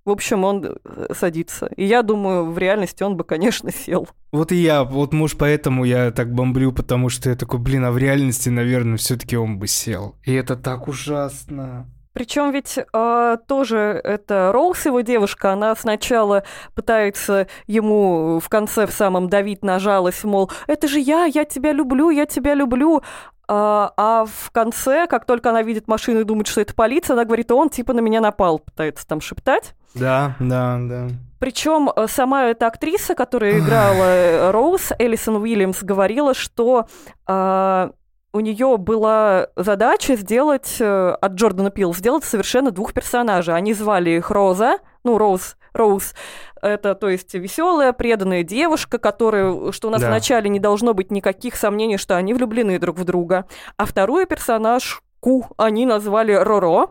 В 0.07 0.11
общем, 0.11 0.45
он 0.45 0.65
э, 0.65 1.15
садится. 1.15 1.67
И 1.77 1.85
я 1.85 2.03
думаю, 2.03 2.51
в 2.51 2.59
реальности 2.59 3.03
он 3.03 3.17
бы, 3.17 3.25
конечно, 3.25 3.71
сел. 3.73 4.07
Вот 4.33 4.53
и 4.53 4.57
я, 4.57 4.85
вот, 4.85 5.15
может, 5.15 5.39
поэтому 5.39 5.85
я 5.85 6.11
так 6.11 6.33
бомблю, 6.33 6.73
потому 6.73 7.09
что 7.09 7.31
я 7.31 7.37
такой, 7.37 7.59
блин, 7.59 7.87
а 7.87 7.91
в 7.91 7.97
реальности, 7.97 8.51
наверное, 8.51 8.99
все-таки 8.99 9.37
он 9.37 9.59
бы 9.59 9.67
сел. 9.67 10.17
И 10.25 10.33
это 10.35 10.57
так 10.57 10.89
ужасно. 10.89 11.89
Причем 12.15 12.53
ведь 12.53 12.79
э, 12.79 13.37
тоже 13.47 14.01
это 14.03 14.51
Роуз, 14.53 14.87
его 14.87 15.01
девушка, 15.03 15.53
она 15.53 15.75
сначала 15.75 16.45
пытается 16.75 17.49
ему 17.67 18.41
в 18.41 18.49
конце 18.49 18.87
в 18.87 18.93
самом 18.93 19.29
давить 19.29 19.63
на 19.65 19.79
жалость, 19.79 20.25
мол, 20.25 20.51
это 20.69 20.89
же 20.89 21.01
я, 21.01 21.25
я 21.25 21.45
тебя 21.45 21.73
люблю, 21.73 22.11
я 22.11 22.25
тебя 22.25 22.55
люблю. 22.55 23.03
А, 23.47 23.93
а 23.99 24.25
в 24.25 24.51
конце, 24.53 25.07
как 25.07 25.27
только 25.27 25.51
она 25.51 25.63
видит 25.63 25.87
машину 25.87 26.21
и 26.21 26.25
думает, 26.25 26.47
что 26.47 26.63
это 26.63 26.73
полиция, 26.75 27.15
она 27.15 27.25
говорит, 27.25 27.51
он 27.51 27.69
типа 27.69 27.93
на 27.93 28.01
меня 28.01 28.21
напал, 28.23 28.61
пытается 28.61 29.07
там 29.07 29.21
шептать. 29.21 29.75
Да, 29.95 30.35
да, 30.41 30.79
да. 30.81 31.09
Причем 31.41 31.91
э, 31.95 32.07
сама 32.09 32.45
эта 32.45 32.67
актриса, 32.67 33.15
которая 33.15 33.59
играла 33.59 34.05
э, 34.05 34.51
Роуз, 34.51 34.93
Элисон 34.99 35.37
Уильямс, 35.37 35.83
говорила, 35.83 36.33
что 36.33 36.87
э, 37.27 37.91
у 38.35 38.41
нее 38.41 38.77
была 38.79 39.47
задача 39.55 40.17
сделать 40.17 40.77
э, 40.81 41.17
от 41.21 41.33
Джордана 41.35 41.71
Пил 41.71 41.95
сделать 41.95 42.25
совершенно 42.25 42.73
двух 42.73 42.93
персонажей. 42.93 43.55
Они 43.55 43.73
звали 43.73 44.11
их 44.11 44.31
Роза, 44.31 44.79
ну, 45.05 45.19
Роуз, 45.19 45.57
Роуз, 45.73 46.15
это, 46.61 46.97
то 46.97 47.09
есть, 47.09 47.33
веселая, 47.35 47.93
преданная 47.93 48.43
девушка, 48.43 48.99
которая, 48.99 49.71
что 49.71 49.87
у 49.87 49.91
нас 49.93 50.03
да. 50.03 50.09
вначале 50.09 50.51
не 50.51 50.59
должно 50.59 50.95
быть 50.95 51.13
никаких 51.13 51.55
сомнений, 51.55 51.97
что 51.97 52.17
они 52.17 52.35
влюблены 52.35 52.81
друг 52.81 52.99
в 52.99 53.05
друга. 53.05 53.47
А 53.77 53.87
второй 53.87 54.27
персонаж 54.27 55.01
Ку 55.21 55.47
они 55.57 55.87
назвали 55.87 56.33
Роро. 56.33 56.89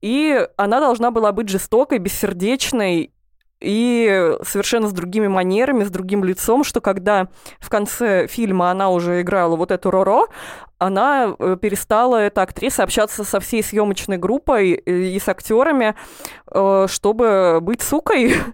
И 0.00 0.46
она 0.56 0.80
должна 0.80 1.12
была 1.12 1.30
быть 1.30 1.48
жестокой, 1.48 1.98
бессердечной 1.98 3.14
и 3.64 4.36
совершенно 4.42 4.88
с 4.88 4.92
другими 4.92 5.28
манерами, 5.28 5.84
с 5.84 5.90
другим 5.90 6.24
лицом, 6.24 6.64
что 6.64 6.80
когда 6.80 7.28
в 7.60 7.70
конце 7.70 8.26
фильма 8.26 8.70
она 8.70 8.90
уже 8.90 9.22
играла 9.22 9.56
вот 9.56 9.70
эту 9.70 9.90
Роро, 9.90 10.26
она 10.78 11.34
э, 11.38 11.56
перестала, 11.60 12.16
эта 12.16 12.42
актриса, 12.42 12.82
общаться 12.82 13.24
со 13.24 13.40
всей 13.40 13.62
съемочной 13.62 14.18
группой 14.18 14.72
и 14.72 15.18
с 15.18 15.28
актерами, 15.28 15.94
э, 16.50 16.86
чтобы 16.88 17.58
быть 17.60 17.82
сукой. 17.82 18.34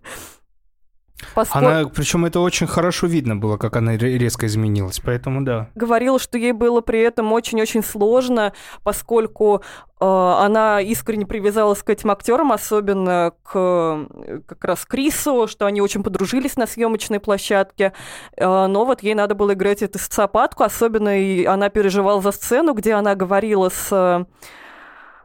Поскольку... 1.35 1.67
Она, 1.67 1.89
причем 1.89 2.25
это 2.25 2.41
очень 2.41 2.67
хорошо 2.67 3.07
видно 3.07 3.37
было, 3.37 3.57
как 3.57 3.77
она 3.77 3.97
резко 3.97 4.47
изменилась, 4.47 5.01
поэтому 5.01 5.43
да. 5.45 5.69
Говорила, 5.75 6.19
что 6.19 6.39
ей 6.39 6.53
было 6.53 6.81
при 6.81 7.01
этом 7.01 7.33
очень-очень 7.33 7.83
сложно, 7.83 8.53
поскольку 8.83 9.63
э, 10.01 10.05
она 10.05 10.81
искренне 10.81 11.27
привязалась 11.27 11.83
к 11.83 11.91
этим 11.91 12.11
актерам, 12.11 12.53
особенно 12.53 13.33
к 13.43 13.53
э, 13.55 14.41
как 14.47 14.65
раз 14.65 14.85
Крису, 14.85 15.47
что 15.49 15.67
они 15.67 15.81
очень 15.81 16.03
подружились 16.03 16.57
на 16.57 16.67
съемочной 16.67 17.21
площадке. 17.21 17.93
Э, 18.37 18.67
но 18.67 18.85
вот 18.85 19.03
ей 19.03 19.15
надо 19.15 19.35
было 19.35 19.55
играть 19.55 19.83
эту 19.83 19.99
социопатку, 19.99 20.65
особенно 20.65 21.21
и 21.21 21.45
она 21.45 21.69
переживала 21.69 22.21
за 22.21 22.33
сцену, 22.33 22.75
где 22.75 22.95
она 22.95 23.15
говорила 23.15 23.69
с 23.69 23.91
Э, 23.93 24.25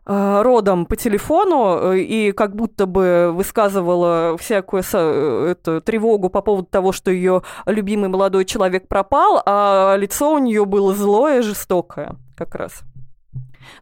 родом 0.06 0.86
по 0.86 0.96
телефону 0.96 1.94
э, 1.94 2.00
и 2.00 2.32
как 2.32 2.56
будто 2.56 2.86
бы 2.86 3.32
высказывала 3.34 4.38
всякую 4.38 4.84
э, 4.94 5.52
эту 5.52 5.82
тревогу 5.82 6.30
по 6.30 6.42
поводу 6.42 6.68
того, 6.68 6.92
что 6.92 7.10
ее 7.10 7.42
любимый 7.66 8.10
молодой 8.10 8.46
человек 8.46 8.88
пропал, 8.88 9.42
а 9.46 9.96
лицо 9.98 10.32
у 10.34 10.38
нее 10.38 10.66
было 10.66 10.94
злое, 10.94 11.42
жестокое 11.42 12.16
как 12.36 12.54
раз. 12.56 12.84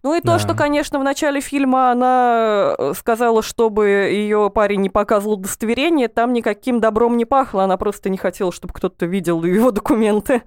Ну 0.01 0.15
и 0.15 0.21
то, 0.21 0.27
да. 0.27 0.39
что, 0.39 0.55
конечно, 0.55 0.97
в 0.97 1.03
начале 1.03 1.41
фильма 1.41 1.91
она 1.91 2.75
сказала, 2.93 3.41
чтобы 3.41 3.87
ее 3.87 4.49
парень 4.53 4.79
не 4.81 4.89
показывал 4.89 5.35
удостоверение, 5.35 6.07
там 6.07 6.31
никаким 6.31 6.79
добром 6.79 7.17
не 7.17 7.25
пахло, 7.25 7.65
она 7.65 7.75
просто 7.75 8.09
не 8.09 8.17
хотела, 8.17 8.53
чтобы 8.53 8.73
кто-то 8.73 9.05
видел 9.05 9.43
его 9.43 9.71
документы, 9.71 10.43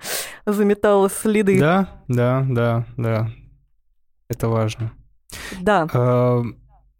заметала 0.47 1.11
следы. 1.11 1.61
Да, 1.61 1.89
да, 2.09 2.45
да, 2.49 2.85
да. 2.97 3.29
Это 4.29 4.49
важно. 4.49 4.93
Да. 5.61 5.87
Э, 5.93 6.43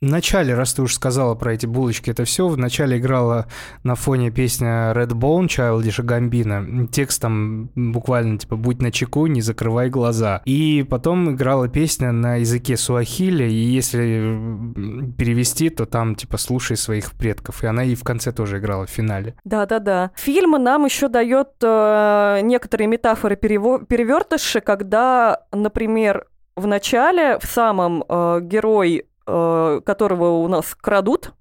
в 0.03 0.05
начале, 0.05 0.55
раз 0.55 0.75
ты 0.75 0.83
уж 0.83 0.93
сказала 0.93 1.35
про 1.35 1.55
эти 1.55 1.65
булочки, 1.65 2.11
это 2.11 2.25
все, 2.25 2.49
в 2.49 2.59
начале 2.59 2.99
играла 2.99 3.47
на 3.83 3.95
фоне 3.95 4.31
песня 4.31 4.93
Redbone 4.93 5.47
Childish 5.47 6.05
Gambino. 6.05 6.87
Текст 6.89 7.23
там 7.23 7.71
буквально 7.75 8.39
типа 8.39 8.57
«Будь 8.57 8.83
на 8.83 8.93
чеку, 8.93 9.27
не 9.27 9.41
закрывай 9.41 9.89
глаза». 9.89 10.43
И 10.45 10.87
потом 10.89 11.31
играла 11.31 11.69
песня 11.69 12.13
на 12.13 12.37
языке 12.37 12.77
суахили, 12.77 13.45
и 13.51 13.55
если 13.55 15.13
перевести, 15.17 15.71
то 15.71 15.87
там 15.87 16.15
типа 16.15 16.37
«Слушай 16.37 16.77
своих 16.77 17.13
предков». 17.13 17.65
И 17.65 17.67
она 17.67 17.83
и 17.83 17.95
в 17.95 18.05
конце 18.05 18.33
тоже 18.33 18.59
играла 18.59 18.85
в 18.85 18.91
финале. 18.91 19.35
Да-да-да. 19.45 20.11
Фильм 20.17 20.63
нам 20.63 20.85
еще 20.85 21.09
дает 21.09 21.53
э, 21.63 22.41
некоторые 22.43 22.87
метафоры 22.89 23.37
перевертыши, 23.37 24.61
когда, 24.61 25.41
например, 25.53 26.27
в 26.57 26.67
начале, 26.67 27.39
в 27.39 27.45
самом 27.47 28.03
э, 28.09 28.41
герой, 28.43 29.07
э, 29.27 29.81
которого 29.85 30.43
у 30.43 30.49
нас 30.49 30.75
крадут, 30.75 31.33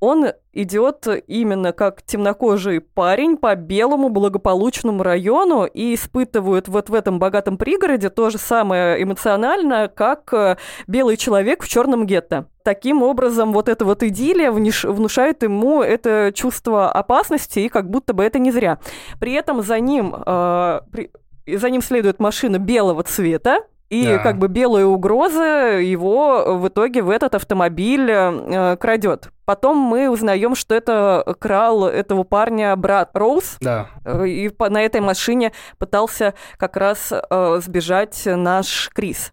он 0.00 0.28
идет 0.52 1.06
именно 1.26 1.72
как 1.72 2.02
темнокожий 2.02 2.80
парень 2.80 3.36
по 3.36 3.54
белому 3.54 4.08
благополучному 4.08 5.02
району 5.02 5.64
и 5.64 5.94
испытывает 5.94 6.68
вот 6.68 6.88
в 6.88 6.94
этом 6.94 7.18
богатом 7.18 7.58
пригороде 7.58 8.08
то 8.08 8.30
же 8.30 8.38
самое 8.38 9.02
эмоционально, 9.02 9.88
как 9.88 10.32
э, 10.32 10.56
белый 10.86 11.16
человек 11.16 11.62
в 11.62 11.68
черном 11.68 12.06
гетто. 12.06 12.46
Таким 12.62 13.02
образом, 13.02 13.52
вот 13.52 13.68
эта 13.68 13.84
вот 13.84 14.02
идиллия 14.02 14.52
внушает 14.52 15.42
ему 15.42 15.82
это 15.82 16.32
чувство 16.34 16.90
опасности, 16.90 17.60
и 17.60 17.68
как 17.68 17.88
будто 17.88 18.12
бы 18.12 18.24
это 18.24 18.38
не 18.38 18.50
зря. 18.50 18.78
При 19.18 19.32
этом 19.32 19.62
за 19.62 19.80
ним, 19.80 20.14
э, 20.14 20.80
при, 20.92 21.10
за 21.46 21.70
ним 21.70 21.82
следует 21.82 22.20
машина 22.20 22.58
белого 22.58 23.02
цвета, 23.02 23.60
и 23.90 24.06
да. 24.06 24.18
как 24.18 24.38
бы 24.38 24.48
белая 24.48 24.86
угроза 24.86 25.78
его 25.80 26.56
в 26.56 26.68
итоге 26.68 27.02
в 27.02 27.10
этот 27.10 27.34
автомобиль 27.34 28.08
э, 28.08 28.76
крадет. 28.80 29.30
Потом 29.44 29.78
мы 29.78 30.08
узнаем, 30.08 30.54
что 30.54 30.76
это 30.76 31.24
крал 31.40 31.86
этого 31.86 32.22
парня 32.22 32.74
брат 32.76 33.10
Роуз. 33.14 33.56
Да. 33.60 33.88
Э, 34.04 34.26
и 34.26 34.48
по, 34.48 34.70
на 34.70 34.80
этой 34.82 35.00
машине 35.00 35.52
пытался 35.78 36.34
как 36.56 36.76
раз 36.76 37.12
э, 37.12 37.60
сбежать 37.60 38.22
наш 38.26 38.90
Крис. 38.94 39.32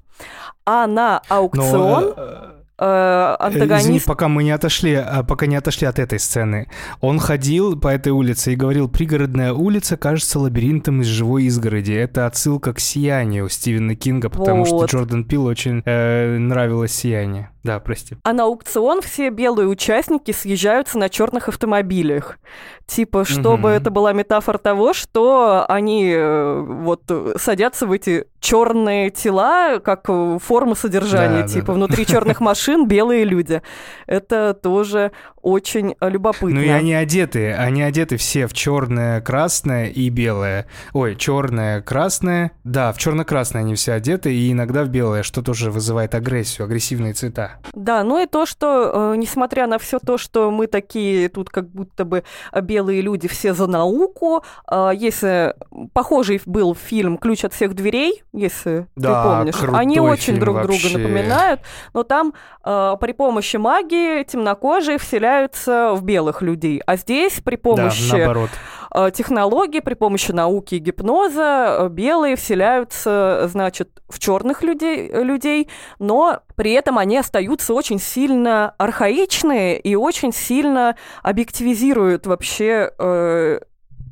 А 0.65 0.88
на 0.88 1.21
аукцион... 1.29 2.03
Но, 2.03 2.13
э, 2.17 2.56
э, 2.79 3.35
антагонист... 3.39 3.85
Извини, 3.85 3.99
пока 4.05 4.27
мы 4.27 4.43
не 4.43 4.51
отошли, 4.51 4.93
а, 4.93 5.23
пока 5.23 5.45
не 5.45 5.55
отошли 5.55 5.87
от 5.87 5.99
этой 5.99 6.19
сцены. 6.19 6.67
Он 7.01 7.19
ходил 7.19 7.79
по 7.79 7.87
этой 7.87 8.11
улице 8.11 8.53
и 8.53 8.55
говорил, 8.55 8.89
пригородная 8.89 9.53
улица 9.53 9.97
кажется 9.97 10.39
лабиринтом 10.39 11.01
из 11.01 11.07
живой 11.07 11.45
изгороди. 11.45 11.93
Это 11.93 12.25
отсылка 12.25 12.73
к 12.73 12.79
«Сиянию» 12.79 13.49
Стивена 13.49 13.95
Кинга, 13.95 14.29
потому 14.29 14.63
вот. 14.63 14.89
что 14.89 14.97
Джордан 14.97 15.23
Пил 15.23 15.45
очень 15.45 15.81
э, 15.85 16.37
нравилось 16.37 16.93
«Сияние». 16.93 17.49
Да, 17.68 17.81
прости. 17.81 18.15
А 18.23 18.31
на 18.31 18.44
аукцион 18.44 19.02
все 19.02 19.30
белые 19.30 19.68
участники 19.68 20.31
съезжаются 20.31 20.98
на 20.98 21.10
черных 21.10 21.49
автомобилях. 21.49 22.39
Типа, 22.85 23.26
чтобы 23.26 23.68
угу. 23.68 23.76
это 23.76 23.91
была 23.91 24.14
метафора 24.14 24.57
того, 24.57 24.94
что 24.94 25.65
они 25.68 26.14
э, 26.15 26.61
вот 26.61 27.02
садятся 27.35 27.85
в 27.85 27.91
эти 27.91 28.23
черные 28.39 29.10
тела, 29.10 29.80
как 29.80 30.07
форма 30.41 30.76
содержания, 30.76 31.41
да, 31.41 31.48
типа 31.49 31.68
да, 31.68 31.73
внутри 31.73 32.06
да. 32.06 32.14
черных 32.14 32.39
машин 32.39 32.88
белые 32.88 33.26
люди. 33.26 33.61
Это 34.06 34.53
тоже 34.53 35.11
очень 35.41 35.95
любопытно. 35.99 36.61
Ну 36.61 36.61
и 36.61 36.69
они 36.69 36.94
одеты, 36.94 37.52
они 37.52 37.81
одеты 37.81 38.15
все 38.15 38.48
в 38.48 38.53
черное, 38.53 39.19
красное 39.19 39.88
и 39.88 40.10
белое. 40.10 40.68
Ой, 40.94 41.15
черное, 41.15 41.81
красное. 41.81 42.52
Да, 42.64 42.94
в 42.94 42.98
черно-красное 42.98 43.61
они 43.61 43.76
все 43.76 43.94
одеты, 43.94 44.34
и 44.34 44.52
иногда 44.52 44.85
в 44.85 44.89
белое, 44.89 45.23
что 45.23 45.41
тоже 45.41 45.72
вызывает 45.72 46.15
агрессию, 46.15 46.65
агрессивные 46.65 47.14
цвета. 47.14 47.56
Да, 47.73 48.03
ну 48.03 48.21
и 48.21 48.25
то, 48.25 48.45
что, 48.45 49.13
э, 49.13 49.15
несмотря 49.17 49.67
на 49.67 49.77
все 49.79 49.99
то, 49.99 50.17
что 50.17 50.51
мы 50.51 50.67
такие 50.67 51.29
тут 51.29 51.49
как 51.49 51.69
будто 51.69 52.05
бы 52.05 52.23
белые 52.61 53.01
люди 53.01 53.27
все 53.27 53.53
за 53.53 53.67
науку, 53.67 54.43
э, 54.69 54.91
если 54.95 55.55
похожий 55.93 56.41
был 56.45 56.75
фильм 56.75 57.17
«Ключ 57.17 57.45
от 57.45 57.53
всех 57.53 57.73
дверей», 57.73 58.23
если 58.34 58.88
да, 58.95 59.23
ты 59.23 59.29
помнишь, 59.29 59.75
они 59.77 59.99
очень 59.99 60.39
друг 60.39 60.55
вообще. 60.55 60.89
друга 60.89 60.97
напоминают, 60.97 61.61
но 61.93 62.03
там 62.03 62.34
э, 62.63 62.95
при 62.99 63.11
помощи 63.13 63.57
магии 63.57 64.23
темнокожие 64.23 64.97
вселяются 64.97 65.93
в 65.93 66.03
белых 66.03 66.41
людей, 66.41 66.81
а 66.85 66.95
здесь 66.95 67.41
при 67.43 67.55
помощи... 67.55 68.11
Да, 68.11 68.17
наоборот 68.17 68.49
технологии 69.14 69.80
при 69.80 69.94
помощи 69.94 70.32
науки 70.32 70.76
и 70.76 70.80
гипноза 70.80 71.78
э, 71.80 71.90
белые 71.90 72.36
вселяются, 72.36 73.48
значит, 73.48 74.02
в 74.10 74.19
черных 74.19 74.64
людей, 74.64 75.10
людей, 75.11 75.69
но 75.99 76.40
при 76.56 76.74
этом 76.74 76.98
они 76.98 77.18
остаются 77.18 77.74
очень 77.74 77.99
сильно 77.99 78.74
архаичные 78.78 79.80
и 79.80 79.95
очень 79.95 80.34
сильно 80.34 80.95
объективизируют 81.22 82.26
вообще 82.26 82.91
э, 82.98 83.60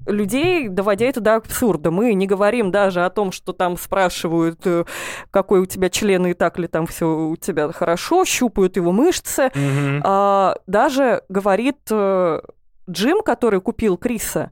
людей, 0.06 0.68
доводя 0.68 1.06
это 1.08 1.20
до 1.20 1.36
абсурда. 1.36 1.92
Мы 1.92 2.14
не 2.14 2.28
говорим 2.28 2.72
даже 2.72 3.06
о 3.06 3.10
том, 3.10 3.32
что 3.32 3.54
там 3.54 3.78
спрашивают, 3.78 4.60
э, 4.66 4.86
какой 5.32 5.60
у 5.62 5.66
тебя 5.66 5.90
член, 5.90 6.28
и 6.28 6.34
так 6.34 6.60
ли 6.60 6.68
там 6.68 6.86
все 6.86 7.06
у 7.06 7.36
тебя 7.36 7.72
хорошо, 7.72 8.26
щупают 8.26 8.78
его 8.78 8.92
мышцы. 8.92 9.52
Мгм. 9.56 10.02
А, 10.04 10.58
даже 10.68 11.24
говорит 11.30 11.80
э, 11.90 12.42
Джим, 12.90 13.22
который 13.22 13.62
купил 13.62 13.98
Криса, 13.98 14.52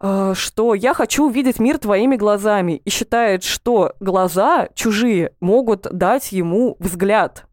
э, 0.00 0.32
что 0.34 0.74
я 0.74 0.94
хочу 0.94 1.26
увидеть 1.26 1.58
мир 1.58 1.78
твоими 1.78 2.16
глазами, 2.16 2.80
и 2.84 2.90
считает, 2.90 3.44
что 3.44 3.94
глаза 4.00 4.68
чужие 4.74 5.32
могут 5.40 5.82
дать 5.92 6.32
ему 6.32 6.76
взгляд 6.78 7.48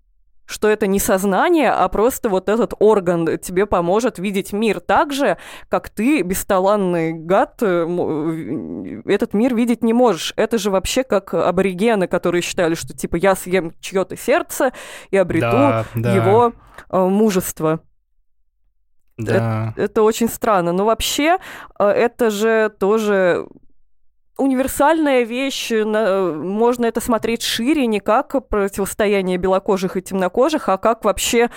что 0.45 0.69
это 0.69 0.87
не 0.87 0.99
сознание, 0.99 1.71
а 1.71 1.87
просто 1.89 2.29
вот 2.29 2.49
этот 2.49 2.73
орган 2.79 3.37
тебе 3.39 3.65
поможет 3.65 4.19
видеть 4.19 4.53
мир 4.53 4.79
так 4.79 5.11
же, 5.11 5.37
как 5.69 5.89
ты, 5.89 6.21
бесталанный 6.21 7.13
гад, 7.13 7.57
э, 7.61 9.01
этот 9.05 9.33
мир 9.33 9.55
видеть 9.55 9.83
не 9.83 9.93
можешь. 9.93 10.33
Это 10.35 10.57
же 10.57 10.69
вообще 10.69 11.03
как 11.03 11.33
аборигены, 11.33 12.07
которые 12.07 12.41
считали, 12.41 12.75
что 12.75 12.95
типа 12.95 13.15
я 13.15 13.35
съем 13.35 13.73
чье-то 13.79 14.15
сердце 14.15 14.71
и 15.09 15.17
обрету 15.17 15.51
Да, 15.51 15.85
да, 15.95 16.15
его 16.15 16.53
э, 16.89 16.99
мужество. 16.99 17.79
Да. 19.17 19.73
Это 19.77 20.03
очень 20.03 20.29
странно. 20.29 20.71
Но 20.71 20.85
вообще 20.85 21.37
э, 21.79 21.87
это 21.87 22.29
же 22.29 22.71
тоже 22.79 23.47
универсальная 24.37 25.23
вещь. 25.23 25.71
Можно 25.71 26.85
это 26.85 26.99
смотреть 26.99 27.41
шире, 27.41 27.87
не 27.87 27.99
как 27.99 28.47
противостояние 28.49 29.37
белокожих 29.37 29.95
и 29.97 30.01
темнокожих, 30.01 30.67
а 30.69 30.77
как 30.77 31.05
вообще 31.05 31.49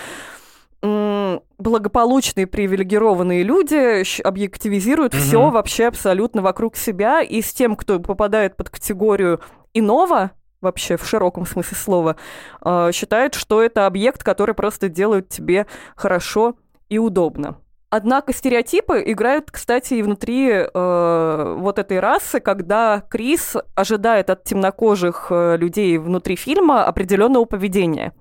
благополучные 0.80 2.46
привилегированные 2.46 3.42
люди 3.42 4.22
объективизируют 4.22 5.12
Мгм. 5.12 5.22
все 5.22 5.50
вообще 5.50 5.86
абсолютно 5.88 6.40
вокруг 6.40 6.76
себя, 6.76 7.20
и 7.20 7.42
с 7.42 7.52
тем, 7.52 7.74
кто 7.74 7.98
попадает 7.98 8.56
под 8.56 8.70
категорию 8.70 9.40
иного, 9.74 10.30
вообще 10.60 10.96
в 10.96 11.04
широком 11.04 11.46
смысле 11.46 11.76
слова, 11.76 12.16
э, 12.64 12.90
считает, 12.92 13.34
что 13.34 13.60
это 13.60 13.86
объект, 13.86 14.22
который 14.22 14.54
просто 14.54 14.88
делает 14.88 15.28
тебе 15.28 15.66
хорошо 15.96 16.54
и 16.88 16.98
удобно. 16.98 17.58
Однако 17.90 18.34
стереотипы 18.34 19.02
играют, 19.06 19.50
кстати, 19.50 19.94
и 19.94 20.02
внутри 20.02 20.50
э, 20.50 21.54
вот 21.58 21.78
этой 21.78 22.00
расы, 22.00 22.38
когда 22.38 23.02
Крис 23.08 23.56
ожидает 23.74 24.28
от 24.28 24.44
темнокожих 24.44 25.28
э, 25.30 25.56
людей 25.56 25.96
внутри 25.96 26.36
фильма 26.36 26.84
определенного 26.84 27.46
поведения. 27.46 28.12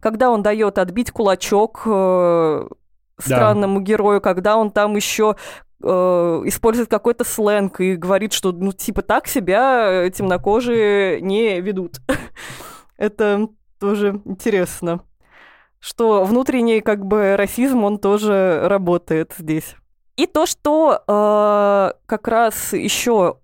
Когда 0.00 0.30
он 0.30 0.42
дает 0.42 0.78
отбить 0.78 1.10
кулачок 1.10 1.82
э, 1.84 2.66
странному 3.18 3.80
герою, 3.80 4.22
когда 4.22 4.56
он 4.56 4.70
там 4.70 4.96
еще 4.96 5.36
э, 5.82 5.86
использует 6.46 6.88
какой-то 6.88 7.24
сленг 7.24 7.78
и 7.80 7.96
говорит, 7.96 8.32
что 8.32 8.52
ну 8.52 8.72
типа 8.72 9.02
так 9.02 9.26
себя 9.26 10.04
э, 10.06 10.10
темнокожие 10.10 11.20
не 11.20 11.60
ведут. 11.60 11.96
Это 12.96 13.48
тоже 13.78 14.22
интересно 14.24 15.02
что 15.80 16.24
внутренний 16.24 16.80
как 16.80 17.04
бы 17.04 17.36
расизм, 17.36 17.84
он 17.84 17.98
тоже 17.98 18.60
работает 18.64 19.34
здесь. 19.36 19.76
И 20.16 20.26
то, 20.26 20.46
что 20.46 21.02
э, 21.06 21.98
как 22.06 22.28
раз 22.28 22.72
еще 22.74 23.38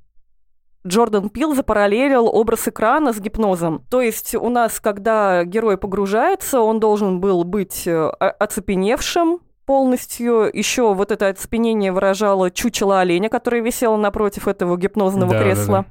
Джордан 0.86 1.30
Пил 1.30 1.54
запараллелил 1.54 2.26
образ 2.26 2.68
экрана 2.68 3.12
с 3.12 3.20
гипнозом. 3.20 3.82
То 3.90 4.00
есть 4.00 4.34
у 4.34 4.48
нас, 4.48 4.78
когда 4.78 5.44
герой 5.44 5.78
погружается, 5.78 6.60
он 6.60 6.78
должен 6.78 7.20
был 7.20 7.44
быть 7.44 7.86
э, 7.86 8.08
оцепеневшим 8.08 9.40
полностью. 9.66 10.48
Еще 10.52 10.94
вот 10.94 11.10
это 11.10 11.28
оцепенение 11.28 11.92
выражало 11.92 12.50
чучело 12.50 13.00
оленя, 13.00 13.28
которое 13.28 13.60
висело 13.60 13.96
напротив 13.96 14.48
этого 14.48 14.76
гипнозного 14.76 15.32
Да, 15.32 15.38
да, 15.38 15.44
кресла. 15.44 15.84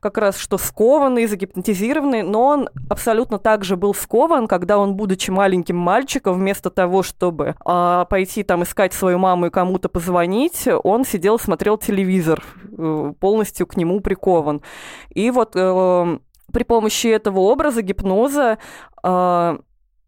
Как 0.00 0.18
раз 0.18 0.36
что 0.36 0.58
скованный, 0.58 1.26
загипнотизированный, 1.26 2.22
но 2.22 2.44
он 2.44 2.68
абсолютно 2.90 3.38
так 3.38 3.64
же 3.64 3.76
был 3.76 3.94
скован, 3.94 4.46
когда 4.46 4.78
он, 4.78 4.94
будучи 4.94 5.30
маленьким 5.30 5.76
мальчиком, 5.76 6.34
вместо 6.34 6.70
того, 6.70 7.02
чтобы 7.02 7.56
а, 7.64 8.04
пойти 8.04 8.42
там 8.42 8.62
искать 8.62 8.92
свою 8.92 9.18
маму 9.18 9.46
и 9.46 9.50
кому-то 9.50 9.88
позвонить, 9.88 10.68
он 10.84 11.04
сидел, 11.04 11.38
смотрел 11.38 11.78
телевизор, 11.78 12.44
э, 12.76 13.12
полностью 13.18 13.66
к 13.66 13.76
нему 13.78 14.00
прикован. 14.00 14.60
И 15.08 15.30
вот 15.30 15.52
э, 15.54 16.18
при 16.52 16.62
помощи 16.62 17.06
этого 17.06 17.40
образа 17.40 17.80
гипноза 17.80 18.58
э, 19.02 19.58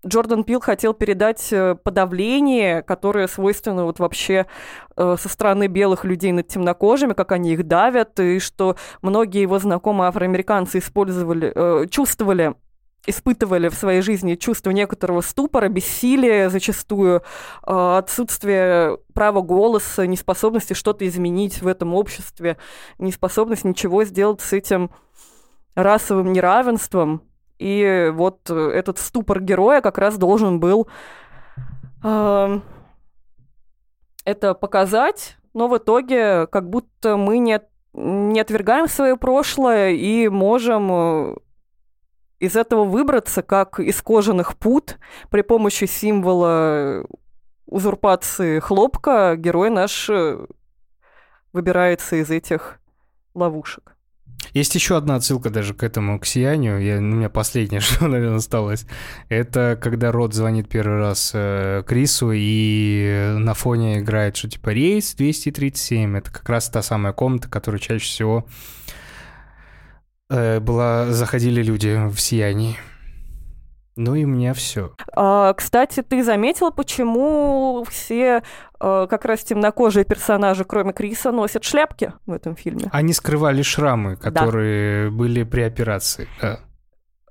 Джордан 0.06 0.44
Пил 0.44 0.60
хотел 0.60 0.94
передать 0.94 1.52
э, 1.52 1.74
подавление, 1.74 2.82
которое 2.82 3.26
свойственно 3.26 3.84
вот 3.84 3.98
вообще 3.98 4.46
э, 4.96 5.16
со 5.18 5.28
стороны 5.28 5.66
белых 5.66 6.04
людей 6.04 6.32
над 6.32 6.48
темнокожими, 6.48 7.12
как 7.12 7.32
они 7.32 7.52
их 7.52 7.66
давят, 7.66 8.18
и 8.20 8.38
что 8.38 8.76
многие 9.02 9.42
его 9.42 9.58
знакомые 9.58 10.08
афроамериканцы 10.08 10.78
использовали, 10.78 11.52
э, 11.54 11.86
чувствовали 11.88 12.54
испытывали 13.08 13.68
в 13.68 13.74
своей 13.74 14.00
жизни 14.00 14.34
чувство 14.34 14.72
некоторого 14.72 15.20
ступора, 15.20 15.68
бессилия 15.68 16.50
зачастую, 16.50 17.22
отсутствие 17.62 18.98
права 19.14 19.42
голоса, 19.42 20.08
неспособности 20.08 20.72
что-то 20.72 21.06
изменить 21.06 21.62
в 21.62 21.68
этом 21.68 21.94
обществе, 21.94 22.56
неспособность 22.98 23.62
ничего 23.62 24.02
сделать 24.02 24.40
с 24.40 24.52
этим 24.52 24.90
расовым 25.76 26.32
неравенством. 26.32 27.22
И 27.58 28.10
вот 28.12 28.50
э, 28.50 28.54
этот 28.54 28.98
ступор 28.98 29.40
героя 29.40 29.80
как 29.80 29.98
раз 29.98 30.18
должен 30.18 30.60
был 30.60 30.88
э, 32.04 32.60
это 34.24 34.54
показать, 34.54 35.38
но 35.54 35.68
в 35.68 35.78
итоге 35.78 36.46
как 36.48 36.68
будто 36.68 37.16
мы 37.16 37.38
не, 37.38 37.60
не 37.94 38.40
отвергаем 38.40 38.88
свое 38.88 39.16
прошлое 39.16 39.92
и 39.92 40.28
можем 40.28 40.92
э, 40.92 41.36
из 42.38 42.56
этого 42.56 42.84
выбраться, 42.84 43.42
как 43.42 43.80
из 43.80 44.02
кожаных 44.02 44.56
пут 44.58 44.98
при 45.30 45.40
помощи 45.40 45.86
символа 45.86 47.06
узурпации 47.66 48.58
хлопка 48.60 49.34
герой 49.36 49.70
наш 49.70 50.08
э, 50.10 50.46
выбирается 51.52 52.16
из 52.16 52.30
этих 52.30 52.78
ловушек. 53.34 53.95
Есть 54.52 54.74
еще 54.74 54.96
одна 54.96 55.16
отсылка 55.16 55.50
даже 55.50 55.74
к 55.74 55.82
этому, 55.82 56.18
к 56.18 56.26
сиянию. 56.26 56.80
Я, 56.80 56.98
у 56.98 57.00
меня 57.00 57.28
последнее, 57.28 57.80
что, 57.82 58.06
наверное, 58.06 58.36
осталось. 58.36 58.86
Это 59.28 59.78
когда 59.80 60.12
Рот 60.12 60.34
звонит 60.34 60.68
первый 60.68 60.98
раз 60.98 61.32
э, 61.34 61.82
Крису, 61.86 62.30
и 62.34 63.34
на 63.38 63.54
фоне 63.54 64.00
играет, 64.00 64.36
что 64.36 64.48
типа 64.48 64.70
рейс 64.70 65.14
237. 65.14 66.16
Это 66.16 66.30
как 66.30 66.48
раз 66.48 66.68
та 66.68 66.82
самая 66.82 67.12
комната, 67.12 67.48
которая 67.48 67.80
чаще 67.80 68.04
всего 68.04 68.46
э, 70.30 70.60
была, 70.60 71.06
заходили 71.06 71.62
люди 71.62 72.08
в 72.08 72.18
сиянии. 72.18 72.76
Ну 73.96 74.14
и 74.14 74.24
у 74.24 74.28
меня 74.28 74.52
все. 74.52 74.92
А, 75.14 75.54
кстати, 75.54 76.02
ты 76.02 76.22
заметил, 76.22 76.70
почему 76.70 77.84
все 77.88 78.42
э, 78.78 79.06
как 79.08 79.24
раз 79.24 79.40
темнокожие 79.42 80.04
персонажи, 80.04 80.64
кроме 80.64 80.92
Криса, 80.92 81.32
носят 81.32 81.64
шляпки 81.64 82.12
в 82.26 82.32
этом 82.32 82.56
фильме? 82.56 82.88
Они 82.92 83.12
скрывали 83.14 83.62
шрамы, 83.62 84.16
которые 84.16 85.10
были 85.10 85.44
при 85.44 85.62
операции. 85.62 86.28
да. 86.42 86.60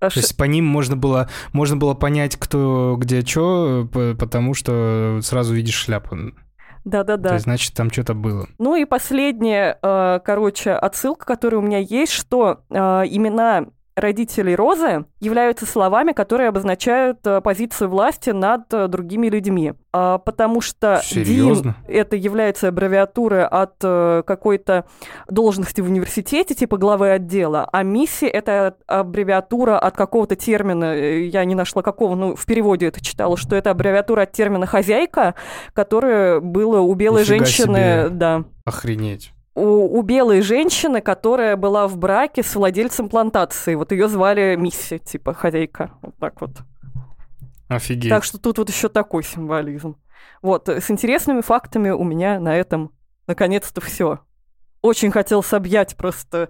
А 0.02 0.06
То 0.10 0.16
ш- 0.16 0.20
есть 0.20 0.36
по 0.38 0.44
ним 0.44 0.66
можно 0.66 0.98
было, 0.98 1.30
можно 1.54 1.78
было 1.78 1.94
понять, 1.94 2.36
кто 2.36 2.96
где 3.00 3.22
что, 3.26 3.88
потому 4.20 4.54
что 4.54 5.20
сразу 5.22 5.54
видишь 5.54 5.76
шляпу. 5.76 6.10
То 6.18 6.32
Да-да-да. 6.84 7.34
есть, 7.34 7.46
значит, 7.46 7.74
там 7.76 7.90
что-то 7.92 8.14
было. 8.14 8.48
Ну 8.60 8.76
и 8.76 8.86
последняя, 8.86 9.80
э, 9.82 10.20
короче, 10.24 10.72
отсылка, 10.74 11.26
которая 11.26 11.60
у 11.62 11.64
меня 11.64 11.78
есть, 11.80 12.12
что 12.12 12.62
э, 12.70 12.76
имена 12.76 13.68
родителей 13.96 14.56
Розы 14.56 15.06
являются 15.20 15.66
словами, 15.66 16.12
которые 16.12 16.50
обозначают 16.50 17.20
э, 17.26 17.42
позицию 17.42 17.90
власти 17.90 18.32
над 18.32 18.74
э, 18.74 18.88
другими 18.88 19.28
людьми. 19.28 19.74
А, 19.94 20.18
потому 20.18 20.62
что 20.62 21.02
Серьезно? 21.04 21.76
Дин 21.88 21.96
это 21.96 22.16
является 22.16 22.68
аббревиатурой 22.68 23.46
от 23.46 23.76
э, 23.82 24.24
какой-то 24.26 24.86
должности 25.30 25.82
в 25.82 25.86
университете, 25.86 26.54
типа 26.54 26.78
главы 26.78 27.12
отдела, 27.12 27.70
а 27.72 27.84
мисси 27.84 28.26
это 28.26 28.76
аббревиатура 28.88 29.80
от 29.80 29.96
какого-то 29.96 30.36
термина, 30.36 30.96
я 30.96 31.46
не 31.46 31.56
нашла 31.56 31.82
какого, 31.82 32.16
ну, 32.16 32.36
в 32.36 32.46
переводе 32.46 32.88
это 32.88 33.04
читала, 33.04 33.38
что 33.38 33.56
это 33.56 33.72
аббревиатура 33.72 34.24
от 34.24 34.34
термина 34.34 34.66
хозяйка, 34.66 35.36
которое 35.74 36.40
было 36.42 36.82
у 36.82 36.94
белой 36.94 37.22
Нифига 37.22 37.46
женщины, 37.46 37.78
себе. 37.78 38.10
да 38.10 38.44
Охренеть. 38.66 39.35
У, 39.56 39.98
у 39.98 40.02
белой 40.02 40.42
женщины, 40.42 41.02
которая 41.02 41.56
была 41.56 41.88
в 41.88 41.98
браке 41.98 42.44
с 42.44 42.56
владельцем 42.56 43.10
плантации. 43.10 43.76
Вот 43.76 43.92
ее 43.92 44.08
звали 44.08 44.56
Мисси, 44.56 45.00
типа 45.00 45.34
хозяйка. 45.34 45.92
Вот 46.02 46.16
так 46.20 46.42
вот. 46.42 46.52
Офигеть. 47.70 48.10
Так 48.10 48.24
что 48.24 48.38
тут 48.38 48.58
вот 48.58 48.70
еще 48.70 48.90
такой 48.90 49.24
символизм. 49.24 49.98
Вот, 50.42 50.70
э, 50.70 50.82
с 50.82 50.92
интересными 50.92 51.42
фактами 51.42 51.90
у 51.90 52.04
меня 52.04 52.40
на 52.40 52.56
этом 52.56 52.92
наконец-то 53.28 53.82
все. 53.82 54.20
Очень 54.82 55.12
хотелось 55.12 55.52
объять 55.54 55.96
просто 55.96 56.50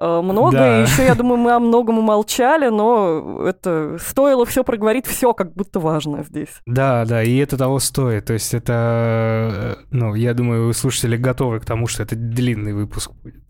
много. 0.00 0.52
Да. 0.52 0.78
И 0.78 0.82
еще, 0.82 1.04
я 1.04 1.14
думаю, 1.14 1.38
мы 1.38 1.52
о 1.52 1.60
многом 1.60 1.98
умолчали, 1.98 2.68
но 2.68 3.42
это 3.46 3.96
стоило 3.98 4.46
все 4.46 4.64
проговорить, 4.64 5.06
все 5.06 5.32
как 5.34 5.54
будто 5.54 5.80
важно 5.80 6.22
здесь. 6.24 6.60
Да, 6.66 7.04
да, 7.04 7.22
и 7.22 7.36
это 7.36 7.56
того 7.56 7.78
стоит. 7.78 8.26
То 8.26 8.32
есть 8.34 8.54
это, 8.54 9.76
э, 9.78 9.84
ну, 9.90 10.14
я 10.14 10.34
думаю, 10.34 10.72
слушатели 10.72 11.16
готовы 11.16 11.60
к 11.60 11.64
тому, 11.64 11.86
что 11.86 12.02
это 12.02 12.16
длинный 12.16 12.72
выпуск 12.72 13.12
будет. 13.22 13.42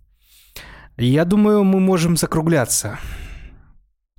Я 0.97 1.25
думаю, 1.25 1.65
мы 1.65 1.81
можем 1.81 2.17
закругляться. 2.17 2.99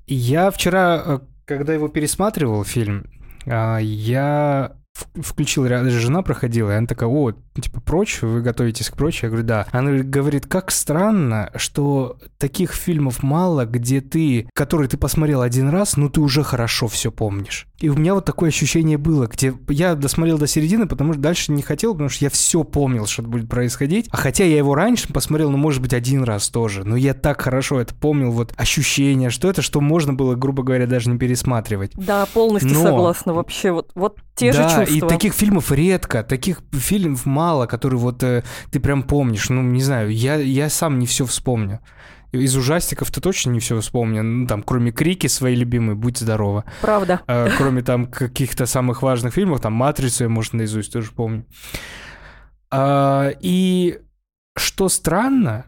Я 0.08 0.50
вчера, 0.50 1.04
э, 1.06 1.20
когда 1.46 1.74
его 1.74 1.88
пересматривал 1.88 2.64
фильм, 2.64 3.06
а, 3.46 3.80
я 3.80 4.79
включил, 5.16 5.68
жена 5.68 6.22
проходила, 6.22 6.72
и 6.72 6.76
она 6.76 6.88
такая, 6.88 7.10
о, 7.10 7.32
типа, 7.32 7.82
прочь, 7.82 8.22
вы 8.22 8.42
готовитесь 8.42 8.90
к 8.90 8.98
прочь? 8.98 9.24
Я 9.24 9.30
говорю, 9.30 9.46
да. 9.46 9.68
Она 9.72 9.92
говорит, 9.92 10.48
как 10.48 10.72
странно, 10.72 11.52
что 11.56 12.18
таких 12.38 12.74
фильмов 12.74 13.24
мало, 13.24 13.66
где 13.66 14.02
ты, 14.02 14.50
которые 14.54 14.88
ты 14.90 14.98
посмотрел 14.98 15.42
один 15.42 15.70
раз, 15.70 15.98
но 15.98 16.10
ты 16.10 16.22
уже 16.22 16.44
хорошо 16.44 16.88
все 16.88 17.12
помнишь. 17.12 17.68
И 17.80 17.88
у 17.88 17.96
меня 17.96 18.14
вот 18.14 18.26
такое 18.26 18.50
ощущение 18.50 18.98
было, 18.98 19.28
где 19.28 19.54
я 19.70 19.96
досмотрел 19.96 20.38
до 20.38 20.48
середины, 20.48 20.86
потому 20.86 21.14
что 21.14 21.22
дальше 21.22 21.52
не 21.52 21.62
хотел, 21.62 21.94
потому 21.94 22.10
что 22.10 22.26
я 22.26 22.30
все 22.30 22.64
помнил, 22.64 23.06
что 23.06 23.22
будет 23.22 23.50
происходить. 23.50 24.08
А 24.12 24.18
хотя 24.18 24.44
я 24.44 24.58
его 24.58 24.76
раньше 24.76 25.12
посмотрел, 25.14 25.50
ну, 25.50 25.58
может 25.58 25.82
быть, 25.82 25.94
один 25.94 26.24
раз 26.24 26.50
тоже. 26.50 26.84
Но 26.84 26.98
я 26.98 27.14
так 27.14 27.42
хорошо 27.42 27.80
это 27.80 27.96
помнил, 27.96 28.32
вот 28.32 28.54
ощущение, 28.58 29.30
что 29.30 29.50
это, 29.50 29.62
что 29.62 29.80
можно 29.80 30.14
было, 30.14 30.36
грубо 30.36 30.64
говоря, 30.64 30.88
даже 30.88 31.10
не 31.10 31.18
пересматривать. 31.18 31.92
Да, 31.96 32.26
полностью 32.26 32.74
Но- 32.74 32.84
согласна 32.84 33.34
вообще. 33.34 33.72
Вот, 33.72 33.92
вот 33.96 34.18
те 34.36 34.52
же 34.52 34.60
да, 34.60 34.76
чувства. 34.76 34.89
И 34.90 35.02
таких 35.02 35.34
фильмов 35.34 35.72
редко, 35.72 36.24
таких 36.24 36.62
фильмов 36.72 37.26
мало, 37.26 37.66
которые 37.66 38.00
вот 38.00 38.24
э, 38.24 38.44
ты 38.72 38.80
прям 38.80 39.04
помнишь. 39.04 39.50
Ну, 39.50 39.62
не 39.62 39.82
знаю, 39.82 40.10
я, 40.10 40.36
я 40.36 40.70
сам 40.70 41.00
не 41.00 41.06
все 41.06 41.26
вспомню. 41.26 41.80
Из 42.32 42.56
ужастиков 42.56 43.10
ты 43.10 43.22
точно 43.22 43.52
не 43.52 43.60
все 43.60 43.80
вспомню. 43.80 44.24
Ну, 44.24 44.48
там, 44.48 44.62
кроме 44.62 44.92
Крики 44.92 45.28
своей 45.28 45.56
любимой, 45.56 45.96
будь 45.96 46.18
здорова. 46.18 46.66
Правда. 46.82 47.22
Э, 47.28 47.50
кроме 47.58 47.82
там 47.82 48.06
каких-то 48.06 48.66
самых 48.66 49.02
важных 49.02 49.34
фильмов, 49.34 49.62
там 49.62 49.74
Матрицу 49.74 50.26
я, 50.26 50.30
может, 50.30 50.54
наизусть 50.54 50.94
тоже 50.94 51.12
помню. 51.12 51.46
А, 52.72 53.32
и 53.42 54.00
что 54.56 54.90
странно, 54.90 55.66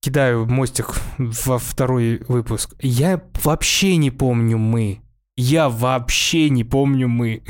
кидаю 0.00 0.46
мостик 0.46 0.94
во 1.18 1.58
второй 1.58 2.22
выпуск, 2.26 2.74
я 2.80 3.22
вообще 3.44 3.96
не 3.96 4.10
помню 4.10 4.58
мы. 4.58 5.00
Я 5.36 5.68
вообще 5.68 6.50
не 6.50 6.64
помню 6.64 7.08
мы. 7.08 7.42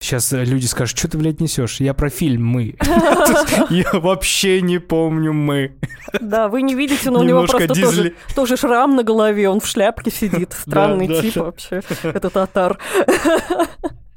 Сейчас 0.00 0.32
э, 0.32 0.44
люди 0.44 0.66
скажут, 0.66 0.96
что 0.96 1.08
ты, 1.08 1.18
блядь, 1.18 1.40
несешь? 1.40 1.80
Я 1.80 1.92
про 1.92 2.08
фильм 2.08 2.46
«Мы». 2.46 2.76
Я 3.70 3.90
вообще 3.92 4.60
не 4.62 4.78
помню 4.78 5.32
«Мы». 5.32 5.76
Да, 6.20 6.48
вы 6.48 6.62
не 6.62 6.74
видите, 6.74 7.10
но 7.10 7.20
у 7.20 7.22
него 7.24 7.44
просто 7.46 8.14
тоже, 8.34 8.56
шрам 8.56 8.94
на 8.94 9.02
голове, 9.02 9.48
он 9.48 9.60
в 9.60 9.66
шляпке 9.66 10.10
сидит. 10.10 10.52
Странный 10.58 11.08
тип 11.08 11.36
вообще, 11.36 11.82
это 12.02 12.30
татар. 12.30 12.78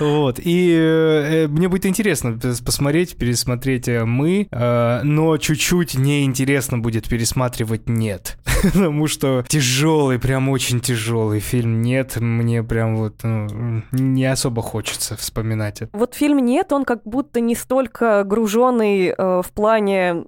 Вот, 0.00 0.40
и 0.42 0.76
э, 0.76 1.46
мне 1.48 1.68
будет 1.68 1.86
интересно 1.86 2.30
пос- 2.30 2.64
посмотреть, 2.64 3.16
пересмотреть 3.16 3.88
э, 3.88 4.04
«Мы», 4.04 4.48
э, 4.50 5.00
но 5.02 5.36
чуть-чуть 5.36 5.94
неинтересно 5.94 6.78
будет 6.78 7.08
пересматривать 7.08 7.88
«Нет», 7.88 8.38
потому 8.62 9.06
что 9.06 9.44
тяжелый, 9.46 10.18
прям 10.18 10.48
очень 10.48 10.80
тяжелый 10.80 11.40
фильм 11.40 11.82
«Нет», 11.82 12.16
мне 12.16 12.62
прям 12.62 12.96
вот 12.96 13.22
ну, 13.22 13.82
не 13.92 14.24
особо 14.24 14.62
хочется 14.62 15.16
вспоминать 15.16 15.82
это. 15.82 15.96
Вот 15.96 16.14
фильм 16.14 16.38
«Нет», 16.38 16.72
он 16.72 16.84
как 16.84 17.02
будто 17.04 17.40
не 17.40 17.54
столько 17.54 18.24
груженный 18.24 19.08
э, 19.08 19.42
в 19.42 19.50
плане, 19.52 20.24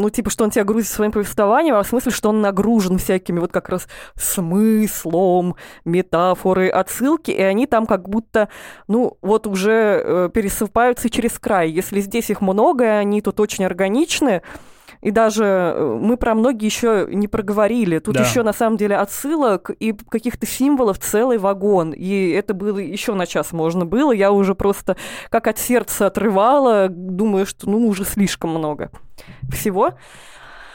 ну, 0.00 0.10
типа, 0.10 0.30
что 0.30 0.44
он 0.44 0.50
тебя 0.50 0.64
грузит 0.64 0.90
своим 0.90 1.12
повествованием, 1.12 1.74
а 1.74 1.82
в 1.82 1.86
смысле, 1.86 2.12
что 2.12 2.30
он 2.30 2.40
нагружен 2.40 2.98
всякими 2.98 3.38
вот 3.38 3.52
как 3.52 3.68
раз 3.68 3.86
смыслом, 4.16 5.56
метафоры, 5.84 6.68
отсылки, 6.68 7.30
и 7.30 7.42
они 7.42 7.66
там 7.66 7.86
как 7.86 8.08
будто, 8.08 8.48
ну, 8.88 9.18
вот 9.22 9.46
уже 9.46 10.02
э, 10.02 10.30
пересыпаются 10.32 11.10
через 11.10 11.38
край. 11.38 11.70
Если 11.70 12.00
здесь 12.00 12.30
их 12.30 12.40
много, 12.40 12.84
и 12.84 12.88
они 12.88 13.20
тут 13.20 13.40
очень 13.40 13.64
органичны, 13.64 14.42
и 15.02 15.10
даже 15.10 15.44
э, 15.44 15.98
мы 16.00 16.16
про 16.16 16.34
многие 16.34 16.66
еще 16.66 17.06
не 17.10 17.26
проговорили. 17.26 17.98
Тут 18.00 18.16
Да. 18.16 18.22
еще 18.22 18.42
на 18.42 18.52
самом 18.52 18.76
деле 18.76 18.96
отсылок 18.96 19.70
и 19.70 19.92
каких-то 19.92 20.46
символов 20.46 20.98
целый 20.98 21.38
вагон. 21.38 21.92
И 21.92 22.30
это 22.30 22.52
было 22.52 22.78
еще 22.78 23.14
на 23.14 23.26
час 23.26 23.52
можно 23.52 23.86
было. 23.86 24.12
Я 24.12 24.30
уже 24.30 24.54
просто 24.54 24.96
как 25.30 25.46
от 25.46 25.58
сердца 25.58 26.06
отрывала, 26.06 26.88
думаю, 26.90 27.46
что 27.46 27.68
ну 27.70 27.86
уже 27.88 28.04
слишком 28.04 28.50
много 28.50 28.90
всего. 29.50 29.92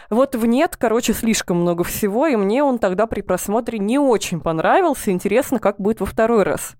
Вот 0.09 0.35
в 0.35 0.45
нет, 0.45 0.75
короче, 0.77 1.13
слишком 1.13 1.57
много 1.61 1.83
всего, 1.83 2.27
и 2.27 2.35
мне 2.35 2.63
он 2.63 2.77
тогда 2.79 3.07
при 3.07 3.21
просмотре 3.21 3.79
не 3.79 3.97
очень 3.97 4.39
понравился. 4.39 5.11
Интересно, 5.11 5.59
как 5.59 5.79
будет 5.79 5.99
во 5.99 6.05
второй 6.05 6.43
раз. 6.43 6.75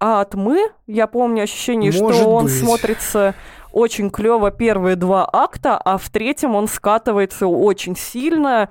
А 0.00 0.20
от 0.22 0.34
мы 0.34 0.68
я 0.88 1.06
помню 1.06 1.44
ощущение, 1.44 1.92
Может 1.92 2.16
что 2.22 2.28
он 2.28 2.44
быть. 2.46 2.58
смотрится 2.58 3.34
очень 3.72 4.10
клево 4.10 4.50
первые 4.50 4.96
два 4.96 5.28
акта, 5.32 5.76
а 5.78 5.98
в 5.98 6.08
третьем 6.10 6.54
он 6.54 6.68
скатывается 6.68 7.46
очень 7.46 7.96
сильно. 7.96 8.68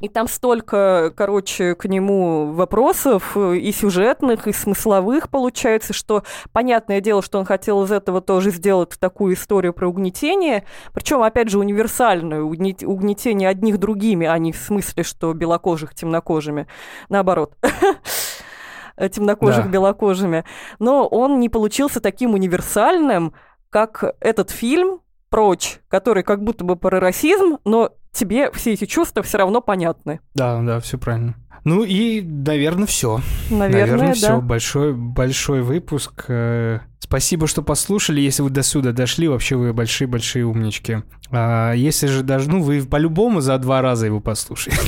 И 0.00 0.08
там 0.08 0.28
столько, 0.28 1.12
короче, 1.16 1.74
к 1.74 1.86
нему 1.86 2.52
вопросов 2.52 3.32
э, 3.36 3.56
и 3.56 3.72
сюжетных, 3.72 4.46
и 4.46 4.52
смысловых 4.52 5.28
получается, 5.28 5.92
что 5.92 6.22
понятное 6.52 7.00
дело, 7.00 7.20
что 7.20 7.40
он 7.40 7.44
хотел 7.44 7.82
из 7.82 7.90
этого 7.90 8.20
тоже 8.20 8.50
сделать 8.52 8.90
такую 9.00 9.34
историю 9.34 9.72
про 9.72 9.88
угнетение, 9.88 10.62
причем, 10.92 11.20
опять 11.22 11.48
же, 11.48 11.58
универсальную, 11.58 12.46
угнет- 12.46 12.84
угнетение 12.84 13.48
одних 13.48 13.78
другими, 13.78 14.24
а 14.24 14.38
не 14.38 14.52
в 14.52 14.56
смысле, 14.58 15.02
что 15.02 15.32
белокожих 15.32 15.94
темнокожими, 15.94 16.68
наоборот. 17.08 17.54
Темнокожих 18.96 19.64
Да. 19.64 19.70
белокожими. 19.70 20.44
Но 20.78 21.06
он 21.06 21.38
не 21.40 21.48
получился 21.48 22.00
таким 22.00 22.34
универсальным, 22.34 23.32
как 23.70 24.14
этот 24.20 24.50
фильм 24.50 25.00
«Прочь», 25.30 25.80
который 25.88 26.22
как 26.22 26.42
будто 26.42 26.64
бы 26.64 26.76
про 26.76 27.00
расизм, 27.00 27.58
но 27.64 27.92
тебе 28.12 28.50
все 28.52 28.72
эти 28.72 28.86
чувства 28.86 29.22
все 29.22 29.38
равно 29.38 29.60
понятны. 29.60 30.20
Да, 30.34 30.60
да, 30.62 30.80
все 30.80 30.98
правильно. 30.98 31.34
Ну 31.64 31.84
и, 31.84 32.22
наверное, 32.22 32.86
все. 32.86 33.20
Наверное, 33.50 34.14
все. 34.14 34.28
да. 34.28 34.40
Большой, 34.40 34.94
большой 34.94 35.62
выпуск. 35.62 36.24
Э, 36.28 36.80
Спасибо, 37.08 37.46
что 37.46 37.62
послушали. 37.62 38.20
Если 38.20 38.42
вы 38.42 38.50
до 38.50 38.62
сюда 38.62 38.92
дошли, 38.92 39.28
вообще 39.28 39.56
вы 39.56 39.72
большие-большие 39.72 40.44
умнички. 40.44 41.02
А 41.30 41.72
если 41.72 42.06
же 42.06 42.22
даже, 42.22 42.50
ну, 42.50 42.62
вы 42.62 42.84
по-любому 42.84 43.40
за 43.40 43.56
два 43.58 43.80
раза 43.80 44.06
его 44.06 44.20
послушаете. 44.20 44.78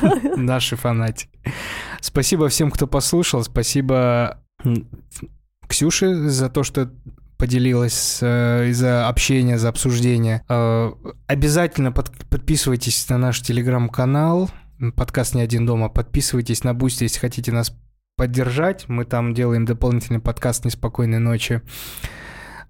Наши 0.36 0.76
фанатики. 0.76 1.30
Спасибо 2.00 2.48
всем, 2.48 2.70
кто 2.70 2.86
послушал. 2.86 3.42
Спасибо 3.44 4.42
Ксюше 5.68 6.14
за 6.28 6.48
то, 6.48 6.62
что 6.62 6.90
поделилась 7.36 8.18
э, 8.20 8.72
за 8.72 9.08
общение, 9.08 9.58
за 9.58 9.68
обсуждение. 9.68 10.42
Э, 10.48 10.92
обязательно 11.26 11.92
под- 11.92 12.12
подписывайтесь 12.28 13.08
на 13.08 13.18
наш 13.18 13.40
телеграм-канал. 13.42 14.50
Подкаст 14.94 15.34
«Не 15.34 15.42
один 15.42 15.66
дома». 15.66 15.88
Подписывайтесь 15.88 16.64
на 16.64 16.74
Boosty, 16.74 17.04
если 17.04 17.18
хотите 17.18 17.52
нас 17.52 17.72
поддержать. 18.16 18.88
Мы 18.88 19.04
там 19.04 19.34
делаем 19.34 19.64
дополнительный 19.64 20.20
подкаст 20.20 20.64
«Неспокойной 20.64 21.18
ночи». 21.18 21.62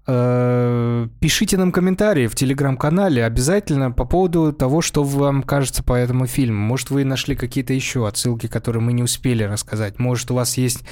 Э, 0.07 1.07
Пишите 1.19 1.57
нам 1.57 1.73
комментарии 1.73 2.27
в 2.27 2.35
телеграм-канале 2.35 3.25
обязательно 3.25 3.91
по 3.91 4.05
поводу 4.05 4.53
того, 4.53 4.81
что 4.81 5.03
вам 5.03 5.43
кажется 5.43 5.83
по 5.83 5.93
этому 5.93 6.27
фильму. 6.27 6.59
Может, 6.59 6.89
вы 6.89 7.03
нашли 7.03 7.35
какие-то 7.35 7.73
еще 7.73 8.07
отсылки, 8.07 8.47
которые 8.47 8.81
мы 8.81 8.93
не 8.93 9.03
успели 9.03 9.43
рассказать. 9.43 9.99
Может, 9.99 10.31
у 10.31 10.35
вас 10.35 10.57
есть 10.57 10.83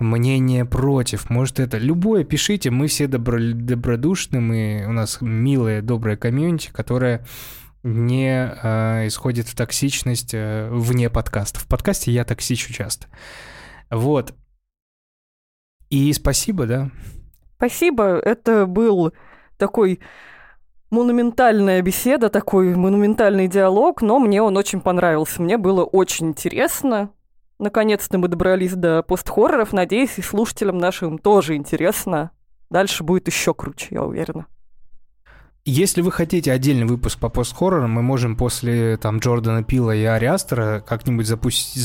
мнение 0.00 0.64
против. 0.64 1.30
Может, 1.30 1.60
это... 1.60 1.78
Любое 1.78 2.24
пишите. 2.24 2.70
Мы 2.70 2.88
все 2.88 3.06
добро... 3.06 3.38
добродушны. 3.38 4.40
Мы... 4.40 4.84
У 4.88 4.92
нас 4.92 5.18
милая, 5.20 5.80
добрая 5.80 6.16
комьюнити, 6.16 6.70
которая 6.72 7.24
не 7.84 8.50
э, 8.62 9.06
исходит 9.06 9.46
в 9.46 9.54
токсичность 9.54 10.32
э, 10.32 10.68
вне 10.72 11.10
подкаста. 11.10 11.60
В 11.60 11.66
подкасте 11.68 12.10
я 12.10 12.24
токсичу 12.24 12.72
часто. 12.72 13.06
Вот. 13.90 14.34
И 15.90 16.12
спасибо, 16.12 16.66
да. 16.66 16.90
Спасибо. 17.56 18.18
Это 18.18 18.66
был 18.66 19.12
такой 19.58 20.00
монументальная 20.90 21.82
беседа, 21.82 22.28
такой 22.28 22.74
монументальный 22.74 23.48
диалог, 23.48 24.02
но 24.02 24.18
мне 24.18 24.42
он 24.42 24.56
очень 24.56 24.80
понравился. 24.80 25.42
Мне 25.42 25.58
было 25.58 25.84
очень 25.84 26.28
интересно. 26.28 27.10
Наконец-то 27.58 28.18
мы 28.18 28.28
добрались 28.28 28.74
до 28.74 29.02
постхорроров. 29.02 29.72
Надеюсь, 29.72 30.18
и 30.18 30.22
слушателям 30.22 30.78
нашим 30.78 31.18
тоже 31.18 31.56
интересно. 31.56 32.30
Дальше 32.70 33.04
будет 33.04 33.28
еще 33.28 33.54
круче, 33.54 33.88
я 33.90 34.02
уверена. 34.02 34.46
Если 35.66 36.02
вы 36.02 36.12
хотите 36.12 36.52
отдельный 36.52 36.84
выпуск 36.84 37.18
по 37.18 37.30
постхоррорам, 37.30 37.90
мы 37.90 38.02
можем 38.02 38.36
после 38.36 38.98
там 38.98 39.18
Джордана 39.18 39.62
Пила 39.62 39.94
и 39.94 40.04
Ари 40.04 40.26
Астера 40.26 40.84
как-нибудь 40.86 41.26
запустить, 41.26 41.82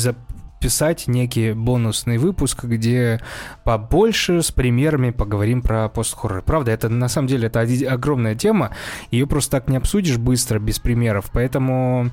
записать 0.60 1.08
некий 1.08 1.54
бонусный 1.54 2.18
выпуск, 2.18 2.66
где 2.66 3.22
побольше 3.64 4.42
с 4.42 4.52
примерами 4.52 5.12
поговорим 5.12 5.62
про 5.62 5.88
постхоррор. 5.88 6.42
Правда, 6.42 6.72
это 6.72 6.90
на 6.90 7.08
самом 7.08 7.28
деле 7.28 7.48
это 7.48 7.62
огромная 7.90 8.36
тема, 8.36 8.72
ее 9.10 9.26
просто 9.26 9.52
так 9.52 9.70
не 9.70 9.78
обсудишь 9.78 10.18
быстро 10.18 10.60
без 10.60 10.80
примеров, 10.80 11.30
поэтому 11.32 12.12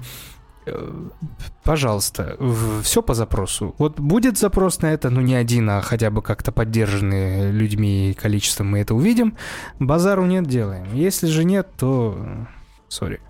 Э, 0.67 0.93
пожалуйста, 1.63 2.37
все 2.83 3.01
по 3.01 3.15
запросу. 3.15 3.75
Вот 3.79 4.01
будет 4.01 4.37
запрос 4.37 4.81
на 4.83 4.87
это, 4.87 5.11
ну 5.11 5.21
не 5.21 5.35
один, 5.35 5.71
а 5.71 5.81
хотя 5.81 6.11
бы 6.11 6.23
как-то 6.23 6.51
поддержанный 6.51 7.53
людьми 7.53 8.11
и 8.11 8.15
количеством 8.15 8.71
мы 8.71 8.81
это 8.81 8.95
увидим. 8.95 9.37
Базару 9.79 10.25
нет, 10.27 10.47
делаем. 10.47 10.93
Если 10.93 11.29
же 11.29 11.45
нет, 11.45 11.69
то 11.79 12.47
сори. 12.89 13.21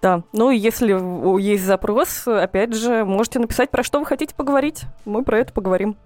Да, 0.00 0.22
ну 0.32 0.50
если 0.50 1.40
есть 1.40 1.64
запрос, 1.64 2.26
опять 2.28 2.74
же, 2.74 3.04
можете 3.04 3.40
написать, 3.40 3.70
про 3.70 3.82
что 3.82 3.98
вы 3.98 4.06
хотите 4.06 4.34
поговорить. 4.34 4.84
Мы 5.04 5.24
про 5.24 5.38
это 5.38 5.52
поговорим, 5.52 5.96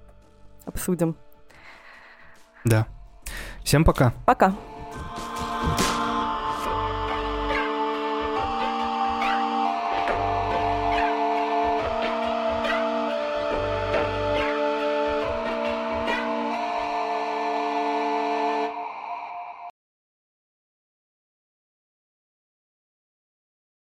обсудим. 0.65 1.15
Да. 2.65 2.87
Всем 3.63 3.85
пока. 3.85 4.13
Пока. 4.25 4.55